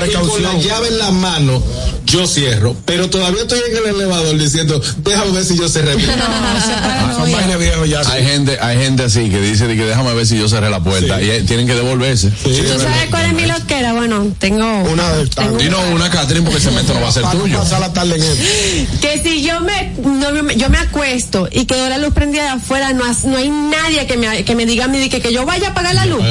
precaución. 0.52 0.60
llave 0.62 0.88
en 0.88 0.98
la 0.98 1.10
mano, 1.10 1.60
yo 2.04 2.24
cierro. 2.28 2.76
Pero 2.84 3.10
todavía 3.10 3.42
estoy 3.42 3.58
en 3.68 3.76
el 3.76 3.94
elevador 3.96 4.38
diciendo, 4.38 4.80
déjame 4.98 5.32
ver 5.32 5.44
si 5.44 5.58
yo 5.58 5.68
cerré. 5.68 5.96
bien". 5.96 6.08
Son 7.16 7.32
vainas 7.32 7.58
viejos 7.58 7.88
ya. 7.88 8.00
Hay 8.08 8.24
gente, 8.24 8.56
hay 8.60 8.78
gente 8.78 9.02
así 9.02 9.28
que 9.30 9.40
dice 9.40 9.66
que 9.66 9.84
déjame 9.84 10.14
ver 10.14 10.24
si 10.26 10.38
yo 10.38 10.48
cerré 10.48 10.70
la 10.70 10.78
puerta 10.78 11.20
y 11.20 11.28
eh, 11.30 11.42
tienen 11.42 11.66
que 11.66 11.74
devolverse. 11.74 12.30
¿Tú 12.30 12.50
sabes 12.78 13.08
cuál 13.10 13.26
es 13.26 13.32
mi 13.32 13.46
loquera? 13.46 13.94
Bueno, 13.94 14.28
tengo. 14.38 14.64
Una 14.84 15.12
de 15.14 15.26
tengo 15.26 15.60
Y 15.60 15.68
no 15.68 15.80
una 15.92 16.08
Catherine 16.08 16.44
porque 16.44 16.58
el 16.58 16.62
cemento 16.62 16.94
no 16.94 17.00
va 17.00 17.08
a 17.08 17.12
ser 17.12 17.24
no 17.24 17.32
tuyo. 17.32 17.58
Pasar 17.96 18.06
la 18.06 18.14
tarde 18.14 18.16
en 18.16 18.22
él. 18.22 18.88
Que 19.00 19.22
si 19.22 19.42
yo 19.42 19.60
me, 19.60 19.92
no, 20.02 20.50
yo 20.52 20.68
me 20.70 20.78
acuesto 20.78 21.48
y 21.50 21.64
quedó 21.66 21.88
la 21.88 21.98
luz 21.98 22.12
prendida 22.14 22.42
de 22.42 22.48
afuera, 22.50 22.92
no, 22.92 23.04
no 23.24 23.36
hay 23.36 23.48
nadie 23.50 24.06
que 24.06 24.16
me, 24.16 24.44
que 24.44 24.54
me 24.54 24.66
diga 24.66 24.84
a 24.84 24.88
mí 24.88 24.98
de 24.98 25.08
que, 25.08 25.20
que 25.20 25.32
yo 25.32 25.44
vaya 25.46 25.68
a 25.68 25.70
apagar 25.70 25.94
la 25.94 26.06
luz. 26.06 26.24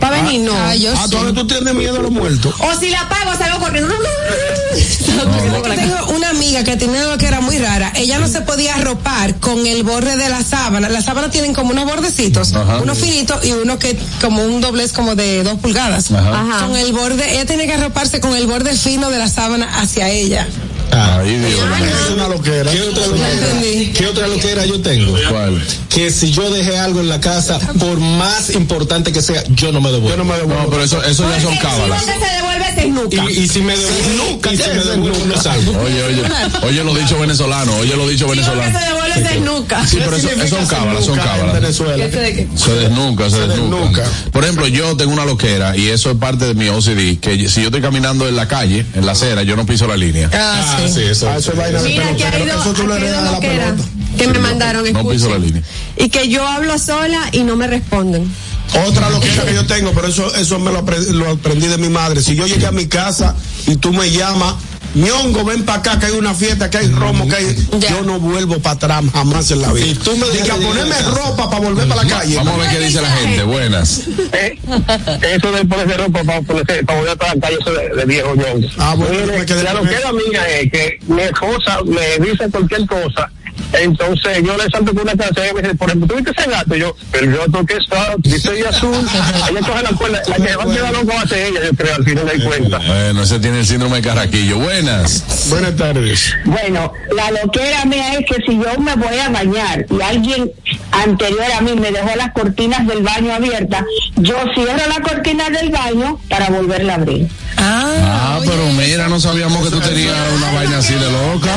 Para 0.00 0.22
venir, 0.22 0.42
no. 0.42 0.52
Ah, 0.54 0.76
yo 0.76 0.92
Ah, 0.96 1.06
sí. 1.10 1.16
tú 1.34 1.44
tienes 1.48 1.74
miedo 1.74 1.96
a 1.98 2.02
los 2.02 2.12
muertos. 2.12 2.54
O 2.60 2.78
si 2.78 2.88
la 2.88 3.00
apago, 3.00 3.36
salgo 3.36 3.58
corriendo. 3.58 3.92
Yo 4.76 5.62
tengo 5.74 6.06
una 6.16 6.30
amiga 6.30 6.62
que 6.62 6.76
tenía 6.76 7.02
algo 7.02 7.18
que 7.18 7.26
era 7.26 7.40
muy 7.40 7.58
rara. 7.58 7.92
Ella 7.96 8.18
no 8.20 8.28
se 8.28 8.40
podía 8.42 8.76
arropar 8.76 9.40
con 9.40 9.66
el 9.66 9.82
borde 9.82 10.16
de 10.16 10.28
la 10.28 10.44
sábana. 10.44 10.88
Las 10.88 11.06
sábanas 11.06 11.32
tienen 11.32 11.52
como 11.52 11.70
unos 11.72 11.84
bordecitos, 11.86 12.54
Ajá. 12.54 12.78
uno 12.78 12.94
finito 12.94 13.40
y 13.42 13.50
uno 13.50 13.80
que 13.80 13.98
como 14.20 14.44
un 14.44 14.60
doblez 14.60 14.92
como 14.92 15.16
de 15.16 15.42
dos 15.42 15.58
pulgadas. 15.58 16.12
Ajá. 16.12 16.42
Ajá. 16.42 16.66
Con 16.66 16.76
el 16.76 16.92
borde, 16.92 17.32
ella 17.32 17.44
tenía 17.46 17.66
que 17.66 17.74
arroparse 17.74 18.20
con 18.20 18.36
el 18.36 18.46
borde 18.46 18.76
fino 18.76 19.10
de 19.10 19.18
la 19.18 19.28
sábana 19.28 19.80
hacia 19.80 20.08
ella. 20.10 20.46
Ay, 20.98 21.36
Dios. 21.36 21.60
Es 22.04 22.10
una 22.12 22.28
loquera. 22.28 22.70
¿Qué 22.70 22.82
otra 22.82 23.06
loquera? 23.06 23.30
entendí. 23.32 23.86
¿Qué 23.92 24.06
otra 24.06 24.26
loquera 24.26 24.66
yo 24.66 24.80
tengo? 24.80 25.14
¿Cuál? 25.30 25.62
Que 25.88 26.10
si 26.10 26.30
yo 26.30 26.50
dejé 26.50 26.78
algo 26.78 27.00
en 27.00 27.08
la 27.08 27.20
casa, 27.20 27.58
por 27.78 27.98
más 28.00 28.50
importante 28.50 29.12
que 29.12 29.22
sea, 29.22 29.42
yo 29.48 29.72
no 29.72 29.80
me 29.80 29.90
devuelvo. 29.90 30.10
Yo 30.10 30.16
no 30.16 30.24
me 30.24 30.36
devuelvo. 30.36 30.62
No, 30.64 30.70
pero 30.70 30.82
eso, 30.84 31.02
eso 31.04 31.28
ya 31.30 31.40
son 31.40 31.56
cábalas. 31.58 32.02
si 32.02 32.06
no 32.10 32.12
se 32.26 32.34
devuelve, 32.34 32.74
se 32.74 32.88
nunca. 32.88 33.30
Y, 33.30 33.38
y 33.44 33.48
si 33.48 33.60
me 33.60 33.76
devuelvo, 33.76 34.40
y 34.52 34.56
si 34.56 34.62
me 34.62 34.84
devuelvo, 34.84 35.26
no 35.26 35.40
salgo. 35.42 35.80
Oye, 35.80 36.02
oye, 36.04 36.22
oye 36.62 36.84
lo 36.84 36.94
dicho 36.94 37.18
venezolano, 37.18 37.74
oye 37.76 37.96
lo 37.96 38.08
dicho 38.08 38.24
Si 38.26 38.30
venezolano. 38.30 38.78
se 38.78 38.84
devuelve, 38.86 39.28
se 39.28 39.40
nunca. 39.40 39.86
Sí, 39.86 39.98
pero 40.04 40.16
eso, 40.16 40.28
eso 40.30 40.56
son 40.56 40.66
cábalas, 40.66 41.04
son 41.04 41.18
En 41.18 41.24
cábalas. 41.24 41.54
Venezuela. 41.60 42.04
¿Eso 42.04 42.18
de 42.20 42.32
qué? 42.34 42.48
Se 42.54 42.72
desnuca, 42.74 43.30
se 43.30 43.38
desnuca. 43.46 43.76
desnuca. 43.78 44.04
Por 44.32 44.44
ejemplo, 44.44 44.66
yo 44.68 44.96
tengo 44.96 45.12
una 45.12 45.24
loquera 45.24 45.76
y 45.76 45.88
eso 45.88 46.10
es 46.10 46.16
parte 46.18 46.44
de 46.46 46.54
mi 46.54 46.68
OCD, 46.68 47.18
que 47.20 47.48
si 47.48 47.60
yo 47.60 47.66
estoy 47.68 47.80
caminando 47.80 48.28
en 48.28 48.36
la 48.36 48.46
calle, 48.48 48.84
en 48.94 49.04
la 49.06 49.12
acera, 49.12 49.42
yo 49.42 49.56
no 49.56 49.66
piso 49.66 49.86
la 49.86 49.96
línea. 49.96 50.30
Ah, 50.32 50.78
Ah, 50.88 50.94
sí. 50.94 51.02
eso. 51.02 51.28
Ah, 51.28 51.36
eso 51.36 51.52
es 51.52 51.58
vaina 51.58 51.82
de 51.82 51.88
Mira, 51.88 52.16
que 52.16 52.24
ha 52.24 52.38
ido, 52.38 52.60
Eso 52.60 52.72
tú 52.72 52.82
ha 52.92 53.40
que 54.18 54.26
me 54.28 54.38
mandaron, 54.38 54.84
no 54.92 55.00
piso 55.08 55.12
escuchen. 55.12 55.30
la 55.30 55.38
línea. 55.38 55.62
Y 55.96 56.08
que 56.08 56.28
yo 56.28 56.46
hablo 56.46 56.78
sola 56.78 57.28
y 57.32 57.44
no 57.44 57.56
me 57.56 57.66
responden. 57.66 58.30
Otra 58.86 59.08
loquera 59.10 59.44
que 59.44 59.54
yo 59.54 59.66
tengo, 59.66 59.92
pero 59.92 60.08
eso, 60.08 60.34
eso 60.34 60.58
me 60.58 60.70
lo, 60.72 60.82
lo 61.12 61.30
aprendí 61.30 61.68
de 61.68 61.78
mi 61.78 61.88
madre. 61.88 62.22
Si 62.22 62.34
yo 62.34 62.46
llegué 62.46 62.66
a 62.66 62.72
mi 62.72 62.86
casa 62.86 63.34
y 63.66 63.76
tú 63.76 63.92
me 63.92 64.10
llamas, 64.10 64.54
Ñongo, 64.94 65.44
ven 65.44 65.64
para 65.64 65.78
acá, 65.78 65.98
que 65.98 66.06
hay 66.06 66.12
una 66.12 66.34
fiesta, 66.34 66.70
que 66.70 66.78
hay 66.78 66.88
romo, 66.88 67.28
que 67.28 67.36
hay... 67.36 67.68
Ya. 67.78 67.90
Yo 67.90 68.02
no 68.02 68.18
vuelvo 68.18 68.58
para 68.58 68.74
atrás 68.74 69.04
jamás 69.12 69.50
en 69.50 69.62
la 69.62 69.72
vida. 69.72 69.86
Y 69.86 69.94
tú 69.94 70.16
me 70.16 70.26
ponerme 70.26 71.00
ropa 71.02 71.50
para 71.50 71.62
volver 71.62 71.88
para 71.88 72.02
la 72.02 72.08
calle. 72.08 72.36
Vamos 72.36 72.54
a 72.54 72.56
ver 72.58 72.70
qué 72.70 72.78
dice 72.84 73.00
la 73.00 73.10
gente. 73.10 73.42
Buenas. 73.44 74.02
Eh, 74.32 74.58
eso 75.34 75.52
de 75.52 75.64
ponerse 75.64 75.96
ropa 75.96 76.24
para, 76.24 76.42
ponerse, 76.42 76.84
para 76.84 76.98
volver 76.98 77.18
para 77.18 77.34
la 77.34 77.40
calle, 77.40 77.58
eso 77.60 77.72
de, 77.72 77.88
de 77.96 78.04
viejo 78.04 78.34
Ñongo. 78.34 78.68
Ah, 78.78 78.94
bueno, 78.96 79.14
Mire, 79.26 79.38
me 79.38 79.46
quedé 79.46 79.62
la 79.62 79.74
loquera 79.74 80.12
mía 80.12 80.48
es 80.60 80.72
que 80.72 80.98
mi 81.06 81.22
esposa 81.22 81.80
me 81.84 82.24
dice 82.24 82.48
cualquier 82.50 82.86
cosa. 82.86 83.30
Entonces 83.72 84.42
yo 84.42 84.56
le 84.56 84.68
salto 84.70 84.94
con 84.94 85.02
una 85.02 85.16
canción 85.16 85.46
y 85.50 85.54
me 85.54 85.62
dice, 85.62 85.74
por 85.74 85.88
ejemplo, 85.88 86.08
¿tú 86.08 86.14
viste 86.22 86.40
ese 86.40 86.50
gato? 86.50 86.76
Y 86.76 86.80
yo, 86.80 86.96
el 87.12 87.36
gato 87.36 87.66
que 87.66 87.74
está, 87.74 88.14
dice 88.18 88.58
y 88.58 88.62
azul. 88.62 88.94
Ella 89.50 89.60
coge 89.60 89.82
la 89.82 89.90
cuerda, 89.90 90.22
la 90.26 90.36
que 90.36 90.56
va 90.56 90.62
a 90.64 90.74
quedar 90.74 90.92
loco 90.92 91.12
va 91.14 91.22
a 91.22 91.28
ser 91.28 91.46
ella, 91.46 91.60
yo 91.64 91.76
creo, 91.76 91.94
al 91.94 92.04
final 92.04 92.26
de 92.26 92.44
cuenta. 92.44 92.78
Bueno, 92.78 93.22
ese 93.22 93.38
tiene 93.40 93.60
el 93.60 93.66
síndrome 93.66 93.96
de 93.96 94.02
Carraquillo. 94.02 94.58
Buenas. 94.58 95.48
Buenas 95.50 95.76
tardes. 95.76 96.34
Bueno, 96.44 96.92
la 97.14 97.30
loquera 97.42 97.84
mía 97.84 98.14
es 98.14 98.26
que 98.26 98.42
si 98.46 98.58
yo 98.58 98.78
me 98.80 98.94
voy 98.96 99.18
a 99.18 99.28
bañar 99.28 99.86
y 99.90 100.00
alguien 100.02 100.50
anterior 100.92 101.46
a 101.56 101.60
mí 101.60 101.74
me 101.74 101.90
dejó 101.92 102.16
las 102.16 102.32
cortinas 102.32 102.86
del 102.86 103.02
baño 103.02 103.34
abiertas, 103.34 103.84
yo 104.16 104.36
cierro 104.54 104.82
la 104.88 105.00
cortina 105.02 105.50
del 105.50 105.70
baño 105.70 106.18
para 106.28 106.48
volverla 106.48 106.94
a 106.94 106.96
abrir. 106.96 107.28
Ah, 107.60 108.40
pero 108.44 108.72
mira, 108.72 109.08
no 109.08 109.20
sabíamos 109.20 109.64
que 109.64 109.70
tú 109.70 109.80
tenías 109.80 110.14
una 110.36 110.52
vaina 110.52 110.78
así 110.78 110.94
de 110.94 111.10
loca. 111.10 111.50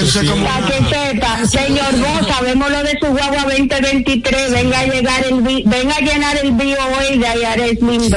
Eso 0.00 0.20
es 0.20 0.30
como... 0.30 0.44
Para 0.44 0.66
que 0.66 0.78
sepa, 0.88 1.46
señor 1.46 1.96
vos, 1.98 2.28
sabemos 2.28 2.70
lo 2.70 2.82
de 2.82 2.98
su 3.00 3.06
guagua 3.06 3.44
2023, 3.44 4.50
venga 4.52 4.80
a 4.80 4.86
llegar 4.86 5.24
el 5.24 5.42
venga 5.64 5.96
a 5.96 6.00
llenar 6.00 6.36
el 6.42 6.52
bio 6.52 6.76
hoy 6.98 7.18
de 7.18 7.26
Ayares 7.26 7.80
Lindo. 7.80 8.16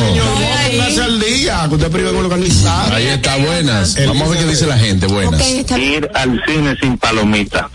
Señor, 0.00 0.26
vos 0.26 0.70
póngase 0.70 1.02
al 1.02 1.20
día, 1.20 1.66
que 1.68 1.74
usted 1.74 2.14
organizado. 2.16 2.94
Ahí 2.94 3.06
está, 3.06 3.36
buenas. 3.36 3.96
Vamos 4.06 4.22
a 4.22 4.30
ver 4.30 4.38
qué 4.40 4.46
dice 4.46 4.66
la 4.66 4.78
gente. 4.78 5.06
Buenas. 5.06 5.40
Ir 5.76 6.10
al 6.14 6.40
cine 6.46 6.76
sin 6.80 6.98
palomita. 6.98 7.70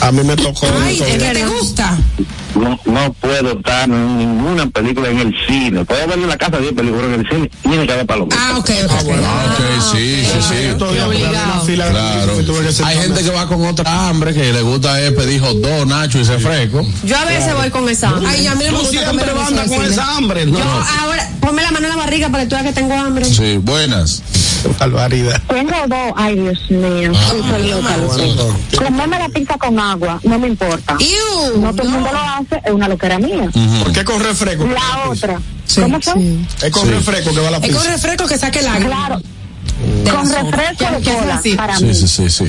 A 0.00 0.12
mí 0.12 0.22
me 0.24 0.36
tocó. 0.36 0.66
Ay, 0.82 0.98
¿de 0.98 1.18
qué 1.18 1.30
te 1.34 1.46
gusta? 1.46 1.98
No, 2.54 2.78
no 2.84 3.12
puedo 3.14 3.52
estar 3.52 3.88
en 3.88 4.18
ninguna 4.18 4.66
película 4.68 5.08
en 5.08 5.18
el 5.18 5.34
cine. 5.46 5.84
Puedo 5.84 6.06
ver 6.06 6.18
en 6.18 6.28
la 6.28 6.36
casa 6.36 6.58
10 6.58 6.72
películas 6.72 7.06
en 7.06 7.20
el 7.20 7.28
cine. 7.28 7.50
Tiene 7.62 7.86
que 7.86 7.92
haber 7.92 8.06
palomitas. 8.06 8.38
Ah, 8.40 8.58
ok, 8.58 8.70
ok. 8.84 8.90
Ah, 8.90 9.56
ok, 9.56 9.92
sí, 9.92 10.24
sí, 10.24 10.38
sí. 10.48 10.78
Todavía 10.78 11.04
porque 11.04 11.26
había 11.26 11.44
una 11.44 11.60
fila 11.60 11.86
de 11.86 11.90
Claro. 11.92 12.32
Hay 12.84 12.98
gente 12.98 13.22
que 13.22 13.30
va 13.30 13.46
con 13.46 13.64
otra 13.66 14.08
hambre 14.08 14.34
que 14.34 14.52
le 14.52 14.62
gusta 14.62 15.00
es 15.00 15.12
pedir 15.12 15.40
hot 15.40 15.56
dog, 15.56 15.86
nacho 15.86 16.18
y 16.18 16.22
refresco. 16.24 16.86
Yo 17.04 17.16
a 17.16 17.24
veces 17.24 17.54
voy 17.54 17.70
con 17.70 17.88
esa 17.88 18.08
hambre. 18.08 18.28
Ay, 18.30 18.46
a 18.46 18.54
mí 18.54 18.64
no 18.66 18.72
me 18.72 18.78
gusta 18.78 19.00
siempre 19.00 19.32
con 19.68 19.84
esa 19.84 20.16
hambre, 20.16 20.46
¿no? 20.46 20.58
Yo 20.58 20.64
ahora, 21.00 21.30
ponme 21.40 21.62
la 21.62 21.70
mano 21.70 21.86
en 21.86 21.90
la 21.90 21.96
barriga 21.96 22.28
para 22.30 22.44
que 22.44 22.48
tú 22.48 22.56
veas 22.56 22.66
que 22.66 22.72
tengo 22.72 22.94
hambre. 22.94 23.24
Sí, 23.24 23.58
buenas. 23.58 24.22
Barbaridad. 24.78 25.40
Tengo 25.48 25.72
dos, 25.88 26.12
ay 26.16 26.36
Dios 26.36 26.70
mío. 26.70 27.12
Comerme 28.78 29.18
la 29.18 29.28
pizza 29.28 29.56
con 29.58 29.78
agua, 29.78 30.20
no 30.22 30.38
me 30.38 30.48
importa. 30.48 30.96
no 31.56 31.70
todo 31.74 31.82
el 31.82 31.88
mundo 31.88 32.10
lo 32.12 32.18
hace, 32.18 32.62
es 32.64 32.72
una 32.72 32.88
loquera 32.88 33.18
mía. 33.18 33.50
¿Por 33.82 33.92
qué 33.92 34.04
con 34.04 34.22
refresco? 34.22 34.66
La 34.66 35.08
otra. 35.10 35.40
¿Cómo 35.74 36.00
fue? 36.00 36.22
Es 36.62 36.70
con 36.72 36.88
refresco 36.90 37.32
que 37.34 37.40
va 37.40 37.50
la 37.50 37.56
Es 37.58 37.62
pizza. 37.66 37.78
con 37.78 37.86
refresco 37.86 38.26
que 38.26 38.38
saque 38.38 38.58
el 38.60 38.66
agua. 38.68 38.80
Claro. 38.86 39.20
De 40.04 40.10
Con 40.10 40.28
refresco 40.30 40.84
Que- 40.88 40.94
de 40.96 41.00
que 41.02 41.10
es 41.10 41.16
cola, 41.16 41.34
así. 41.36 41.54
para 41.54 41.76
Sí, 41.78 41.84
mí. 41.84 41.94
sí, 41.94 42.06
sí, 42.08 42.28
sí. 42.28 42.44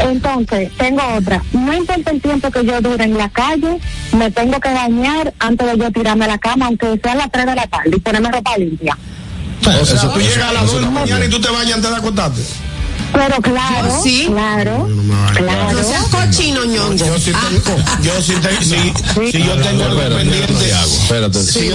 Entonces, 0.00 0.70
tengo 0.76 1.00
otra. 1.16 1.40
No 1.52 1.72
importa 1.72 2.10
el 2.10 2.20
tiempo 2.20 2.50
que 2.50 2.64
yo 2.64 2.80
dure 2.80 3.04
en 3.04 3.16
la 3.16 3.28
calle, 3.28 3.78
me 4.16 4.30
tengo 4.30 4.58
que 4.58 4.72
bañar 4.72 5.32
antes 5.38 5.66
de 5.70 5.78
yo 5.78 5.90
tirarme 5.92 6.24
a 6.24 6.28
la 6.28 6.38
cama, 6.38 6.66
aunque 6.66 6.98
sea 7.02 7.12
a 7.12 7.14
las 7.16 7.30
3 7.30 7.46
de 7.46 7.54
la 7.54 7.66
tarde, 7.68 7.90
y 7.96 8.00
ponerme 8.00 8.32
ropa 8.32 8.56
limpia. 8.58 8.98
O 9.70 9.86
sea, 9.86 10.00
tú 10.00 10.08
eso- 10.08 10.18
llegas 10.18 10.48
a 10.50 10.52
las 10.52 10.64
eso 10.64 10.72
2 10.72 10.80
de 10.80 10.86
la 10.86 10.90
mañana 10.90 11.18
bien. 11.18 11.30
y 11.30 11.34
tú 11.34 11.40
te 11.40 11.50
bañas 11.50 11.74
antes 11.76 11.90
de 11.90 11.96
acostarte. 11.96 12.42
Pero 13.12 13.42
claro, 13.42 14.00
Sí. 14.02 14.24
claro, 14.26 14.88
claro. 15.36 15.72
No 15.72 15.82
seas 15.84 16.04
cochino, 16.06 16.64
ñongo. 16.64 16.94
Yo 16.96 17.18
sí 17.18 17.30
tengo, 17.32 17.76
yo 18.02 18.22
sí 18.22 18.32
tengo, 18.40 18.62
si, 18.62 19.30
si 19.32 19.42
yo 19.42 19.54
tengo 19.56 19.84
algo 19.84 20.00
pendiente. 20.16 20.70
Espérate, 21.02 21.42
si, 21.42 21.68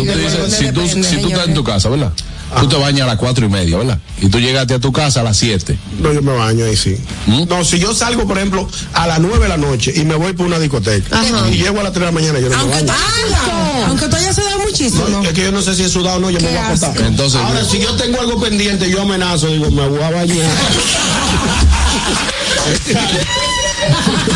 tú 0.74 0.88
si 0.88 0.96
estás 0.96 1.48
en 1.48 1.54
tu 1.54 1.64
casa, 1.64 1.90
¿verdad? 1.90 2.12
Tú 2.60 2.68
te 2.68 2.76
bañas 2.78 3.02
a 3.04 3.08
las 3.08 3.18
cuatro 3.18 3.46
y 3.46 3.50
media, 3.50 3.78
¿verdad? 3.78 4.00
Y 4.22 4.30
tú 4.30 4.40
llegaste 4.40 4.74
a 4.74 4.80
tu 4.80 4.92
casa 4.92 5.20
a 5.20 5.24
las 5.24 5.38
siete. 5.38 5.78
No, 6.00 6.12
yo 6.14 6.22
me 6.22 6.32
baño 6.34 6.64
ahí 6.66 6.76
sí. 6.78 6.98
¿Mm? 7.28 7.44
No, 7.50 7.64
si 7.66 7.78
yo 7.78 7.94
salgo, 7.94 8.26
por 8.26 8.38
ejemplo, 8.38 8.68
a 8.94 9.06
las 9.06 9.20
9 9.20 9.40
de 9.44 9.50
la 9.50 9.58
noche 9.58 9.92
y 9.96 10.06
me 10.06 10.16
voy 10.16 10.32
por 10.34 10.46
una 10.48 10.58
discoteca 10.58 11.22
y 11.52 11.58
llego 11.58 11.82
a 11.82 11.84
las 11.84 11.92
3 11.94 12.00
de 12.02 12.06
la 12.06 12.12
mañana, 12.12 12.40
yo 12.40 12.50
no 12.50 12.56
me 12.56 12.62
Aunque 12.64 12.80
tú, 12.80 12.86
baño. 12.88 13.00
hayas, 13.26 13.88
aunque 13.90 14.08
tú 14.08 14.16
hayas 14.16 14.36
sudado 14.36 14.60
muchísimo. 14.60 15.06
No, 15.10 15.22
es 15.24 15.34
que 15.34 15.42
yo 15.44 15.52
no 15.52 15.62
sé 15.62 15.76
si 15.76 15.84
he 15.84 15.90
sudado 15.90 16.18
o 16.18 16.20
no, 16.22 16.30
yo 16.32 16.40
me 16.40 16.48
voy 16.48 16.58
a 16.58 16.68
acostar. 16.68 16.98
Entonces, 17.02 17.40
Ahora, 17.42 17.62
yo- 17.62 17.70
si 17.70 17.80
yo 17.80 17.94
tengo 17.96 18.20
algo 18.22 18.40
pendiente, 18.40 18.90
yo 18.90 19.02
amenazo, 19.02 19.48
digo, 19.48 19.70
me 19.70 19.86
voy 19.88 20.02
a 20.02 20.10
bañar. 20.10 20.50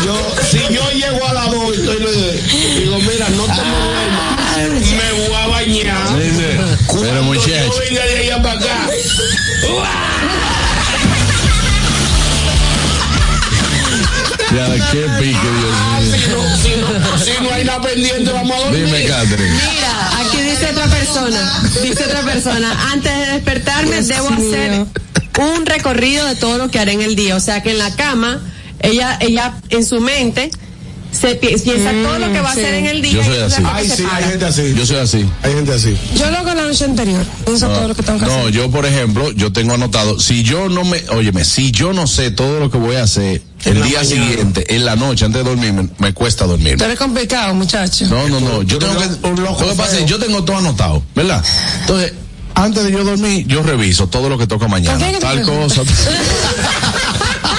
yo, 0.04 0.14
si 0.50 0.58
yo 0.74 0.82
llego 0.92 1.26
a 1.26 1.32
las 1.34 1.50
2 1.50 1.76
y 1.76 1.80
digo, 2.80 2.98
mira, 2.98 3.28
no 3.30 3.44
te 3.44 3.62
me 3.62 3.78
duermas, 3.84 4.92
me 4.92 5.12
voy 5.26 5.34
a 5.34 5.46
bañar. 5.48 6.08
Pero 7.02 7.14
Cuando 7.14 7.32
muchacho. 7.34 7.72
yo 7.72 7.78
venga 7.80 8.04
de 8.06 8.16
allá 8.18 8.42
para 8.42 8.58
acá, 8.58 8.88
Ya, 14.54 14.66
qué 14.92 15.06
pique, 15.18 15.38
Dios 15.40 15.74
mío. 16.02 16.36
si 16.62 16.70
no, 16.80 16.86
si 16.86 17.00
no, 17.00 17.18
si 17.18 17.42
no 17.42 17.54
hay 17.54 17.64
nada 17.64 17.80
pendiente, 17.80 18.30
vamos 18.30 18.54
a 18.54 18.60
dormir. 18.64 18.84
Dime, 18.84 19.04
Catherine. 19.06 19.50
Mira, 19.50 20.20
aquí 20.20 20.36
dice 20.42 20.70
otra 20.70 20.86
persona, 20.88 21.62
dice 21.82 22.04
otra 22.04 22.20
persona, 22.20 22.92
antes 22.92 23.12
de 23.18 23.26
despertarme 23.32 24.02
debo 24.02 24.28
hacer 24.28 24.84
un 25.40 25.64
recorrido 25.66 26.26
de 26.26 26.36
todo 26.36 26.58
lo 26.58 26.68
que 26.70 26.78
haré 26.78 26.92
en 26.92 27.00
el 27.00 27.16
día, 27.16 27.34
o 27.36 27.40
sea 27.40 27.62
que 27.62 27.70
en 27.70 27.78
la 27.78 27.94
cama, 27.96 28.40
ella, 28.80 29.16
ella 29.20 29.54
en 29.70 29.86
su 29.86 30.00
mente 30.00 30.50
se 31.12 31.34
pi- 31.36 31.56
piensa 31.58 31.92
todo 32.02 32.18
lo 32.18 32.32
que 32.32 32.40
va 32.40 32.48
a 32.48 32.52
hacer 32.52 32.74
en 32.74 32.86
el 32.86 33.02
día. 33.02 33.12
Yo 33.12 33.24
soy 33.24 33.38
así. 33.38 33.62
Ay, 33.64 33.88
sí, 33.88 34.04
hay 34.10 34.24
gente 34.24 34.44
así. 34.46 34.74
Yo 34.76 34.86
soy 34.86 34.96
así. 34.96 35.24
Hay 35.42 35.52
gente 35.54 35.72
así. 35.74 35.96
Yo 36.16 36.30
lo 36.30 36.38
hago 36.38 36.54
la 36.54 36.62
noche 36.66 36.84
anterior. 36.84 37.24
Pienso 37.44 37.68
todo 37.68 37.88
lo 37.88 37.94
que 37.94 38.02
tengo 38.02 38.18
que 38.18 38.26
No, 38.26 38.32
hacer. 38.40 38.50
yo 38.52 38.70
por 38.70 38.86
ejemplo, 38.86 39.30
yo 39.32 39.52
tengo 39.52 39.74
anotado, 39.74 40.18
si 40.18 40.42
yo 40.42 40.68
no 40.68 40.84
me, 40.84 41.02
óyeme, 41.10 41.44
si 41.44 41.70
yo 41.70 41.92
no 41.92 42.06
sé 42.06 42.30
todo 42.30 42.58
lo 42.58 42.70
que 42.70 42.78
voy 42.78 42.96
a 42.96 43.02
hacer 43.04 43.42
el 43.64 43.74
día 43.74 44.00
mañana. 44.00 44.04
siguiente, 44.04 44.74
en 44.74 44.84
la 44.84 44.96
noche, 44.96 45.24
antes 45.26 45.44
de 45.44 45.48
dormir, 45.50 45.72
me, 45.72 45.88
me 45.98 46.12
cuesta 46.14 46.46
dormir. 46.46 46.76
Tú 46.78 46.84
eres 46.84 46.98
complicado, 46.98 47.54
muchacho. 47.54 48.06
No, 48.06 48.28
no, 48.28 48.40
no, 48.40 48.62
yo 48.62 48.78
tengo 48.78 48.94
que, 48.98 49.40
lo 49.40 49.56
que 49.56 49.64
pasa 49.76 49.98
es 49.98 50.06
yo 50.06 50.18
tengo 50.18 50.42
todo 50.44 50.56
anotado, 50.56 51.02
¿verdad? 51.14 51.44
Entonces, 51.82 52.14
antes 52.54 52.84
de 52.84 52.90
yo 52.92 53.04
dormir, 53.04 53.46
yo 53.46 53.62
reviso 53.62 54.08
todo 54.08 54.28
lo 54.28 54.36
que 54.38 54.46
toca 54.46 54.66
mañana, 54.68 54.98
¿Por 54.98 55.06
qué 55.06 55.12
que 55.12 55.18
te 55.20 55.24
tal 55.26 55.42
cosa. 55.42 55.82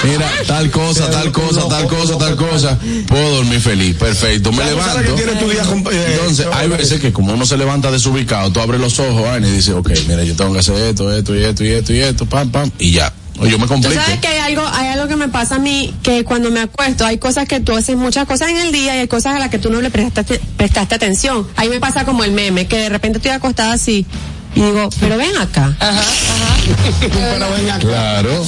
Mira, 0.03 0.29
tal 0.47 0.69
cosa, 0.69 1.09
tal 1.09 1.31
cosa, 1.31 1.67
tal 1.69 1.87
cosa, 1.87 2.17
tal 2.17 2.35
cosa. 2.35 2.77
Puedo 3.07 3.35
dormir 3.37 3.59
feliz, 3.61 3.95
perfecto. 3.95 4.51
Me 4.51 4.63
levanto. 4.65 5.15
eh, 5.17 6.05
Entonces, 6.13 6.45
hay 6.51 6.67
veces 6.67 6.99
que 6.99 7.13
como 7.13 7.33
uno 7.33 7.45
se 7.45 7.57
levanta 7.57 7.89
desubicado, 7.91 8.51
tú 8.51 8.59
abres 8.59 8.81
los 8.81 8.99
ojos 8.99 9.25
y 9.39 9.43
dices, 9.43 9.73
ok, 9.73 9.89
mira, 10.07 10.23
yo 10.23 10.35
tengo 10.35 10.53
que 10.53 10.59
hacer 10.59 10.75
esto, 10.75 11.11
esto 11.15 11.35
y 11.35 11.43
esto 11.43 11.63
y 11.63 11.67
esto 11.69 11.93
y 11.93 11.99
esto, 11.99 12.25
pam, 12.25 12.51
pam, 12.51 12.69
y 12.79 12.91
ya. 12.91 13.13
O 13.39 13.47
yo 13.47 13.57
me 13.57 13.65
Tú 13.65 13.73
complico. 13.73 13.95
sabes 13.99 14.19
que 14.19 14.27
hay 14.27 14.37
algo, 14.39 14.61
hay 14.73 14.89
algo 14.89 15.07
que 15.07 15.15
me 15.15 15.27
pasa 15.27 15.55
a 15.55 15.59
mí, 15.59 15.91
que 16.03 16.23
cuando 16.23 16.51
me 16.51 16.59
acuesto, 16.59 17.03
hay 17.05 17.17
cosas 17.17 17.47
que 17.47 17.59
tú 17.59 17.75
haces 17.75 17.95
muchas 17.97 18.27
cosas 18.27 18.49
en 18.49 18.57
el 18.57 18.71
día 18.71 18.95
y 18.95 18.99
hay 18.99 19.07
cosas 19.07 19.35
a 19.35 19.39
las 19.39 19.49
que 19.49 19.57
tú 19.57 19.71
no 19.71 19.81
le 19.81 19.89
prestaste, 19.89 20.39
prestaste 20.55 20.93
atención. 20.95 21.47
Ahí 21.55 21.67
me 21.69 21.79
pasa 21.79 22.05
como 22.05 22.23
el 22.23 22.31
meme, 22.31 22.67
que 22.67 22.77
de 22.77 22.89
repente 22.89 23.17
estoy 23.17 23.31
acostada 23.31 23.73
así 23.73 24.05
y 24.55 24.61
digo, 24.61 24.89
pero 24.99 25.17
ven 25.17 25.35
acá. 25.37 25.75
Ajá, 25.79 25.99
ajá. 25.99 26.53
Pero 27.13 27.51
ven 27.51 27.69
acá. 27.69 27.79
Claro. 27.79 28.45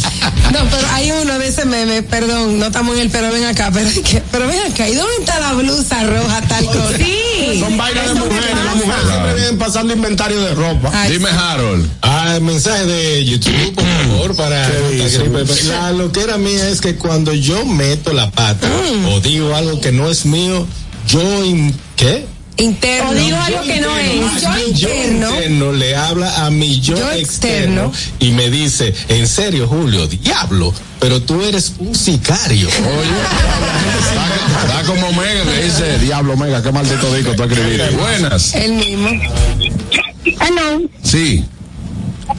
No, 0.54 0.60
pero 0.72 0.88
hay 0.94 1.12
uno 1.12 1.38
de 1.38 1.48
ese 1.48 1.66
meme, 1.66 2.02
perdón, 2.04 2.58
no 2.60 2.68
estamos 2.68 2.96
en 2.96 3.02
el 3.02 3.10
pero 3.10 3.32
ven 3.32 3.44
acá, 3.46 3.72
pero, 3.74 3.88
es 3.90 4.00
que- 4.00 4.22
pero 4.32 4.48
ven 4.48 4.60
acá, 4.72 4.88
¿y 4.88 4.96
dónde 4.96 5.14
está 5.20 5.40
la 5.40 5.54
blusa 5.54 6.04
roja 6.06 6.42
tal 6.48 6.66
cosa? 6.66 6.98
Sí. 6.98 7.60
Son 7.60 7.76
vainas 7.78 8.08
de 8.08 8.14
mujeres. 8.14 8.56
Las 8.66 8.76
mujeres 8.76 9.04
siempre 9.10 9.34
vienen 9.36 9.58
pasando 9.58 9.94
inventario 9.94 10.42
de 10.42 10.54
ropa. 10.54 10.92
Ay, 10.94 11.12
Dime, 11.12 11.30
Harold. 11.30 11.90
Ah, 12.02 12.34
el 12.36 12.42
mensaje 12.42 12.86
de 12.86 13.26
YouTube, 13.26 13.74
por 13.76 13.84
favor, 13.86 14.36
para. 14.36 14.70
La 15.68 15.92
loquera 15.92 16.38
mía 16.38 16.70
es 16.70 16.80
que 16.82 16.96
cuando 16.96 17.34
yo 17.34 17.66
meto 17.66 18.14
la 18.14 18.32
pata 18.32 18.68
o 19.12 19.20
digo 19.20 19.56
algo 19.56 19.82
que 19.82 19.92
no 19.92 20.10
es 20.10 20.26
mío, 20.26 20.66
yo, 21.08 21.44
in- 21.44 21.76
¿qué? 21.98 22.26
Interno. 22.58 23.10
O 23.10 23.14
digo 23.14 23.38
algo 23.38 23.62
que 23.64 23.80
no 23.82 23.98
es. 23.98 24.42
Yo 24.42 24.90
interno. 24.90 25.30
interno 25.36 25.72
le 25.74 25.96
habla 25.96 26.46
a 26.46 26.50
mi 26.52 26.80
yo, 26.80 26.98
Yo 26.98 27.12
externo, 27.12 27.86
externo. 27.86 28.16
y 28.20 28.32
me 28.32 28.50
dice, 28.50 28.94
en 29.10 29.28
serio, 29.28 29.68
Julio, 29.68 30.08
diablo, 30.08 30.74
pero 31.00 31.22
tú 31.22 31.42
eres 31.42 31.74
un 31.80 31.94
sicario. 31.96 32.68
Oye, 32.68 33.10
está 34.66 34.84
como 34.84 35.12
Mega, 35.14 35.44
le 35.44 35.64
dice, 35.64 36.00
diablo 36.00 36.38
Mega, 36.38 36.62
qué 36.64 36.72
maldito 36.72 37.14
disco 37.14 37.34
tú 37.36 37.44
escribiste. 37.44 37.90
Buenas. 37.92 38.56
El 38.56 38.74
mismo. 38.74 39.10
Hello. 40.26 40.82
Sí. 41.04 41.46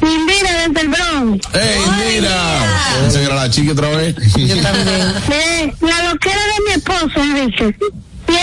Mira, 0.03 0.69
desde 0.69 0.81
el 0.81 0.89
Bronx. 0.89 1.47
¡Ey, 1.55 1.81
mira! 2.17 3.07
Esa 3.09 3.23
era 3.23 3.35
la 3.37 3.49
chica 3.51 3.73
otra 3.73 3.89
vez. 3.91 4.17
Yo 4.37 4.57
también. 4.61 5.15
Mire, 5.29 5.75
la 5.81 6.11
loquera 6.13 6.41
de 6.41 6.65
mi 6.67 6.73
esposo 6.75 7.09
si 7.15 7.75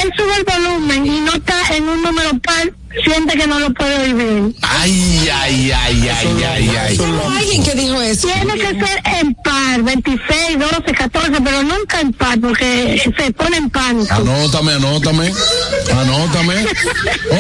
él 0.02 0.12
sube 0.16 0.36
el 0.38 0.44
volumen 0.44 1.06
y 1.06 1.20
no 1.22 1.34
está 1.34 1.76
en 1.76 1.88
un 1.88 2.02
número 2.02 2.40
par, 2.40 2.74
siente 3.02 3.38
que 3.38 3.48
no 3.48 3.60
lo 3.60 3.74
puede 3.74 3.98
oír 3.98 4.14
bien. 4.16 4.56
Ay, 4.62 5.30
ay, 5.34 5.72
ay, 5.72 6.10
ay, 6.10 6.44
ay, 6.44 6.76
ay. 6.78 7.00
Alguien 7.38 7.64
que 7.64 7.74
dijo 7.74 8.02
eso. 8.02 8.28
Tiene 8.28 8.54
que 8.56 8.68
ser 8.68 9.02
en 9.22 9.34
par, 9.36 9.82
26, 9.82 10.60
12, 10.60 10.94
14, 10.94 11.32
pero 11.44 11.64
nunca 11.64 12.02
en 12.02 12.14
par, 12.14 12.40
porque 12.40 13.02
se 13.18 13.32
pone 13.32 13.58
en 13.58 13.70
pánico. 13.70 14.14
Anótame, 14.14 14.74
anótame. 14.74 15.34
Anótame. 15.92 16.66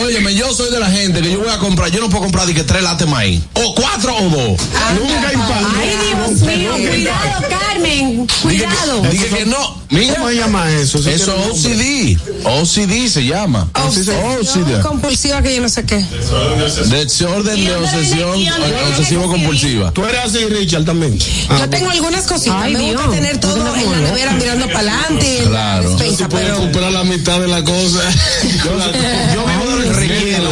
Óyeme, 0.02 0.36
yo 0.36 0.54
soy 0.54 0.72
de 0.72 0.80
la 0.80 0.90
gente 0.90 1.22
que 1.22 1.32
yo 1.32 1.40
voy 1.40 1.50
a 1.50 1.58
comprar, 1.60 1.92
yo 1.92 2.02
no 2.02 2.10
puedo 2.10 2.24
comprar 2.24 2.48
de 2.48 2.54
que 2.54 2.64
tres 2.64 2.84
lates 2.84 3.08
maíz. 3.08 3.42
O 3.54 3.76
cuatro 3.76 4.16
o 4.16 4.30
dos. 4.30 4.62
Nunca 5.00 5.28
hay 5.30 5.36
pan. 5.36 5.66
Ay, 5.80 5.98
Dios 6.08 6.42
mío, 6.42 6.72
cuidado, 6.72 7.44
Carmen. 7.50 8.28
Cuidado. 8.42 9.02
Dije 9.12 9.28
que 9.28 9.46
no. 9.46 9.84
Mira. 9.90 10.16
¿Cómo 10.16 10.30
se 10.30 10.36
llama 10.36 10.72
eso? 10.72 10.98
Eso 11.08 11.34
tiene 11.34 12.18
OCD. 12.18 12.20
OCD 12.46 13.08
se 13.10 13.26
llama. 13.26 13.70
OCD. 13.76 14.82
compulsiva 14.82 15.43
que 15.44 15.56
yo 15.56 15.62
no 15.62 15.70
sé 15.70 15.86
qué. 15.86 16.04
Desorden 16.90 17.64
de 17.66 17.76
obsesión 17.76 18.38
obsesivo 18.90 19.28
compulsiva. 19.28 19.92
Tú 19.92 20.04
eres 20.06 20.22
así, 20.26 20.46
Richard, 20.46 20.86
también. 20.86 21.18
Ah, 21.50 21.58
Yo 21.60 21.70
tengo 21.70 21.90
algunas 21.92 22.26
cositas. 22.26 22.56
Ay, 22.62 22.74
me 22.74 22.82
gusta 22.94 23.02
Dios. 23.04 23.12
tener 23.16 23.38
todo 23.40 23.76
en 23.76 23.92
la 23.92 23.98
nevera 24.00 24.32
mirando 24.34 24.68
para 24.68 25.00
adelante. 25.00 25.44
Claro. 25.48 25.98
Si 26.00 26.24
puedes 26.26 26.54
comprar 26.54 26.92
la 26.92 27.04
mitad 27.04 27.40
de 27.40 27.48
la 27.48 27.64
cosa. 27.64 28.00
Yo 28.64 29.94
relleno. 29.94 30.50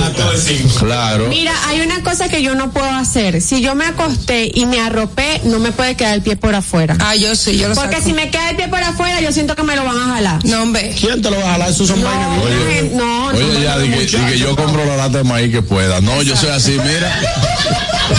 Claro. 0.79 1.27
Mira, 1.29 1.53
hay 1.67 1.81
una 1.81 2.01
cosa 2.03 2.29
que 2.29 2.41
yo 2.41 2.55
no 2.55 2.71
puedo 2.71 2.89
hacer. 2.89 3.41
Si 3.41 3.61
yo 3.61 3.75
me 3.75 3.85
acosté 3.85 4.51
y 4.53 4.65
me 4.65 4.79
arropé, 4.79 5.41
no 5.45 5.59
me 5.59 5.71
puede 5.71 5.95
quedar 5.95 6.15
el 6.15 6.21
pie 6.21 6.35
por 6.35 6.53
afuera. 6.55 6.95
Ah, 6.99 7.15
yo 7.15 7.35
sí, 7.35 7.57
yo 7.57 7.69
lo 7.69 7.75
Porque 7.75 7.95
saco. 7.97 8.07
si 8.07 8.13
me 8.13 8.29
queda 8.29 8.49
el 8.51 8.55
pie 8.57 8.67
por 8.67 8.81
afuera, 8.83 9.21
yo 9.21 9.31
siento 9.31 9.55
que 9.55 9.63
me 9.63 9.75
lo 9.75 9.83
van 9.83 9.97
a 9.97 10.15
jalar. 10.15 10.45
No, 10.45 10.63
hombre. 10.63 10.93
¿Quién 10.99 11.21
te 11.21 11.29
lo 11.31 11.37
va 11.37 11.43
a 11.49 11.51
jalar? 11.53 11.69
Esos 11.69 11.87
son 11.87 12.03
vainas. 12.03 12.39
Oye, 12.43 12.91
no, 12.93 13.27
Oye, 13.27 13.39
no, 13.45 13.59
ya, 13.63 13.75
no, 13.75 13.81
di 13.81 13.89
que, 13.89 14.17
di 14.17 14.25
que 14.31 14.39
yo 14.39 14.55
compro 14.55 14.80
la 14.85 14.97
lata 14.97 15.19
de 15.19 15.23
maíz 15.23 15.51
que 15.51 15.61
pueda. 15.61 16.01
No, 16.01 16.21
yo 16.21 16.35
soy 16.35 16.49
así, 16.49 16.71
mira. 16.71 17.19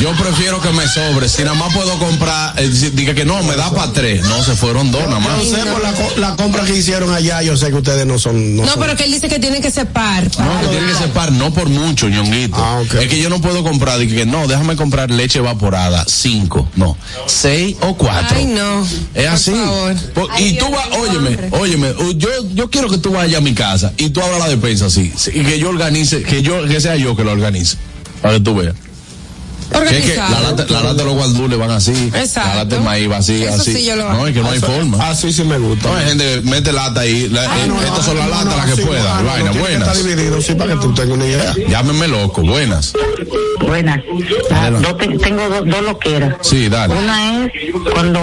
Yo 0.00 0.10
prefiero 0.12 0.60
que 0.60 0.70
me 0.70 0.88
sobre. 0.88 1.28
Si 1.28 1.42
nada 1.42 1.54
más 1.54 1.72
puedo 1.74 1.98
comprar, 1.98 2.54
eh, 2.58 2.70
si- 2.72 2.90
diga 2.90 3.14
que 3.14 3.24
no, 3.26 3.42
me 3.42 3.54
da 3.56 3.70
para 3.70 3.92
tres. 3.92 4.22
No, 4.24 4.42
se 4.42 4.54
fueron 4.56 4.90
dos 4.90 5.02
nada 5.06 5.18
más. 5.20 5.44
Yo 5.44 5.50
sé 5.56 5.62
por 5.66 5.82
la, 5.82 5.92
co- 5.92 6.12
la 6.16 6.34
compra 6.36 6.64
que 6.64 6.74
hicieron 6.74 7.12
allá, 7.14 7.42
yo 7.42 7.56
sé 7.58 7.68
que 7.68 7.74
ustedes 7.76 8.06
no 8.06 8.18
son. 8.18 8.56
No, 8.56 8.62
No, 8.62 8.70
son- 8.70 8.80
pero 8.80 8.96
que 8.96 9.04
él 9.04 9.12
dice 9.12 9.28
que 9.28 9.38
tiene 9.38 9.60
que 9.60 9.70
ser 9.70 9.86
par. 9.88 10.24
No, 10.38 10.60
que 10.62 10.68
tiene 10.68 10.86
que 10.86 10.94
ser 10.94 11.10
par, 11.10 11.30
no 11.30 11.52
por 11.52 11.68
mucho, 11.68 12.08
ñonguito. 12.08 12.56
Ah, 12.56 12.80
ok. 12.80 12.94
Es 13.02 13.08
que 13.08 13.20
yo 13.20 13.28
no 13.28 13.40
puedo 13.42 13.62
comprar, 13.62 13.98
dije 13.98 14.16
que 14.16 14.26
no, 14.26 14.46
déjame 14.46 14.76
comprar 14.76 15.10
leche 15.10 15.40
evaporada, 15.40 16.04
cinco, 16.08 16.66
no, 16.74 16.96
seis 17.26 17.76
o 17.80 17.94
cuatro. 17.94 18.38
Ay, 18.38 18.46
no. 18.46 18.86
Es 19.14 19.26
así. 19.28 19.52
Por- 20.14 20.28
Ay, 20.30 20.48
y 20.48 20.58
tú 20.58 20.70
vas, 20.70 20.86
óyeme, 20.98 21.38
óyeme, 21.50 21.94
yo, 22.16 22.28
yo 22.54 22.70
quiero 22.70 22.88
que 22.88 22.96
tú 22.98 23.12
vayas 23.12 23.38
a 23.38 23.42
mi 23.42 23.52
casa 23.54 23.92
y 23.98 24.08
tú 24.08 24.22
abras 24.22 24.38
la 24.40 24.48
despensa 24.48 24.86
así, 24.86 25.12
sí, 25.14 25.30
y 25.34 25.42
que 25.44 25.58
yo 25.58 25.68
organice, 25.68 26.22
que 26.22 26.40
yo, 26.42 26.51
que 26.68 26.80
sea 26.80 26.96
yo 26.96 27.16
que 27.16 27.24
lo 27.24 27.32
organice, 27.32 27.76
para 28.20 28.34
que 28.34 28.40
tú 28.40 28.54
veas. 28.54 28.74
Que 29.88 29.98
es 29.98 30.04
que 30.04 30.16
la 30.16 30.28
lata, 30.40 30.66
la 30.68 30.80
lata 30.82 30.94
de 30.96 31.04
los 31.04 31.14
guardules 31.14 31.58
van 31.58 31.70
así. 31.70 32.10
Exacto. 32.14 32.50
La 32.50 32.56
lata 32.64 32.76
de 32.76 32.82
maíz 32.82 33.10
va 33.10 33.16
así, 33.16 33.42
Eso 33.42 33.54
así. 33.54 33.72
sí 33.74 33.84
yo 33.86 33.96
lo 33.96 34.12
no, 34.12 34.26
es 34.26 34.34
que 34.34 34.40
no 34.42 34.50
hay 34.50 34.58
forma. 34.60 35.08
Así 35.08 35.32
sí 35.32 35.44
me 35.44 35.56
gusta. 35.56 35.88
No, 35.88 35.96
hay 35.96 36.06
gente 36.08 36.24
que 36.24 36.40
mete 36.42 36.72
lata 36.74 37.00
ahí. 37.00 37.30
la- 37.30 37.50
Ah, 37.50 37.56
eh, 37.64 37.66
no, 37.68 37.80
estas 37.82 38.04
son 38.04 38.18
las 38.18 38.26
no, 38.28 38.34
latas 38.34 38.50
no, 38.50 38.56
las 38.58 38.66
que 38.66 38.76
sí, 38.76 38.82
puedan. 38.86 39.24
no, 39.24 39.30
Vaina, 39.30 39.50
buenas. 39.52 39.96
dividido, 40.04 40.42
sí, 40.42 40.54
para 40.54 40.74
que 40.74 40.80
tú 40.80 40.92
tengas 40.92 41.16
una 41.16 41.24
idea. 41.24 41.54
Llámeme 41.70 42.06
loco, 42.06 42.42
buenas. 42.42 42.92
Buenas. 43.66 44.00
Ah, 44.50 44.68
dos 44.70 44.98
te- 44.98 45.16
tengo 45.18 45.48
dos, 45.48 45.62
dos 45.64 45.82
loqueras. 45.82 46.34
Sí, 46.42 46.68
dale. 46.68 46.94
Una 46.94 47.46
es 47.46 47.52
cuando 47.94 48.20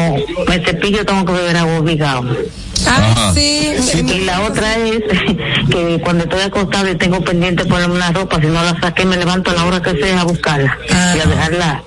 me 0.47 0.59
cepillo 0.63 1.03
tengo 1.03 1.25
que 1.25 1.31
beber 1.31 1.57
agua 1.57 1.79
obligado. 1.79 2.25
Sí. 3.33 3.71
Y 4.07 4.19
la 4.25 4.41
otra 4.41 4.75
es 4.77 5.03
que 5.69 5.99
cuando 6.03 6.23
estoy 6.23 6.41
acostada 6.41 6.89
y 6.91 6.95
tengo 6.95 7.21
pendiente 7.23 7.65
ponerme 7.65 7.95
una 7.95 8.11
ropa, 8.11 8.39
si 8.39 8.47
no 8.47 8.63
la 8.63 8.79
saqué 8.79 9.05
me 9.05 9.17
levanto 9.17 9.51
a 9.51 9.53
la 9.55 9.65
hora 9.65 9.81
que 9.81 9.91
sea 10.01 10.21
a 10.21 10.23
buscarla 10.23 10.77
y 10.87 11.19
a 11.19 11.25
dejarla 11.25 11.83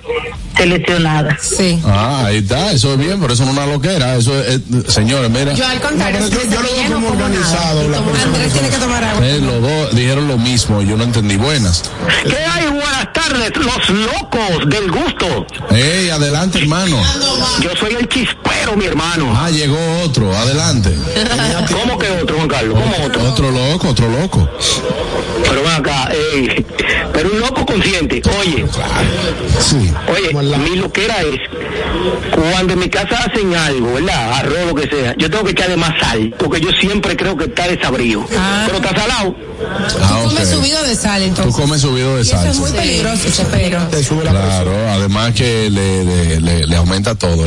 seleccionada. 0.57 1.37
Sí. 1.41 1.81
Ah, 1.85 2.25
ahí 2.27 2.37
está, 2.37 2.71
eso 2.71 2.93
es 2.93 2.99
bien, 2.99 3.19
pero 3.19 3.33
eso 3.33 3.43
no 3.43 3.51
es 3.51 3.57
una 3.57 3.65
loquera. 3.65 4.15
Eso 4.15 4.37
es, 4.39 4.55
eh, 4.57 4.61
señores, 4.87 5.29
mira. 5.29 5.53
Yo 5.53 5.65
al 5.65 5.81
contrario, 5.81 6.19
No, 6.21 6.27
yo- 6.27 6.39
lo 6.43 6.89
no 6.89 6.93
como 6.95 7.07
organizado, 7.09 7.89
la. 7.89 7.97
Andrés 7.97 8.53
tiene 8.53 8.69
que 8.69 8.77
tomar 8.77 9.03
agua. 9.03 9.25
eh, 9.27 9.39
los 9.41 9.61
dos 9.61 9.95
dijeron 9.95 10.27
lo 10.27 10.37
mismo, 10.37 10.81
yo 10.81 10.95
no 10.95 11.03
entendí. 11.05 11.37
Buenas. 11.37 11.83
¿Qué 12.23 12.37
hay? 12.37 12.67
Buenas 12.67 13.11
tardes, 13.13 13.51
los 13.57 13.89
locos 13.89 14.69
del 14.69 14.91
gusto. 14.91 15.45
Ey, 15.71 16.09
adelante, 16.09 16.59
hermano. 16.59 16.97
Yo 17.61 17.69
soy 17.79 17.95
el 17.99 18.07
mi 18.75 18.85
hermano. 18.85 19.31
Ah, 19.37 19.49
llegó 19.51 19.77
otro, 20.03 20.35
adelante. 20.35 20.91
¿Cómo 21.71 21.97
que 21.99 22.09
otro, 22.09 22.37
Juan 22.37 22.47
Carlos? 22.47 22.79
¿Cómo 22.79 23.05
otro? 23.05 23.23
Otro 23.29 23.51
loco, 23.51 23.89
otro 23.89 24.09
loco. 24.09 24.49
Pero 25.43 25.61
ven 25.61 25.71
acá, 25.71 26.09
eh, 26.11 26.65
pero 27.13 27.29
un 27.31 27.39
loco 27.39 27.65
consciente. 27.65 28.21
Oye, 28.39 28.65
Sí. 29.59 29.91
oye, 30.11 30.57
mi 30.57 30.75
loquera 30.77 31.21
es 31.21 31.39
cuando 32.31 32.73
en 32.73 32.79
mi 32.79 32.89
casa 32.89 33.17
hacen 33.25 33.53
algo, 33.55 33.93
¿verdad? 33.93 34.33
Arroz, 34.33 34.65
lo 34.67 34.75
que 34.75 34.87
sea. 34.89 35.13
Yo 35.17 35.29
tengo 35.29 35.43
que 35.43 35.51
echarle 35.51 35.77
más 35.77 35.93
sal, 35.99 36.33
porque 36.39 36.59
yo 36.59 36.69
siempre 36.79 37.15
creo 37.15 37.37
que 37.37 37.45
está 37.45 37.67
desabrido. 37.67 38.25
Ah. 38.37 38.63
Pero 38.65 38.77
está 38.83 38.99
salado. 38.99 39.35
Ah, 40.01 40.21
Tú 40.23 40.29
comes 40.29 40.49
subido 40.49 40.83
de 40.83 40.95
sal, 40.95 41.21
Tú 41.21 41.27
entonces. 41.27 41.55
comes 41.55 41.81
subido 41.81 42.15
de 42.15 42.21
Y 42.23 42.25
eso 42.25 42.45
es 42.45 42.57
muy 42.59 42.71
peligroso, 42.71 43.29
chapero. 43.31 43.79
Te 43.91 44.03
sube 44.03 44.23
la 44.23 44.31
presión. 44.31 44.49
Claro, 44.49 44.89
además 44.91 45.33
que 45.33 45.69
le, 45.69 46.03
le, 46.05 46.41
le, 46.41 46.67
le 46.67 46.75
aumenta 46.75 47.13
todo. 47.15 47.35
¿no? 47.37 47.43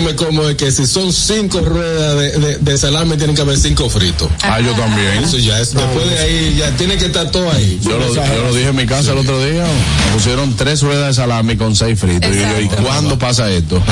Yo 0.00 0.06
lo 0.08 0.14
normal 0.14 0.16
que 0.16 0.24
me 0.24 0.30
como 0.30 0.48
es 0.48 0.56
que 0.56 0.70
si 0.72 0.86
son 0.86 1.12
cinco 1.12 1.60
ruedas 1.60 2.16
de, 2.18 2.38
de, 2.38 2.56
de 2.58 2.78
salami, 2.78 3.16
tienen 3.16 3.34
que 3.36 3.42
haber 3.42 3.56
cinco 3.58 3.88
fritos. 3.90 4.28
Ah, 4.42 4.60
yo 4.60 4.72
también. 4.72 5.24
Eso 5.24 5.38
ya 5.38 5.58
es, 5.60 5.74
después 5.74 6.08
de 6.10 6.18
ahí, 6.18 6.56
ya 6.58 6.70
tiene 6.76 6.96
que 6.96 7.06
estar 7.06 7.30
todo 7.30 7.50
ahí. 7.50 7.78
Yo 7.82 7.98
lo, 7.98 8.14
yo 8.14 8.42
lo 8.44 8.54
dije 8.54 8.68
en 8.68 8.76
mi 8.76 8.86
casa 8.86 9.12
el 9.12 9.18
otro 9.18 9.44
día, 9.44 9.64
me 10.06 10.12
pusieron 10.14 10.54
tres 10.56 10.82
ruedas 10.82 11.08
de 11.08 11.14
salami 11.14 11.56
con 11.56 11.74
seis 11.76 11.98
fritos. 11.98 12.30
Y 12.34 12.38
yo, 12.40 12.60
¿y 12.60 12.68
cuándo 12.68 13.18
pasa 13.18 13.50
esto? 13.50 13.82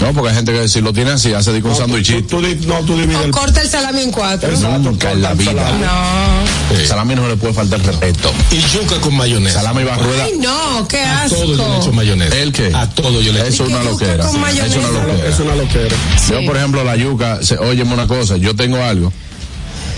No, 0.00 0.12
porque 0.12 0.28
hay 0.30 0.36
gente 0.36 0.52
que 0.52 0.68
si 0.68 0.82
lo 0.82 0.92
tiene 0.92 1.12
así, 1.12 1.32
hace 1.32 1.52
de 1.52 1.62
sándwichito. 1.74 2.26
tú 2.36 2.42
di- 2.42 2.66
no, 2.66 2.80
tú 2.80 2.98
divides 2.98 3.24
el 3.24 3.30
corta 3.30 3.62
el 3.62 3.68
salami 3.68 4.02
en 4.02 4.12
cuatro. 4.12 4.50
Nunca 4.78 5.12
en 5.12 5.22
la 5.22 5.32
vida. 5.32 5.52
No. 5.80 6.76
El 6.76 6.86
salami 6.86 7.14
no 7.14 7.26
le 7.28 7.36
puede 7.36 7.54
faltar 7.54 7.80
respeto. 7.80 8.30
Y 8.50 8.58
yuca 8.58 8.96
con 9.00 9.16
mayonesa. 9.16 9.60
Salami 9.62 9.84
va 9.84 9.96
rueda. 9.96 10.24
Ay, 10.24 10.32
no, 10.38 10.86
qué 10.86 10.98
A 11.02 11.22
asco. 11.22 11.36
todo 11.36 11.56
yo 11.56 11.68
le 11.68 11.76
echo 11.78 11.92
mayonesa. 11.92 12.36
¿El 12.36 12.52
qué? 12.52 12.72
A 12.74 12.90
todo 12.90 13.22
yo 13.22 13.32
le 13.32 13.40
echo. 13.40 13.48
Eso 13.48 13.64
es 13.64 13.70
¿Y 13.70 13.72
una 13.72 13.84
loquera. 13.84 14.24
con 14.24 14.32
Sí, 14.32 14.38
mayonesa? 14.38 14.66
Es 14.80 14.84
una 14.84 14.88
loquera. 14.90 15.15
Es 15.24 15.40
una 15.40 15.54
loquera. 15.54 15.96
Yo, 16.30 16.44
por 16.44 16.56
ejemplo, 16.56 16.84
la 16.84 16.96
yuca, 16.96 17.42
se, 17.42 17.56
óyeme 17.56 17.94
una 17.94 18.06
cosa, 18.06 18.36
yo 18.36 18.54
tengo 18.54 18.82
algo. 18.82 19.12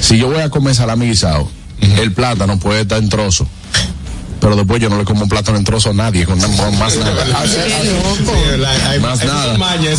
Si 0.01 0.19
yo 0.19 0.29
voy 0.29 0.41
a 0.41 0.51
comer 0.51 0.75
salami 0.75 1.07
guisado, 1.07 1.51
el 1.81 2.13
plátano 2.13 2.59
puede 2.59 2.83
estar 2.83 2.99
en 2.99 3.09
trozo. 3.09 3.49
Pero 4.41 4.57
después 4.57 4.81
yo 4.81 4.89
no 4.89 4.99
le 4.99 5.05
como 5.05 5.23
un 5.23 5.29
plátano 5.29 5.59
en 5.59 5.65
trozo 5.65 5.91
a 5.91 5.95
nadie, 5.95 6.25
con, 6.25 6.39
más 6.39 6.97
nada. 6.97 7.25
Más 9.01 9.25
nada. 9.25 9.53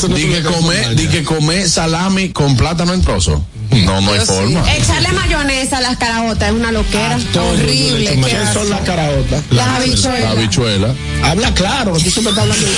di 0.07 0.26
que 0.26 0.41
mañas. 0.41 0.95
di 0.95 1.07
que 1.07 1.24
comer 1.24 1.70
salami 1.70 2.30
con 2.30 2.56
plátano 2.56 2.94
en 2.94 3.02
trozo. 3.02 3.44
No, 3.72 4.02
no 4.02 4.14
hay 4.14 4.20
forma. 4.22 4.64
Echarle 4.74 5.11
mayonesa 5.11 5.78
a 5.78 5.82
las 5.82 5.98
caraotas 5.98 6.49
es 6.49 6.56
una 6.56 6.72
loquera. 6.72 7.18
Le 7.18 7.40
Horrible, 7.40 8.10
qué 8.10 8.18
mayonesa. 8.18 8.53
¿Qué 8.53 8.60
son 8.60 8.70
las 8.70 8.82
caraotas? 8.82 9.44
Las 9.52 9.68
La 9.68 9.76
habichuelas. 9.76 10.32
habichuela. 10.32 10.94
Habla 11.24 11.53
claro, 11.53 11.94
tú 11.94 11.99
siempre 11.99 12.30
estás 12.30 12.40
hablando 12.44 12.66
de 12.66 12.72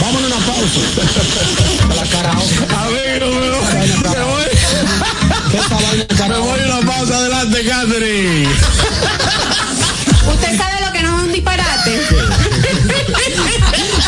Vámonos 0.00 0.32
a 0.32 0.36
una 0.36 0.46
pausa. 0.46 0.80
La 1.96 2.06
caraota. 2.06 2.82
A 2.82 2.88
ver, 2.88 3.22
no 3.22 3.30
me 3.30 3.50
voy. 4.24 4.44
¿Qué 5.50 5.58
esa 5.58 5.74
vaina 5.74 6.04
de 6.04 6.28
Me 6.28 6.38
voy 6.38 6.60
a 6.60 6.78
una 6.78 6.92
pausa 6.92 7.16
adelante, 7.16 7.64
Catherine. 7.64 8.48
¿Usted 10.26 10.56
sabe 10.56 10.80
lo 10.84 10.92
que 10.92 11.02
no 11.02 11.18
es 11.18 11.24
un 11.24 11.32
disparate? 11.32 11.90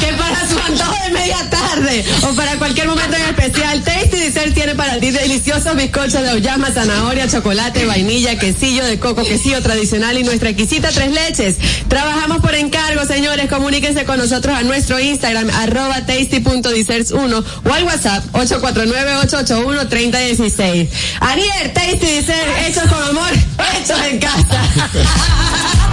que 0.00 0.12
para 0.14 0.48
su 0.48 0.58
antojo 0.58 0.94
de 1.04 1.10
media 1.10 1.50
tarde 1.50 2.04
o 2.22 2.32
para 2.34 2.56
cualquier 2.56 2.88
momento 2.88 3.16
en 3.16 3.22
especial, 3.22 3.82
Tasty 3.82 4.18
Dessert 4.18 4.52
tiene 4.54 4.74
para 4.74 4.98
ti 4.98 5.10
deliciosos 5.10 5.76
bizcochos 5.76 6.22
de 6.22 6.30
auyama, 6.30 6.70
zanahoria, 6.70 7.28
chocolate, 7.28 7.84
vainilla, 7.86 8.38
quesillo 8.38 8.84
de 8.84 8.98
coco, 8.98 9.24
quesillo 9.24 9.62
tradicional 9.62 10.18
y 10.18 10.24
nuestra 10.24 10.48
exquisita 10.50 10.90
tres 10.90 11.12
leches. 11.12 11.56
Trabajamos 11.88 12.40
por 12.40 12.54
encargo, 12.54 13.04
señores. 13.04 13.48
Comuníquense 13.48 14.04
con 14.04 14.18
nosotros 14.18 14.56
a 14.56 14.62
nuestro 14.62 14.98
Instagram, 14.98 15.50
arroba 15.50 16.04
tasty.desserts1 16.06 17.44
o 17.64 17.72
al 17.72 17.84
WhatsApp 17.84 18.24
849-881-3016. 18.32 20.88
Ariel, 21.20 21.72
Tasty 21.72 22.06
Dessert, 22.06 22.58
hechos 22.66 22.84
con 22.84 23.02
amor, 23.02 23.30
hechos 23.78 23.98
en 24.10 24.18
casa. 24.18 24.60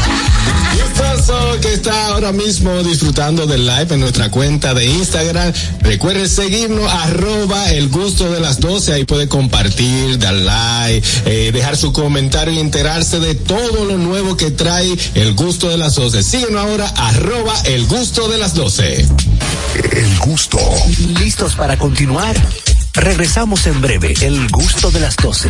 Que 1.61 1.73
está 1.73 2.07
ahora 2.07 2.33
mismo 2.33 2.83
disfrutando 2.83 3.47
del 3.47 3.65
live 3.65 3.87
en 3.91 4.01
nuestra 4.01 4.29
cuenta 4.29 4.73
de 4.73 4.85
Instagram. 4.85 5.53
Recuerde 5.79 6.27
seguirnos, 6.27 6.91
arroba 6.91 7.71
el 7.71 7.87
gusto 7.87 8.29
de 8.29 8.41
las 8.41 8.59
12. 8.59 8.91
Ahí 8.91 9.05
puede 9.05 9.29
compartir, 9.29 10.19
dar 10.19 10.33
like, 10.33 11.07
eh, 11.25 11.51
dejar 11.53 11.77
su 11.77 11.93
comentario 11.93 12.53
y 12.53 12.59
enterarse 12.59 13.21
de 13.21 13.35
todo 13.35 13.85
lo 13.85 13.97
nuevo 13.97 14.35
que 14.35 14.51
trae 14.51 14.97
el 15.15 15.33
gusto 15.33 15.69
de 15.69 15.77
las 15.77 15.95
12. 15.95 16.23
Síguenos 16.23 16.61
ahora, 16.61 16.87
arroba 16.89 17.53
el 17.65 17.85
gusto 17.85 18.27
de 18.27 18.37
las 18.37 18.53
12. 18.53 19.07
El 19.75 20.19
gusto. 20.19 20.59
¿Listos 21.19 21.55
para 21.55 21.77
continuar? 21.77 22.35
Regresamos 22.93 23.65
en 23.67 23.79
breve, 23.79 24.13
el 24.19 24.49
gusto 24.49 24.91
de 24.91 24.99
las 24.99 25.15
12. 25.15 25.49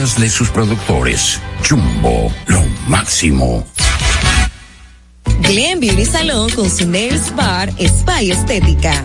de 0.00 0.30
sus 0.30 0.48
productores. 0.48 1.38
Jumbo, 1.68 2.32
lo 2.46 2.62
máximo. 2.88 3.66
Glen 5.42 5.78
Beauty 5.78 6.06
Salon 6.06 6.48
con 6.50 6.70
su 6.70 6.88
Nails 6.88 7.34
Bar 7.36 7.70
Spa 7.78 8.22
y 8.22 8.30
Estética. 8.30 9.04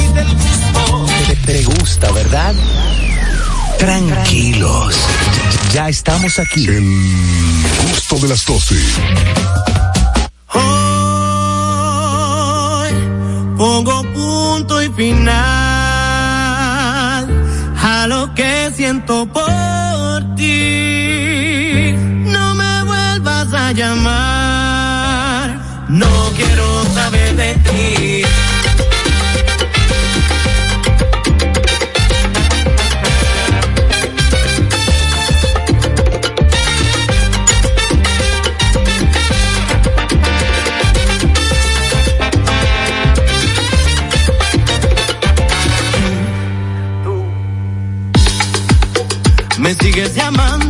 Te, 1.27 1.35
te 1.35 1.63
gusta, 1.63 2.11
¿verdad? 2.11 2.53
Tranquilos. 3.77 4.95
Ya 5.73 5.89
estamos 5.89 6.37
aquí. 6.37 6.67
El 6.67 6.83
gusto 7.89 8.17
de 8.19 8.27
las 8.27 8.45
12. 8.45 8.75
Hoy 10.53 10.61
pongo 13.57 14.03
punto 14.13 14.81
y 14.81 14.89
final 14.89 15.41
a 17.81 18.05
lo 18.07 18.33
que 18.35 18.71
siento 18.75 19.25
por 19.27 20.35
ti. 20.35 21.93
No 22.25 22.55
me 22.55 22.83
vuelvas 22.83 23.53
a 23.53 23.71
llamar, 23.71 25.59
no 25.89 26.31
quiero 26.35 26.85
saber 26.93 27.35
de 27.35 27.53
ti. 27.55 28.23
Sigues 49.91 50.15
llamando, 50.15 50.60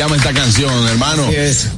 llama 0.00 0.16
esta 0.16 0.32
canción, 0.32 0.88
hermano. 0.88 1.24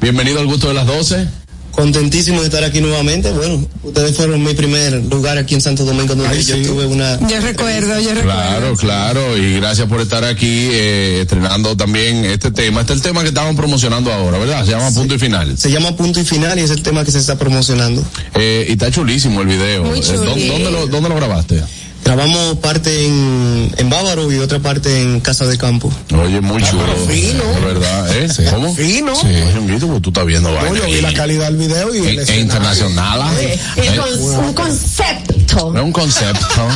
Bienvenido 0.00 0.38
al 0.38 0.46
gusto 0.46 0.68
de 0.68 0.74
las 0.74 0.86
12. 0.86 1.26
Contentísimo 1.72 2.40
de 2.40 2.46
estar 2.46 2.62
aquí 2.62 2.80
nuevamente. 2.80 3.32
Bueno, 3.32 3.66
ustedes 3.82 4.14
fueron 4.14 4.44
mi 4.44 4.54
primer 4.54 4.92
lugar 5.06 5.38
aquí 5.38 5.54
en 5.54 5.60
Santo 5.60 5.84
Domingo 5.84 6.14
donde 6.14 6.40
yo 6.44 6.62
tuve 6.62 6.86
una. 6.86 7.18
Yo 7.28 7.40
recuerdo, 7.40 7.98
yo 7.98 8.10
recuerdo. 8.10 8.22
Claro, 8.22 8.76
claro, 8.76 9.36
y 9.38 9.54
gracias 9.56 9.88
por 9.88 10.00
estar 10.00 10.22
aquí 10.24 10.68
eh, 10.70 11.22
estrenando 11.22 11.76
también 11.76 12.24
este 12.26 12.52
tema. 12.52 12.82
Este 12.82 12.92
es 12.92 12.98
el 12.98 13.02
tema 13.02 13.22
que 13.22 13.28
estaban 13.28 13.56
promocionando 13.56 14.12
ahora, 14.12 14.38
¿verdad? 14.38 14.64
Se 14.66 14.70
llama 14.70 14.92
Punto 14.92 15.14
y 15.14 15.18
Final. 15.18 15.58
Se 15.58 15.70
llama 15.72 15.96
Punto 15.96 16.20
y 16.20 16.24
Final 16.24 16.58
y 16.58 16.62
es 16.62 16.70
el 16.70 16.82
tema 16.82 17.04
que 17.04 17.10
se 17.10 17.18
está 17.18 17.36
promocionando. 17.36 18.04
Eh, 18.34 18.66
y 18.68 18.72
está 18.72 18.90
chulísimo 18.92 19.40
el 19.40 19.48
video. 19.48 19.82
Muy 19.84 19.98
Eh, 19.98 20.02
¿dó- 20.02 20.24
chulín. 20.34 20.48
¿dónde, 20.48 20.70
lo, 20.70 20.86
¿Dónde 20.86 21.08
lo 21.08 21.16
grabaste? 21.16 21.60
Grabamos 22.04 22.58
parte 22.58 23.06
en, 23.06 23.72
en 23.76 23.88
Bávaro 23.90 24.30
y 24.32 24.38
otra 24.38 24.58
parte 24.58 25.00
en 25.00 25.20
Casa 25.20 25.46
de 25.46 25.56
Campo. 25.56 25.90
Oye, 26.20 26.40
muy 26.40 26.60
chulo. 26.62 26.84
fino. 27.08 27.44
De 27.44 27.60
verdad, 27.60 28.16
¿eh? 28.16 28.28
¿Cómo? 28.50 28.74
Fino. 28.74 29.14
Sí, 29.14 29.28
Ñonguito, 29.54 29.86
pues 29.86 30.02
tú 30.02 30.10
estás 30.10 30.26
viendo 30.26 30.50
No, 30.50 30.56
vaina 30.56 30.78
yo 30.80 30.84
vi 30.86 31.00
la 31.00 31.12
calidad 31.14 31.46
del 31.46 31.56
video 31.56 31.94
y 31.94 31.98
E- 31.98 32.00
e 32.00 32.12
escenario. 32.14 32.40
internacional. 32.42 33.22
¿ah? 33.22 33.32
Es 33.40 33.60
¿Eh? 33.86 33.96
con- 33.96 34.44
un 34.46 34.52
concepto. 34.52 35.34
Es 35.74 35.82
un 35.82 35.92
concepto. 35.92 36.68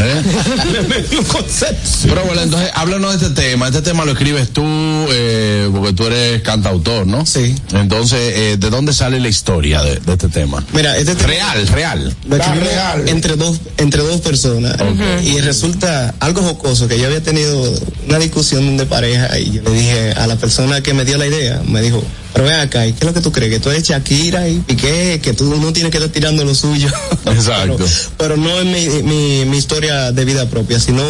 ¿eh? 0.00 0.22
un 1.18 1.24
concepto. 1.24 1.88
Pero 2.02 2.24
bueno, 2.24 2.42
entonces 2.42 2.70
háblanos 2.74 3.20
de 3.20 3.26
este 3.26 3.40
tema. 3.42 3.66
Este 3.68 3.82
tema 3.82 4.04
lo 4.04 4.12
escribes 4.12 4.50
tú, 4.50 4.62
eh, 4.64 5.68
porque 5.72 5.92
tú 5.92 6.06
eres 6.06 6.42
cantautor, 6.42 7.06
¿no? 7.06 7.26
Sí. 7.26 7.54
Entonces, 7.72 8.18
eh, 8.20 8.56
¿de 8.58 8.70
dónde 8.70 8.92
sale 8.92 9.20
la 9.20 9.28
historia 9.28 9.82
de, 9.82 9.96
de 9.96 10.12
este 10.12 10.28
tema? 10.28 10.64
Mira, 10.72 10.96
este 10.96 11.14
tema- 11.14 11.28
Real, 11.32 11.68
real. 11.68 12.16
Lo 12.28 12.36
escribimos 12.36 12.68
entre 13.06 13.36
dos, 13.36 13.60
entre 13.78 14.02
dos 14.02 14.20
personas. 14.20 14.76
Y 15.24 15.40
resulta 15.40 16.14
algo 16.20 16.42
jocoso 16.42 16.88
que 16.88 16.98
yo 16.98 17.06
había 17.06 17.22
tenido 17.22 17.62
una 18.08 18.18
discusión 18.18 18.76
de 18.76 18.86
pareja 18.86 19.38
y 19.38 19.52
yo 19.52 19.62
le 19.62 19.70
dije 19.70 20.12
a 20.12 20.26
la 20.26 20.36
persona 20.36 20.82
que 20.82 20.94
me 20.94 21.04
dio 21.04 21.18
la 21.18 21.26
idea, 21.26 21.62
me 21.66 21.80
dijo, 21.82 22.02
pero 22.32 22.46
ven 22.46 22.60
acá, 22.60 22.86
¿y 22.86 22.92
qué 22.92 23.00
es 23.00 23.04
lo 23.04 23.14
que 23.14 23.20
tú 23.20 23.32
crees? 23.32 23.50
Que 23.52 23.60
tú 23.60 23.70
eres 23.70 23.82
Shakira 23.82 24.48
y 24.48 24.58
Piqué, 24.60 25.20
que 25.22 25.32
tú 25.34 25.54
no 25.56 25.72
tienes 25.72 25.90
que 25.90 25.98
estar 25.98 26.10
tirando 26.12 26.44
lo 26.44 26.54
suyo. 26.54 26.88
Exacto. 27.26 27.76
pero, 27.76 27.90
pero 28.16 28.36
no 28.36 28.60
es 28.60 28.64
mi, 28.64 29.02
mi, 29.02 29.44
mi 29.44 29.56
historia 29.58 30.12
de 30.12 30.24
vida 30.24 30.48
propia, 30.48 30.80
sino 30.80 31.02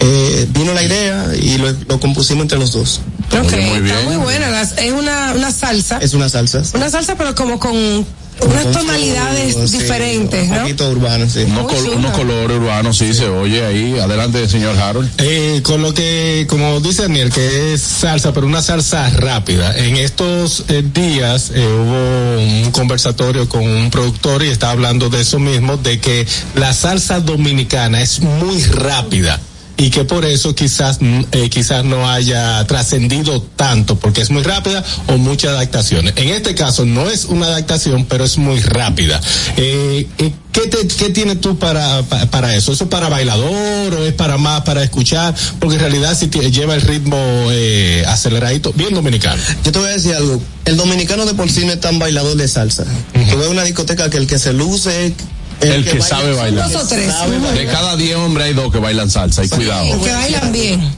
eh, 0.00 0.46
vino 0.50 0.72
la 0.72 0.82
idea 0.82 1.26
y 1.40 1.58
lo, 1.58 1.70
lo 1.88 2.00
compusimos 2.00 2.42
entre 2.42 2.58
los 2.58 2.72
dos. 2.72 3.00
Ok, 3.32 3.52
está 3.52 4.00
muy 4.02 4.16
buena. 4.16 4.62
es 4.62 4.92
una, 4.92 5.34
una 5.34 5.52
salsa. 5.52 5.98
Es 6.00 6.14
una 6.14 6.28
salsa. 6.28 6.62
Una 6.74 6.90
salsa, 6.90 7.16
pero 7.16 7.34
como 7.34 7.58
con 7.58 8.04
unas 8.46 8.70
tonalidades 8.72 9.56
Sí, 9.70 9.78
diferentes, 9.78 10.48
Un 10.48 10.54
¿no? 10.54 10.60
poquito 10.62 10.90
urbano, 10.90 11.28
sí. 11.28 11.40
Unos, 11.40 11.72
col- 11.72 11.88
unos 11.96 12.16
colores 12.16 12.56
urbanos, 12.58 12.96
sí, 12.98 13.12
se 13.14 13.26
oye 13.28 13.64
ahí. 13.64 13.98
Adelante, 13.98 14.48
señor 14.48 14.76
Harold. 14.78 15.08
Eh, 15.18 15.60
con 15.62 15.82
lo 15.82 15.92
que, 15.94 16.46
como 16.48 16.80
dice 16.80 17.02
Daniel, 17.02 17.30
que 17.30 17.74
es 17.74 17.80
salsa, 17.82 18.32
pero 18.32 18.46
una 18.46 18.62
salsa 18.62 19.08
rápida. 19.10 19.76
En 19.76 19.96
estos 19.96 20.64
eh, 20.68 20.82
días 20.94 21.50
eh, 21.54 21.66
hubo 21.66 22.64
un 22.64 22.70
conversatorio 22.72 23.48
con 23.48 23.62
un 23.62 23.90
productor 23.90 24.42
y 24.44 24.48
estaba 24.48 24.72
hablando 24.72 25.08
de 25.10 25.20
eso 25.20 25.38
mismo, 25.38 25.76
de 25.76 26.00
que 26.00 26.26
la 26.54 26.72
salsa 26.72 27.20
dominicana 27.20 28.00
es 28.00 28.20
muy 28.20 28.62
rápida. 28.64 29.38
Y 29.80 29.88
que 29.88 30.04
por 30.04 30.26
eso 30.26 30.54
quizás 30.54 30.98
mm, 31.00 31.20
eh, 31.32 31.48
quizás 31.48 31.84
no 31.86 32.06
haya 32.08 32.62
trascendido 32.66 33.40
tanto, 33.56 33.96
porque 33.96 34.20
es 34.20 34.28
muy 34.30 34.42
rápida 34.42 34.84
o 35.06 35.16
muchas 35.16 35.52
adaptaciones. 35.52 36.12
En 36.16 36.28
este 36.28 36.54
caso 36.54 36.84
no 36.84 37.08
es 37.08 37.24
una 37.24 37.46
adaptación, 37.46 38.04
pero 38.04 38.24
es 38.24 38.36
muy 38.36 38.60
rápida. 38.60 39.18
Eh, 39.56 40.06
eh, 40.18 40.32
¿qué, 40.52 40.60
te- 40.68 40.86
qué 40.86 41.08
tienes 41.08 41.40
tú 41.40 41.58
para, 41.58 42.02
pa- 42.02 42.26
para 42.26 42.54
eso? 42.54 42.72
¿Eso 42.72 42.84
es 42.84 42.90
para 42.90 43.08
bailador 43.08 43.94
o 43.94 44.04
es 44.04 44.12
para 44.12 44.36
más 44.36 44.60
para 44.62 44.82
escuchar? 44.84 45.34
Porque 45.58 45.76
en 45.76 45.80
realidad 45.80 46.14
si 46.18 46.26
te- 46.28 46.50
lleva 46.50 46.74
el 46.74 46.82
ritmo 46.82 47.16
eh, 47.50 48.04
aceleradito, 48.06 48.74
bien 48.74 48.92
dominicano. 48.92 49.40
Yo 49.64 49.72
te 49.72 49.78
voy 49.78 49.88
a 49.88 49.92
decir 49.92 50.14
algo. 50.14 50.42
El 50.66 50.76
dominicano 50.76 51.24
de 51.24 51.32
por 51.32 51.50
sí 51.50 51.64
no 51.64 51.72
es 51.72 51.80
tan 51.80 51.98
bailador 51.98 52.36
de 52.36 52.46
salsa. 52.48 52.84
Tú 53.30 53.38
ves 53.38 53.48
una 53.48 53.64
discoteca 53.64 54.10
que 54.10 54.18
el 54.18 54.26
que 54.26 54.38
se 54.38 54.52
luce. 54.52 55.14
El, 55.60 55.84
que, 55.84 56.00
sabe 56.00 56.32
bailar. 56.34 56.70
Dos 56.70 56.84
o 56.84 56.86
tres. 56.86 57.12
De 57.54 57.66
cada 57.66 57.96
10 57.96 58.16
hombres 58.16 58.46
hay 58.46 58.54
dos 58.54 58.72
que 58.72 58.78
bailan 58.78 59.10
salsa, 59.10 59.44
y 59.44 59.48
cuidado. 59.48 60.02
Que 60.02 60.12
bailan 60.12 60.52
bien. 60.52 60.96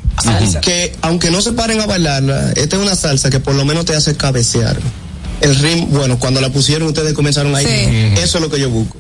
Que 0.61 0.95
aunque 1.03 1.31
no 1.31 1.41
se 1.41 1.53
paren 1.53 1.81
a 1.81 1.87
bailarla, 1.87 2.53
esta 2.57 2.77
es 2.77 2.83
una 2.83 2.95
salsa 2.95 3.31
que 3.31 3.41
por 3.41 3.55
lo 3.55 3.65
menos 3.65 3.85
te 3.85 3.97
hace 3.97 4.17
cabecear. 4.17 4.77
El 5.41 5.57
ritmo, 5.57 5.87
bueno, 5.99 6.21
cuando 6.21 6.41
la 6.41 6.51
pusieron 6.51 6.87
ustedes 6.89 7.15
comenzaron 7.15 7.55
ahí. 7.57 7.67
Eso 8.23 8.39
es 8.39 8.43
lo 8.43 8.49
que 8.49 8.61
yo 8.61 8.71
busco. 8.71 8.97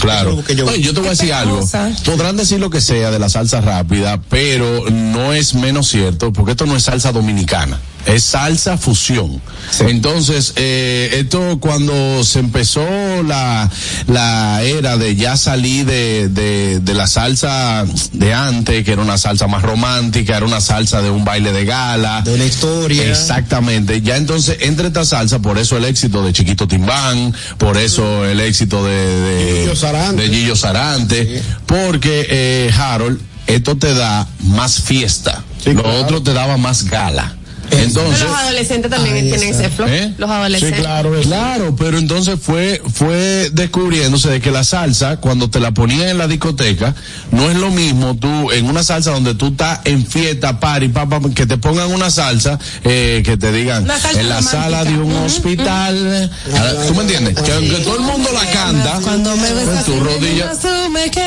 Claro. 0.00 0.42
Oye, 0.66 0.80
yo 0.80 0.94
te 0.94 1.00
voy 1.00 1.08
a 1.08 1.10
decir 1.10 1.32
algo. 1.32 1.68
Podrán 2.04 2.36
decir 2.36 2.60
lo 2.60 2.70
que 2.70 2.80
sea 2.80 3.10
de 3.10 3.18
la 3.18 3.28
salsa 3.28 3.60
rápida, 3.60 4.20
pero 4.28 4.88
no 4.90 5.32
es 5.32 5.54
menos 5.54 5.88
cierto, 5.88 6.32
porque 6.32 6.52
esto 6.52 6.66
no 6.66 6.76
es 6.76 6.84
salsa 6.84 7.12
dominicana. 7.12 7.78
Es 8.06 8.24
salsa 8.24 8.76
fusión. 8.76 9.40
Entonces, 9.80 10.52
eh, 10.56 11.10
esto 11.20 11.58
cuando 11.58 12.22
se 12.22 12.38
empezó 12.38 12.84
la, 13.22 13.70
la 14.06 14.62
era 14.62 14.98
de 14.98 15.16
ya 15.16 15.36
salí 15.36 15.84
de, 15.84 16.28
de, 16.28 16.80
de 16.80 16.94
la 16.94 17.06
salsa 17.06 17.84
de 18.12 18.34
antes, 18.34 18.84
que 18.84 18.92
era 18.92 19.02
una 19.02 19.16
salsa 19.18 19.46
más 19.46 19.62
romántica, 19.62 20.36
era 20.36 20.46
una 20.46 20.60
salsa 20.60 21.00
de 21.02 21.10
un 21.10 21.24
baile 21.24 21.52
de 21.52 21.64
gala. 21.64 22.22
De 22.22 22.34
una 22.34 22.44
historia. 22.44 23.08
Exactamente. 23.08 24.02
Ya 24.02 24.16
entonces, 24.16 24.58
entre 24.60 24.88
esta 24.88 25.04
salsa, 25.04 25.38
por 25.40 25.58
eso 25.58 25.76
el 25.76 25.84
éxito 25.84 26.24
de 26.24 26.32
Chiquito 26.32 26.68
Timbán, 26.68 27.34
por 27.58 27.76
eso 27.76 28.24
el 28.24 28.40
éxito 28.40 28.84
de, 28.84 28.92
de, 28.94 29.60
Gillo 29.62 29.76
Sarante. 29.76 30.22
de 30.22 30.28
Gillo 30.28 30.56
Sarante, 30.56 31.42
porque 31.66 32.26
eh, 32.28 32.72
Harold, 32.76 33.20
esto 33.46 33.76
te 33.76 33.94
da 33.94 34.26
más 34.40 34.80
fiesta, 34.80 35.42
lo 35.66 36.00
otro 36.00 36.22
te 36.22 36.32
daba 36.32 36.56
más 36.56 36.84
gala. 36.84 37.36
Entonces, 37.70 38.22
los 38.24 38.36
adolescentes 38.36 38.90
también 38.90 39.14
tienen 39.28 39.48
ese 39.54 39.68
flow. 39.70 39.88
¿Eh? 39.88 40.12
Los 40.18 40.30
adolescentes. 40.30 40.80
claro, 41.22 41.76
pero 41.76 41.98
entonces 41.98 42.38
fue 42.40 42.80
fue 42.92 43.50
descubriéndose 43.52 44.30
de 44.30 44.40
que 44.40 44.50
la 44.50 44.64
salsa 44.64 45.16
cuando 45.18 45.50
te 45.50 45.60
la 45.60 45.72
ponían 45.72 46.08
en 46.08 46.18
la 46.18 46.26
discoteca 46.28 46.94
no 47.30 47.50
es 47.50 47.56
lo 47.56 47.70
mismo 47.70 48.14
tú 48.16 48.50
en 48.52 48.66
una 48.66 48.82
salsa 48.82 49.10
donde 49.10 49.34
tú 49.34 49.48
estás 49.48 49.80
en 49.84 50.06
fiesta, 50.06 50.60
party, 50.60 50.88
papá, 50.88 51.20
que 51.34 51.46
te 51.46 51.56
pongan 51.58 51.90
una 51.92 52.10
salsa 52.10 52.58
eh, 52.84 53.22
que 53.24 53.36
te 53.36 53.52
digan 53.52 53.82
en 53.82 53.88
la 53.88 53.96
romántica. 53.96 54.42
sala 54.42 54.84
de 54.84 54.98
un 54.98 55.14
hospital, 55.16 56.30
Ah, 56.54 56.72
¿tú 56.86 56.94
me 56.94 57.02
entiendes? 57.02 57.34
Que 57.40 57.52
aunque 57.52 57.76
todo 57.78 57.96
el 57.96 58.02
mundo 58.02 58.30
la 58.32 58.50
canta, 58.50 58.98
Cuando 59.02 59.36
me 59.36 59.48
pues 59.48 59.66
besas 59.66 59.84
tu 59.84 60.00
rodilla 60.00 60.52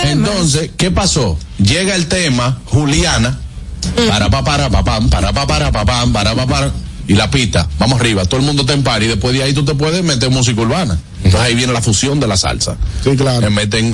entonces, 0.03 0.71
¿qué 0.77 0.91
pasó? 0.91 1.37
Llega 1.57 1.95
el 1.95 2.07
tema, 2.07 2.59
Juliana, 2.65 3.39
para 4.09 4.29
pa 4.29 4.43
para 4.43 4.69
pa 4.69 4.83
para 4.83 5.33
pa 5.33 5.47
para 5.47 5.71
pa 5.71 5.85
para 5.85 6.35
pa 6.35 6.47
para 6.47 6.71
y 7.07 7.13
la 7.13 7.31
pista, 7.31 7.67
vamos 7.79 7.99
arriba, 7.99 8.25
todo 8.25 8.41
el 8.41 8.45
mundo 8.45 8.63
está 8.63 8.73
en 8.73 8.83
par 8.83 9.01
y 9.01 9.07
después 9.07 9.33
de 9.33 9.41
ahí 9.41 9.53
tú 9.53 9.63
te 9.63 9.73
puedes 9.75 10.03
meter 10.03 10.29
música 10.29 10.61
urbana. 10.61 10.99
Entonces 11.27 11.49
ahí 11.49 11.55
viene 11.55 11.73
la 11.73 11.81
fusión 11.81 12.19
de 12.19 12.27
la 12.27 12.37
salsa. 12.37 12.77
Sí, 13.03 13.15
claro. 13.15 13.41
Le 13.41 13.49
meten 13.49 13.93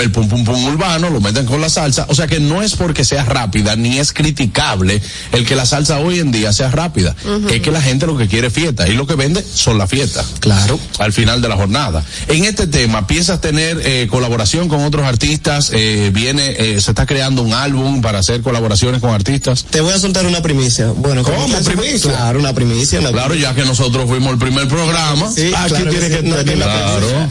el 0.00 0.10
pum 0.10 0.28
pum 0.28 0.44
pum 0.44 0.64
urbano, 0.66 1.10
lo 1.10 1.20
meten 1.20 1.46
con 1.46 1.60
la 1.60 1.68
salsa. 1.68 2.06
O 2.08 2.14
sea 2.14 2.26
que 2.26 2.40
no 2.40 2.62
es 2.62 2.76
porque 2.76 3.04
sea 3.04 3.24
rápida, 3.24 3.74
ni 3.74 3.98
es 3.98 4.12
criticable 4.12 5.00
el 5.32 5.46
que 5.46 5.56
la 5.56 5.66
salsa 5.66 5.98
hoy 6.00 6.20
en 6.20 6.30
día 6.30 6.52
sea 6.52 6.70
rápida. 6.70 7.16
Es 7.50 7.62
que 7.62 7.70
la 7.70 7.80
gente 7.80 8.06
lo 8.06 8.16
que 8.16 8.28
quiere 8.28 8.48
es 8.48 8.52
fiesta 8.52 8.86
y 8.88 8.92
lo 8.92 9.06
que 9.06 9.14
vende 9.14 9.42
son 9.42 9.78
la 9.78 9.86
fiesta. 9.86 10.24
Claro. 10.40 10.78
Al 10.98 11.12
final 11.12 11.40
de 11.40 11.48
la 11.48 11.56
jornada. 11.56 12.04
En 12.28 12.44
este 12.44 12.66
tema, 12.66 13.06
¿piensas 13.06 13.40
tener 13.40 13.80
eh, 13.84 14.06
colaboración 14.10 14.68
con 14.68 14.84
otros 14.84 15.06
artistas? 15.06 15.70
Eh, 15.72 16.10
viene, 16.12 16.54
eh, 16.58 16.80
se 16.80 16.90
está 16.90 17.06
creando 17.06 17.42
un 17.42 17.54
álbum 17.54 18.02
para 18.02 18.18
hacer 18.18 18.42
colaboraciones 18.42 19.00
con 19.00 19.10
artistas. 19.10 19.64
Te 19.70 19.80
voy 19.80 19.92
a 19.92 19.98
soltar 19.98 20.26
una 20.26 20.42
primicia. 20.42 20.88
Bueno, 20.88 21.22
¿Cómo? 21.22 21.46
¿Primicia? 21.64 22.10
Claro, 22.10 22.38
una 22.38 22.52
primicia. 22.52 23.00
una 23.00 23.10
Claro, 23.10 23.34
ya 23.34 23.54
que 23.54 23.64
nosotros 23.64 24.06
fuimos 24.06 24.32
el 24.32 24.38
primer 24.38 24.68
programa. 24.68 25.30
Sí, 25.30 25.52
aquí 25.54 25.68
claro 25.68 25.90
tiene 25.90 26.08
que 26.08 26.16
que 26.16 26.22
sí. 26.22 26.28
No, 26.28 26.36
tener 26.36 26.44
que 26.44 26.56
la 26.56 26.73
Claro. 26.74 27.28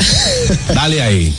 Dale 0.74 1.02
ahí. 1.02 1.36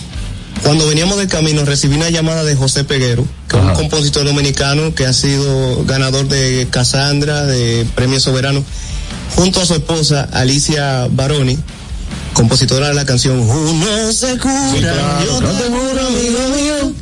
Cuando 0.62 0.86
veníamos 0.86 1.18
de 1.18 1.28
camino 1.28 1.64
recibí 1.64 1.94
una 1.96 2.08
llamada 2.08 2.42
de 2.42 2.56
José 2.56 2.84
Peguero, 2.84 3.26
que 3.48 3.58
es 3.58 3.62
un 3.62 3.74
compositor 3.74 4.24
dominicano 4.24 4.94
que 4.94 5.04
ha 5.04 5.12
sido 5.12 5.84
ganador 5.84 6.26
de 6.26 6.66
Casandra, 6.70 7.44
de 7.44 7.86
Premio 7.94 8.18
Soberano, 8.18 8.64
junto 9.36 9.60
a 9.60 9.66
su 9.66 9.74
esposa 9.74 10.26
Alicia 10.32 11.06
Baroni, 11.10 11.58
compositora 12.32 12.88
de 12.88 12.94
la 12.94 13.04
canción 13.04 13.38
Uno 13.40 14.12
se 14.12 14.38
cura, 14.38 15.20
yo 15.24 15.38
te 15.38 15.68
juro, 15.68 16.06
amigo 16.06 16.38
mío. 16.56 16.92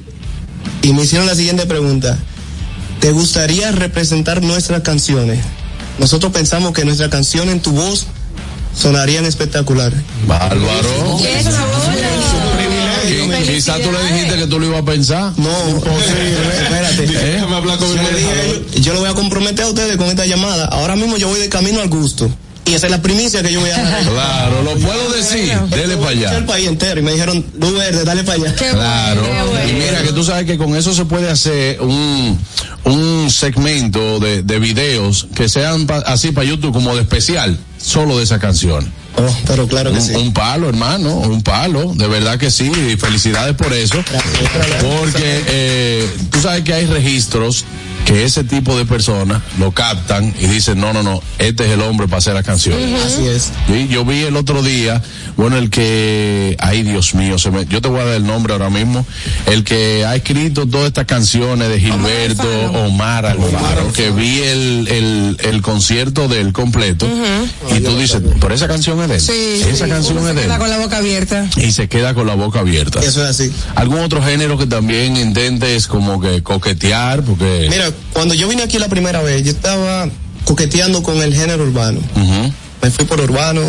Y 0.83 0.93
me 0.93 1.05
hicieron 1.05 1.29
la 1.29 1.37
siguiente 1.37 1.65
pregunta. 1.67 2.19
¿Te 3.01 3.13
gustaría 3.13 3.71
representar 3.71 4.43
nuestras 4.43 4.83
canciones? 4.83 5.39
Nosotros 5.99 6.33
pensamos 6.33 6.73
que 6.73 6.85
nuestras 6.85 7.11
canciones 7.11 7.55
en 7.55 7.61
tu 7.61 7.71
voz 7.73 8.07
sonarían 8.77 9.25
espectaculares. 9.27 9.99
Bárbaro. 10.27 11.19
Qui- 13.07 13.47
Quizá 13.55 13.75
tú 13.79 13.91
le 13.93 14.13
dijiste 14.13 14.37
que 14.39 14.47
tú 14.47 14.59
lo 14.61 14.67
ibas 14.67 14.83
a 14.83 14.85
pensar. 14.85 15.33
No, 15.37 15.51
espérate. 15.79 17.07
Déjame 17.07 17.57
hablar 17.57 17.79
con 17.79 17.89
Yo 17.89 18.03
le 18.03 18.17
dije, 18.19 18.81
yo 18.81 18.93
lo 18.95 19.01
voy 19.01 19.09
a 19.11 19.15
comprometer 19.15 19.65
a 19.65 19.69
ustedes 19.69 19.97
con 19.97 20.07
esta 20.09 20.25
llamada. 20.27 20.67
Ahora 20.67 20.97
mismo 20.97 21.17
yo 21.17 21.29
voy 21.29 21.41
de 21.41 21.49
camino 21.49 21.81
al 21.81 21.89
gusto. 21.89 22.31
Y 22.65 22.75
esa 22.75 22.87
es 22.87 22.93
la 22.93 23.03
primicia 23.03 23.43
que 23.43 23.53
yo 23.53 23.61
voy 23.61 23.71
a 23.71 23.83
dar. 23.83 24.03
Claro, 24.05 24.63
lo 24.63 24.75
puedo 24.77 25.11
decir. 25.13 25.53
Dele 25.71 25.97
para 25.97 26.11
allá. 26.11 26.37
el 26.39 26.45
país 26.45 26.69
entero 26.69 27.01
y 27.01 27.03
me 27.03 27.13
dijeron, 27.13 27.45
luz 27.59 27.75
verde, 27.75 28.05
dale 28.05 28.23
para 28.23 28.39
allá. 28.41 28.55
Claro. 28.55 29.23
Y 29.69 29.73
mira 29.73 30.03
que 30.03 30.13
tú 30.13 30.23
sabes 30.23 30.47
que 30.47 30.57
con 30.57 30.77
eso 30.77 30.95
se 30.95 31.05
puede 31.05 31.29
hacer 31.29 31.81
un, 31.81 32.39
un 32.85 33.31
segmento 33.31 34.21
de, 34.21 34.43
de 34.45 34.59
videos 34.61 35.27
que 35.35 35.49
sean 35.49 35.87
pa- 35.89 36.05
así 36.07 36.31
para 36.31 36.47
YouTube 36.47 36.73
como 36.73 36.95
de 36.95 37.03
especial, 37.03 37.59
solo 37.83 38.17
de 38.17 38.25
esa 38.25 38.39
canción. 38.39 38.91
Oh, 39.17 39.37
pero 39.47 39.69
claro 39.69 39.91
que 39.91 39.99
un, 39.99 40.03
sí. 40.03 40.15
un 40.15 40.33
palo, 40.33 40.69
hermano, 40.69 41.15
un 41.15 41.43
palo. 41.43 41.93
De 41.95 42.09
verdad 42.09 42.39
que 42.39 42.51
sí. 42.51 42.71
Y 42.71 42.97
felicidades 42.97 43.55
por 43.55 43.73
eso. 43.73 44.03
Porque 44.81 45.45
eh, 45.47 46.11
tú 46.31 46.41
sabes 46.41 46.63
que 46.65 46.73
hay 46.73 46.87
registros 46.87 47.65
que 48.05 48.25
ese 48.25 48.43
tipo 48.43 48.77
de 48.77 48.85
personas 48.85 49.43
lo 49.59 49.71
captan 49.71 50.35
y 50.39 50.47
dicen, 50.47 50.81
no, 50.81 50.93
no, 50.93 51.03
no, 51.03 51.23
este 51.39 51.67
es 51.67 51.71
el 51.71 51.83
hombre 51.83 52.09
para 52.09 52.19
hacer 52.19 52.35
las 52.35 52.45
canciones. 52.45 53.01
Así 53.05 53.27
es. 53.27 53.53
Sí, 53.69 53.89
yo 53.89 54.05
vi 54.05 54.23
el 54.23 54.37
otro 54.37 54.63
día, 54.63 55.01
bueno, 55.37 55.57
el 55.57 55.71
que, 55.71 56.57
ay 56.59 56.83
Dios 56.83 57.15
mío, 57.15 57.39
se 57.39 57.51
me, 57.51 57.65
yo 57.67 57.81
te 57.81 57.89
voy 57.89 58.01
a 58.01 58.05
dar 58.05 58.15
el 58.17 58.27
nombre 58.27 58.55
ahora 58.55 58.71
mismo, 58.71 59.07
el 59.47 59.63
que 59.63 60.05
ha 60.05 60.17
escrito 60.17 60.67
todas 60.67 60.89
estas 60.89 61.07
canciones 61.07 61.69
de 61.69 61.79
Gilberto, 61.79 62.49
Omar 62.73 63.25
Alfaro, 63.25 63.93
que 63.93 64.11
vi 64.11 64.41
el, 64.41 64.89
el, 64.89 65.37
el 65.41 65.63
concierto 65.63 66.27
del 66.27 66.53
completo, 66.53 67.09
y 67.77 67.81
tú 67.81 67.97
dices, 67.97 68.21
por 68.41 68.53
esa 68.53 68.67
canción 68.67 69.01
es 69.05 69.09
de 69.11 69.15
él, 69.17 69.21
Sí, 69.21 69.63
esa 69.69 69.85
sí, 69.85 69.91
canción 69.91 70.19
uno 70.19 70.29
es 70.29 70.35
se 70.35 70.41
de 70.41 70.41
él, 70.43 70.47
queda 70.49 70.59
con 70.59 70.71
la 70.71 70.79
boca 70.79 70.97
abierta. 70.99 71.47
y 71.57 71.73
se 71.73 71.89
queda 71.89 72.15
con 72.15 72.27
la 72.27 72.35
boca 72.35 72.61
abierta. 72.61 73.01
Eso 73.01 73.23
es 73.25 73.31
así. 73.31 73.53
¿Algún 73.75 74.01
otro 74.01 74.23
género 74.23 74.57
que 74.59 74.67
también 74.67 75.17
intentes 75.17 75.87
como 75.87 76.21
que 76.21 76.43
coquetear? 76.43 77.23
Porque... 77.23 77.67
Mira, 77.71 77.91
cuando 78.13 78.35
yo 78.35 78.49
vine 78.49 78.63
aquí 78.63 78.79
la 78.79 78.89
primera 78.89 79.23
vez, 79.23 79.43
yo 79.45 79.51
estaba 79.53 80.09
coqueteando 80.45 81.03
con 81.03 81.21
el 81.23 81.35
género 81.35 81.63
urbano. 81.65 82.01
Me 82.83 82.91
fui 82.91 83.05
por 83.05 83.21
urbano, 83.21 83.61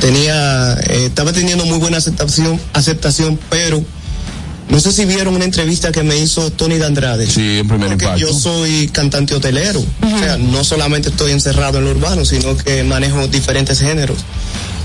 tenía, 0.00 0.74
eh, 0.84 1.06
estaba 1.06 1.32
teniendo 1.32 1.64
muy 1.66 1.78
buena 1.78 1.98
aceptación, 1.98 2.60
aceptación, 2.72 3.38
pero 3.50 3.82
no 4.70 4.80
sé 4.80 4.92
si 4.92 5.04
vieron 5.04 5.34
una 5.34 5.44
entrevista 5.44 5.92
que 5.92 6.02
me 6.02 6.18
hizo 6.18 6.50
Tony 6.50 6.76
de 6.76 6.86
Andrade. 6.86 7.26
Sí, 7.26 7.58
en 7.58 7.68
primer 7.68 7.88
Porque 7.88 8.04
impacto. 8.04 8.26
yo 8.26 8.32
soy 8.32 8.88
cantante 8.88 9.34
hotelero. 9.34 9.80
O 9.80 10.18
sea, 10.18 10.36
no 10.36 10.62
solamente 10.64 11.08
estoy 11.08 11.32
encerrado 11.32 11.78
en 11.78 11.84
lo 11.84 11.90
urbano, 11.92 12.24
sino 12.24 12.56
que 12.56 12.84
manejo 12.84 13.26
diferentes 13.28 13.80
géneros. 13.80 14.18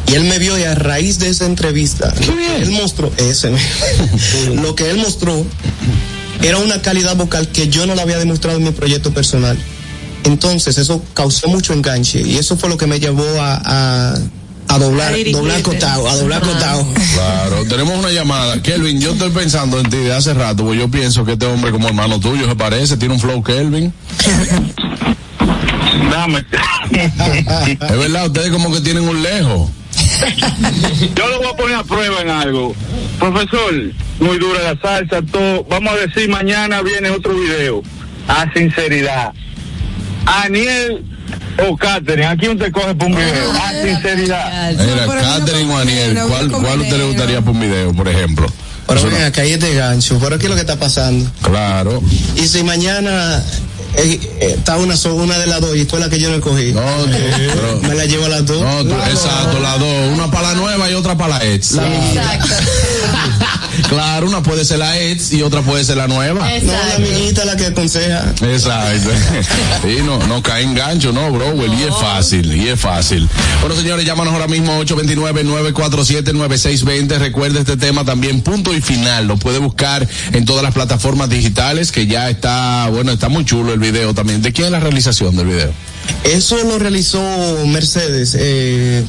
Y 0.07 0.15
él 0.15 0.23
me 0.25 0.39
vio 0.39 0.57
y 0.57 0.63
a 0.63 0.75
raíz 0.75 1.19
de 1.19 1.29
esa 1.29 1.45
entrevista, 1.45 2.13
lo 2.27 2.35
que 2.35 2.55
él 2.57 2.71
mostró, 2.71 3.11
ese, 3.17 3.51
lo 4.61 4.75
que 4.75 4.89
él 4.89 4.97
mostró 4.97 5.45
era 6.41 6.57
una 6.57 6.81
calidad 6.81 7.15
vocal 7.15 7.47
que 7.47 7.69
yo 7.69 7.85
no 7.85 7.95
la 7.95 8.01
había 8.01 8.17
demostrado 8.17 8.57
en 8.57 8.65
mi 8.65 8.71
proyecto 8.71 9.13
personal. 9.13 9.57
Entonces 10.25 10.77
eso 10.77 11.01
causó 11.13 11.47
mucho 11.47 11.73
enganche 11.73 12.21
y 12.21 12.37
eso 12.37 12.57
fue 12.57 12.69
lo 12.69 12.77
que 12.77 12.87
me 12.87 12.99
llevó 12.99 13.25
a, 13.41 13.61
a, 13.63 14.17
a 14.73 14.79
doblar, 14.79 15.07
A 15.13 15.15
dirigirte. 15.15 15.39
doblar 15.39 15.61
cotado, 15.61 16.09
a 16.09 16.15
doblar 16.15 16.41
cotado. 16.41 16.87
Claro, 17.13 17.65
tenemos 17.65 17.97
una 17.97 18.09
llamada. 18.11 18.61
Kelvin, 18.61 18.99
yo 18.99 19.11
estoy 19.11 19.29
pensando 19.29 19.79
en 19.79 19.89
ti 19.89 19.97
de 19.97 20.13
hace 20.13 20.33
rato, 20.33 20.63
porque 20.63 20.79
yo 20.79 20.89
pienso 20.89 21.23
que 21.25 21.33
este 21.33 21.45
hombre 21.45 21.71
como 21.71 21.87
hermano 21.87 22.19
tuyo 22.19 22.47
se 22.47 22.55
parece, 22.55 22.97
tiene 22.97 23.13
un 23.13 23.19
flow 23.19 23.43
Kelvin. 23.43 23.93
Dame. 26.11 26.45
Es 26.91 27.97
verdad, 27.97 28.27
ustedes 28.27 28.49
como 28.49 28.71
que 28.71 28.81
tienen 28.81 29.07
un 29.07 29.21
lejos. 29.21 29.69
Yo 31.15 31.27
lo 31.27 31.37
voy 31.39 31.47
a 31.47 31.55
poner 31.55 31.75
a 31.75 31.83
prueba 31.83 32.21
en 32.21 32.29
algo. 32.29 32.75
Profesor, 33.19 33.73
muy 34.19 34.37
dura 34.37 34.73
la 34.73 34.81
salsa, 34.81 35.21
todo. 35.31 35.63
Vamos 35.65 35.93
a 35.93 35.97
decir, 35.97 36.29
mañana 36.29 36.81
viene 36.81 37.09
otro 37.09 37.33
video. 37.35 37.83
A 38.27 38.51
sinceridad. 38.53 39.33
Aniel 40.25 41.03
o 41.69 41.77
Catherine, 41.77 42.25
aquí 42.27 42.47
un 42.47 42.57
te 42.57 42.71
coge 42.71 42.93
por 42.95 43.07
un 43.07 43.15
video. 43.15 43.51
A 43.51 43.71
sinceridad. 43.83 44.71
Mira, 44.73 45.05
Catherine 45.21 45.71
o 45.73 45.77
Aniel, 45.77 46.19
¿cuál, 46.27 46.51
¿cuál 46.51 46.81
usted 46.81 46.97
le 46.97 47.03
gustaría 47.05 47.41
por 47.41 47.51
un 47.53 47.59
video, 47.61 47.93
por 47.93 48.07
ejemplo? 48.07 48.47
Pero 48.87 48.99
Eso 48.99 49.09
no- 49.09 49.15
ven 49.15 49.25
acá, 49.25 49.41
ahí 49.43 49.53
este 49.53 49.73
gancho, 49.75 50.19
pero 50.21 50.35
aquí 50.35 50.45
es 50.45 50.49
lo 50.49 50.55
que 50.55 50.61
está 50.61 50.75
pasando. 50.75 51.29
Claro. 51.41 52.01
Y 52.35 52.47
si 52.47 52.63
mañana 52.63 53.41
eh, 53.95 54.19
eh, 54.41 54.55
está 54.57 54.75
una, 54.77 54.95
una 55.13 55.37
de 55.37 55.47
las 55.47 55.61
dos 55.61 55.75
y 55.77 55.85
fue 55.85 55.99
la 56.01 56.09
que 56.09 56.19
yo 56.19 56.29
no 56.29 56.35
escogí, 56.35 56.71
No, 56.73 56.81
pero- 57.07 57.79
me 57.81 57.95
la 57.95 58.05
llevo 58.05 58.25
a 58.25 58.29
las 58.29 58.45
dos. 58.45 58.61
No, 58.61 58.83
tú- 58.83 58.93
exacto, 59.09 59.59
las 59.61 59.79
dos. 59.79 60.09
Una 60.13 60.29
para 60.31 60.49
la 60.49 60.55
nueva 60.55 60.89
y 60.91 60.95
otra 60.95 61.15
para 61.17 61.37
la 61.39 61.45
ex. 61.45 61.71
claro, 63.93 64.27
una 64.27 64.43
puede 64.43 64.65
ser 64.65 64.79
la 64.79 64.99
ex 64.99 65.31
y 65.33 65.41
otra 65.41 65.61
puede 65.61 65.83
ser 65.83 65.97
la 65.97 66.07
nueva. 66.07 66.47
No, 66.63 66.71
la 66.71 66.95
amiguita 66.95 67.45
la 67.45 67.55
que 67.55 67.67
aconseja. 67.67 68.33
Exacto. 68.41 69.09
Sí, 69.83 69.97
no, 70.05 70.17
no 70.27 70.41
cae 70.41 70.63
en 70.63 70.73
gancho, 70.73 71.11
no, 71.11 71.29
bro. 71.31 71.53
Y 71.65 71.83
es 71.83 71.93
fácil, 71.95 72.55
y 72.55 72.69
es 72.69 72.79
fácil. 72.79 73.27
Bueno, 73.59 73.75
señores, 73.75 74.05
llámanos 74.05 74.33
ahora 74.33 74.47
mismo 74.47 74.81
829-947-9620. 74.83 77.17
Recuerde 77.17 77.59
este 77.59 77.75
tema 77.75 78.05
también, 78.05 78.39
punto 78.41 78.73
y 78.73 78.79
final. 78.81 79.27
Lo 79.27 79.35
puede 79.37 79.59
buscar 79.59 80.07
en 80.31 80.45
todas 80.45 80.63
las 80.63 80.73
plataformas 80.73 81.29
digitales, 81.29 81.91
que 81.91 82.07
ya 82.07 82.29
está, 82.29 82.87
bueno, 82.89 83.11
está 83.11 83.27
muy 83.29 83.45
chulo 83.45 83.73
el 83.73 83.79
video 83.79 84.13
también. 84.13 84.41
¿De 84.41 84.53
quién 84.53 84.67
es 84.67 84.71
la 84.71 84.79
realización 84.79 85.35
del 85.35 85.47
video? 85.47 85.73
Eso 86.23 86.57
lo 86.63 86.79
realizó 86.79 87.19
Mercedes, 87.67 88.37
eh, 88.39 89.03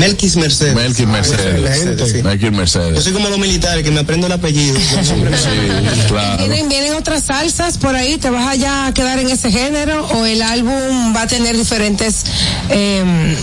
Melquis 0.00 0.36
Mercedes. 0.36 0.74
Melquis 0.74 1.06
Mercedes. 1.06 2.10
sí. 2.10 2.22
Melquis 2.22 2.50
Yo 2.50 2.56
Mercedes. 2.56 3.04
soy 3.04 3.12
como 3.12 3.28
los 3.28 3.38
militares, 3.38 3.84
que 3.84 3.90
me 3.90 4.00
aprendo 4.00 4.26
el 4.26 4.32
apellido. 4.32 4.78
Sí, 5.00 6.00
claro. 6.08 6.38
¿Vienen, 6.38 6.68
vienen 6.68 6.94
otras 6.94 7.24
salsas 7.24 7.78
por 7.78 7.94
ahí? 7.94 8.16
¿Te 8.18 8.30
vas 8.30 8.48
allá 8.48 8.86
a 8.86 8.94
quedar 8.94 9.18
en 9.18 9.28
ese 9.28 9.50
género? 9.50 10.06
¿O 10.08 10.24
el 10.24 10.42
álbum 10.42 11.14
va 11.14 11.22
a 11.22 11.26
tener 11.26 11.56
diferentes 11.56 12.24
em, 12.68 13.36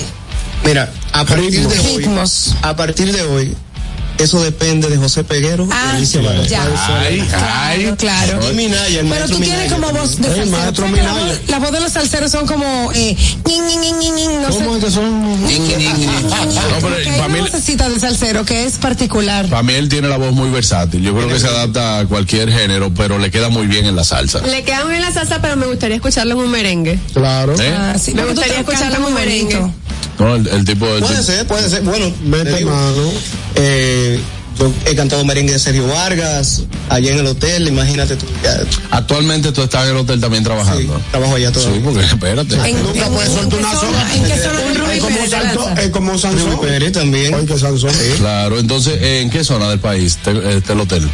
Mira, 0.66 0.92
a 1.14 1.26
partir 1.26 1.68
de 1.68 1.80
hoy, 1.80 1.98
ritmos? 1.98 2.56
a 2.62 2.76
partir 2.76 3.12
de 3.14 3.22
hoy, 3.24 3.56
eso 4.20 4.42
depende 4.42 4.90
de 4.90 4.98
José 4.98 5.24
Peguero 5.24 5.68
Ah, 5.72 5.92
y 5.94 5.98
Alicia 5.98 6.22
Vargas. 6.22 6.50
ya. 6.50 6.64
Ay, 7.00 7.28
ay. 7.34 7.94
Claro. 7.98 8.40
Y 8.52 8.54
Minaya, 8.56 9.00
el 9.02 9.08
Pero 9.08 9.26
tú 9.28 9.38
tienes 9.38 9.50
Minaya 9.70 9.74
como 9.76 9.92
voz 9.92 10.18
de. 10.18 10.28
El 10.28 10.36
salsero. 10.36 10.58
maestro 10.58 10.86
¿Sabes 10.86 11.00
que 11.00 11.06
la 11.06 11.14
Minaya. 11.14 11.34
voz- 11.34 11.50
La 11.50 11.60
voz 11.60 11.72
de 11.72 11.80
los 11.82 11.92
salseros 11.92 12.32
son 12.32 12.46
como 12.48 12.92
eh, 12.94 13.16
sé. 13.18 14.54
¿Cómo 14.54 14.76
es 14.76 14.84
que 14.84 14.92
son? 14.92 15.38
No, 15.48 16.82
pero 16.82 16.96
hay 16.96 17.06
para 17.06 17.28
mí, 17.28 17.40
una 17.40 17.50
vocecita 17.50 17.90
del 17.90 18.00
salsero 18.00 18.46
que 18.46 18.66
es 18.66 18.74
particular. 18.78 19.48
para 19.48 19.64
mí 19.64 19.74
él 19.74 19.90
tiene 19.90 20.08
la 20.08 20.18
voz 20.18 20.34
muy 20.34 20.50
versátil. 20.50 21.02
Yo 21.02 21.14
creo 21.16 21.28
que 21.28 21.40
se 21.40 21.48
adapta 21.48 22.00
a 22.00 22.06
cualquier 22.06 22.52
género, 22.52 22.92
pero 22.94 23.18
le 23.18 23.32
queda 23.32 23.50
muy 23.50 23.68
bien 23.68 23.86
en 23.86 23.96
la 23.96 24.04
salsa. 24.04 24.40
Le 24.40 24.64
queda 24.64 24.84
muy 24.84 24.92
bien 24.94 25.02
la 25.04 25.12
salsa, 25.12 25.42
pero 25.42 25.56
me 25.56 25.66
gustaría 25.68 25.96
escucharlo 25.96 26.34
en 26.34 26.40
un 26.40 26.52
merengue. 26.52 27.00
Claro. 27.14 27.54
¿Eh? 27.60 27.74
Ah, 27.78 27.96
sí, 28.00 28.14
Me 28.14 28.26
gustaría 28.26 28.60
escucharlo 28.60 28.98
en 28.98 29.04
un 29.06 29.14
merengue. 29.14 29.72
No, 30.20 30.36
el, 30.36 30.48
el 30.48 30.66
tipo 30.66 30.86
el 30.88 31.02
Puede 31.02 31.16
tipo- 31.16 31.24
ser, 31.24 31.48
puede 31.48 31.70
ser. 31.70 31.82
Bueno, 31.84 32.12
Vete, 32.24 32.66
mano. 32.66 33.12
eh, 33.56 34.20
yo 34.60 34.74
he 34.86 34.96
cantado 34.96 35.24
merengue 35.24 35.54
de 35.54 35.60
Sergio 35.60 35.86
Vargas, 35.88 36.64
allá 36.90 37.12
en 37.12 37.20
el 37.20 37.28
hotel, 37.28 37.68
imagínate 37.68 38.16
tú. 38.16 38.26
ya, 38.44 38.60
Actualmente 38.90 39.52
tú 39.52 39.62
estás 39.62 39.84
en 39.84 39.92
el 39.92 39.98
hotel 39.98 40.20
también 40.20 40.44
trabajando. 40.44 41.00
trabajo 41.12 41.36
allá 41.36 41.50
Sí, 41.50 41.54
todavía. 41.54 41.82
porque 41.84 42.00
espérate. 42.06 42.56
En- 42.56 42.82
Nunca 42.84 43.06
en- 43.06 43.14
puedes 43.14 43.30
en 43.30 43.36
soltar 43.36 43.50
qué 43.60 43.66
una 43.66 43.74
zona- 43.80 43.82
sola. 43.92 44.16
¿En 44.16 44.24
qué 44.24 44.38
zona 44.40 44.94
Es 44.94 45.00
como, 45.02 45.28
Santo- 45.28 45.70
es 45.82 45.90
como 45.92 46.18
Sansón. 46.18 46.62
Pérez 46.62 46.92
también, 46.94 47.34
Oye, 47.36 47.60
Sansón. 47.60 47.92
Claro, 48.18 48.58
entonces, 48.58 49.00
¿en 49.00 49.30
qué 49.30 49.44
zona 49.44 49.70
del 49.70 49.80
país 49.80 50.18
está 50.26 50.32
el 50.74 50.80
hotel? 50.80 51.08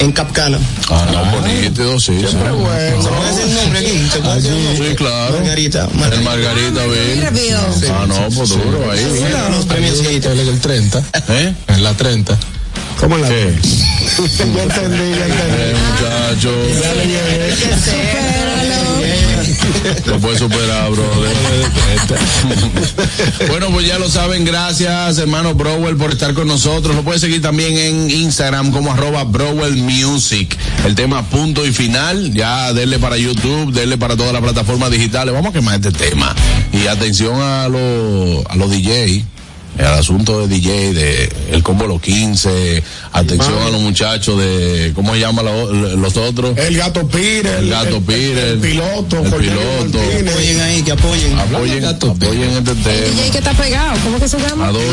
En 0.00 0.12
Capcana. 0.12 0.58
Ah, 0.90 1.06
no, 1.12 1.24
bonito, 1.40 2.00
sí, 2.00 2.18
sí. 2.20 2.26
¿Se 2.26 2.36
puede 2.36 2.90
decir 2.92 3.42
el 3.44 3.54
nombre 3.54 3.78
aquí? 3.80 4.08
¿Se 4.12 4.18
puede 4.20 4.34
decir 4.36 4.52
el 4.52 4.64
nombre? 4.64 4.88
Sí, 4.90 4.94
claro. 4.96 5.38
Margarita. 5.38 5.88
El 6.12 6.20
Margarita, 6.22 6.86
bien. 6.86 7.22
rápido. 7.22 7.60
Ah, 7.92 8.04
no, 8.06 8.28
pues 8.30 8.50
duro 8.50 8.90
ahí. 8.90 9.04
Los 9.50 9.64
premios 9.66 10.00
Él 10.00 10.40
es 10.40 10.48
el 10.48 10.60
30. 10.60 11.02
¿Eh? 11.28 11.54
En 11.68 11.82
la 11.82 11.94
30. 11.94 12.38
¿Cómo 13.00 13.16
en 13.16 13.22
la 13.22 13.28
¿Qué? 13.28 13.54
Ya 14.38 14.62
entendí, 14.62 15.10
ya 15.18 15.26
entendí. 15.26 15.58
Eh, 15.58 15.74
muchacho. 15.90 16.52
Lo 20.06 20.18
puedes 20.18 20.38
superar, 20.38 20.90
brother. 20.90 21.30
bueno, 23.48 23.68
pues 23.70 23.86
ya 23.86 23.98
lo 23.98 24.08
saben. 24.08 24.44
Gracias, 24.44 25.18
hermano 25.18 25.54
Browell, 25.54 25.96
por 25.96 26.12
estar 26.12 26.34
con 26.34 26.48
nosotros. 26.48 26.94
Lo 26.94 27.02
puedes 27.02 27.20
seguir 27.20 27.42
también 27.42 27.76
en 27.76 28.10
Instagram 28.10 28.70
como 28.72 28.92
arroba 28.92 29.24
Browell 29.24 29.76
Music. 29.76 30.56
El 30.84 30.94
tema 30.94 31.22
punto 31.28 31.66
y 31.66 31.72
final. 31.72 32.32
Ya 32.32 32.72
denle 32.72 32.98
para 32.98 33.16
YouTube, 33.16 33.72
denle 33.72 33.98
para 33.98 34.16
todas 34.16 34.32
las 34.32 34.42
plataformas 34.42 34.90
digitales. 34.90 35.34
Vamos 35.34 35.50
a 35.50 35.52
quemar 35.52 35.76
este 35.76 35.92
tema. 35.92 36.34
Y 36.72 36.86
atención 36.86 37.40
a 37.40 37.68
los 37.68 38.46
a 38.46 38.56
los 38.56 38.70
DJ. 38.70 39.24
El 39.78 39.86
asunto 39.86 40.46
de 40.46 40.54
DJ, 40.54 40.92
de 40.94 41.32
el 41.50 41.62
combo 41.64 41.86
los 41.86 42.00
15, 42.00 42.82
atención 43.12 43.58
a 43.60 43.70
los 43.70 43.80
muchachos 43.80 44.38
de, 44.38 44.92
¿cómo 44.94 45.14
se 45.14 45.20
llama 45.20 45.42
la- 45.42 45.52
los 45.96 46.16
otros? 46.16 46.56
El 46.56 46.76
gato 46.76 47.06
Pire. 47.08 47.58
El 47.58 47.70
gato 47.70 48.00
Pire, 48.00 48.50
El 48.52 48.58
piloto. 48.60 49.18
el 49.18 49.32
piloto. 49.32 49.98
Apoyen 50.30 50.60
ahí, 50.60 50.82
que 50.82 50.92
apoyen. 50.92 51.38
Apoyen, 51.38 51.84
apoyen 51.84 52.50
este 52.52 52.70
El 52.70 52.82
tema. 52.82 53.16
DJ 53.16 53.30
que 53.32 53.38
está 53.38 53.52
pegado, 53.54 53.98
¿cómo 54.04 54.20
que 54.20 54.28
se 54.28 54.38
llama? 54.38 54.68
Adonis. 54.68 54.84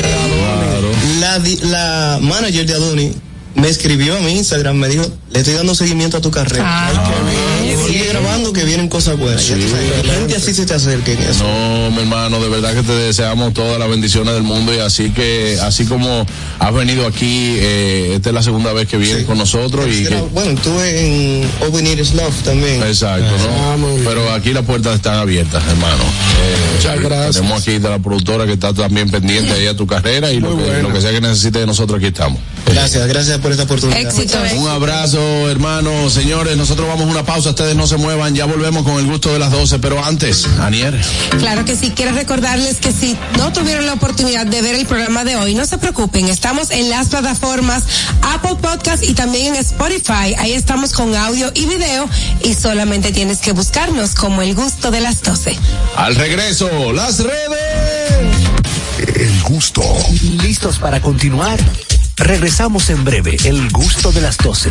Claro. 0.00 0.88
La, 1.20 1.38
di- 1.40 1.58
la 1.62 2.18
manager 2.22 2.66
de 2.66 2.74
Adoni 2.74 3.12
me 3.56 3.68
escribió 3.68 4.16
a 4.16 4.20
mi 4.20 4.32
Instagram, 4.36 4.76
me 4.76 4.88
dijo, 4.88 5.04
le 5.32 5.38
estoy 5.40 5.54
dando 5.54 5.74
seguimiento 5.74 6.18
a 6.18 6.20
tu 6.20 6.30
carrera. 6.30 6.92
Sigue 7.88 8.05
grabando 8.26 8.52
que 8.52 8.64
vienen 8.64 8.88
cosas 8.88 9.16
buenas. 9.18 9.42
Sabes, 9.42 10.06
la 10.06 10.14
gente 10.14 10.36
así 10.36 10.52
se 10.54 10.66
te 10.66 10.74
acerca 10.74 11.12
en 11.12 11.18
eso. 11.22 11.44
No, 11.44 11.90
mi 11.92 12.00
hermano, 12.00 12.40
de 12.40 12.48
verdad 12.48 12.74
que 12.74 12.82
te 12.82 12.92
deseamos 12.92 13.54
todas 13.54 13.78
las 13.78 13.88
bendiciones 13.88 14.34
del 14.34 14.42
mundo 14.42 14.74
y 14.74 14.78
así 14.78 15.10
que, 15.10 15.58
así 15.62 15.84
como 15.86 16.26
has 16.58 16.74
venido 16.74 17.06
aquí, 17.06 17.56
eh, 17.58 18.12
esta 18.16 18.30
es 18.30 18.34
la 18.34 18.42
segunda 18.42 18.72
vez 18.72 18.88
que 18.88 18.96
vienes 18.96 19.24
con 19.24 19.38
nosotros 19.38 19.86
y 19.88 20.04
Era- 20.06 20.16
que, 20.16 20.22
bueno, 20.32 20.50
estuve 20.52 21.40
en 21.42 21.50
Open 21.66 21.86
Is 21.86 22.14
Love 22.14 22.42
también. 22.42 22.82
Exacto, 22.82 23.26
Ah, 23.58 23.76
¿no? 23.78 23.86
Pero 24.04 24.32
aquí 24.32 24.52
las 24.52 24.64
puertas 24.64 24.96
están 24.96 25.14
abiertas, 25.16 25.62
hermano. 25.68 26.02
Eh, 26.04 26.76
Muchas 26.76 27.00
gracias. 27.00 27.36
Tenemos 27.36 27.62
aquí 27.62 27.78
de 27.78 27.88
la 27.88 27.98
productora 27.98 28.46
que 28.46 28.52
está 28.52 28.72
también 28.74 29.10
pendiente 29.10 29.52
ahí 29.52 29.66
a 29.66 29.76
tu 29.76 29.86
carrera 29.86 30.30
y 30.32 30.40
lo 30.40 30.56
que, 30.56 30.82
lo 30.82 30.92
que 30.92 31.00
sea 31.00 31.10
que 31.12 31.20
necesites 31.20 31.60
de 31.60 31.66
nosotros, 31.66 31.98
aquí 31.98 32.06
estamos. 32.08 32.40
Gracias, 32.66 33.06
gracias 33.06 33.38
por 33.38 33.52
esta 33.52 33.62
oportunidad. 33.64 34.00
Éxito. 34.00 34.38
Un 34.56 34.68
abrazo, 34.68 35.48
hermanos. 35.50 36.12
Señores, 36.12 36.56
nosotros 36.56 36.86
vamos 36.88 37.06
a 37.06 37.10
una 37.10 37.24
pausa. 37.24 37.50
Ustedes 37.50 37.76
no 37.76 37.86
se 37.86 37.96
muevan. 38.16 38.34
Ya 38.34 38.46
volvemos 38.46 38.82
con 38.82 38.98
el 38.98 39.06
gusto 39.06 39.32
de 39.32 39.38
las 39.38 39.50
12. 39.50 39.78
Pero 39.78 40.02
antes, 40.04 40.46
Anier. 40.60 40.98
Claro 41.38 41.64
que 41.64 41.76
sí, 41.76 41.92
quiero 41.94 42.12
recordarles 42.12 42.76
que 42.76 42.92
si 42.92 43.16
no 43.38 43.52
tuvieron 43.52 43.86
la 43.86 43.94
oportunidad 43.94 44.46
de 44.46 44.62
ver 44.62 44.74
el 44.74 44.86
programa 44.86 45.24
de 45.24 45.36
hoy, 45.36 45.54
no 45.54 45.66
se 45.66 45.78
preocupen, 45.78 46.28
estamos 46.28 46.70
en 46.70 46.88
las 46.90 47.08
plataformas 47.08 47.84
Apple 48.22 48.56
Podcast 48.60 49.04
y 49.04 49.14
también 49.14 49.54
en 49.54 49.56
Spotify. 49.56 50.34
Ahí 50.38 50.52
estamos 50.52 50.92
con 50.92 51.14
audio 51.14 51.50
y 51.54 51.66
video 51.66 52.08
y 52.42 52.54
solamente 52.54 53.12
tienes 53.12 53.38
que 53.38 53.52
buscarnos 53.52 54.14
como 54.14 54.42
el 54.42 54.54
gusto 54.54 54.90
de 54.90 55.00
las 55.00 55.22
12. 55.22 55.56
Al 55.96 56.14
regreso, 56.14 56.92
las 56.92 57.18
redes. 57.20 58.36
El 58.98 59.42
gusto. 59.42 59.82
¿Listos 60.42 60.78
para 60.78 61.00
continuar? 61.00 61.58
Regresamos 62.16 62.88
en 62.90 63.04
breve. 63.04 63.36
El 63.44 63.70
gusto 63.70 64.10
de 64.10 64.22
las 64.22 64.38
12. 64.38 64.70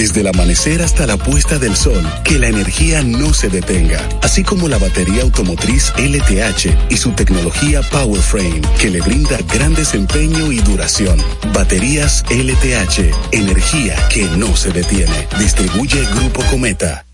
Desde 0.00 0.22
el 0.22 0.28
amanecer 0.28 0.80
hasta 0.80 1.06
la 1.06 1.18
puesta 1.18 1.58
del 1.58 1.76
sol, 1.76 2.02
que 2.24 2.38
la 2.38 2.48
energía 2.48 3.02
no 3.02 3.34
se 3.34 3.50
detenga, 3.50 4.00
así 4.22 4.42
como 4.42 4.66
la 4.66 4.78
batería 4.78 5.20
automotriz 5.20 5.92
LTH 5.98 6.74
y 6.88 6.96
su 6.96 7.12
tecnología 7.12 7.82
PowerFrame, 7.82 8.62
que 8.78 8.88
le 8.88 9.02
brinda 9.02 9.36
gran 9.52 9.74
desempeño 9.74 10.52
y 10.52 10.60
duración. 10.60 11.22
Baterías 11.52 12.24
LTH, 12.30 13.14
energía 13.32 13.94
que 14.08 14.24
no 14.38 14.56
se 14.56 14.70
detiene. 14.70 15.28
Distribuye 15.38 16.02
Grupo 16.14 16.42
Cometa. 16.44 17.04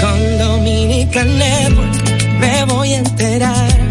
Con 0.00 0.38
Dominican 0.38 1.38
Network 1.38 2.38
me 2.38 2.64
voy 2.66 2.92
a 2.92 2.98
enterar 2.98 3.82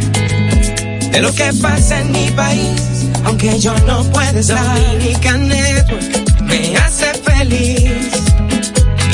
de 1.12 1.20
lo 1.20 1.34
que 1.36 1.52
pasa 1.62 2.00
en 2.00 2.12
mi 2.14 2.32
país, 2.32 2.82
aunque 3.26 3.60
yo 3.60 3.73
no 3.85 4.03
pueda 4.11 4.39
estar. 4.39 4.64
Dominican 4.80 5.48
Network 5.48 6.41
me 6.43 6.76
hace 6.77 7.14
feliz. 7.14 7.91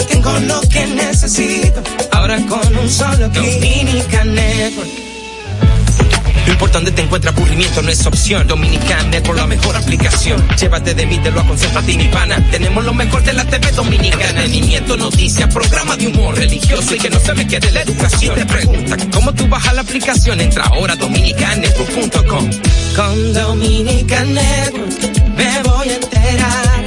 Tengo 0.10 0.40
lo 0.40 0.62
que 0.62 0.88
necesito, 0.88 1.82
ahora 2.12 2.38
con 2.48 2.78
un 2.78 2.90
solo 2.90 3.30
clic. 3.32 3.54
Dominican 3.54 4.36
Network. 4.36 5.07
Lo 6.48 6.54
importante 6.54 6.92
te 6.92 7.02
encuentra 7.02 7.32
aburrimiento, 7.32 7.82
no 7.82 7.90
es 7.92 8.06
opción. 8.06 8.48
Dominican 8.48 9.12
por 9.24 9.36
la 9.36 9.46
mejor 9.46 9.76
aplicación. 9.76 10.42
Llévate 10.58 10.94
de 10.94 11.06
mí, 11.06 11.18
te 11.20 11.30
lo 11.30 11.42
aconsejo 11.42 11.78
a 11.78 11.82
ti, 11.82 11.98
mi 11.98 12.08
pana. 12.08 12.42
Tenemos 12.50 12.86
lo 12.86 12.94
mejor 12.94 13.22
de 13.22 13.34
la 13.34 13.44
TV 13.44 13.70
dominicana. 13.74 14.30
Entretenimiento, 14.30 14.96
noticias, 14.96 15.54
programa 15.54 15.98
de 15.98 16.08
humor 16.08 16.38
religioso 16.38 16.96
y 16.96 17.00
que 17.00 17.10
no 17.10 17.20
se 17.20 17.34
me 17.34 17.46
quede 17.46 17.70
la 17.72 17.82
educación. 17.82 18.34
Te 18.36 18.46
pregunta 18.46 18.96
cómo 19.14 19.34
tú 19.34 19.46
bajas 19.50 19.76
la 19.76 19.82
aplicación. 19.82 20.40
Entra 20.40 20.64
ahora 20.64 20.94
a 20.94 20.96
dominicanetwork.com. 20.96 22.50
Con 22.96 23.34
Dominican 23.34 24.34
Network 24.34 25.36
me 25.36 25.64
voy 25.64 25.90
a 25.90 25.96
enterar 25.96 26.86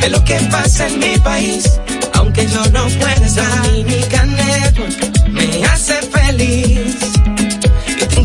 de 0.00 0.08
lo 0.08 0.24
que 0.24 0.36
pasa 0.50 0.88
en 0.88 0.98
mi 0.98 1.18
país, 1.18 1.78
aunque 2.14 2.46
yo 2.46 2.64
no 2.70 2.88
pueda 2.88 3.26
estar. 3.26 3.62
Dominican 3.66 4.34
Network 4.34 5.28
me 5.28 5.64
hace 5.66 6.00
feliz. 6.00 7.17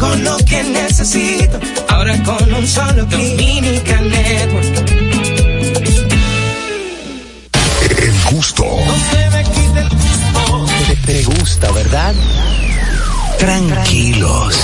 Tengo 0.04 0.16
lo 0.18 0.38
que 0.46 0.62
necesito, 0.64 1.60
ahora 1.88 2.22
con 2.24 2.54
un 2.54 2.68
solo 2.68 3.06
Dominica 3.06 4.02
Network. 4.02 4.90
El 7.98 8.36
gusto. 8.36 8.64
No 8.64 8.96
se 9.12 9.30
me 9.30 9.44
quite 9.46 9.80
el 9.80 9.90
gusto. 9.90 10.66
Te, 11.06 11.24
gusta, 11.24 11.72
¿verdad? 11.72 12.14
Tranquilos, 13.40 14.56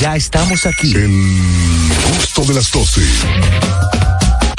ya 0.00 0.14
estamos 0.14 0.64
aquí. 0.66 0.94
El 0.94 1.90
gusto 2.16 2.44
de 2.44 2.54
las 2.54 2.70
12. 2.70 3.00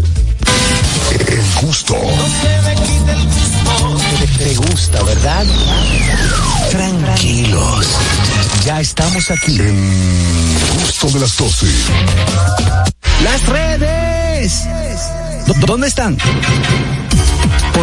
El 1.28 1.42
gusto. 1.66 1.94
Te, 4.38 4.44
te 4.44 4.54
gusta, 4.54 5.02
¿verdad? 5.02 5.44
Tranquilos. 6.70 7.86
Ya 8.64 8.80
estamos 8.80 9.30
aquí. 9.30 9.58
El 9.58 9.74
gusto 10.80 11.08
de 11.10 11.20
las 11.20 11.36
12. 11.36 11.66
Las 13.24 13.44
redes. 13.46 14.62
¿Dó- 15.46 15.54
¿Dónde 15.66 15.88
están? 15.88 16.16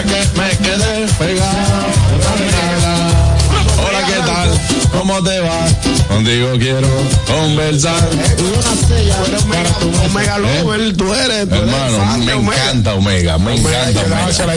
Pegado, 0.00 0.30
me 0.36 0.50
quedé 0.58 1.06
pegado, 1.18 2.99
¿qué 4.10 4.20
tal? 4.26 4.60
¿Cómo 4.92 5.22
te 5.22 5.40
va? 5.40 5.66
Contigo 6.08 6.48
quiero 6.58 6.88
conversar. 7.26 8.08
Omega 10.04 10.38
Lover, 10.38 10.96
tú 10.96 11.14
eres. 11.14 11.48
tú 11.48 11.54
eres 11.54 11.62
Hermano, 11.62 11.96
fan 11.98 12.24
me 12.24 12.34
Omega. 12.34 12.62
encanta 12.62 12.94
Omega, 12.94 13.38
me 13.38 13.52
Omega, 13.52 13.90
encanta 13.90 14.00
Omega. 14.00 14.20
dársela. 14.20 14.54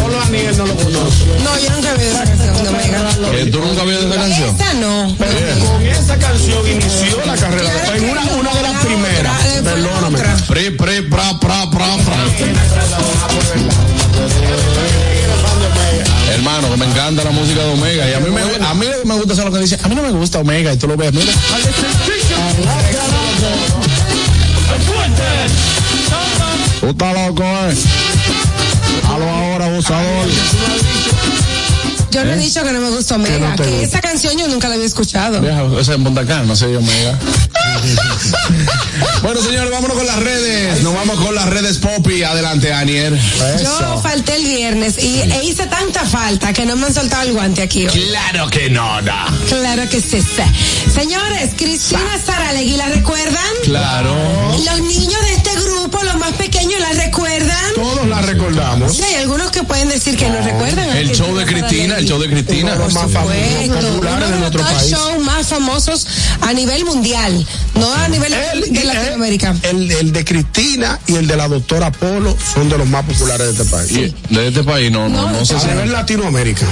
Solo 0.00 0.20
Aniel 0.22 0.56
no 0.58 0.66
lo 0.66 0.74
conoce. 0.74 1.24
No, 1.44 1.58
yo 1.60 1.70
nunca 1.70 1.94
vi 1.94 2.04
esa 2.04 2.24
canción 2.24 2.62
de 2.62 2.68
Omega. 2.68 3.30
¿Que 3.30 3.46
¿Tú 3.46 3.58
nunca 3.60 3.82
habías 3.82 4.02
esa 4.02 4.14
canción? 4.16 4.56
Esa 4.56 4.74
no. 4.74 5.14
Pero 5.18 5.66
con 5.66 5.86
esa 5.86 6.18
canción 6.18 6.66
inició 6.68 7.24
la 7.26 7.36
carrera. 7.36 7.70
En 7.94 8.10
una, 8.10 8.22
una 8.22 8.54
de 8.54 8.62
las 8.62 8.84
primeras. 8.84 9.42
Perdóname. 9.62 10.18
Pri, 10.48 10.70
pri, 10.70 11.02
pra, 11.02 11.38
pra, 11.38 11.70
pra, 11.70 11.96
pra. 12.04 12.16
Hermano, 16.34 16.70
que 16.70 16.76
me 16.76 16.86
encanta 16.86 17.24
la 17.24 17.30
música 17.30 17.62
de 17.62 17.70
Omega. 17.72 18.10
Y 18.10 18.14
a 18.14 18.20
mí 18.20 18.30
me, 18.30 18.40
a 18.66 18.74
mí 18.74 18.86
me 19.04 19.14
gusta 19.14 19.32
hacer 19.34 19.44
lo 19.44 19.52
que 19.52 19.58
dice. 19.60 19.78
A 19.82 19.88
mí 19.88 19.94
no 19.94 20.02
me 20.02 20.10
gusta 20.10 20.38
Omega. 20.40 20.72
Y 20.72 20.76
tú 20.76 20.88
lo 20.88 20.96
ves, 20.96 21.12
mira. 21.12 21.32
Tú 26.80 26.88
estás 26.88 27.14
loco, 27.14 27.42
eh. 27.42 27.74
Halo 29.08 29.30
ahora, 29.30 29.66
abusador. 29.66 30.26
Yo 32.10 32.24
no 32.24 32.30
he 32.30 32.34
¿Eh? 32.34 32.38
dicho 32.38 32.62
que 32.62 32.72
no 32.72 32.80
me 32.80 32.90
gusta 32.90 33.16
Omega, 33.16 33.54
que, 33.56 33.62
no 33.62 33.68
gusta. 33.68 33.82
esa 33.82 34.00
canción 34.00 34.36
yo 34.38 34.46
nunca 34.48 34.68
la 34.68 34.74
había 34.74 34.86
escuchado. 34.86 35.40
Vieja, 35.40 35.64
ese 35.80 35.94
es 35.94 35.98
Punta 35.98 36.24
Cana, 36.24 36.44
no 36.44 36.54
sé 36.56 36.76
Omega. 36.76 37.18
bueno, 39.22 39.40
señores, 39.42 39.70
vámonos 39.70 39.96
con 39.96 40.06
las 40.06 40.16
redes. 40.16 40.82
Nos 40.82 40.94
vamos 40.94 41.18
con 41.20 41.34
las 41.34 41.46
redes 41.46 41.78
Poppy. 41.78 42.22
Adelante, 42.22 42.72
Anier. 42.72 43.18
Yo 43.62 44.00
falté 44.02 44.36
el 44.36 44.44
viernes 44.44 45.02
y 45.02 45.20
e 45.20 45.44
hice 45.44 45.66
tanta 45.66 46.04
falta 46.06 46.52
que 46.52 46.66
no 46.66 46.76
me 46.76 46.86
han 46.86 46.94
soltado 46.94 47.22
el 47.22 47.32
guante 47.32 47.62
aquí. 47.62 47.86
hoy. 47.86 47.92
Claro 48.08 48.48
que 48.48 48.70
no, 48.70 49.02
da. 49.02 49.26
Claro 49.48 49.88
que 49.88 50.00
sí. 50.00 50.20
sí. 50.20 50.90
Señores, 50.92 51.50
Cristina 51.56 52.18
Saralegui, 52.24 52.76
¿la 52.76 52.88
recuerdan? 52.88 53.40
Claro. 53.64 54.14
Los 54.64 54.80
niños 54.80 55.20
de 55.22 55.32
este 55.34 55.54
grupo, 55.60 56.02
los 56.02 56.16
más 56.16 56.32
pequeños, 56.32 56.80
¿la 56.80 56.92
recuerdan? 56.92 57.33
Recordamos. 58.26 58.96
Sí, 58.96 59.02
hay 59.02 59.14
algunos 59.16 59.50
que 59.50 59.62
pueden 59.64 59.88
decir 59.88 60.16
que 60.16 60.28
no, 60.28 60.40
recuerdan. 60.40 60.88
a 60.90 60.98
El 60.98 61.10
show 61.12 61.34
de 61.36 61.44
Cristina 61.44 61.96
el 61.98 62.06
show 62.06 62.18
de 62.20 62.28
Cristina. 62.28 62.72
Uno 62.72 62.72
de 62.72 62.78
los 62.86 62.94
más 62.94 63.12
famosos, 63.12 63.32
de 63.34 63.70
Uno 63.70 64.26
de 64.30 64.38
nuestro 64.38 64.62
los 64.62 64.72
país. 64.72 64.90
shows 64.90 65.22
más 65.24 65.46
famosos 65.46 66.06
a 66.40 66.52
nivel 66.52 66.84
mundial, 66.84 67.46
no 67.74 67.92
a 67.92 68.08
nivel 68.08 68.32
El, 68.32 68.72
de 68.72 68.84
Latinoamérica. 68.84 69.54
el, 69.62 69.90
el 69.90 70.12
de 70.12 70.24
Cristina 70.24 70.98
y 71.06 71.14
el 71.16 71.26
de 71.26 71.36
la 71.36 71.48
doctora 71.48 71.92
Polo 71.92 72.36
son 72.54 72.68
de 72.68 72.78
los 72.78 72.88
más 72.88 73.04
populares 73.04 73.46
de 73.46 73.52
este 73.62 73.64
país. 73.64 73.92
Y 73.92 74.34
de 74.34 74.48
este 74.48 74.62
país, 74.64 74.90
no, 74.90 75.08
no, 75.08 75.30
no, 75.30 75.44
sé 75.44 75.54
a 75.56 75.60
si. 75.60 75.66
nivel 75.68 75.92
Latinoamérica. 75.92 76.66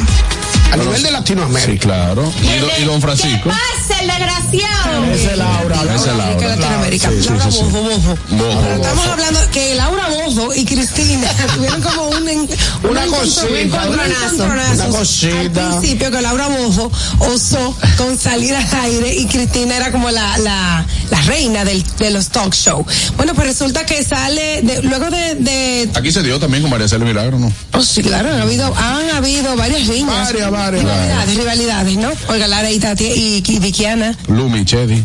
A 0.73 0.77
nivel 0.77 1.03
de 1.03 1.11
Latinoamérica. 1.11 1.73
Sí, 1.73 1.79
claro. 1.79 2.33
Y, 2.43 2.59
do- 2.59 2.69
y 2.81 2.85
don 2.85 3.01
Francisco. 3.01 3.51
Pase 3.51 4.01
el 4.03 4.07
desgraciado. 4.09 5.05
Ese 5.13 5.33
es 5.33 5.37
Laura. 5.39 5.77
Ese 5.85 5.95
es 6.11 6.17
Laura. 6.17 6.37
Que 6.39 6.49
Latinoamérica. 6.49 7.09
Sí, 7.11 7.23
sí, 7.23 7.29
Laura 7.29 7.51
sí. 7.51 7.59
Bozo, 7.63 7.83
Bozo. 7.83 8.19
Bozo, 8.31 8.61
Pero 8.63 8.75
estamos 8.77 9.07
hablando 9.07 9.41
que 9.53 9.75
Laura 9.75 10.09
Bozo 10.09 10.55
y 10.55 10.65
Cristina 10.65 11.29
tuvieron 11.55 11.83
como 11.83 12.09
un, 12.09 12.29
en- 12.29 12.49
Una 12.89 13.05
un 13.05 13.11
cosita, 13.11 13.47
un 13.47 13.57
encontronazo. 13.57 14.45
una 14.45 14.87
cosita. 14.89 15.67
Al 15.67 15.79
principio 15.81 16.11
que 16.11 16.23
Laura 16.23 16.49
Bozo 16.49 16.91
osó 17.19 17.77
con 17.99 18.19
salir 18.19 18.55
al 18.55 18.67
aire 18.85 19.15
y 19.15 19.27
Cristina 19.27 19.77
era 19.77 19.93
como 19.93 20.11
la, 20.11 20.39
la, 20.39 20.87
la 21.11 21.21
reina 21.23 21.65
del, 21.65 21.83
de 21.99 22.11
los 22.11 22.29
talk 22.29 22.55
show. 22.55 22.85
Bueno, 23.17 23.35
pues 23.35 23.47
resulta 23.47 23.85
que 23.85 24.03
sale, 24.05 24.63
de- 24.63 24.83
luego 24.83 25.11
de, 25.11 25.35
de 25.35 25.91
Aquí 25.95 26.11
se 26.13 26.23
dio 26.23 26.39
también 26.41 26.63
con 26.63 26.71
María 26.71 26.89
Celia 26.89 27.05
Milagro, 27.07 27.39
¿no? 27.39 27.53
Oh, 27.75 27.83
sí, 27.83 28.03
claro, 28.03 28.31
han 28.31 28.41
habido, 28.41 28.75
han 28.77 29.11
habido 29.11 29.55
varias 29.57 29.87
riñas. 29.87 30.07
Varias, 30.27 30.51
varias. 30.51 30.62
Rivalidades, 30.71 31.37
rivalidades, 31.37 31.97
¿no? 31.97 32.11
Olga 32.29 32.47
Lara 32.49 32.71
y 32.71 32.79
Tati 32.79 33.05
y, 33.05 33.43
y 33.47 33.59
Vickiana. 33.59 34.17
Lumi, 34.29 34.65
Chedi, 34.65 35.05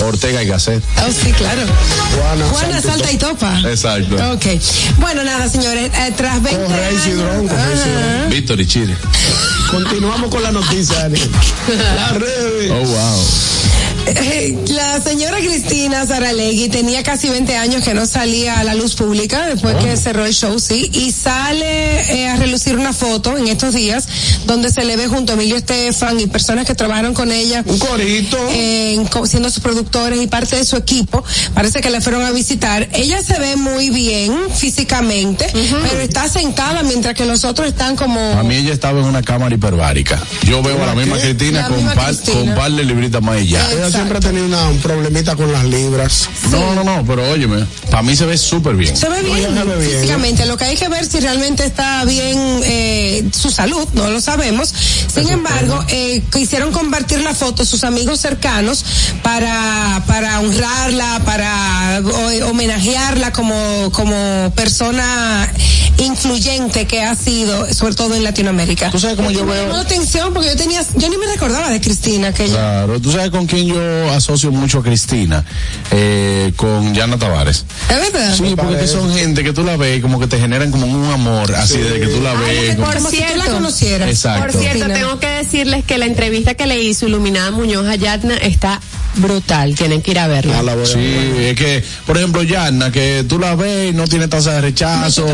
Ortega 0.00 0.42
y 0.42 0.46
Gasset. 0.46 0.82
Oh, 1.06 1.10
sí, 1.12 1.30
claro. 1.32 1.62
Juana, 2.16 2.46
Juana 2.46 2.80
Salta 2.80 2.88
y 2.88 2.90
salta 2.90 3.12
y 3.12 3.16
topa. 3.18 3.60
Exacto. 3.70 4.32
Ok. 4.32 4.46
Bueno, 4.98 5.24
nada, 5.24 5.48
señores, 5.48 5.90
eh, 5.94 6.12
tras 6.16 6.42
20 6.42 6.62
Corre, 6.64 6.86
años. 6.86 7.02
Corre, 7.04 7.56
Ajá. 7.56 8.26
Víctor 8.28 8.60
y 8.60 8.66
Chile. 8.66 8.96
Continuamos 9.70 10.30
con 10.30 10.42
la 10.42 10.50
noticia, 10.52 10.96
Daniel. 11.00 11.30
Las 11.96 12.12
redes. 12.14 12.70
Oh, 12.70 12.84
wow. 12.84 13.24
Eh, 14.06 14.56
La 14.68 15.00
señora 15.00 15.38
Cristina 15.38 16.06
Saralegui 16.06 16.68
tenía 16.68 17.02
casi 17.02 17.28
20 17.28 17.56
años 17.56 17.84
que 17.84 17.94
no 17.94 18.06
salía 18.06 18.58
a 18.58 18.64
la 18.64 18.74
luz 18.74 18.94
pública 18.94 19.46
después 19.46 19.76
que 19.76 19.96
cerró 19.96 20.24
el 20.24 20.32
show, 20.34 20.58
sí, 20.58 20.90
y 20.92 21.12
sale 21.12 22.22
eh, 22.22 22.28
a 22.28 22.36
relucir 22.36 22.76
una 22.76 22.92
foto 22.92 23.36
en 23.36 23.46
estos 23.48 23.74
días 23.74 24.08
donde 24.46 24.70
se 24.70 24.84
le 24.84 24.96
ve 24.96 25.06
junto 25.06 25.32
a 25.32 25.34
Emilio 25.36 25.56
Estefan 25.56 26.18
y 26.18 26.26
personas 26.26 26.66
que 26.66 26.74
trabajaron 26.74 27.14
con 27.14 27.30
ella. 27.30 27.62
Un 27.66 27.78
corito. 27.78 28.36
co- 29.10 29.26
siendo 29.26 29.50
sus 29.50 29.62
productores 29.62 30.20
y 30.20 30.26
parte 30.26 30.56
de 30.56 30.64
su 30.64 30.76
equipo. 30.76 31.22
Parece 31.54 31.80
que 31.80 31.90
la 31.90 32.00
fueron 32.00 32.22
a 32.24 32.30
visitar. 32.32 32.88
Ella 32.92 33.22
se 33.22 33.38
ve 33.38 33.56
muy 33.56 33.90
bien 33.90 34.32
físicamente, 34.54 35.46
pero 35.88 36.00
está 36.00 36.28
sentada 36.28 36.82
mientras 36.82 37.14
que 37.14 37.26
los 37.26 37.44
otros 37.44 37.68
están 37.68 37.96
como... 37.96 38.18
A 38.20 38.42
mí 38.42 38.54
ella 38.56 38.72
estaba 38.72 39.00
en 39.00 39.06
una 39.06 39.22
cámara 39.22 39.54
hiperbárica. 39.54 40.20
Yo 40.46 40.62
veo 40.62 40.82
a 40.82 40.86
la 40.86 40.94
misma 40.94 41.18
Cristina 41.18 41.60
La 41.62 41.68
con 41.68 41.76
misma 41.76 41.94
par, 41.94 42.06
Cristina. 42.14 42.36
con 42.38 42.54
par 42.54 42.72
de 42.72 42.84
libritas 42.84 43.22
más 43.22 43.46
ya. 43.48 43.60
Siempre 44.00 44.16
ha 44.16 44.20
tenido 44.20 44.46
una- 44.46 44.68
un 44.68 44.78
problemita 44.78 45.36
con 45.36 45.52
las 45.52 45.64
libras. 45.64 46.28
No, 46.50 46.74
no, 46.74 46.82
no, 46.84 47.04
pero 47.06 47.28
óyeme, 47.30 47.66
para 47.90 48.02
mí 48.02 48.16
se 48.16 48.24
ve 48.24 48.38
súper 48.38 48.74
bien. 48.74 48.96
Se 48.96 49.08
ve 49.10 49.22
bien, 49.22 49.36
ella 49.36 49.48
se 49.54 49.64
ve 49.64 49.76
bien, 49.76 49.90
físicamente. 50.00 50.46
Lo 50.46 50.56
que 50.56 50.64
hay 50.64 50.76
que 50.76 50.88
ver 50.88 51.04
si 51.04 51.20
realmente 51.20 51.66
está 51.66 52.04
bien 52.06 52.38
eh, 52.64 53.28
su 53.32 53.50
salud, 53.50 53.86
no 53.92 54.08
lo 54.08 54.20
sabemos. 54.22 54.72
Sin 55.12 55.28
embargo, 55.30 55.84
eh, 55.88 56.22
quisieron 56.32 56.72
compartir 56.72 57.20
la 57.20 57.34
foto 57.34 57.64
sus 57.66 57.84
amigos 57.84 58.20
cercanos 58.20 58.84
para 59.22 60.02
para 60.06 60.40
honrarla, 60.40 61.20
para 61.26 62.00
o- 62.02 62.48
homenajearla 62.50 63.32
como 63.32 63.90
como 63.92 64.50
persona 64.56 65.52
influyente 65.98 66.86
que 66.86 67.02
ha 67.02 67.14
sido, 67.14 67.72
sobre 67.74 67.94
todo 67.94 68.14
en 68.14 68.24
Latinoamérica. 68.24 68.90
Tú 68.90 68.98
sabes 68.98 69.16
cómo 69.16 69.30
yo 69.30 69.44
Me 69.44 69.52
veo- 69.52 69.62
llamó 69.64 69.74
la 69.76 69.82
atención 69.82 70.32
porque 70.32 70.48
yo 70.48 70.56
tenía, 70.56 70.82
yo 70.96 71.08
ni 71.10 71.18
me 71.18 71.26
recordaba 71.26 71.68
de 71.68 71.80
Cristina 71.80 72.32
que. 72.32 72.46
Claro, 72.46 72.98
tú 73.00 73.12
sabes 73.12 73.30
con 73.30 73.46
quién 73.46 73.66
yo 73.66 73.79
asocio 74.12 74.50
mucho 74.50 74.78
a 74.78 74.82
Cristina, 74.82 75.44
eh, 75.90 76.52
con 76.56 76.94
Yana 76.94 77.18
Tavares. 77.18 77.64
¿Es 77.88 78.12
verdad? 78.12 78.34
Sí, 78.36 78.54
porque 78.56 78.76
que 78.78 78.86
son 78.86 79.14
gente 79.14 79.42
que 79.44 79.52
tú 79.52 79.62
la 79.64 79.76
ves 79.76 79.98
y 79.98 80.00
como 80.00 80.18
que 80.20 80.26
te 80.26 80.38
generan 80.38 80.70
como 80.70 80.86
un 80.86 81.10
amor, 81.12 81.54
así 81.54 81.78
desde 81.78 82.00
que 82.00 82.06
tú 82.06 82.20
la 82.22 82.34
ves. 82.34 82.76
como- 82.76 82.92
Como 82.92 83.10
si 83.10 83.16
tú 83.16 83.22
la 83.22 83.28
cierto. 83.44 83.52
conocieras. 83.54 84.08
Exacto. 84.10 84.42
Por 84.42 84.52
cierto, 84.52 84.70
Cristina. 84.80 84.94
tengo 84.94 85.18
que 85.20 85.26
decirles 85.28 85.84
que 85.84 85.98
la 85.98 86.06
entrevista 86.06 86.54
que 86.54 86.66
le 86.66 86.82
hizo 86.82 87.06
Iluminada 87.06 87.50
Muñoz 87.50 87.86
a 87.86 87.94
Yatna 87.96 88.36
está 88.36 88.80
brutal. 89.16 89.74
Tienen 89.74 90.02
que 90.02 90.12
ir 90.12 90.18
a 90.18 90.28
verla. 90.28 90.58
Ah, 90.58 90.62
la 90.62 90.74
voy 90.74 90.84
a 90.84 90.86
Sí, 90.86 91.00
es 91.40 91.56
que, 91.56 91.82
por 92.06 92.16
ejemplo, 92.16 92.42
Yana, 92.42 92.92
que 92.92 93.24
tú 93.28 93.38
la 93.38 93.54
ves 93.56 93.90
y 93.90 93.96
no 93.96 94.06
tiene 94.06 94.28
tasa 94.28 94.52
de 94.52 94.60
rechazo, 94.60 95.26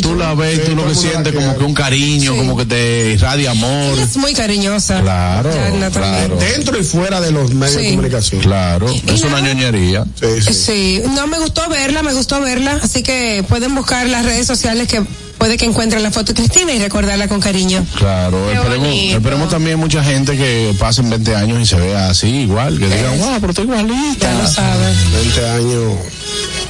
tú 0.00 0.14
la 0.14 0.34
ves 0.34 0.58
y 0.58 0.60
Sí, 0.60 0.66
tú 0.70 0.76
lo 0.76 0.86
que 0.86 0.94
sientes 0.94 1.32
quiere. 1.32 1.46
como 1.46 1.58
que 1.58 1.64
un 1.64 1.74
cariño, 1.74 2.32
Sí. 2.32 2.38
como 2.38 2.56
que 2.56 2.64
te 2.66 3.10
irradia 3.14 3.50
amor. 3.50 3.94
Ella 3.94 4.04
es 4.04 4.16
muy 4.16 4.32
cariñosa. 4.34 5.00
Claro, 5.00 5.50
también. 5.50 5.90
claro. 5.90 6.36
Dentro 6.36 6.78
y 6.78 6.84
fuera 6.84 7.20
de 7.20 7.32
los 7.32 7.52
medios 7.52 7.80
Sí. 7.82 7.93
Comunicación. 7.96 8.42
Claro, 8.42 8.86
es 8.88 9.22
una 9.22 9.40
ñoñería. 9.40 10.04
Sí, 10.14 10.42
sí. 10.42 10.54
Sí, 10.54 11.02
no 11.14 11.26
me 11.26 11.38
gustó 11.38 11.68
verla, 11.68 12.02
me 12.02 12.12
gustó 12.14 12.40
verla, 12.40 12.80
así 12.82 13.02
que 13.02 13.44
pueden 13.48 13.74
buscar 13.74 14.06
las 14.08 14.24
redes 14.24 14.46
sociales 14.46 14.88
que 14.88 15.02
puede 15.38 15.56
que 15.56 15.64
encuentren 15.64 16.02
la 16.02 16.10
foto 16.10 16.32
de 16.32 16.42
Cristina 16.42 16.72
y 16.72 16.78
recordarla 16.78 17.28
con 17.28 17.40
cariño. 17.40 17.84
Claro, 17.96 18.50
esperemos, 18.50 18.88
esperemos 18.88 19.48
también 19.50 19.78
mucha 19.78 20.02
gente 20.02 20.36
que 20.36 20.74
pasen 20.78 21.10
20 21.10 21.34
años 21.36 21.60
y 21.60 21.66
se 21.66 21.76
vea 21.76 22.10
así, 22.10 22.28
igual, 22.28 22.78
que 22.78 22.86
digan, 22.86 23.18
wow, 23.18 23.36
pero 23.40 23.50
estoy 23.50 23.64
igualita. 23.64 24.32
Ya 24.32 24.42
lo 24.42 24.48
sabes. 24.48 25.12
20 25.12 25.48
años. 25.50 25.92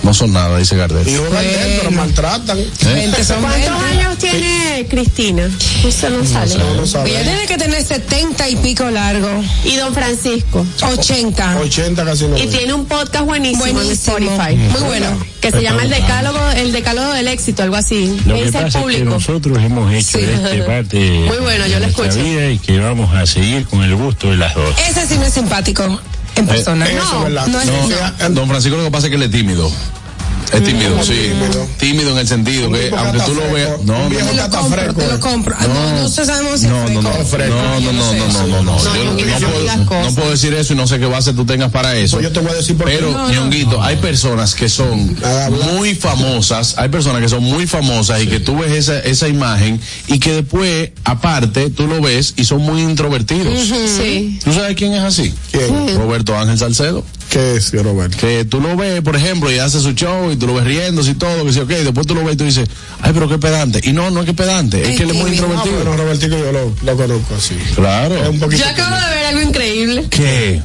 No 0.03 0.13
son 0.13 0.33
nada, 0.35 0.59
dice 0.59 0.77
Gardel. 0.77 1.09
Y 1.09 1.13
Gardel, 1.15 1.79
pero 1.79 1.91
maltratan. 1.93 2.59
¿Eh? 2.59 2.69
20 2.83 3.25
son 3.25 3.41
¿Cuántos 3.41 3.83
20. 3.83 3.99
años 3.99 4.19
tiene 4.19 4.87
Cristina? 4.91 5.51
Usted 5.83 6.11
no 6.11 6.27
sale. 6.27 6.57
No, 6.59 6.75
no 6.75 6.83
Ella 7.07 7.23
tiene 7.23 7.47
que 7.47 7.57
tener 7.57 7.83
70 7.83 8.49
y 8.51 8.57
pico 8.57 8.91
largo. 8.91 9.29
Y 9.65 9.77
don 9.77 9.95
Francisco. 9.95 10.67
80. 10.83 11.59
80 11.59 12.05
casi 12.05 12.27
no. 12.27 12.37
Y 12.37 12.47
tiene 12.49 12.75
un 12.75 12.85
podcast 12.85 13.25
buenísimo, 13.25 13.65
en 13.67 13.75
Buenísimo. 13.77 14.19
Spotify. 14.19 14.57
Muy 14.57 14.83
bueno. 14.83 15.07
Que 15.41 15.51
se 15.51 15.63
llama 15.63 15.85
el 15.85 15.91
decálogo, 15.91 16.39
el 16.57 16.73
decálogo 16.73 17.13
del 17.13 17.29
éxito, 17.29 17.63
algo 17.63 17.77
así. 17.77 18.15
Lo 18.27 18.35
¿Qué 18.35 18.45
que 18.59 18.65
pasa 18.65 18.81
es 18.91 18.97
que 18.97 19.05
nosotros 19.05 19.59
hemos 19.59 19.93
hecho 19.93 20.19
Sí. 20.19 20.25
este 20.25 20.63
parte 20.63 20.99
Muy 21.29 21.37
bueno, 21.39 21.67
yo 21.67 21.75
de 21.75 21.81
lo 21.81 21.87
nuestra 21.87 22.07
escucho. 22.07 22.25
vida 22.25 22.51
y 22.51 22.59
que 22.59 22.79
vamos 22.79 23.15
a 23.15 23.27
seguir 23.27 23.65
con 23.67 23.83
el 23.83 23.95
gusto 23.97 24.31
de 24.31 24.37
las 24.37 24.55
dos. 24.55 24.75
Ese 24.89 25.07
sí 25.07 25.17
no 25.19 25.25
es 25.27 25.33
simpático 25.35 26.01
en 26.37 26.47
persona. 26.47 26.87
Eso 26.87 27.29
no, 27.29 27.47
no 27.47 27.61
es 27.61 27.67
No, 27.67 28.29
no. 28.29 28.35
don 28.35 28.49
Francisco 28.49 28.77
lo 28.77 28.85
que 28.85 28.91
pasa 28.91 29.07
es 29.07 29.11
que 29.11 29.17
él 29.17 29.23
es 29.23 29.31
tímido. 29.31 29.71
Es 30.55 30.65
tímido, 30.65 31.03
sí. 31.03 31.13
tímido. 31.13 31.67
Tímido 31.79 32.11
en 32.13 32.19
el 32.19 32.29
sentido 32.29 32.71
que, 32.71 32.91
aunque 32.97 33.21
tú 33.21 33.35
lo 33.35 33.53
veas. 33.53 33.71
No, 33.85 34.07
Un 34.07 34.13
no, 34.13 34.19
lo 34.21 34.31
Está 34.45 34.49
compro, 34.59 34.95
te 34.95 35.07
lo 35.07 35.15
eh. 35.15 35.21
compro. 35.21 35.55
Ah, 35.59 35.67
No, 35.67 36.03
no, 36.03 36.09
sabemos 36.09 36.61
si 36.61 36.67
No, 36.67 36.89
no, 36.89 37.03
no, 37.03 37.03
no, 37.03 37.11
no, 37.13 37.93
no, 37.93 37.93
no, 37.93 37.93
no, 37.93 38.47
no, 38.47 38.63
no. 38.63 38.63
No, 38.63 38.75
no 38.75 38.85
no 39.85 40.15
puedo, 40.15 40.25
no 40.27 40.31
decir 40.31 40.55
eso 40.55 40.73
y 40.73 40.77
no 40.77 40.87
sé 40.87 40.99
qué 40.99 41.07
base 41.07 41.33
tú 41.33 41.45
tengas 41.45 41.71
para 41.71 41.97
eso. 41.97 42.17
Pues 42.17 42.25
yo 42.29 42.33
te 42.33 42.41
voy 42.41 42.51
a 42.51 42.55
decir 42.55 42.77
por 42.77 42.87
qué. 42.89 42.95
Pero, 42.97 43.11
No, 43.11 43.29
no. 43.29 43.33
ñonguito, 43.33 43.83
hay 43.83 43.97
personas 43.97 44.55
que 44.55 44.69
son 44.69 45.17
habla. 45.25 45.67
muy 45.73 45.95
famosas, 45.95 46.75
hay 46.79 46.89
personas 46.89 47.23
que 47.23 47.29
son 47.29 47.43
muy 47.43 47.67
famosas 47.67 48.23
y 48.23 48.27
que 48.27 48.41
tú 48.41 48.57
ves 48.59 48.73
esa, 48.73 48.99
esa 49.01 49.29
imagen 49.29 49.81
y 50.07 50.19
que 50.19 50.33
después, 50.33 50.91
aparte, 51.05 51.71
tú 51.71 51.87
lo 51.87 52.01
ves 52.01 52.35
y 52.37 52.45
son 52.45 52.63
muy 52.63 52.83
introvertidos. 52.83 53.55
Sí. 53.97 54.39
¿Tú 54.45 54.53
sabes 54.53 54.77
quién 54.77 54.93
es 54.95 55.03
así? 55.03 55.35
¿Quién? 55.51 55.97
Roberto 55.97 56.37
Ángel 56.39 56.59
Salcedo. 56.59 57.05
¿Qué 57.31 57.57
es, 57.57 57.73
Roberto? 57.73 58.17
Que 58.19 58.45
tú 58.45 58.61
lo 58.61 58.77
ves, 58.77 59.01
por 59.03 59.17
ejemplo, 59.17 59.51
y 59.51 59.59
hace 59.59 59.81
su 59.81 59.93
show 59.93 60.31
y 60.31 60.37
tú 60.37 60.47
lo 60.47 60.55
ves 60.55 60.65
riéndose 60.65 61.13
y 61.13 61.15
todo, 61.15 61.45
que 61.45 61.53
sí, 61.53 61.59
ok, 61.61 61.69
después 61.69 62.07
tú 62.07 62.15
lo 62.15 62.23
ves 62.25 62.35
y 62.35 62.37
tú 62.37 62.45
dices, 62.45 62.69
ay, 63.01 63.11
pero 63.13 63.29
qué 63.29 63.39
pedante. 63.39 63.81
Y 63.83 63.93
no, 63.93 64.11
no 64.11 64.21
es 64.21 64.27
que 64.27 64.35
pedante, 64.35 64.83
es 64.83 64.89
Ay, 64.89 64.97
que 64.97 65.03
él 65.03 65.11
es 65.11 65.17
muy 65.17 65.31
introvertido. 65.33 65.75
bueno, 65.77 65.97
Robertico 65.97 66.37
yo 66.39 66.53
lo, 66.53 66.75
lo 66.83 66.97
conozco 66.97 67.35
así. 67.35 67.55
Es 67.69 67.75
Claro. 67.75 68.31
un 68.31 68.39
poquito. 68.39 68.63
Yo 68.65 68.71
acabo 68.71 68.95
de 68.97 69.15
ver 69.17 69.25
algo 69.27 69.43
increíble. 69.43 70.07
¿Qué? 70.11 70.63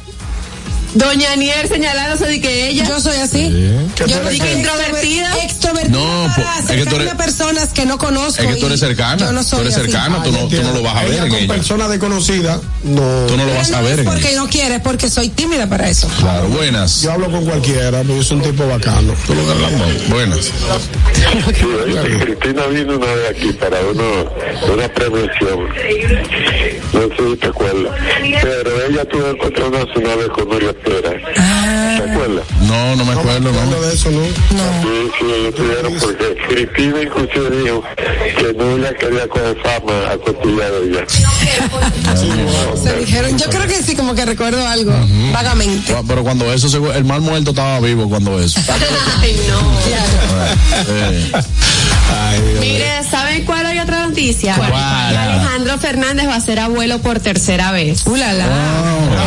Doña 0.94 1.32
Anier 1.32 1.68
señalándose 1.68 2.26
de 2.26 2.40
que 2.40 2.68
ella. 2.68 2.84
Yo 2.88 3.00
soy 3.00 3.16
así. 3.18 3.48
¿Qué 3.94 4.04
Yo 4.08 4.20
no 4.22 4.28
soy 4.30 4.40
Introvertida. 4.50 5.44
Extrovertida 5.44 5.90
No, 5.98 6.32
para 6.34 6.58
es 6.58 6.66
que 6.84 6.86
tú 6.90 6.96
eres- 6.96 7.12
a 7.12 7.16
personas 7.16 7.68
que 7.72 7.86
no 7.86 7.96
conozco. 7.98 8.42
Es 8.42 8.48
que 8.48 8.56
tú 8.56 8.66
eres 8.66 8.80
cercana. 8.80 9.26
Yo 9.26 9.32
no 9.32 9.42
soy 9.44 9.60
tú 9.60 9.64
eres 9.66 9.76
así. 9.76 9.84
cercana, 9.86 10.22
tú, 10.22 10.32
no, 10.32 10.48
tú 10.48 10.62
no 10.62 10.72
lo 10.72 10.82
vas 10.82 10.96
a 10.96 11.02
ver 11.04 11.12
Ella 11.12 11.22
en 11.24 11.28
con 11.30 11.38
ella. 11.38 11.54
personas 11.54 11.90
desconocidas, 11.90 12.60
no. 12.82 13.26
Tú 13.26 13.36
no 13.36 13.44
lo 13.44 13.50
Pero 13.50 13.54
vas 13.58 13.70
a 13.72 13.76
no 13.80 13.82
ver 13.84 13.92
es 13.92 13.98
en 14.00 14.04
porque 14.06 14.28
ella. 14.30 14.40
no 14.40 14.48
quiere, 14.48 14.74
es 14.76 14.80
porque 14.82 15.08
soy 15.10 15.28
tímida 15.28 15.68
para 15.68 15.88
eso. 15.88 16.08
Claro, 16.18 16.48
buenas. 16.48 17.02
Yo 17.02 17.12
hablo 17.12 17.30
con 17.30 17.44
cualquiera, 17.44 17.98
porque 17.98 18.16
yo 18.16 18.22
soy 18.24 18.36
un 18.38 18.42
tipo 18.42 18.66
bacano. 18.66 19.14
Tú 19.26 19.34
lo 19.34 19.50
hablamos. 19.50 20.08
Buenas. 20.08 20.40
Sí, 20.46 21.64
oye, 21.86 22.18
Cristina 22.18 22.66
vino 22.66 22.96
una 22.96 23.06
vez 23.06 23.30
aquí 23.30 23.52
para 23.52 23.78
uno, 23.80 24.02
una 24.72 24.88
prevención. 24.88 25.68
No 26.92 27.00
sé 27.16 27.30
si 27.30 27.36
te 27.36 27.46
acuerdas. 27.46 27.92
Pero 28.42 28.86
ella 28.86 29.04
tuvo 29.04 29.22
que 29.24 29.30
encontrarse 29.30 29.98
una 29.98 30.16
vez 30.16 30.28
con 30.28 30.48
Nuria 30.48 30.74
good. 30.82 31.49
¿Te 32.04 32.10
acuerdas? 32.10 32.44
No, 32.62 32.96
no 32.96 33.04
me 33.04 33.12
acuerdo, 33.12 33.52
No 33.52 33.64
no. 33.66 33.80
de 33.82 33.94
eso, 33.94 34.10
¿no? 34.10 34.24
Sí, 34.24 35.10
sí, 35.18 35.24
ellos 35.38 35.54
tuvieron 35.54 35.94
porque 35.98 36.36
Cristina 36.48 37.02
inclusive 37.02 37.62
dijo 37.62 37.82
que 38.38 38.52
Nuria 38.54 38.94
quería 38.94 39.28
coger 39.28 39.56
fama 39.62 40.10
a 40.12 40.16
costilla 40.18 40.70
de 40.70 40.88
ella. 40.88 41.04
Se 42.82 42.96
dijeron, 42.96 43.36
yo 43.38 43.46
creo 43.50 43.66
que 43.66 43.82
sí, 43.82 43.94
como 43.94 44.14
que 44.14 44.24
recuerdo 44.24 44.66
algo, 44.66 44.92
vagamente. 45.32 45.92
Cu- 45.92 46.04
Pero 46.06 46.22
cuando 46.24 46.52
eso, 46.52 46.68
se- 46.68 46.78
el 46.96 47.04
mal 47.04 47.20
muerto 47.20 47.50
estaba 47.50 47.80
vivo 47.80 48.08
cuando 48.08 48.38
eso. 48.40 48.60
Ay, 49.20 49.36
no. 49.48 49.60
Eh, 50.88 51.32
Ay. 52.12 52.40
Mire, 52.60 52.86
¿saben 53.10 53.44
cuál 53.44 53.66
hay 53.66 53.78
otra 53.78 54.06
noticia? 54.06 54.54
¿Cuál? 54.56 54.72
Alejandro 54.74 55.78
Fernández 55.78 56.26
va 56.28 56.36
a 56.36 56.40
ser 56.40 56.58
abuelo 56.60 56.98
por 56.98 57.20
tercera 57.20 57.72
vez. 57.72 58.06
¡Ulala! 58.06 58.46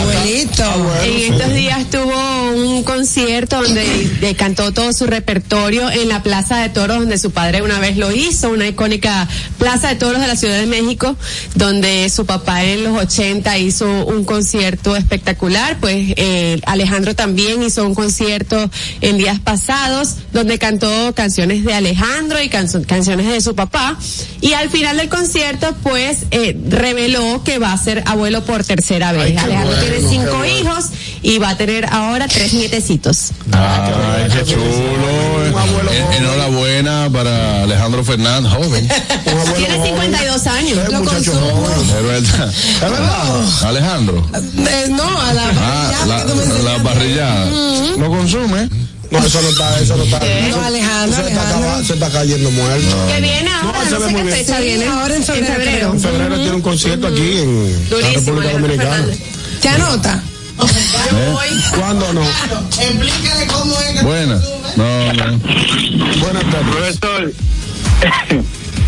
Abuelito. 0.02 0.64
En 1.04 1.34
estos 1.34 1.54
días 1.54 1.90
tuvo 1.90 2.52
un 2.56 2.63
concierto 2.84 3.62
donde 3.62 4.36
cantó 4.38 4.72
todo 4.72 4.94
su 4.94 5.06
repertorio 5.06 5.90
en 5.92 6.08
la 6.10 6.24
Plaza 6.24 6.58
de 6.62 6.70
Toros, 6.70 7.00
donde 7.00 7.18
su 7.18 7.32
padre 7.32 7.62
una 7.62 7.80
vez 7.80 7.98
lo 7.98 8.12
hizo, 8.12 8.50
una 8.50 8.68
icónica 8.68 9.28
Plaza 9.58 9.90
de 9.90 9.96
Toros 9.96 10.22
de 10.22 10.28
la 10.28 10.36
Ciudad 10.36 10.58
de 10.60 10.66
México, 10.66 11.16
donde 11.56 12.10
su 12.10 12.26
papá 12.26 12.64
en 12.64 12.84
los 12.84 12.98
80 12.98 13.58
hizo 13.58 14.06
un 14.06 14.24
concierto 14.26 14.96
espectacular. 14.96 15.78
Pues 15.80 16.14
eh, 16.18 16.60
Alejandro 16.66 17.16
también 17.16 17.62
hizo 17.64 17.86
un 17.86 17.96
concierto 17.96 18.70
en 19.02 19.18
días 19.18 19.40
pasados, 19.40 20.16
donde 20.32 20.58
cantó 20.60 21.14
canciones 21.16 21.64
de 21.66 21.74
Alejandro 21.74 22.42
y 22.42 22.50
canso- 22.50 22.86
canciones 22.86 23.28
de 23.28 23.42
su 23.42 23.56
papá. 23.56 23.98
Y 24.42 24.54
al 24.54 24.70
final 24.70 24.98
del 24.98 25.10
concierto, 25.10 25.76
pues 25.84 26.20
eh, 26.32 26.58
reveló 26.70 27.44
que 27.44 27.58
va 27.60 27.74
a 27.74 27.78
ser 27.78 28.04
abuelo 28.06 28.44
por 28.46 28.64
tercera 28.64 29.12
vez. 29.12 29.38
Alejandro 29.38 29.76
bueno, 29.76 29.82
tiene 29.82 30.10
cinco 30.10 30.38
bueno. 30.38 30.46
hijos 30.60 30.86
y 31.22 31.38
va 31.40 31.50
a 31.50 31.58
tener 31.58 31.86
ahora 31.92 32.28
tres 32.28 32.53
nietecitos. 32.54 33.32
Ay, 33.52 34.30
qué 34.32 34.44
chulo. 34.46 34.64
En- 35.92 36.14
Enhorabuena 36.24 37.10
para 37.12 37.64
Alejandro 37.64 38.04
Fernández, 38.04 38.52
joven. 38.52 38.88
Tiene 39.58 39.84
52 39.84 40.48
años. 40.48 40.80
Lo 40.92 41.04
consumo. 41.04 41.68
Es 41.98 42.04
verdad. 42.04 42.54
Alejandro. 43.66 44.28
Eh, 44.34 44.88
no, 44.90 45.04
a 45.22 45.34
la 45.34 45.44
Ah, 45.60 46.24
la, 46.64 46.84
parrillada. 46.84 47.46
¿Lo 47.98 48.10
consume? 48.10 48.70
No, 49.12 49.20
eso 49.20 49.42
no 49.44 49.50
está, 49.50 49.80
eso 49.80 49.96
no 49.96 50.04
está. 50.04 50.20
No, 50.50 50.62
Alejandro, 50.66 51.20
Eso 51.20 51.28
está 51.28 51.84
se 51.84 51.94
está 51.94 52.10
cayendo 52.10 52.50
muerto. 52.50 52.96
Que 53.14 53.22
viene 53.22 53.50
ahora, 53.52 53.84
se 53.86 53.92
no, 53.92 54.00
ve 54.00 54.08
sé 54.08 54.16
qué 54.16 54.24
bien. 54.24 54.36
fecha 54.36 54.58
Sí, 54.58 54.64
viene. 54.64 54.88
ahora 54.88 55.16
en 55.16 55.24
febrero. 55.24 55.92
En 55.94 56.00
febrero 56.00 56.36
tiene 56.36 56.52
un 56.54 56.62
concierto 56.62 57.08
aquí 57.08 57.38
en 57.38 57.88
la 57.92 58.10
República 58.10 58.52
Dominicana. 58.54 58.90
Fernández. 58.92 59.20
¿Te 59.62 59.70
anota? 59.70 60.24
¿Cuándo 61.76 62.14
no? 62.14 62.22
Explícale 62.22 63.48
cómo 63.48 63.80
es 63.80 64.04
Buena. 64.04 64.42
No, 64.76 65.14
no. 65.14 65.40
Buenas 66.20 66.44
tardes. 66.52 66.98
Profesor, 67.00 67.34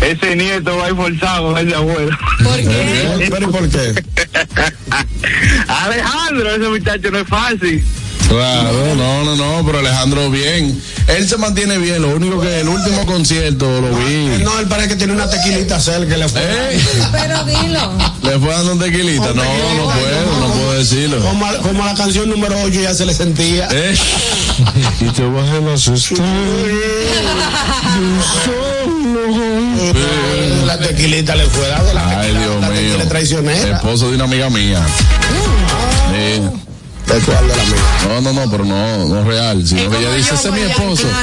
ese 0.00 0.36
nieto 0.36 0.76
va 0.76 0.86
a 0.86 0.88
ir 0.90 0.96
forzado, 0.96 1.56
ese 1.58 1.74
abuelo. 1.74 2.16
¿Por 2.42 2.56
qué? 2.56 3.28
¿Pero 3.30 3.48
y 3.48 3.52
por 3.52 3.68
qué? 3.68 4.04
Alejandro, 5.68 6.50
ese 6.50 6.68
muchacho 6.68 7.10
no 7.10 7.18
es 7.18 7.28
fácil. 7.28 7.84
Claro, 8.28 8.94
no, 8.96 9.24
no, 9.24 9.36
no, 9.36 9.64
pero 9.64 9.78
Alejandro 9.78 10.30
bien. 10.30 10.82
Él 11.06 11.28
se 11.28 11.36
mantiene 11.36 11.78
bien, 11.78 12.02
lo 12.02 12.08
único 12.08 12.40
que 12.40 12.60
el 12.60 12.68
último 12.68 13.06
concierto 13.06 13.80
lo 13.80 13.96
vi. 13.98 14.42
No, 14.42 14.58
él 14.58 14.66
parece 14.66 14.88
que 14.88 14.96
tiene 14.96 15.12
una 15.12 15.30
tequilita 15.30 15.78
cerca 15.78 16.08
que 16.08 16.16
le 16.16 16.28
fue. 16.28 16.40
¿Eh? 16.42 16.80
Pero 17.12 17.44
dilo. 17.44 17.92
¿Le 18.22 18.38
fue 18.40 18.48
dando 18.52 18.72
un 18.72 18.78
tequilita? 18.80 19.26
No, 19.28 19.34
no 19.44 19.84
puedo, 19.92 20.40
no 20.40 20.52
puedo 20.54 20.72
decirlo. 20.72 21.20
Como, 21.20 21.46
a- 21.46 21.58
como 21.58 21.82
a 21.84 21.86
la 21.86 21.94
canción 21.94 22.28
número 22.28 22.56
8 22.64 22.80
ya 22.80 22.94
se 22.94 23.06
le 23.06 23.14
sentía. 23.14 23.68
¿Eh? 23.70 23.94
Y 25.00 25.04
te 25.10 25.22
bajé 25.22 25.60
las 25.60 25.86
La 30.64 30.78
tequilita 30.78 31.34
le 31.36 31.44
fue 31.46 31.68
dado. 31.68 31.92
La 31.94 32.20
Ay, 32.20 32.32
Dios 32.32 32.60
la 32.60 32.68
mío. 32.70 32.96
Esposo 33.74 34.08
de 34.08 34.14
una 34.16 34.24
amiga 34.24 34.50
mía. 34.50 34.80
Sí. 37.06 37.12
¿De 37.12 37.20
cuál 37.20 37.48
de 37.48 37.56
la 37.56 37.62
mía? 37.64 37.74
No, 38.08 38.20
no, 38.20 38.32
no, 38.32 38.50
pero 38.50 38.64
no, 38.64 39.06
no 39.06 39.20
es 39.20 39.26
real. 39.26 39.66
Sino 39.66 39.90
que 39.90 39.98
ella 39.98 40.12
dice, 40.14 40.34
ese 40.34 40.48
es 40.48 40.54
mi 40.54 40.60
esposo. 40.60 41.06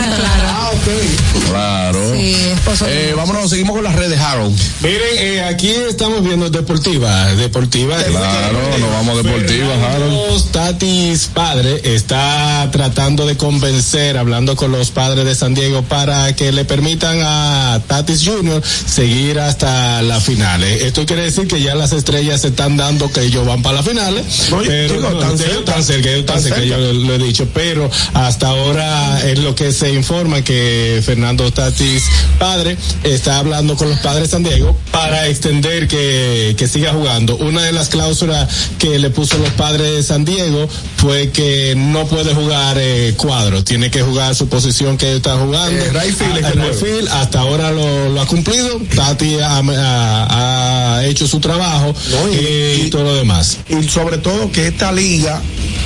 Ah, 0.46 0.72
ok. 0.74 1.50
Claro. 1.50 2.14
Sí, 2.16 2.34
esposo. 2.34 2.86
Eh, 2.88 3.14
vámonos, 3.16 3.50
seguimos 3.50 3.76
con 3.76 3.84
las 3.84 3.96
redes, 3.96 4.20
Harold. 4.20 4.58
Miren, 4.82 5.02
eh, 5.18 5.44
aquí 5.44 5.70
estamos 5.70 6.24
viendo 6.24 6.50
Deportiva. 6.50 7.28
Deportiva. 7.36 7.96
Claro, 7.96 8.60
nos 8.80 8.92
vamos 8.92 9.20
a 9.20 9.24
Deportiva, 9.24 9.74
Harold. 9.74 10.52
Tatis 10.52 11.30
padre 11.34 11.82
está 11.96 12.70
tratando 12.72 13.26
de 13.26 13.38
convencer, 13.38 14.18
hablando 14.18 14.56
con 14.56 14.72
los 14.72 14.92
padres 14.92 15.26
de 15.26 15.36
San 15.36 15.54
Diego, 15.54 15.82
para 15.84 16.36
que 16.36 16.52
le 16.52 16.66
permitan 16.66 17.20
a 17.22 17.82
Tatis 17.88 18.24
Jr. 18.26 18.62
seguir 18.64 19.40
hasta 19.40 20.02
las 20.02 20.24
finales. 20.24 20.84
Esto 20.84 21.06
quiere 21.06 21.24
decir 21.24 21.48
que 21.48 21.62
ya 21.62 21.76
las 21.76 21.92
estrellas 21.92 22.42
se 22.42 22.50
están 22.50 22.78
dando 22.78 23.12
que 23.12 23.22
ellos 23.22 23.46
van 23.46 23.62
para 23.62 23.78
las 23.78 23.86
finales. 23.86 24.50
No, 24.50 24.60
pero 24.60 24.96
chico, 24.96 25.10
no, 25.10 25.20
tan 25.20 25.38
tan 25.74 25.84
cerca, 25.84 26.10
ellos 26.10 26.26
tan 26.26 26.36
Tan 26.36 26.44
cerca, 26.44 26.56
cerca. 26.62 26.78
yo 26.78 26.94
lo 26.94 27.16
he 27.16 27.18
dicho, 27.20 27.48
pero 27.54 27.90
hasta 28.14 28.48
ahora 28.48 29.22
es 29.30 29.40
lo 29.40 29.56
que 29.56 29.72
se 29.72 29.92
informa 29.94 30.44
que 30.44 31.02
Fernando 31.06 31.52
Tatis 31.52 32.04
padre 32.40 32.78
está 33.04 33.40
hablando 33.40 33.76
con 33.76 33.90
los 33.90 34.00
padres 34.00 34.24
de 34.24 34.30
San 34.30 34.44
Diego 34.44 34.78
para 34.92 35.28
extender 35.28 35.88
que, 35.88 36.56
que 36.58 36.68
siga 36.68 36.94
jugando. 36.94 37.36
Una 37.38 37.62
de 37.64 37.72
las 37.72 37.90
cláusulas 37.90 38.48
que 38.80 39.00
le 39.00 39.10
puso 39.10 39.38
los 39.38 39.50
padres 39.52 39.92
de 39.96 40.04
San 40.04 40.26
Diego 40.26 40.68
fue 40.98 41.30
que 41.32 41.74
no 41.76 42.06
puede 42.08 42.34
jugar 42.34 42.78
eh, 42.80 43.14
cuadro, 43.18 43.64
tiene 43.64 43.90
que 43.92 44.02
jugar 44.02 44.36
su 44.36 44.48
posición 44.48 44.98
que 44.98 45.16
está 45.16 45.38
jugando. 45.38 45.78
Eh, 45.84 45.90
right 45.94 46.16
field 46.16 46.38
es 46.38 46.46
Ah, 46.46 46.52
que 46.52 46.60
right 46.60 46.74
field, 46.80 47.08
hasta 47.10 47.40
ahora 47.40 47.72
lo, 47.72 48.10
lo 48.10 48.22
ha 48.22 48.26
cumplido, 48.28 48.80
Tati 48.96 49.40
ha, 49.40 49.58
ha- 49.58 50.98
ha 51.00 51.06
hecho 51.06 51.28
su 51.28 51.40
trabajo 51.40 51.94
No, 52.12 52.30
y- 52.30 52.36
eh, 52.36 52.80
y, 52.84 52.88
y- 52.88 52.90
todo 52.90 53.04
lo 53.04 53.16
demás. 53.16 53.58
y 53.70 53.84
sobre 53.90 54.18
todo 54.18 54.52
que 54.52 54.68
esta 54.68 54.92
liga 54.92 55.42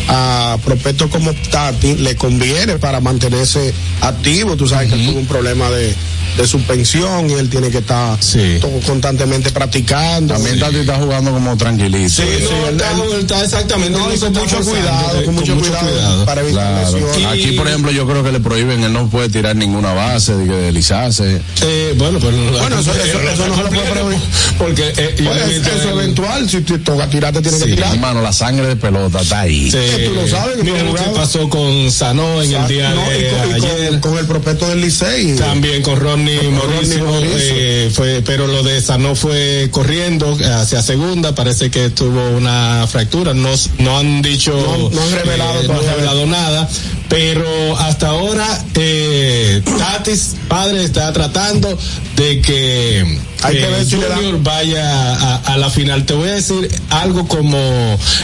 a 0.08 0.58
prospectos 0.64 1.10
como 1.10 1.34
Tati 1.34 1.96
le 1.96 2.16
conviene 2.16 2.78
para 2.78 3.02
mantenerse 3.02 3.74
activo. 4.02 4.56
Tú 4.56 4.68
sabes 4.68 4.92
que 4.92 5.06
tuvo 5.06 5.20
un 5.20 5.28
problema 5.28 5.70
de, 5.70 5.96
de 6.38 6.48
suspensión 6.48 7.30
y 7.30 7.34
él 7.34 7.50
tiene 7.50 7.70
que 7.70 7.80
estar 7.80 8.18
Sí. 8.22 8.60
constantemente 8.86 9.52
practicando. 9.52 10.34
También 10.36 10.60
Tati 10.60 10.78
está 10.78 10.96
jugando 10.98 11.32
como 11.32 11.58
tranquilito. 11.58 12.10
Sí, 12.10 12.24
sí, 12.40 12.44
No, 12.50 12.68
él- 12.68 12.76
está- 12.76 12.92
él- 12.92 13.20
está 13.22 13.44
exactamente. 13.44 13.98
No, 13.98 14.14
y 14.14 14.18
con 14.20 14.34
mucho 14.34 14.60
cuidado, 14.62 15.26
con 15.26 15.36
mucho 15.36 15.56
cuidado, 15.58 16.26
para 16.26 16.42
evitar 16.42 16.72
Claro. 16.90 16.98
lesiones. 17.08 17.26
Aquí, 17.28 17.52
por 17.54 17.68
ejemplo, 17.68 17.92
yo 17.92 18.06
creo 18.08 18.24
que 18.24 18.32
le 18.32 18.40
prohíben, 18.40 18.84
él 18.84 18.94
no 18.94 19.10
puede 19.10 19.30
tirar 19.30 19.56
ninguna 19.56 19.94
base, 19.94 20.36
de 20.36 20.46
deslizarse. 20.46 21.42
Eh, 21.62 21.94
bueno, 21.98 22.20
pero 22.22 22.38
Bueno, 22.38 22.80
eso- 22.80 22.92
eso- 22.92 23.20
eso 23.20 23.48
no 23.48 23.56
se 23.56 23.64
lo 23.64 23.70
puede 23.70 23.90
prohibir. 23.92 24.20
Porque 24.58 24.94
eh, 24.98 25.16
Pues, 25.24 25.68
es 25.68 25.86
eventual, 25.86 26.50
si 26.50 26.62
te 26.62 26.78
toca 26.80 27.10
tirarte, 27.10 27.42
tienes 27.42 27.62
que 27.62 27.70
Sí, 27.70 27.76
tirar. 27.76 27.94
Hermano, 27.94 28.22
la 28.22 28.34
sangre 28.34 28.68
de 28.68 28.76
pelota 28.76 29.22
está 29.22 29.42
ahí. 29.42 29.72
Sí. 29.72 29.78
tú 30.08 30.14
lo 30.14 30.28
sabes, 30.28 30.64
Mira 30.64 30.84
lo 30.84 30.94
que 30.94 31.02
pasó 31.16 31.50
con 31.50 31.92
Sanó 31.92 32.42
en 32.42 32.54
el 32.54 32.68
día 32.68 32.94
y 32.94 33.22
de 33.24 33.30
y 33.50 33.54
ayer. 33.54 34.00
con 34.00 34.18
el 34.18 34.26
prospecto 34.26 34.68
del 34.70 34.82
Licey. 34.82 35.36
También 35.36 35.82
con 35.82 36.00
Ronnie 36.36 36.52
Mauricio, 36.52 37.06
eh, 37.24 37.90
fue, 37.94 38.22
pero 38.26 38.48
lo 38.48 38.62
de 38.64 38.82
Sanó 38.82 39.16
fue 39.16 39.70
corriendo 39.72 40.38
hacia 40.60 40.82
segunda, 40.82 41.34
parece 41.34 41.70
que 41.72 41.90
tuvo 41.90 42.30
una 42.32 42.86
fractura, 42.90 43.34
no, 43.34 43.49
no 43.80 43.98
han 43.98 44.22
dicho, 44.22 44.52
No- 44.54 44.90
no 44.90 45.02
han 45.02 45.12
revelado 45.12 45.62
eh, 45.62 45.68
no 45.68 45.74
han 45.74 45.80
todavía. 45.80 45.91
revelado 45.94 46.26
nada, 46.26 46.70
pero 47.10 47.78
hasta 47.80 48.08
ahora 48.10 48.66
eh, 48.76 49.62
Tatis, 49.78 50.36
padre, 50.48 50.84
está 50.84 51.12
tratando 51.14 51.78
de 52.16 52.41
que, 52.41 53.20
Hay 53.44 53.56
que 53.56 53.64
eh, 53.66 53.70
ver 53.70 53.86
si 53.86 53.95
le 53.98 54.08
da- 54.10 54.16
Junior 54.16 54.44
vaya 54.44 55.14
a, 55.16 55.36
a 55.54 55.58
la 55.58 55.70
final. 55.70 56.06
Te 56.06 56.14
voy 56.14 56.30
a 56.30 56.34
decir 56.34 56.70
algo 56.90 57.28
como 57.28 57.58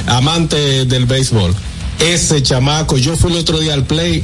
amante 0.08 0.86
del 0.86 1.06
béisbol. 1.06 1.56
Ese 2.00 2.42
chamaco, 2.44 2.98
yo 2.98 3.16
fui 3.16 3.32
el 3.32 3.38
otro 3.38 3.60
día 3.60 3.74
al 3.76 3.86
play 3.86 4.24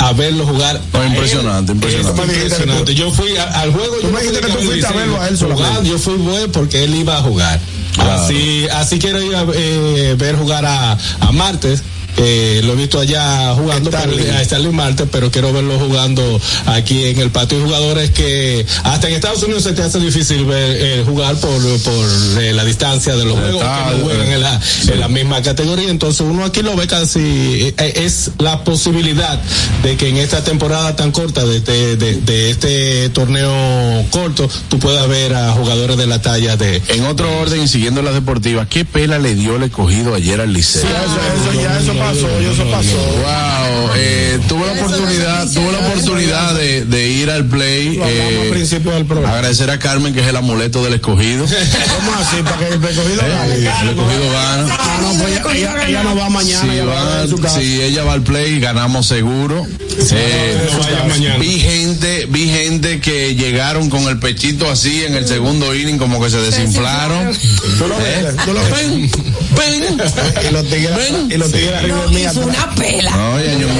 a, 0.00 0.08
a 0.08 0.12
verlo 0.12 0.46
jugar. 0.46 0.80
No, 0.92 1.04
impresionante, 1.04 1.72
impresionante. 1.72 2.22
Es 2.22 2.28
impresionante. 2.42 2.94
Yo 2.94 3.10
fui 3.10 3.36
a- 3.36 3.60
al 3.60 3.72
juego. 3.72 3.96
Tú 3.96 4.08
yo 4.08 4.10
no 4.40 4.46
que 4.46 4.52
fuiste 4.64 4.86
a 4.86 4.92
verlo 4.92 5.20
a 5.20 5.28
él. 5.28 5.36
Jugar, 5.36 5.82
Yo 5.82 5.98
fui 5.98 6.14
bueno 6.14 6.50
porque 6.52 6.84
él 6.84 6.94
iba 6.94 7.18
a 7.18 7.22
jugar. 7.22 7.60
Claro. 7.94 8.12
Así, 8.22 8.66
así 8.72 8.98
quiero 8.98 9.20
ir 9.22 9.34
a 9.34 9.44
eh, 9.54 10.14
ver 10.16 10.36
jugar 10.36 10.64
a, 10.64 10.92
a 11.20 11.32
Martes. 11.32 11.82
Eh, 12.20 12.60
lo 12.64 12.72
he 12.72 12.76
visto 12.76 12.98
allá 13.00 13.54
jugando 13.54 13.90
Starling. 13.90 14.18
pero- 14.24 14.36
a 14.38 14.44
Starling 14.44 14.74
Marte, 14.74 15.06
pero 15.06 15.30
quiero 15.30 15.52
verlo 15.52 15.78
jugando 15.78 16.40
aquí 16.66 17.04
en 17.06 17.18
el 17.20 17.30
patio. 17.30 17.58
Hay 17.58 17.64
jugadores 17.64 18.10
que 18.10 18.66
hasta 18.84 19.08
en 19.08 19.14
Estados 19.14 19.42
Unidos 19.42 19.62
se 19.64 19.72
te 19.72 19.82
hace 19.82 19.98
difícil 20.00 20.44
ver 20.44 20.76
eh, 20.80 21.04
jugar 21.06 21.36
por, 21.36 21.60
por 21.82 22.06
eh, 22.40 22.52
la 22.54 22.64
distancia 22.64 23.14
de 23.16 23.24
los 23.24 23.34
El 23.36 23.42
juegos 23.42 23.62
que 23.62 23.68
estadio, 23.68 23.98
no 23.98 24.04
juegan 24.04 24.32
en 24.32 24.40
la, 24.42 24.60
sí. 24.60 24.90
en 24.92 25.00
la 25.00 25.08
misma 25.08 25.42
categoría. 25.42 25.88
Entonces 25.90 26.20
uno 26.22 26.44
aquí 26.44 26.62
lo 26.62 26.74
ve 26.76 26.86
casi, 26.86 27.20
eh, 27.78 27.92
es 27.96 28.30
la 28.38 28.64
posibilidad 28.64 29.40
de 29.82 29.96
que 29.96 30.08
en 30.08 30.16
esta 30.16 30.42
temporada 30.42 30.96
tan 30.96 31.12
corta 31.12 31.44
de 31.44 31.58
este, 31.58 31.96
de, 31.96 32.14
de 32.16 32.50
este 32.50 33.08
torneo 33.10 34.04
corto, 34.10 34.48
tú 34.68 34.78
puedas 34.78 35.06
ver 35.08 35.34
a 35.34 35.52
jugadores 35.52 35.96
de 35.96 36.06
la 36.06 36.20
talla 36.20 36.56
de... 36.56 36.82
En 36.88 37.04
otro 37.06 37.38
orden 37.38 37.62
y 37.62 37.68
siguiendo 37.68 38.02
las 38.02 38.14
deportivas, 38.14 38.66
¿qué 38.68 38.84
pela 38.84 39.18
le 39.18 39.34
dio 39.34 39.56
el 39.56 39.62
escogido 39.64 40.14
ayer 40.14 40.40
al 40.40 40.52
Liceo? 40.52 40.82
Sí, 40.82 40.88
eso, 40.88 41.52
eso 41.52 41.62
ya 41.62 41.78
eso 41.78 41.94
pasó, 42.08 42.40
eso 42.40 42.64
pasó. 42.70 42.96
Wow, 42.96 43.90
eh, 43.96 44.38
tuve 44.48 44.66
la 44.66 44.72
oportunidad, 44.72 45.46
tuve 45.52 45.72
la 45.72 45.78
oportunidad 45.78 46.54
de, 46.54 46.84
de 46.84 47.08
ir 47.08 47.30
al 47.30 47.44
play. 47.46 48.00
Eh, 48.02 48.40
al 48.44 48.48
principio 48.50 48.92
del 48.92 49.04
programa. 49.04 49.34
agradecer 49.34 49.70
a 49.70 49.78
Carmen, 49.78 50.14
que 50.14 50.20
es 50.20 50.26
el 50.26 50.36
amuleto 50.36 50.82
del 50.82 50.94
escogido. 50.94 51.44
¿Cómo 51.96 52.14
así? 52.18 52.42
Para 52.42 52.56
que 52.58 52.74
el 52.74 52.84
escogido 52.84 53.22
gane. 53.22 53.54
el 53.54 53.66
escogido 53.66 54.32
gana. 54.32 54.78
Ah, 54.98 55.02
no, 55.02 55.22
pues 55.22 55.32
ella, 55.32 55.42
ella- 55.74 55.88
ella 55.88 56.02
no 56.02 56.16
va 56.16 56.28
mañana. 56.28 56.62
Si, 56.62 56.70
ella 56.70 56.84
va 56.84 57.04
va- 57.04 57.26
su 57.26 57.38
casa. 57.38 57.60
si 57.60 57.80
ella 57.82 58.04
va 58.04 58.12
al 58.14 58.22
play, 58.22 58.58
ganamos 58.60 59.06
seguro. 59.06 59.66
Eh, 60.10 60.68
no 61.06 61.38
vi 61.38 61.58
gente, 61.60 62.26
vi 62.28 62.48
gente 62.48 63.00
que 63.00 63.34
llegaron 63.34 63.90
con 63.90 64.04
el 64.04 64.18
pechito 64.18 64.70
así 64.70 65.04
en 65.04 65.14
el 65.14 65.26
segundo 65.26 65.74
inning, 65.74 65.98
como 65.98 66.20
que 66.22 66.30
se 66.30 66.38
desinflaron. 66.38 67.32
Tú 67.78 67.86
lo 67.88 67.96
ves, 67.98 68.36
tú 68.44 68.52
lo 68.52 68.60
ven, 68.74 69.10
ven. 69.56 70.00
Y 70.48 70.52
los 70.52 70.64
tigres, 70.68 71.12
y 71.30 71.34
los 71.36 71.50
tigres 71.52 71.74
arriba 71.78 72.02
de 72.06 72.08
mí. 72.08 72.22
Y 72.22 72.28
fue 72.28 72.44
una 72.44 72.70
pela. 72.74 73.10
No, 73.16 73.40
ya 73.40 73.52
yo 73.58 73.66
no- 73.66 73.74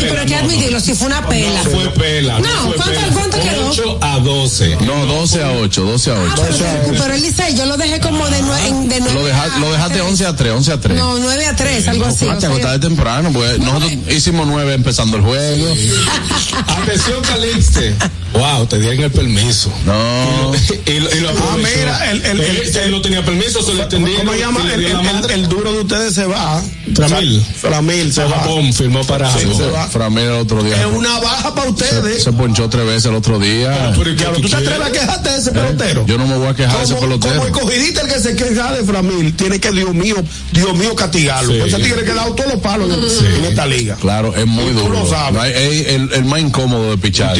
pero 0.00 0.20
hay 0.20 0.26
que 0.26 0.34
admitirlo, 0.36 0.80
si 0.80 0.94
fue 0.94 1.06
una 1.08 1.26
pela. 1.28 1.62
No 1.64 1.70
fue 1.70 1.88
pela. 1.94 2.38
No, 2.38 2.48
fue 2.66 2.76
¿cuánto- 2.76 2.94
pela. 3.00 3.12
cuánto 3.12 3.40
quedó? 3.40 3.68
8 3.70 3.98
a 4.00 4.18
12. 4.20 4.76
No, 4.82 5.06
12 5.06 5.42
a 5.42 5.50
8, 5.52 5.82
12 5.84 6.10
a 6.10 6.14
8. 6.14 6.42
Pero 6.90 7.14
el 7.14 7.22
Licey, 7.22 7.56
yo 7.56 7.66
lo 7.66 7.76
dejé 7.76 7.98
como 8.00 8.28
de, 8.28 8.40
nue- 8.42 8.66
en- 8.68 8.88
de 8.88 9.00
lo 9.00 9.72
dejaste 9.72 10.00
11 10.02 10.26
a 10.26 10.36
3, 10.36 10.52
11 10.64 10.72
a 10.72 10.80
3. 10.80 10.98
No, 10.98 11.18
9 11.18 11.46
a 11.46 11.56
3, 11.56 11.88
algo 11.88 12.06
así. 12.06 12.26
Ah, 12.28 12.34
o 12.34 12.38
te 12.38 12.46
acostaste 12.46 12.78
temprano, 12.80 13.30
pues 13.32 13.58
nosotros 13.58 13.92
hicimos 14.08 14.46
9 14.46 14.74
empezando 14.74 15.16
el 15.18 15.22
juego. 15.22 15.66
Atención, 16.82 17.22
Calixte. 17.22 17.94
Wow, 18.32 18.66
te 18.66 18.80
dieron 18.80 19.04
el 19.04 19.10
permiso. 19.12 19.72
No. 19.86 20.52
Y, 20.86 20.98
lo- 20.98 21.14
y 21.14 21.20
lo 21.20 21.28
Ah, 21.30 21.56
mira, 21.56 22.10
el, 22.10 22.24
el, 22.24 22.40
él, 22.40 22.76
el- 22.84 22.90
no 22.90 23.00
tenía 23.00 23.24
permiso, 23.24 23.62
se 23.62 23.74
lo 23.74 23.82
entendí. 23.84 24.12
¿Cómo 24.14 24.32
se 24.32 24.38
llama? 24.40 24.60
El, 24.72 24.84
el- 24.84 24.96
el- 25.06 25.30
el 25.30 25.48
duro 25.48 25.72
de 25.72 25.80
ustedes 25.82 26.14
se 26.14 26.26
va. 26.26 26.60
Framil. 26.96 27.40
Framil 27.60 28.12
se 28.12 28.24
va. 28.24 28.30
Japón 28.38 28.72
firmó 28.72 29.04
para 29.04 29.32
Sí, 29.32 29.40
Japón. 29.44 29.56
se 29.58 29.66
va. 29.70 29.86
Framil 29.86 30.24
el 30.24 30.32
otro 30.32 30.62
día. 30.64 30.80
Es 30.80 30.86
una 30.86 31.20
baja 31.20 31.54
para 31.54 31.70
ustedes. 31.70 32.24
Se 32.24 32.32
ponchó 32.32 32.68
tres 32.68 32.84
veces 32.86 33.06
el 33.06 33.14
otro 33.14 33.38
día. 33.38 33.92
¿Tú 33.94 34.02
te 34.02 34.56
atreves 34.56 34.86
a 34.88 34.90
quejarte 34.90 35.30
de 35.30 35.36
ese 35.38 35.52
pelotero? 35.52 36.04
Yo 36.06 36.18
no 36.18 36.26
me 36.26 36.36
voy 36.36 36.48
a 36.48 36.54
quejar 36.54 36.78
de 36.78 36.84
ese 36.84 36.94
pelotero. 36.94 37.34
como 37.34 37.46
el 37.46 37.52
cogidita 37.52 38.00
el 38.00 38.08
que 38.08 38.18
se 38.20 38.34
queja 38.34 38.72
de 38.72 38.82
Framil, 38.84 39.34
tiene 39.36 39.60
que, 39.60 39.70
Dios 39.70 39.94
mío, 39.94 40.16
Dios 40.54 40.74
mío, 40.76 40.94
castigarlo. 40.94 41.52
Sí. 41.52 41.58
Pues 41.60 41.72
ese 41.74 41.82
tigre 41.82 42.04
que 42.04 42.10
ha 42.12 42.14
dado 42.14 42.34
todos 42.34 42.52
los 42.52 42.62
palos 42.62 42.88
en, 42.90 43.34
en 43.34 43.44
esta 43.44 43.66
liga. 43.66 43.96
Claro, 43.96 44.34
es 44.36 44.46
muy 44.46 44.64
Y 44.64 44.68
tú 44.68 44.80
duro. 44.80 45.00
lo 45.00 45.06
sabes. 45.10 45.54
Es 45.56 45.88
el, 45.88 46.12
el 46.12 46.24
más 46.24 46.40
incómodo 46.40 46.90
de 46.90 46.98
pichar. 46.98 47.36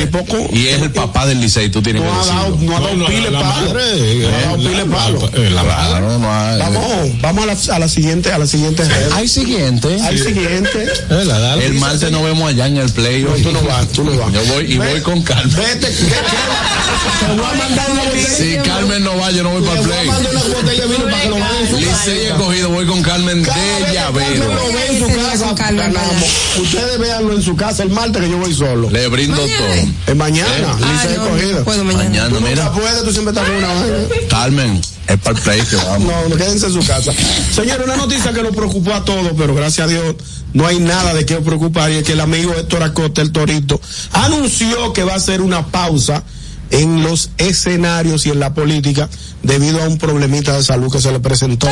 Y 0.53 0.67
es 0.69 0.83
el 0.83 0.91
papá 0.91 1.27
del 1.27 1.41
Licey, 1.41 1.69
tú 1.71 1.81
tienes 1.81 2.03
No 2.03 2.11
que 2.11 2.15
ha 2.15 2.25
dado, 2.35 2.57
no 2.61 2.77
ha 2.77 2.81
dado 2.81 2.95
No, 2.95 3.03
no, 3.05 3.07
pile 3.07 3.31
la 3.31 3.41
palo. 3.41 3.67
madre, 3.75 3.83
No 3.85 4.29
ha 4.29 4.31
eh, 4.31 4.43
dado 4.45 4.57
la- 4.57 4.71
pile 4.71 4.85
palo. 4.87 5.31
eh, 5.35 5.51
la 5.51 5.63
Claro, 5.63 6.19
no 6.19 6.33
hay- 6.33 6.59
Vamos, 6.59 7.21
vamos 7.21 7.45
a 7.45 7.47
la, 7.47 7.77
a 7.77 7.79
la 7.79 7.89
siguiente, 7.89 8.33
a 8.33 8.39
la 8.39 8.47
siguiente 8.47 8.85
red. 8.85 9.13
Hay 9.13 9.29
siguiente. 9.29 9.97
Hay 10.03 10.19
siguiente. 10.19 10.85
Eh, 11.11 11.25
la. 11.25 11.55
El 11.55 11.75
martes 11.75 12.11
nos 12.11 12.23
vemos 12.25 12.49
allá 12.51 12.67
en 12.67 12.79
el 12.79 12.91
play. 12.91 13.23
No, 13.23 13.31
tú 13.35 13.53
no 13.53 13.63
vas, 13.63 13.89
tú 13.89 14.03
no 14.05 14.17
vas. 14.19 14.33
Yo 14.33 14.45
voy 14.53 14.65
y 14.73 14.79
Ve- 14.79 14.91
voy 14.91 15.01
con 15.03 15.23
Carmen. 15.23 15.55
Vete, 15.57 15.87
que- 15.89 16.05
que- 16.05 16.05
te 16.11 17.33
voy 17.37 17.45
a 17.45 17.55
mandar 17.55 17.91
una 17.93 18.03
botella. 18.05 18.29
Si 18.29 18.57
Carmen 18.69 19.05
no 19.05 19.17
va, 19.17 19.31
yo 19.31 19.43
no 19.45 19.51
voy 19.51 19.63
para 19.63 19.81
el 19.81 19.87
play. 19.87 20.07
Licey 21.73 21.89
casa. 21.89 22.13
escogido, 22.13 22.71
voy 22.71 22.87
con 22.87 23.03
Carmen 23.05 23.43
de 23.43 23.51
llavero. 23.93 24.45
Ustedes 26.61 26.99
véanlo 26.99 27.35
en 27.35 27.43
su 27.43 27.57
casa 27.57 27.83
el 27.83 27.91
martes 27.91 28.23
que 28.23 28.31
yo 28.31 28.39
voy 28.39 28.55
solo. 28.55 28.91
Le 28.91 29.09
brindo 29.09 29.37
todo. 29.37 29.49
Es 30.07 30.17
mañana, 30.17 30.77
Eh. 30.81 31.61
Puedo 31.65 31.85
mañana. 31.85 32.05
Mañana, 32.05 32.29
Tú 32.29 32.41
mira. 32.41 32.73
puedes, 32.73 33.05
tú 33.05 33.13
siempre 33.13 33.33
estás 33.33 33.47
con 33.47 33.57
una 33.57 33.69
vaina. 33.69 33.97
Carmen, 34.29 34.81
es 35.07 35.19
para 35.19 35.37
el 35.37 35.43
play 35.43 35.61
que 35.63 35.77
vamos. 35.77 36.01
No, 36.01 36.29
no 36.29 36.37
quédense 36.37 36.67
en 36.67 36.73
su 36.73 36.87
casa. 36.87 37.13
Señor, 37.55 37.83
una 37.85 37.97
noticia 37.97 38.33
que 38.33 38.43
nos 38.43 38.55
preocupó 38.55 38.95
a 38.95 39.05
todos, 39.05 39.33
pero 39.37 39.55
gracias 39.55 39.87
a 39.87 39.91
Dios 39.91 40.15
no 40.53 40.67
hay 40.67 40.79
nada 40.79 41.15
de 41.15 41.27
qué 41.27 41.37
preocupar 41.37 41.91
y 41.91 41.97
es 41.97 42.05
que 42.05 42.13
el 42.13 42.21
amigo 42.21 42.55
Héctor 42.57 42.83
Acosta, 42.83 43.21
el 43.23 43.33
Torito, 43.33 43.81
anunció 44.13 44.93
que 44.93 45.05
va 45.05 45.13
a 45.15 45.17
hacer 45.17 45.41
una 45.41 45.67
pausa 45.67 46.23
en 46.71 47.03
los 47.03 47.31
escenarios 47.39 48.27
y 48.27 48.31
en 48.31 48.41
la 48.41 48.55
política 48.55 49.09
debido 49.43 49.83
a 49.83 49.89
un 49.89 49.99
problemita 49.99 50.57
de 50.57 50.63
salud 50.63 50.91
que 50.91 51.01
se 51.01 51.13
le 51.13 51.21
presentó. 51.21 51.69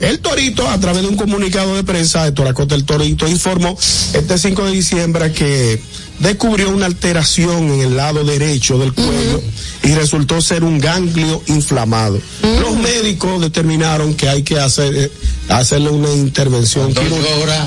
El 0.00 0.18
Torito, 0.20 0.68
a 0.68 0.78
través 0.80 1.02
de 1.02 1.08
un 1.08 1.16
comunicado 1.16 1.76
de 1.76 1.84
prensa, 1.84 2.26
Héctor 2.26 2.48
Acosta, 2.48 2.74
el 2.74 2.84
Torito, 2.84 3.28
informó 3.28 3.76
este 4.14 4.38
5 4.38 4.64
de 4.64 4.70
diciembre 4.72 5.32
que 5.32 5.80
descubrió 6.18 6.70
una 6.70 6.86
alteración 6.86 7.70
en 7.72 7.80
el 7.80 7.96
lado 7.96 8.24
derecho 8.24 8.78
del 8.78 8.92
cuello 8.92 9.42
y 9.82 9.94
resultó 9.94 10.40
ser 10.40 10.64
un 10.64 10.78
ganglio 10.78 11.42
inflamado. 11.46 12.20
Los 12.60 12.76
médicos 12.76 13.40
determinaron 13.40 14.14
que 14.14 14.28
hay 14.28 14.42
que 14.42 14.58
hacer, 14.58 14.94
eh, 14.94 15.12
hacerle 15.48 15.90
una 15.90 16.10
intervención 16.12 16.92
quirúrgica. 16.94 17.66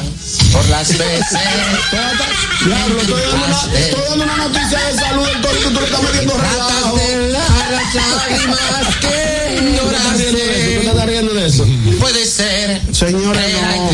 por 0.51 0.67
las 0.69 0.97
veces. 0.97 1.25
Diablo, 2.65 3.01
estoy 3.01 3.21
dando, 3.21 3.45
una, 3.45 3.77
estoy 3.79 4.03
dando 4.09 4.23
una 4.23 4.37
noticia 4.37 4.79
de 4.79 4.99
salud 4.99 5.25
del 5.27 5.41
Torito, 5.41 5.69
tú 5.69 5.79
le 5.79 5.85
estás 5.85 6.03
metiendo 6.03 6.33
relajo. 6.33 6.99
las 7.71 7.95
lágrimas 7.95 8.95
que 9.01 9.37
¿Tú 9.77 9.89
estás 9.89 10.17
riendo 10.17 10.43
de 10.43 10.47
eso? 10.47 10.73
¿Tú 10.73 10.81
te 10.81 10.89
estás 10.89 11.05
riendo 11.05 11.33
de 11.33 11.47
eso? 11.47 11.65
Puede 11.99 12.25
ser. 12.25 12.81
Señores, 12.93 13.41
no. 13.61 13.93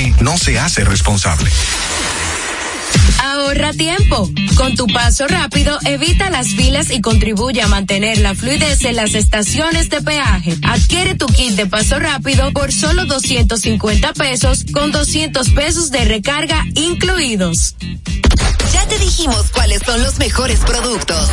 no 0.21 0.37
se 0.37 0.59
hace 0.59 0.83
responsable. 0.83 1.49
Ahorra 3.23 3.73
tiempo. 3.73 4.29
Con 4.55 4.75
tu 4.75 4.87
paso 4.87 5.27
rápido, 5.27 5.77
evita 5.85 6.29
las 6.29 6.47
filas 6.47 6.89
y 6.91 7.01
contribuye 7.01 7.61
a 7.61 7.67
mantener 7.67 8.17
la 8.17 8.35
fluidez 8.35 8.83
en 8.83 8.95
las 8.95 9.13
estaciones 9.13 9.89
de 9.89 10.01
peaje. 10.01 10.57
Adquiere 10.63 11.15
tu 11.15 11.27
kit 11.27 11.51
de 11.55 11.65
paso 11.65 11.99
rápido 11.99 12.51
por 12.51 12.71
solo 12.71 13.05
250 13.05 14.13
pesos 14.13 14.65
con 14.73 14.91
200 14.91 15.49
pesos 15.49 15.91
de 15.91 16.05
recarga 16.05 16.65
incluidos. 16.75 17.75
Ya 18.73 18.87
te 18.87 18.97
dijimos 18.99 19.51
cuáles 19.51 19.81
son 19.85 20.01
los 20.03 20.17
mejores 20.17 20.59
productos. 20.59 21.29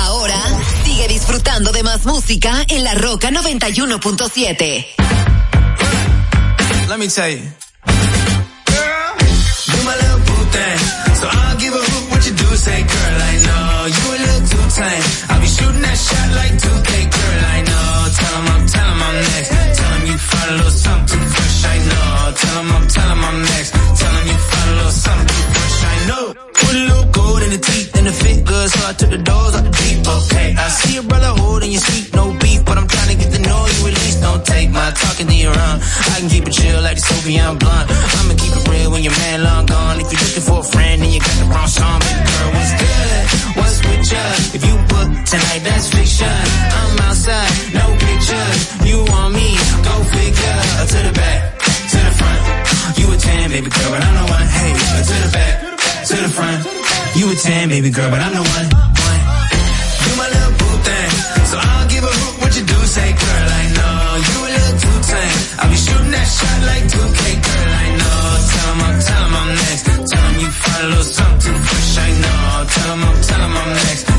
Ahora 0.00 0.40
sigue 0.84 1.08
disfrutando 1.08 1.72
de 1.72 1.82
más 1.82 2.04
música 2.04 2.64
en 2.68 2.84
La 2.84 2.94
Roca 2.94 3.30
91.7. 3.30 4.86
Let 6.88 6.98
me 6.98 7.08
tell 7.08 7.30
you. 7.30 7.67
Little. 14.78 15.02
I'll 15.30 15.40
be 15.40 15.46
shooting 15.46 15.82
that 15.82 15.98
shot 16.06 16.28
like 16.40 16.54
2K, 16.62 16.90
girl, 17.14 17.40
I 17.56 17.58
know. 17.68 17.86
Tell 18.18 18.34
'em 18.38 18.48
I'm, 18.54 18.66
tell 18.74 18.88
'em 18.92 19.02
I'm 19.08 19.16
next. 19.32 19.50
Tell 19.78 19.92
'em 19.94 20.04
you 20.06 20.18
find 20.30 20.50
a 20.50 20.54
little 20.58 20.70
something 20.84 21.18
too 21.18 21.24
fresh, 21.34 21.64
I 21.74 21.76
know. 21.88 22.32
Tell 22.42 22.56
'em 22.60 22.72
I'm, 22.76 22.86
tell 22.94 23.10
'em 23.14 23.24
I'm 23.28 23.38
next. 23.42 23.70
Tell 23.98 24.14
'em 24.18 24.26
you 24.32 24.38
find 24.50 24.68
a 24.70 24.74
little 24.78 24.96
something 25.04 25.28
too 25.34 25.46
fresh, 25.54 25.78
I 25.92 25.96
know. 26.08 26.24
Put 26.58 26.74
a 26.74 26.82
little 26.88 26.97
in 27.48 27.60
the 27.60 27.64
teeth 27.64 27.96
and 27.96 28.06
the 28.06 28.12
fit 28.12 28.44
good, 28.44 28.68
so 28.68 28.80
I 28.84 28.92
took 28.92 29.10
the 29.10 29.22
doors 29.24 29.54
out 29.56 29.64
the 29.64 29.72
deep, 29.72 30.04
okay. 30.04 30.52
I 30.52 30.68
see 30.68 30.94
your 31.00 31.06
brother 31.08 31.32
holding 31.40 31.72
your 31.72 31.80
seat, 31.80 32.12
no 32.12 32.36
beef, 32.36 32.64
but 32.64 32.76
I'm 32.76 32.86
trying 32.86 33.10
to 33.12 33.16
get 33.16 33.32
to 33.32 33.40
know 33.40 33.60
you 33.64 33.88
at 33.88 33.94
least. 34.04 34.20
Don't 34.20 34.44
take 34.44 34.68
my 34.70 34.90
talking 34.92 35.26
to 35.26 35.36
your 35.36 35.56
own. 35.56 35.76
I 36.12 36.20
can 36.20 36.28
keep 36.28 36.44
it 36.44 36.52
chill 36.52 36.80
like 36.84 37.00
the 37.00 37.04
Soviet 37.08 37.56
blunt. 37.56 37.86
I'ma 37.88 38.34
keep 38.36 38.52
it 38.52 38.64
real 38.68 38.90
when 38.92 39.02
your 39.02 39.16
man 39.24 39.44
long 39.48 39.64
gone. 39.64 39.96
If 39.96 40.12
you're 40.12 40.20
looking 40.20 40.44
for 40.44 40.60
a 40.60 40.68
friend 40.74 41.00
and 41.00 41.10
you 41.12 41.20
got 41.20 41.36
the 41.40 41.48
wrong 41.48 41.70
song, 41.72 41.98
baby 42.04 42.20
girl, 42.28 42.50
what's 42.52 42.74
good? 42.76 43.22
What's 43.56 43.76
with 43.80 44.04
ya? 44.12 44.24
If 44.56 44.62
you 44.68 44.74
book 44.92 45.08
tonight, 45.24 45.62
that's 45.64 45.88
fiction. 45.88 46.28
I'm 46.28 47.00
outside, 47.08 47.52
no 47.72 47.86
pictures. 47.96 48.60
You 48.84 49.08
want 49.08 49.32
me? 49.32 49.56
Go 49.88 49.94
figure. 50.12 50.60
To 50.92 50.98
the 51.00 51.14
back, 51.16 51.40
to 51.64 51.98
the 52.02 52.12
front. 52.12 52.40
You 53.00 53.06
a 53.08 53.16
10, 53.16 53.50
baby 53.56 53.70
girl, 53.72 53.88
but 53.92 54.04
I'm 54.04 54.14
the 54.20 54.24
one. 54.36 54.48
Hey, 54.52 54.72
to 54.76 55.16
the 55.24 55.30
back, 55.32 55.52
to 56.12 56.16
the 56.16 56.28
front. 56.28 56.87
You 57.16 57.30
a 57.30 57.34
10, 57.34 57.68
baby 57.68 57.90
girl, 57.90 58.10
but 58.10 58.20
I'm 58.20 58.32
the 58.32 58.42
one. 58.42 58.66
one. 58.68 59.20
You 60.04 60.12
my 60.20 60.28
little 60.34 60.54
boo 60.58 60.74
thing. 60.86 61.10
So 61.50 61.56
I'll 61.58 61.88
give 61.88 62.04
a 62.04 62.12
hoot 62.20 62.34
what 62.42 62.52
you 62.56 62.64
do 62.64 62.78
say, 62.86 63.10
girl. 63.10 63.48
I 63.60 63.64
know 63.76 63.96
you 64.28 64.36
a 64.38 64.50
little 64.56 64.76
too 64.82 64.98
tame. 65.10 65.38
I'll 65.58 65.70
be 65.70 65.76
shooting 65.76 66.12
that 66.12 66.28
shot 66.36 66.58
like 66.70 66.84
2K, 66.94 67.20
girl. 67.46 67.70
I 67.82 67.86
know. 67.98 68.18
Tell 68.52 68.70
I'm, 68.86 68.96
tell 69.08 69.22
him 69.26 69.34
I'm 69.40 69.50
next. 69.56 69.84
Tell 70.12 70.32
you 70.42 70.50
find 70.62 70.84
a 70.84 70.88
little 70.88 71.04
something 71.04 71.58
fresh. 71.66 71.98
I 71.98 72.10
know. 72.22 72.66
Tell 72.74 72.90
I'm, 72.92 73.22
tell 73.22 73.42
him 73.42 73.56
I'm 73.56 73.70
next. 73.72 74.17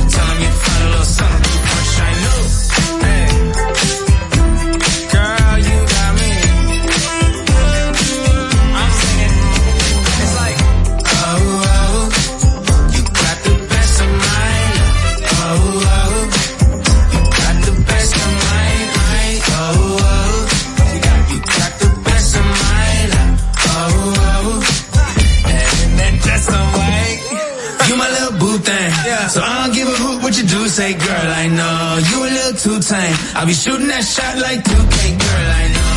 say, 30.70 30.94
girl, 30.94 31.30
I 31.44 31.48
know 31.48 31.98
you 32.10 32.18
a 32.24 32.30
little 32.30 32.80
too. 32.80 32.96
I'll 33.36 33.46
be 33.46 33.54
shooting 33.54 33.88
that 33.88 34.04
shot 34.04 34.38
like 34.38 34.64
2K, 34.64 34.98
girl, 35.18 35.50
I 35.50 35.66
know. 35.74 35.90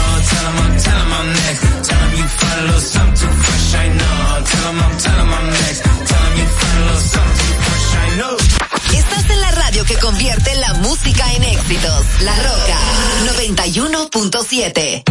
Estás 8.95 9.31
en 9.31 9.41
la 9.41 9.51
radio 9.51 9.85
que 9.85 9.95
convierte 9.97 10.55
la 10.57 10.75
música 10.75 11.33
en 11.35 11.43
éxitos. 11.45 12.07
La 12.23 12.35
Roca 12.37 12.79
91.7. 13.37 15.03